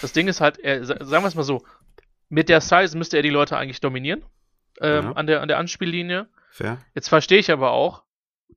[0.00, 1.64] Das Ding ist halt, er, sagen wir es mal so,
[2.28, 4.24] mit der Size müsste er die Leute eigentlich dominieren
[4.80, 5.12] ähm, ja.
[5.12, 6.28] an, der, an der Anspiellinie.
[6.50, 6.78] Fair.
[6.94, 8.04] Jetzt verstehe ich aber auch,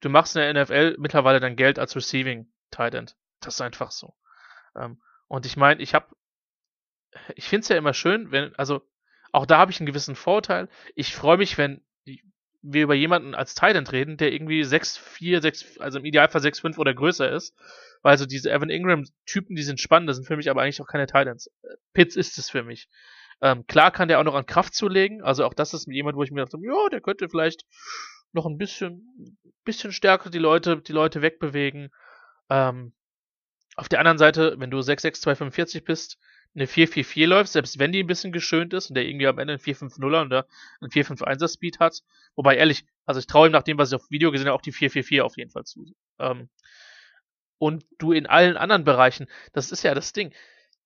[0.01, 3.15] du machst in der NFL mittlerweile dein Geld als Receiving Tight End.
[3.41, 4.13] Das ist einfach so.
[4.75, 6.07] Ähm, und ich meine, ich habe,
[7.35, 8.81] ich finde es ja immer schön, wenn, also
[9.31, 10.69] auch da habe ich einen gewissen Vorteil.
[10.95, 11.81] Ich freue mich, wenn
[12.61, 16.93] wir über jemanden als Titan reden, der irgendwie 6'4, 6, also im Idealfall 6'5 oder
[16.93, 17.55] größer ist.
[18.01, 20.87] Weil also diese Evan Ingram-Typen, die sind spannend, das sind für mich aber eigentlich auch
[20.87, 21.51] keine Titans.
[21.93, 22.87] Pitts ist es für mich.
[23.41, 26.23] Ähm, klar kann der auch noch an Kraft zulegen, also auch das ist jemand, wo
[26.23, 27.65] ich mir dachte, ja, der könnte vielleicht
[28.31, 31.89] noch ein bisschen, bisschen stärker die Leute, die Leute wegbewegen.
[32.49, 32.93] Ähm,
[33.75, 36.17] auf der anderen Seite, wenn du 6'6, 245 bist,
[36.55, 39.53] eine 4-4-4 läuft, selbst wenn die ein bisschen geschönt ist und der irgendwie am Ende
[39.53, 40.47] einen 4-5-0er oder
[40.79, 42.01] einen 4-5-1er Speed hat.
[42.35, 44.61] Wobei ehrlich, also ich traue ihm nach dem, was ich auf Video gesehen habe, auch
[44.61, 45.85] die 4-4-4 auf jeden Fall zu.
[46.19, 46.49] Ähm,
[47.57, 50.33] und du in allen anderen Bereichen, das ist ja das Ding.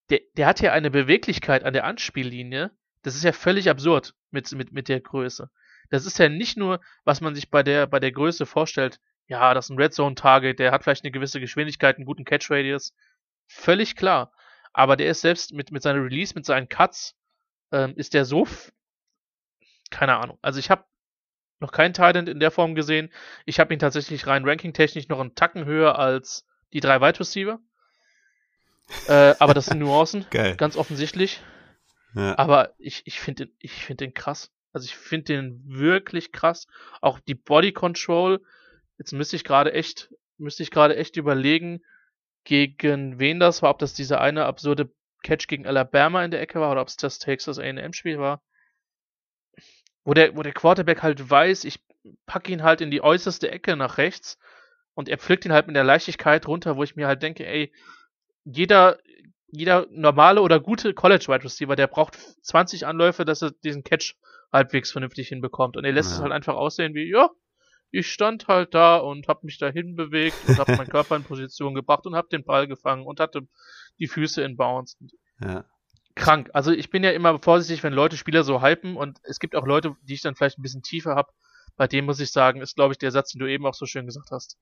[0.10, 2.72] Der, der hat ja eine Beweglichkeit an der Anspiellinie,
[3.04, 5.50] das ist ja völlig absurd mit, mit, mit der Größe.
[5.92, 9.00] Das ist ja nicht nur, was man sich bei der, bei der Größe vorstellt,
[9.30, 12.26] ja, das ist ein Red Zone Target, der hat vielleicht eine gewisse Geschwindigkeit, einen guten
[12.26, 12.94] Catch Radius.
[13.48, 14.34] Völlig klar
[14.74, 17.16] aber der ist selbst mit, mit seiner Release, mit seinen Cuts,
[17.72, 18.48] ähm, ist der so,
[19.90, 20.38] keine Ahnung.
[20.42, 20.86] Also ich habe
[21.60, 23.12] noch keinen Titan in der Form gesehen.
[23.46, 27.60] Ich habe ihn tatsächlich rein ranking-technisch noch einen Tacken höher als die drei Wide Receiver.
[29.08, 30.56] Äh, aber das sind Nuancen, Geil.
[30.56, 31.42] ganz offensichtlich.
[32.16, 32.38] Ja.
[32.38, 34.52] Aber ich, ich finde den, ich finde den krass.
[34.72, 36.68] Also ich finde den wirklich krass.
[37.02, 38.42] Auch die Body Control.
[39.00, 41.82] Jetzt müsste ich gerade echt, müsste ich gerade echt überlegen,
[42.44, 44.92] gegen wen das war, ob das dieser eine absurde
[45.24, 48.44] Catch gegen Alabama in der Ecke war oder ob es das Texas A&M-Spiel war,
[50.04, 51.84] wo der, wo der Quarterback halt weiß, ich
[52.26, 54.38] packe ihn halt in die äußerste Ecke nach rechts
[54.94, 57.74] und er pflückt ihn halt mit der Leichtigkeit runter, wo ich mir halt denke, ey,
[58.46, 59.00] jeder
[59.52, 64.16] jeder normale oder gute College Wide Receiver, der braucht 20 Anläufe, dass er diesen Catch
[64.54, 65.76] halbwegs vernünftig hinbekommt.
[65.76, 66.18] Und er lässt Ja.
[66.18, 67.30] es halt einfach aussehen wie, ja,
[67.92, 71.74] ich stand halt da und habe mich dahin bewegt und habe meinen Körper in Position
[71.74, 73.48] gebracht und habe den Ball gefangen und hatte
[74.00, 74.98] die Füße in Bounce.
[75.42, 75.66] Ja.
[76.16, 76.50] Krank.
[76.54, 79.66] Also ich bin ja immer vorsichtig, wenn Leute Spieler so hypen und es gibt auch
[79.66, 81.32] Leute, die ich dann vielleicht ein bisschen tiefer habe.
[81.78, 83.86] Bei dem muss ich sagen, ist glaube ich der Satz, den du eben auch so
[83.86, 84.58] schön gesagt hast.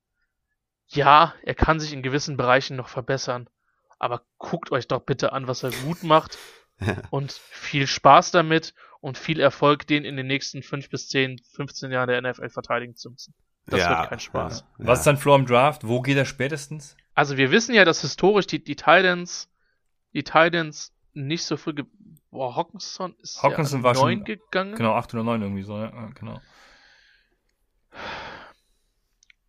[0.89, 3.49] Ja, er kann sich in gewissen Bereichen noch verbessern,
[3.99, 6.37] aber guckt euch doch bitte an, was er gut macht.
[7.09, 11.91] und viel Spaß damit und viel Erfolg, den in den nächsten fünf bis 10, 15
[11.91, 13.33] Jahren der NFL verteidigen zu müssen.
[13.67, 14.61] Das ja, wird kein Spaß.
[14.79, 15.11] Ja, Was ist ja.
[15.11, 15.87] dein Floor im Draft?
[15.87, 16.95] Wo geht er spätestens?
[17.13, 19.49] Also wir wissen ja, dass historisch die, die Titans,
[20.13, 21.73] die Titans nicht so früh,
[22.31, 24.75] boah, Hawkinson ist Hawkinson ja war neun schon- gegangen.
[24.75, 26.39] Genau, 8 oder 9 irgendwie so, ja, ja, genau.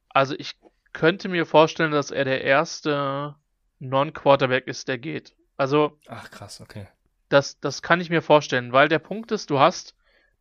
[0.09, 0.57] Also ich
[0.93, 3.37] könnte mir vorstellen, dass er der erste
[3.79, 5.37] Non-Quarterback ist, der geht.
[5.57, 6.89] Also Ach, krass, okay.
[7.29, 9.95] Das, das kann ich mir vorstellen, weil der Punkt ist, du hast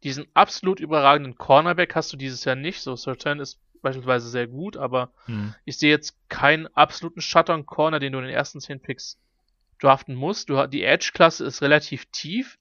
[0.04, 2.82] diesen absolut überragenden Cornerback, hast du dieses Jahr nicht.
[2.82, 5.54] So, Surtain ist beispielsweise sehr gut, aber Hm.
[5.66, 9.18] ich sehe jetzt keinen absoluten Shutter-Corner, den du in den ersten 10 Picks
[9.80, 10.50] draften musst.
[10.50, 12.58] Du, die Edge-Klasse ist relativ tief.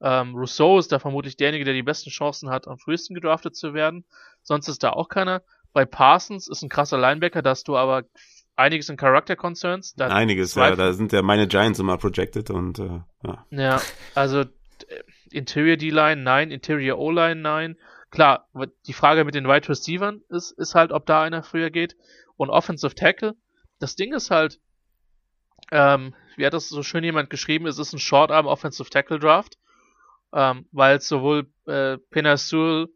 [0.00, 3.74] Ähm, Rousseau ist da vermutlich derjenige, der die besten Chancen hat, am frühesten gedraftet zu
[3.74, 4.04] werden.
[4.42, 5.42] Sonst ist da auch keiner.
[5.72, 8.04] Bei Parsons ist ein krasser Linebacker, da hast du aber
[8.56, 9.94] einiges in Character Concerns.
[9.94, 10.74] Da Einiges, ja.
[10.74, 13.46] Da sind ja meine Giants immer projected und äh, ja.
[13.50, 13.80] Ja,
[14.14, 14.46] also äh,
[15.30, 17.76] Interior D-Line, nein, Interior O-Line, nein.
[18.10, 18.48] Klar,
[18.86, 21.96] die Frage mit den Wide Receivern ist, ist halt, ob da einer früher geht.
[22.36, 23.34] Und Offensive Tackle,
[23.80, 24.60] das Ding ist halt,
[25.72, 29.58] ähm, wie hat das so schön jemand geschrieben, es ist ein Short-Arm Offensive Tackle Draft,
[30.32, 32.88] ähm, weil sowohl äh, Penna Sewell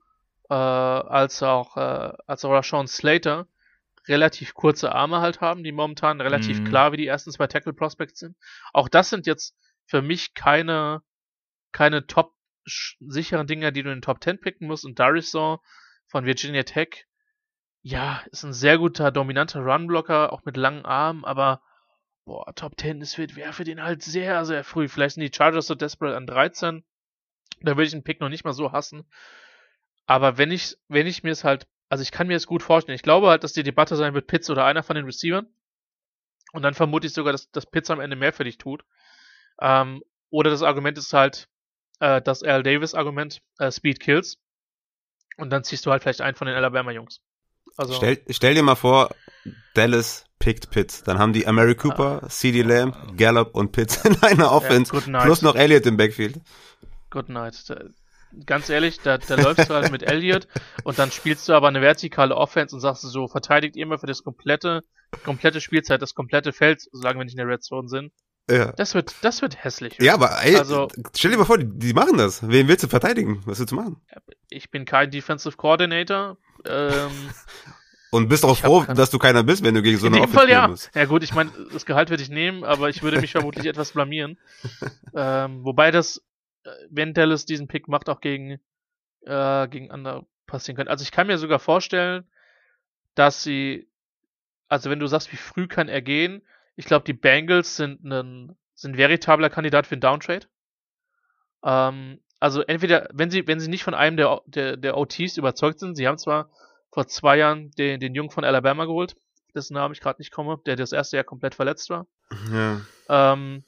[0.50, 3.46] äh, als auch äh, als auch Rashawn Slater
[4.08, 6.64] relativ kurze Arme halt haben, die momentan relativ Mhm.
[6.64, 8.36] klar wie die ersten zwei Tackle Prospects sind.
[8.72, 9.54] Auch das sind jetzt
[9.86, 11.02] für mich keine
[11.72, 14.84] keine top sicheren Dinger, die du in den Top 10 picken musst.
[14.84, 15.58] Und Darrison
[16.06, 17.06] von Virginia Tech,
[17.82, 21.62] ja, ist ein sehr guter, dominanter Runblocker, auch mit langen Armen, aber
[22.24, 24.88] boah, Top 10 ist wäre für den halt sehr, sehr früh.
[24.88, 26.84] Vielleicht sind die Chargers so desperate an 13.
[27.60, 29.10] Da würde ich den Pick noch nicht mal so hassen.
[30.06, 32.96] Aber wenn ich, wenn ich mir es halt, also ich kann mir es gut vorstellen.
[32.96, 35.46] Ich glaube halt, dass die Debatte sein wird, Pitts oder einer von den Receivern.
[36.52, 38.84] Und dann vermute ich sogar, dass, dass Pitts am Ende mehr für dich tut.
[39.60, 41.48] Ähm, oder das Argument ist halt
[42.00, 44.38] äh, das Al Davis Argument, äh, Speed Kills.
[45.36, 47.20] Und dann ziehst du halt vielleicht einen von den Alabama Jungs.
[47.76, 49.14] Also, Stell, stell dir mal vor,
[49.74, 51.02] Dallas pickt Pitts.
[51.04, 54.90] Dann haben die Amari Cooper, CD Lamb, Gallup und Pitts in einer Offense.
[54.90, 55.24] good night.
[55.24, 56.40] plus noch Elliott im Backfield.
[57.10, 57.54] good night.
[58.46, 60.48] Ganz ehrlich, da, da läufst du halt mit Elliott
[60.84, 63.98] und dann spielst du aber eine vertikale Offense und sagst du so, verteidigt ihr immer
[63.98, 64.84] für das komplette,
[65.24, 68.12] komplette Spielzeit, das komplette Feld, solange wir nicht in der Red Zone sind.
[68.50, 68.72] Ja.
[68.72, 69.96] Das wird, das wird hässlich.
[70.00, 72.46] Ja, aber ey, Also- stell dir mal vor, die, die machen das.
[72.48, 73.42] Wen willst du verteidigen?
[73.44, 74.00] Was willst du machen?
[74.48, 76.38] Ich bin kein Defensive Coordinator.
[76.66, 77.10] Ähm,
[78.10, 80.22] Und bist auch froh, keine- dass du keiner bist, wenn du gegen so in eine
[80.22, 80.66] dem Offense Fall ja.
[80.68, 80.90] musst.
[80.94, 83.92] Ja gut, ich meine, das Gehalt würde ich nehmen, aber ich würde mich vermutlich etwas
[83.92, 84.38] blamieren.
[85.14, 86.22] Ähm, wobei das,
[86.90, 88.60] wenn Dallas diesen Pick macht, auch gegen,
[89.22, 90.90] äh, gegen andere passieren könnte.
[90.90, 92.26] Also ich kann mir sogar vorstellen,
[93.14, 93.88] dass sie,
[94.68, 96.42] also wenn du sagst, wie früh kann er gehen,
[96.76, 100.46] ich glaube, die Bengals sind ein, sind veritabler Kandidat für einen Downtrade.
[101.64, 105.80] Ähm, also entweder, wenn sie, wenn sie nicht von einem der, der, der OTs überzeugt
[105.80, 106.50] sind, sie haben zwar
[106.92, 109.16] vor zwei Jahren den, den Jungen von Alabama geholt,
[109.54, 112.06] dessen Namen ich gerade nicht komme, der das erste Jahr komplett verletzt war.
[112.52, 112.80] Ja.
[113.08, 113.64] Ähm,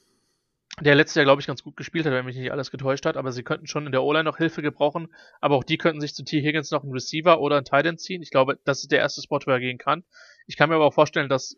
[0.79, 3.17] der letztes Jahr, glaube ich, ganz gut gespielt hat, wenn mich nicht alles getäuscht hat,
[3.17, 6.15] aber sie könnten schon in der O-Line noch Hilfe gebrauchen, aber auch die könnten sich
[6.15, 6.41] zu T.
[6.41, 8.21] Higgins noch einen Receiver oder einen Tight End ziehen.
[8.21, 10.03] Ich glaube, das ist der erste Spot, wo er gehen kann.
[10.47, 11.57] Ich kann mir aber auch vorstellen, dass,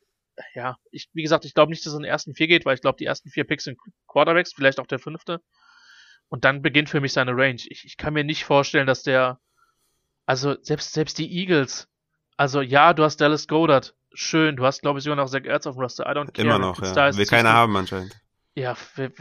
[0.55, 2.75] ja, ich, wie gesagt, ich glaube nicht, dass es in den ersten vier geht, weil
[2.75, 3.77] ich glaube, die ersten vier Picks sind
[4.07, 5.41] Quarterbacks, vielleicht auch der fünfte.
[6.29, 7.61] Und dann beginnt für mich seine Range.
[7.67, 9.39] Ich, ich kann mir nicht vorstellen, dass der,
[10.25, 11.87] also selbst, selbst die Eagles,
[12.35, 15.67] also ja, du hast Dallas Goddard, schön, du hast, glaube ich, sogar noch Zach Ertz
[15.67, 16.47] auf dem Roster, I don't care.
[16.47, 17.15] Immer noch, ja.
[17.15, 18.22] Will keiner haben anscheinend.
[18.55, 19.13] Ja, w- w-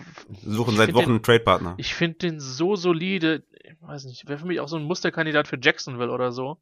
[0.45, 1.75] Suchen seit Wochen einen Trade-Partner.
[1.79, 5.49] ich finde den so solide, ich weiß nicht, wäre für mich auch so ein Musterkandidat
[5.49, 6.61] für Jacksonville oder so.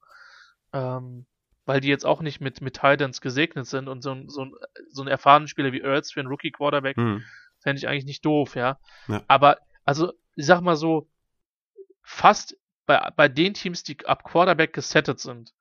[0.73, 1.27] Ähm,
[1.67, 4.55] weil die jetzt auch nicht mit, mit Titans gesegnet sind und so ein, so ein,
[4.91, 7.23] so ein erfahrenen Spieler wie Ertz für einen Rookie-Quarterback Hm.
[7.59, 8.79] fände ich eigentlich nicht doof, ja.
[9.09, 9.23] Ja.
[9.29, 11.09] Aber, also, ich sag mal so,
[12.03, 12.57] fast
[12.87, 15.53] bei, bei den Teams, die ab Quarterback gesettet sind,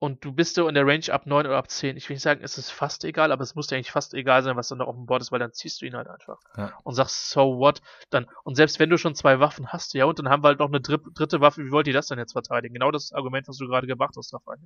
[0.00, 2.22] und du bist so in der Range ab 9 oder ab 10, ich will nicht
[2.22, 4.78] sagen, es ist fast egal, aber es muss dir eigentlich fast egal sein, was dann
[4.78, 6.40] da auf dem Board ist, weil dann ziehst du ihn halt einfach.
[6.56, 6.72] Ja.
[6.84, 7.82] Und sagst, so what?
[8.08, 10.58] Dann, und selbst wenn du schon zwei Waffen hast, ja, und dann haben wir halt
[10.58, 12.72] noch eine dritte, dritte Waffe, wie wollt ihr das denn jetzt verteidigen?
[12.72, 14.58] Genau das Argument, was du gerade gebracht hast, Raphael.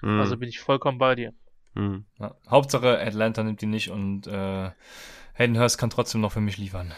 [0.00, 0.20] Hm.
[0.20, 1.32] Also bin ich vollkommen bei dir.
[1.74, 2.04] hm.
[2.18, 2.34] Ja.
[2.50, 4.70] Hauptsache Atlanta nimmt die nicht und äh,
[5.32, 6.92] Hayden Hurst kann trotzdem noch für mich liefern.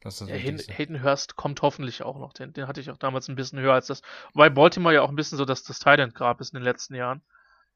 [0.00, 2.32] Das ist ja, Hayden, Hayden Hurst kommt hoffentlich auch noch.
[2.32, 4.02] Den, den hatte ich auch damals ein bisschen höher als das.
[4.32, 6.94] Wobei Baltimore ja auch ein bisschen so dass das Thailand grab ist in den letzten
[6.94, 7.20] Jahren.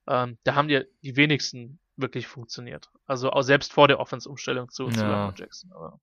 [0.07, 2.91] Ähm, da haben ja die wenigsten wirklich funktioniert.
[3.07, 4.93] Also auch selbst vor der Offense-Umstellung zu, ja.
[4.93, 5.73] zu Lamar Jackson.
[5.73, 6.01] Aber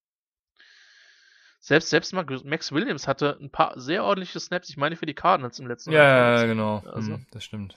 [1.59, 5.59] selbst, selbst Max Williams hatte ein paar sehr ordentliche Snaps, ich meine für die Cardinals
[5.59, 6.03] im letzten Jahr.
[6.03, 6.83] Ja, ja, genau.
[6.85, 7.13] Also.
[7.13, 7.75] Hm, das stimmt.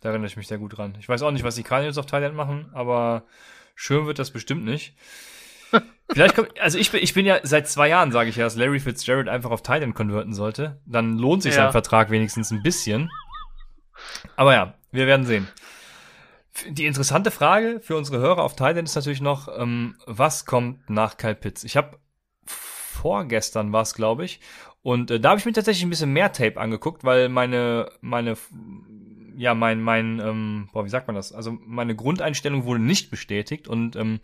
[0.00, 0.96] Da erinnere ich mich sehr gut dran.
[0.98, 3.24] Ich weiß auch nicht, was die Cardinals auf Thailand machen, aber
[3.74, 4.94] schön wird das bestimmt nicht.
[6.12, 8.56] Vielleicht kommt, also ich bin, ich bin ja seit zwei Jahren, sage ich ja, dass
[8.56, 10.80] Larry Fitzgerald einfach auf Thailand konverten sollte.
[10.86, 11.64] Dann lohnt sich ja.
[11.64, 13.10] sein Vertrag wenigstens ein bisschen.
[14.36, 15.48] Aber ja, wir werden sehen.
[16.68, 21.16] Die interessante Frage für unsere Hörer auf Thailand ist natürlich noch, ähm, was kommt nach
[21.16, 21.64] Kyle Pitts?
[21.64, 21.98] Ich habe
[22.44, 24.40] vorgestern war es, glaube ich,
[24.82, 28.36] und äh, da habe ich mir tatsächlich ein bisschen mehr Tape angeguckt, weil meine meine
[29.36, 31.32] ja, mein, mein, ähm, boah, wie sagt man das?
[31.32, 34.20] Also meine Grundeinstellung wurde nicht bestätigt und ähm,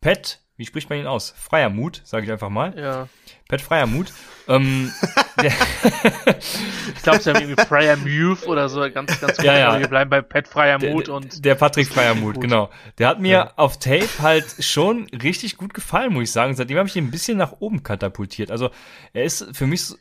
[0.00, 1.34] Pat, wie spricht man ihn aus?
[1.36, 2.78] Freier Mut, sage ich einfach mal.
[2.78, 3.08] Ja.
[3.48, 4.12] Pat Freier Mut.
[4.46, 4.92] ähm,
[5.42, 9.44] ich glaube, sie haben irgendwie Freier Mute oder so, ganz, ganz gut.
[9.44, 9.80] Ja, ja.
[9.80, 11.44] Wir bleiben bei Pat Freier Mut der, und.
[11.44, 12.70] Der Patrick Freier Mut, genau.
[12.98, 13.52] Der hat mir ja.
[13.56, 16.54] auf Tape halt schon richtig gut gefallen, muss ich sagen.
[16.54, 18.50] Seitdem habe ich ihn ein bisschen nach oben katapultiert.
[18.50, 18.70] Also
[19.12, 19.96] er ist für mich so,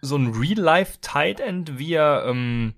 [0.00, 2.74] so ein Real-Life-Tight End, wie er, ähm,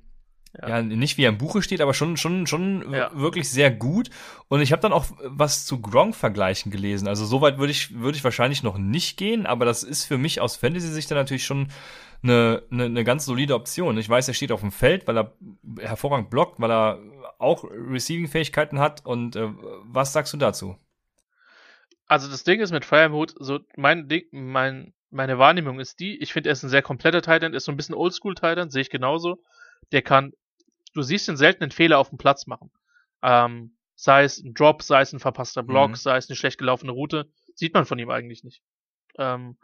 [0.58, 0.68] ja.
[0.68, 0.82] ja.
[0.82, 3.10] nicht wie er im Buche steht, aber schon schon schon ja.
[3.14, 4.10] wirklich sehr gut.
[4.48, 7.08] Und ich habe dann auch was zu Gronk vergleichen gelesen.
[7.08, 10.40] Also soweit würde ich würde ich wahrscheinlich noch nicht gehen, aber das ist für mich
[10.40, 11.68] aus Fantasy-Sicht dann natürlich schon
[12.22, 13.96] eine, eine, eine ganz solide Option.
[13.98, 15.32] Ich weiß, er steht auf dem Feld, weil er
[15.78, 16.98] hervorragend blockt, weil er
[17.38, 19.06] auch Receiving-Fähigkeiten hat.
[19.06, 19.48] Und äh,
[19.84, 20.76] was sagst du dazu?
[22.06, 26.32] Also das Ding ist mit Firemut, so mein Ding, mein meine Wahrnehmung ist die, ich
[26.32, 29.42] finde, er ist ein sehr kompletter Titan, ist so ein bisschen Oldschool-Titan, sehe ich genauso.
[29.92, 30.32] Der kann
[30.94, 32.70] du siehst den seltenen Fehler auf dem Platz machen.
[33.22, 35.94] Ähm, sei es ein Drop, sei es ein verpasster Block, mhm.
[35.94, 38.62] sei es eine schlecht gelaufene Route, sieht man von ihm eigentlich nicht.
[39.18, 39.58] Ähm,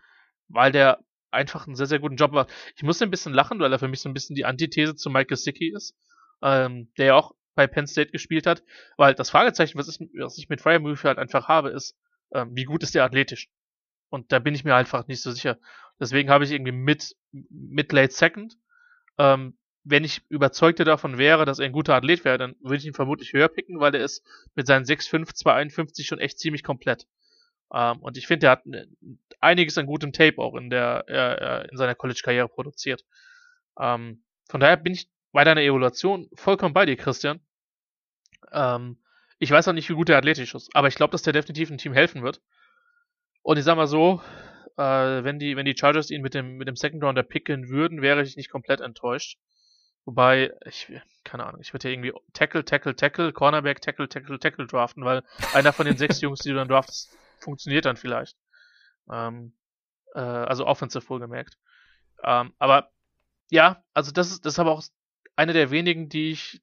[0.49, 2.53] weil der einfach einen sehr, sehr guten Job macht.
[2.77, 5.11] Ich muss ein bisschen lachen, weil er für mich so ein bisschen die Antithese zu
[5.11, 5.97] Mike Gesicki ist,
[6.43, 8.63] ähm, der ja auch bei Penn State gespielt hat,
[8.99, 11.97] weil das Fragezeichen, was, ist, was ich mit Move halt einfach habe, ist,
[12.33, 13.49] ähm, wie gut ist der athletisch?
[14.11, 15.59] Und da bin ich mir einfach nicht so sicher.
[15.99, 18.57] Deswegen habe ich irgendwie mit, mit Late Second,
[19.19, 19.57] ähm,
[19.89, 22.95] wenn ich überzeugter davon wäre, dass er ein guter Athlet wäre, dann würde ich ihn
[22.95, 24.27] vermutlich höher picken, weil er ist
[24.57, 27.07] mit seinen 6'5, 251 schon echt ziemlich komplett.
[27.73, 28.65] Ähm, und ich finde, er hat
[29.41, 33.05] einiges an gutem Tape auch in der äh, in seiner College-Karriere produziert.
[33.79, 37.41] Ähm, von daher bin ich bei deiner Evaluation vollkommen bei dir, Christian.
[38.53, 38.99] Ähm,
[39.39, 41.71] ich weiß auch nicht, wie gut er athletisch ist, aber ich glaube, dass der definitiv
[41.71, 42.41] ein Team helfen wird.
[43.43, 44.21] Und ich sag mal so,
[44.77, 48.03] äh, wenn die, wenn die Chargers ihn mit dem, mit dem Second Rounder picken würden,
[48.03, 49.39] wäre ich nicht komplett enttäuscht.
[50.07, 50.93] Wobei, ich,
[51.25, 55.25] keine Ahnung, ich würde ja irgendwie Tackle, Tackle, Tackle, Cornerback, Tackle, Tackle, Tackle draften, weil
[55.53, 58.37] einer von den sechs Jungs, die du dann draftest, funktioniert dann vielleicht.
[59.11, 59.53] Ähm,
[60.15, 61.59] äh, also offensive wohlgemerkt.
[62.23, 62.93] Ähm, aber
[63.51, 64.85] ja, also das ist, das ist aber auch
[65.35, 66.63] eine der wenigen, die ich,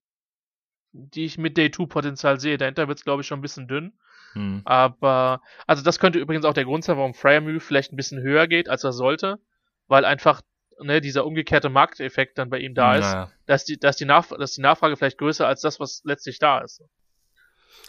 [0.94, 2.58] die ich mit Day 2 Potenzial sehe.
[2.58, 3.92] Dahinter wird es, glaube ich, schon ein bisschen dünn.
[4.34, 4.62] Hm.
[4.64, 8.48] Aber, also das könnte übrigens auch der Grund sein, warum Fryermuth vielleicht ein bisschen höher
[8.48, 9.40] geht, als er sollte,
[9.88, 10.42] weil einfach
[10.82, 13.24] ne, dieser umgekehrte Markteffekt dann bei ihm da naja.
[13.24, 16.40] ist, dass die, dass, die Nachf dass die Nachfrage vielleicht größer als das, was letztlich
[16.40, 16.84] da ist.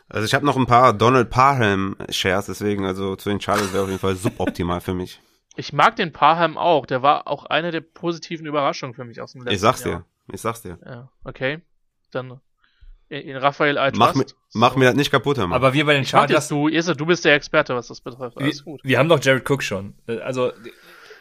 [0.08, 3.84] Also ich habe noch ein paar Donald Parham Shares, deswegen also zu den Chargers wäre
[3.84, 5.20] auf jeden Fall suboptimal für mich.
[5.56, 9.34] Ich mag den Parham auch, der war auch eine der positiven Überraschungen für mich aus
[9.34, 10.04] dem letzten Ich sag's Jahr.
[10.26, 10.80] dir, ich sag's dir.
[10.84, 11.60] Ja, okay.
[12.10, 12.40] Dann
[13.08, 15.52] in Raphael I Mach, mir, mach mir das nicht kaputt, Mann.
[15.52, 16.48] Aber wir bei den Chargers...
[16.48, 18.36] Du, du bist der Experte, was das betrifft.
[18.38, 18.80] Alles gut.
[18.82, 19.94] Wir haben doch Jared Cook schon.
[20.06, 20.52] Also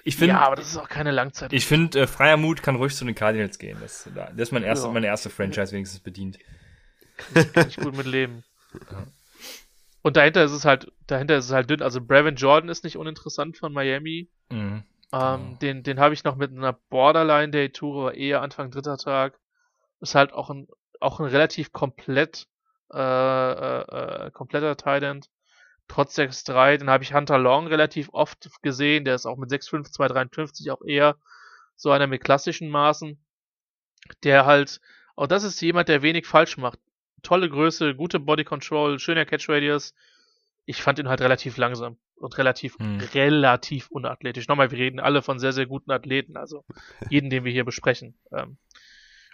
[0.03, 1.53] ich finde, ja, aber das ist auch keine Langzeit.
[1.53, 3.77] Ich finde, äh, freier Mut kann ruhig zu den Cardinals gehen.
[3.79, 4.93] Das, das ist mein erste, ja.
[4.93, 6.39] meine erste Franchise wenigstens bedient.
[7.17, 8.43] Kann ich, kann ich gut mit leben.
[10.01, 11.81] Und dahinter ist es halt, dahinter ist es halt dünn.
[11.81, 14.29] Also Brevin Jordan ist nicht uninteressant von Miami.
[14.49, 14.83] Mhm.
[15.13, 19.39] Ähm, Den, den habe ich noch mit einer Borderline Day Tour, eher Anfang dritter Tag.
[20.01, 20.67] Ist halt auch ein,
[20.99, 22.47] auch ein relativ komplett,
[22.91, 25.29] äh, äh, äh kompletter Tight End
[25.93, 26.77] trotz 6-3.
[26.77, 29.05] Dann habe ich Hunter Long relativ oft gesehen.
[29.05, 31.17] Der ist auch mit 6-5, 2-53 auch eher
[31.75, 33.23] so einer mit klassischen Maßen.
[34.23, 34.81] Der halt,
[35.15, 36.79] auch das ist jemand, der wenig falsch macht.
[37.21, 39.93] Tolle Größe, gute Body Control, schöner Catch Radius.
[40.65, 42.99] Ich fand ihn halt relativ langsam und relativ, hm.
[43.13, 44.47] relativ unathletisch.
[44.47, 46.65] Nochmal, wir reden alle von sehr, sehr guten Athleten, also
[47.09, 48.17] jeden, den wir hier besprechen.
[48.31, 48.57] Ähm,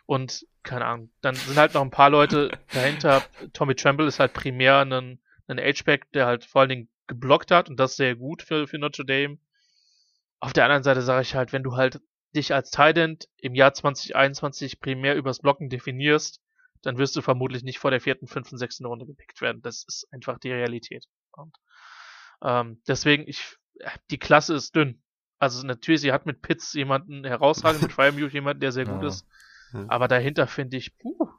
[0.06, 3.24] und keine Ahnung, dann sind halt noch ein paar Leute dahinter.
[3.54, 5.20] Tommy Tremble ist halt primär ein
[5.50, 8.78] einen H-Back, der halt vor allen Dingen geblockt hat und das sehr gut für, für
[8.80, 9.40] Notre Dame.
[10.40, 12.02] Auf der anderen Seite sage ich halt, wenn du halt
[12.36, 16.42] dich als Tight im Jahr 2021 primär übers Blocken definierst,
[16.82, 19.62] dann wirst du vermutlich nicht vor der vierten, fünften, sechsten Runde gepickt werden.
[19.62, 21.06] Das ist einfach die Realität.
[21.32, 21.56] Und
[22.44, 23.58] Ähm, deswegen, ich,
[24.12, 25.02] die Klasse ist dünn.
[25.40, 29.08] Also natürlich, sie hat mit Pitts jemanden herausragend, mit Fryermuth jemanden, der sehr gut Ja.
[29.08, 29.26] ist.
[29.88, 31.30] Aber dahinter finde ich, puh,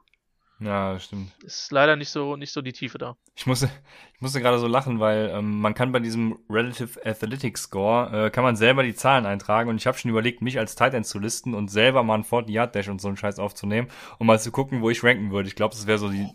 [0.61, 1.31] Ja, stimmt.
[1.43, 3.17] ist leider nicht so, nicht so die Tiefe da.
[3.35, 3.71] Ich musste,
[4.13, 8.29] ich musste gerade so lachen, weil ähm, man kann bei diesem Relative Athletic Score, äh,
[8.29, 11.07] kann man selber die Zahlen eintragen und ich habe schon überlegt, mich als Tight End
[11.07, 13.87] zu listen und selber mal einen 40 Yard Dash und so einen Scheiß aufzunehmen,
[14.19, 15.47] um mal zu gucken, wo ich ranken würde.
[15.49, 16.27] Ich glaube, das wäre so die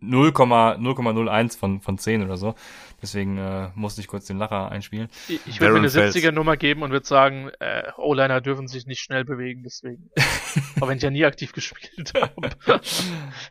[0.00, 2.56] 0, 0,01 von, von 10 oder so.
[3.02, 5.08] Deswegen äh, musste ich kurz den Lacher einspielen.
[5.28, 6.24] Ich, ich würde mir eine Darren Fels.
[6.24, 10.10] 70er-Nummer geben und würde sagen, äh, O-Liner dürfen sich nicht schnell bewegen, deswegen.
[10.80, 12.50] Auch wenn ich ja nie aktiv gespielt habe.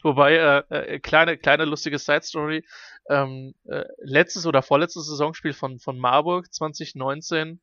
[0.04, 2.66] Wobei, äh, äh, kleine, kleine lustige Side-Story.
[3.10, 7.62] Ähm, äh, letztes oder vorletztes Saisonspiel von, von Marburg 2019,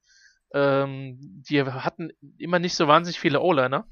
[0.55, 3.87] ähm, die hatten immer nicht so wahnsinnig viele O-Liner.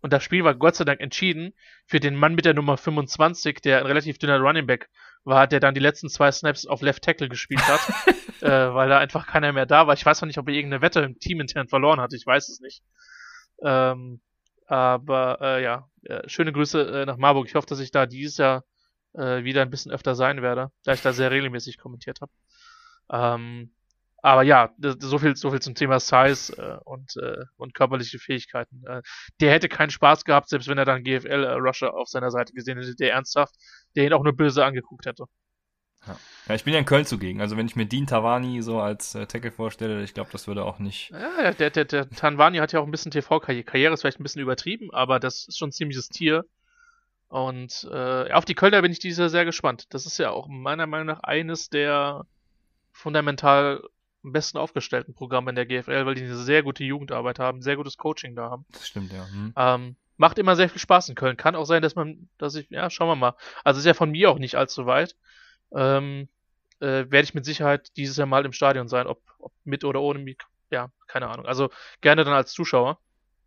[0.00, 1.54] Und das Spiel war Gott sei Dank entschieden
[1.86, 4.88] für den Mann mit der Nummer 25, der ein relativ dünner Running Back
[5.24, 7.80] war, der dann die letzten zwei Snaps auf Left Tackle gespielt hat,
[8.42, 9.94] äh, weil da einfach keiner mehr da war.
[9.94, 12.48] Ich weiß noch nicht, ob er irgendeine Wette im Team intern verloren hat, ich weiß
[12.48, 12.82] es nicht.
[13.64, 14.20] Ähm,
[14.66, 17.46] aber äh, ja, äh, schöne Grüße äh, nach Marburg.
[17.48, 18.64] Ich hoffe, dass ich da dieses Jahr
[19.14, 22.32] äh, wieder ein bisschen öfter sein werde, da ich da sehr regelmäßig kommentiert habe.
[23.10, 23.72] Ähm,
[24.24, 28.84] aber ja, so viel, so viel zum Thema Size äh, und, äh, und körperliche Fähigkeiten.
[28.86, 29.02] Äh,
[29.40, 32.78] der hätte keinen Spaß gehabt, selbst wenn er dann GFL äh, auf seiner Seite gesehen
[32.78, 33.54] hätte, der ernsthaft,
[33.96, 35.24] der ihn auch nur böse angeguckt hätte.
[36.48, 37.40] Ja, ich bin ja in Köln zugegen.
[37.40, 40.64] Also wenn ich mir Dean Tavani so als äh, Tackle vorstelle, ich glaube, das würde
[40.64, 41.10] auch nicht.
[41.10, 43.64] Ja, der, der, der Tanvani hat ja auch ein bisschen TV-Karriere.
[43.64, 46.44] Karriere ist vielleicht ein bisschen übertrieben, aber das ist schon ein ziemliches Tier.
[47.28, 49.86] Und äh, auf die Kölner bin ich dieses Jahr sehr gespannt.
[49.90, 52.26] Das ist ja auch meiner Meinung nach eines der
[52.92, 53.82] fundamental
[54.24, 57.76] am besten aufgestellten Programme in der GFL, weil die eine sehr gute Jugendarbeit haben, sehr
[57.76, 58.66] gutes Coaching da haben.
[58.72, 59.26] Das stimmt, ja.
[59.26, 59.52] Hm.
[59.56, 61.36] Ähm, macht immer sehr viel Spaß in Köln.
[61.36, 63.34] Kann auch sein, dass man, dass ich, ja, schauen wir mal.
[63.64, 65.16] Also ist ja von mir auch nicht allzu weit.
[65.74, 66.28] Ähm,
[66.80, 70.00] äh, werde ich mit Sicherheit dieses Jahr mal im Stadion sein, ob, ob mit oder
[70.00, 71.44] ohne Mik ja, keine Ahnung.
[71.46, 71.68] Also
[72.00, 72.98] gerne dann als Zuschauer.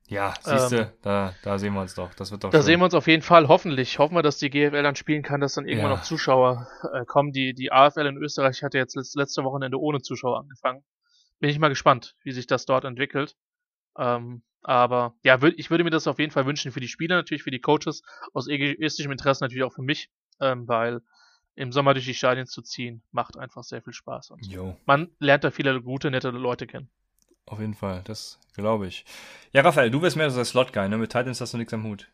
[0.08, 2.14] Ja, siehste, Ähm, da, da sehen wir uns doch.
[2.14, 2.66] Das wird doch Da schön.
[2.68, 3.98] sehen wir uns auf jeden Fall, hoffentlich.
[3.98, 5.98] Hoffen wir, dass die GFL dann spielen kann, dass dann irgendwann Ja.
[5.98, 7.32] noch Zuschauer äh, kommen.
[7.32, 10.84] Die, die AFL in Österreich hat ja jetzt letz- letzte Wochenende ohne Zuschauer angefangen.
[11.40, 13.36] Bin ich mal gespannt, wie sich das dort entwickelt.
[13.98, 17.16] Ähm, aber ja, würd, ich würde mir das auf jeden Fall wünschen für die Spieler,
[17.16, 18.04] natürlich für die Coaches,
[18.34, 21.02] aus egoistischem Interesse natürlich auch für mich, ähm, weil
[21.56, 24.32] im Sommer durch die Stadien zu ziehen, macht einfach sehr viel Spaß.
[24.32, 26.90] Und Jo, man lernt da viele gute, nette Leute kennen.
[27.46, 28.02] auf jeden Fall.
[28.06, 29.06] Das glaube ich.
[29.54, 30.98] Ja, Raphael, du wirst mehr so der Slot-Guy, ne?
[30.98, 32.08] Mit Titans hast du nichts am Hut.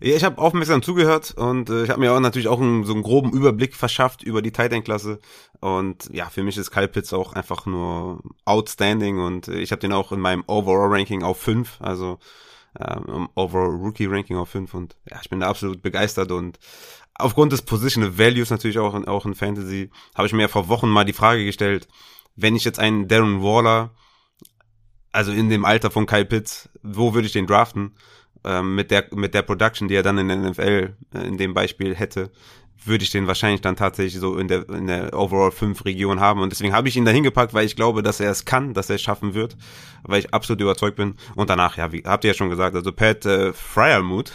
[0.00, 2.92] Ja, ich habe aufmerksam zugehört und äh, ich habe mir auch natürlich auch einen, so
[2.94, 5.18] einen groben Überblick verschafft über die Tight End Klasse
[5.58, 9.80] und ja, für mich ist Kyle Pitts auch einfach nur outstanding und äh, ich habe
[9.80, 12.20] den auch in meinem Overall Ranking auf 5, also
[12.78, 16.60] ähm, im Overall Rookie Ranking auf 5 und ja, ich bin da absolut begeistert und
[17.18, 20.68] aufgrund des Positional Values natürlich auch in, auch in Fantasy habe ich mir ja vor
[20.68, 21.88] Wochen mal die Frage gestellt,
[22.36, 23.90] wenn ich jetzt einen Darren Waller
[25.10, 27.94] also in dem Alter von Kyle Pitts, wo würde ich den draften?
[28.44, 31.54] ähm, mit der mit der Production, die er dann in der NFL äh, in dem
[31.54, 32.30] Beispiel hätte,
[32.84, 36.40] würde ich den wahrscheinlich dann tatsächlich so in der in der Overall 5 Region haben
[36.40, 38.90] und deswegen habe ich ihn da hingepackt, weil ich glaube, dass er es kann, dass
[38.90, 39.56] er es schaffen wird,
[40.02, 42.92] weil ich absolut überzeugt bin und danach ja, wie habt ihr ja schon gesagt, also
[42.92, 44.32] Pat äh, Fryermuth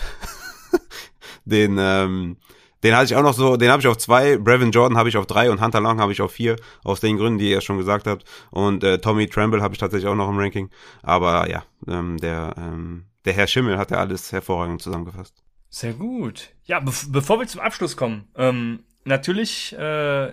[1.45, 2.37] den ähm,
[2.83, 5.17] den hatte ich auch noch so, den habe ich auf zwei, Brevin Jordan habe ich
[5.17, 7.77] auf drei und Hunter Long habe ich auf vier, aus den Gründen, die ihr schon
[7.77, 8.25] gesagt habt.
[8.51, 10.69] Und äh, Tommy Tremble habe ich tatsächlich auch noch im Ranking.
[11.01, 15.43] Aber ja, ähm, der, ähm, der Herr Schimmel hat ja alles hervorragend zusammengefasst.
[15.69, 16.51] Sehr gut.
[16.65, 20.31] Ja, bev bevor wir zum Abschluss kommen, ähm, natürlich, äh,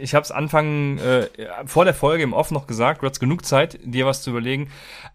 [0.00, 1.28] ich habe es Anfang äh,
[1.64, 4.70] vor der Folge im Off noch gesagt, du hast genug Zeit, dir was zu überlegen.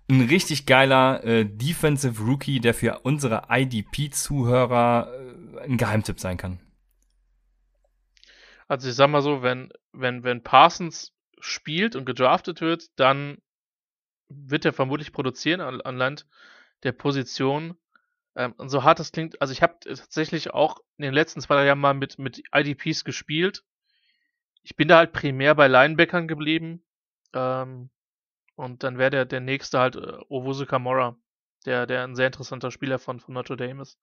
[0.10, 6.60] Ein richtig geiler äh, Defensive Rookie, der für unsere IDP-Zuhörer äh, ein Geheimtipp sein kann.
[8.70, 13.40] Also ich sag mal so, wenn, wenn, wenn Parsons spielt und gedraftet wird, dann
[14.30, 16.28] wird er vermutlich produzieren an, an Land
[16.84, 17.76] der Position.
[18.36, 21.56] Ähm, und so hart das klingt, also ich habe tatsächlich auch in den letzten zwei
[21.56, 23.64] drei Jahren mal mit, mit IDPs gespielt.
[24.62, 26.86] Ich bin da halt primär bei Linebackern geblieben.
[27.34, 27.90] Ähm,
[28.56, 31.18] und dann wäre der, der nächste halt äh, Owusu Kamora,
[31.66, 33.98] der, der ein sehr interessanter Spieler von, von Notre Dame ist,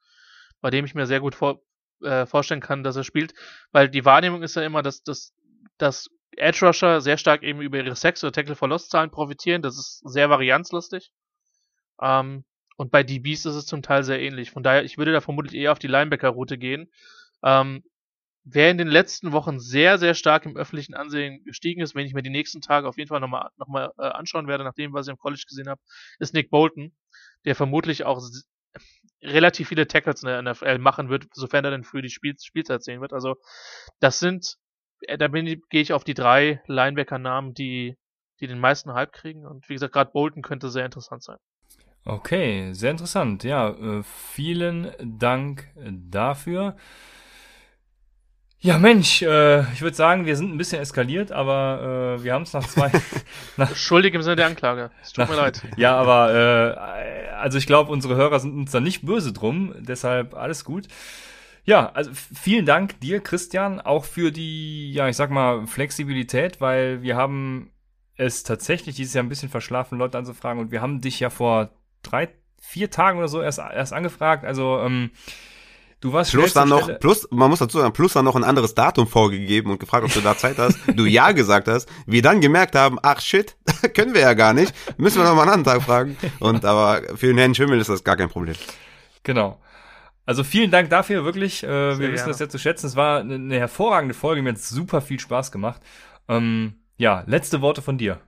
[0.60, 1.62] bei dem ich mir sehr gut vor,
[2.02, 3.34] äh, vorstellen kann, dass er spielt,
[3.72, 5.32] weil die Wahrnehmung ist ja immer, dass, dass,
[5.78, 9.62] dass Edge Rusher sehr stark eben über ihre Sex- oder Tackle for Loss Zahlen profitieren.
[9.62, 11.10] Das ist sehr varianzlustig.
[12.00, 12.44] Ähm,
[12.76, 14.50] und bei DBs ist es zum Teil sehr ähnlich.
[14.50, 16.90] Von daher, ich würde da vermutlich eher auf die Linebacker-Route gehen.
[17.42, 17.82] Ähm,
[18.44, 22.14] wer in den letzten Wochen sehr, sehr stark im öffentlichen Ansehen gestiegen ist, wenn ich
[22.14, 25.06] mir die nächsten Tage auf jeden Fall nochmal noch mal, äh, anschauen werde, nachdem, was
[25.06, 25.80] ich im College gesehen habe,
[26.18, 26.94] ist Nick Bolton,
[27.44, 28.20] der vermutlich auch
[29.22, 32.82] relativ viele Tackles in der NFL machen wird, sofern er denn für die Spiel Spielzeit
[32.82, 33.12] sehen wird.
[33.12, 33.36] Also
[34.00, 34.58] das sind
[35.02, 37.96] äh, da gehe ich auf die drei Linebacker-Namen, die,
[38.40, 39.46] die den meisten Hype kriegen.
[39.46, 41.38] Und wie gesagt, gerade Bolton könnte sehr interessant sein.
[42.04, 43.42] Okay, sehr interessant.
[43.42, 46.76] Ja, äh, vielen Dank dafür.
[48.58, 52.42] Ja, Mensch, äh, ich würde sagen, wir sind ein bisschen eskaliert, aber äh, wir haben
[52.42, 52.90] es nach zwei.
[53.56, 54.90] nach, Schuldig im Sinne der Anklage.
[55.02, 55.62] Es tut nach, mir leid.
[55.76, 60.34] Ja, aber äh, also ich glaube, unsere Hörer sind uns da nicht böse drum, deshalb
[60.34, 60.88] alles gut.
[61.64, 67.02] Ja, also vielen Dank dir, Christian, auch für die, ja, ich sag mal, Flexibilität, weil
[67.02, 67.72] wir haben
[68.14, 71.70] es tatsächlich dieses Jahr ein bisschen verschlafen, Leute anzufragen und wir haben dich ja vor
[72.02, 72.28] drei,
[72.60, 74.44] vier Tagen oder so erst, erst angefragt.
[74.44, 75.10] Also, ähm,
[76.00, 78.74] Du warst plus dann noch, plus, man muss dazu sagen, plus dann noch ein anderes
[78.74, 80.78] Datum vorgegeben und gefragt, ob du da Zeit hast.
[80.94, 81.88] du ja gesagt hast.
[82.06, 83.56] Wir dann gemerkt haben, ach shit,
[83.94, 84.74] können wir ja gar nicht.
[84.98, 86.16] Müssen wir noch mal einen anderen Tag fragen.
[86.38, 88.56] Und aber für den Herrn Schimmel ist das gar kein Problem.
[89.22, 89.58] Genau.
[90.26, 91.62] Also vielen Dank dafür, wirklich.
[91.62, 92.12] Äh, wir gerne.
[92.12, 92.86] wissen das sehr zu schätzen.
[92.86, 94.42] Es war eine, eine hervorragende Folge.
[94.42, 95.80] Mir hat super viel Spaß gemacht.
[96.28, 98.20] Ähm, ja, letzte Worte von dir.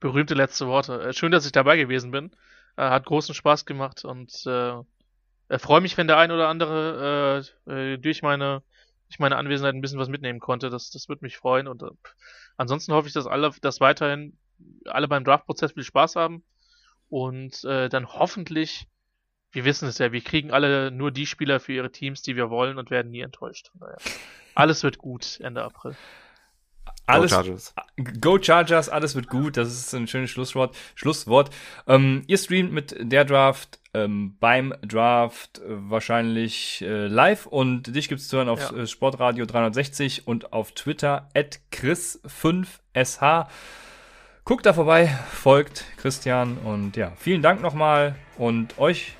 [0.00, 1.00] Berühmte letzte Worte.
[1.00, 2.32] Äh, schön, dass ich dabei gewesen bin.
[2.76, 4.74] Äh, hat großen Spaß gemacht und äh,
[5.58, 8.62] freue mich, wenn der ein oder andere äh, äh, durch meine
[9.08, 10.70] durch meine Anwesenheit ein bisschen was mitnehmen konnte.
[10.70, 11.68] Das, das würde mich freuen.
[11.68, 11.90] Und äh,
[12.56, 14.38] ansonsten hoffe ich, dass alle, dass weiterhin
[14.86, 16.42] alle beim Draft-Prozess viel Spaß haben
[17.10, 18.88] und äh, dann hoffentlich
[19.52, 22.50] wir wissen es ja, wir kriegen alle nur die Spieler für ihre Teams, die wir
[22.50, 23.70] wollen und werden nie enttäuscht.
[23.78, 23.96] Naja.
[24.54, 25.94] Alles wird gut Ende April.
[27.06, 27.74] Alles, Go Chargers.
[28.20, 29.56] Go Chargers, alles wird gut.
[29.56, 30.76] Das ist ein schönes Schlusswort.
[30.94, 31.50] Schlusswort.
[31.86, 38.08] Ähm, ihr streamt mit der Draft ähm, beim Draft äh, wahrscheinlich äh, live und dich
[38.08, 38.78] gibt's zu hören auf ja.
[38.78, 43.46] Äh, Sportradio 360 und auf Twitter at chris5sh.
[44.44, 49.12] Guckt da vorbei, folgt Christian und ja, vielen Dank nochmal und euch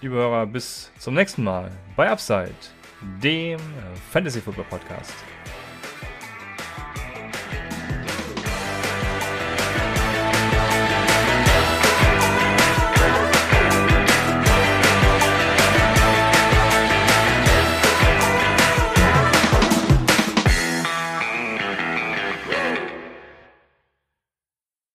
[0.00, 2.54] liebe Hörer, bis zum nächsten Mal bei Upside,
[3.22, 3.60] dem
[4.10, 5.12] Fantasy Football Podcast.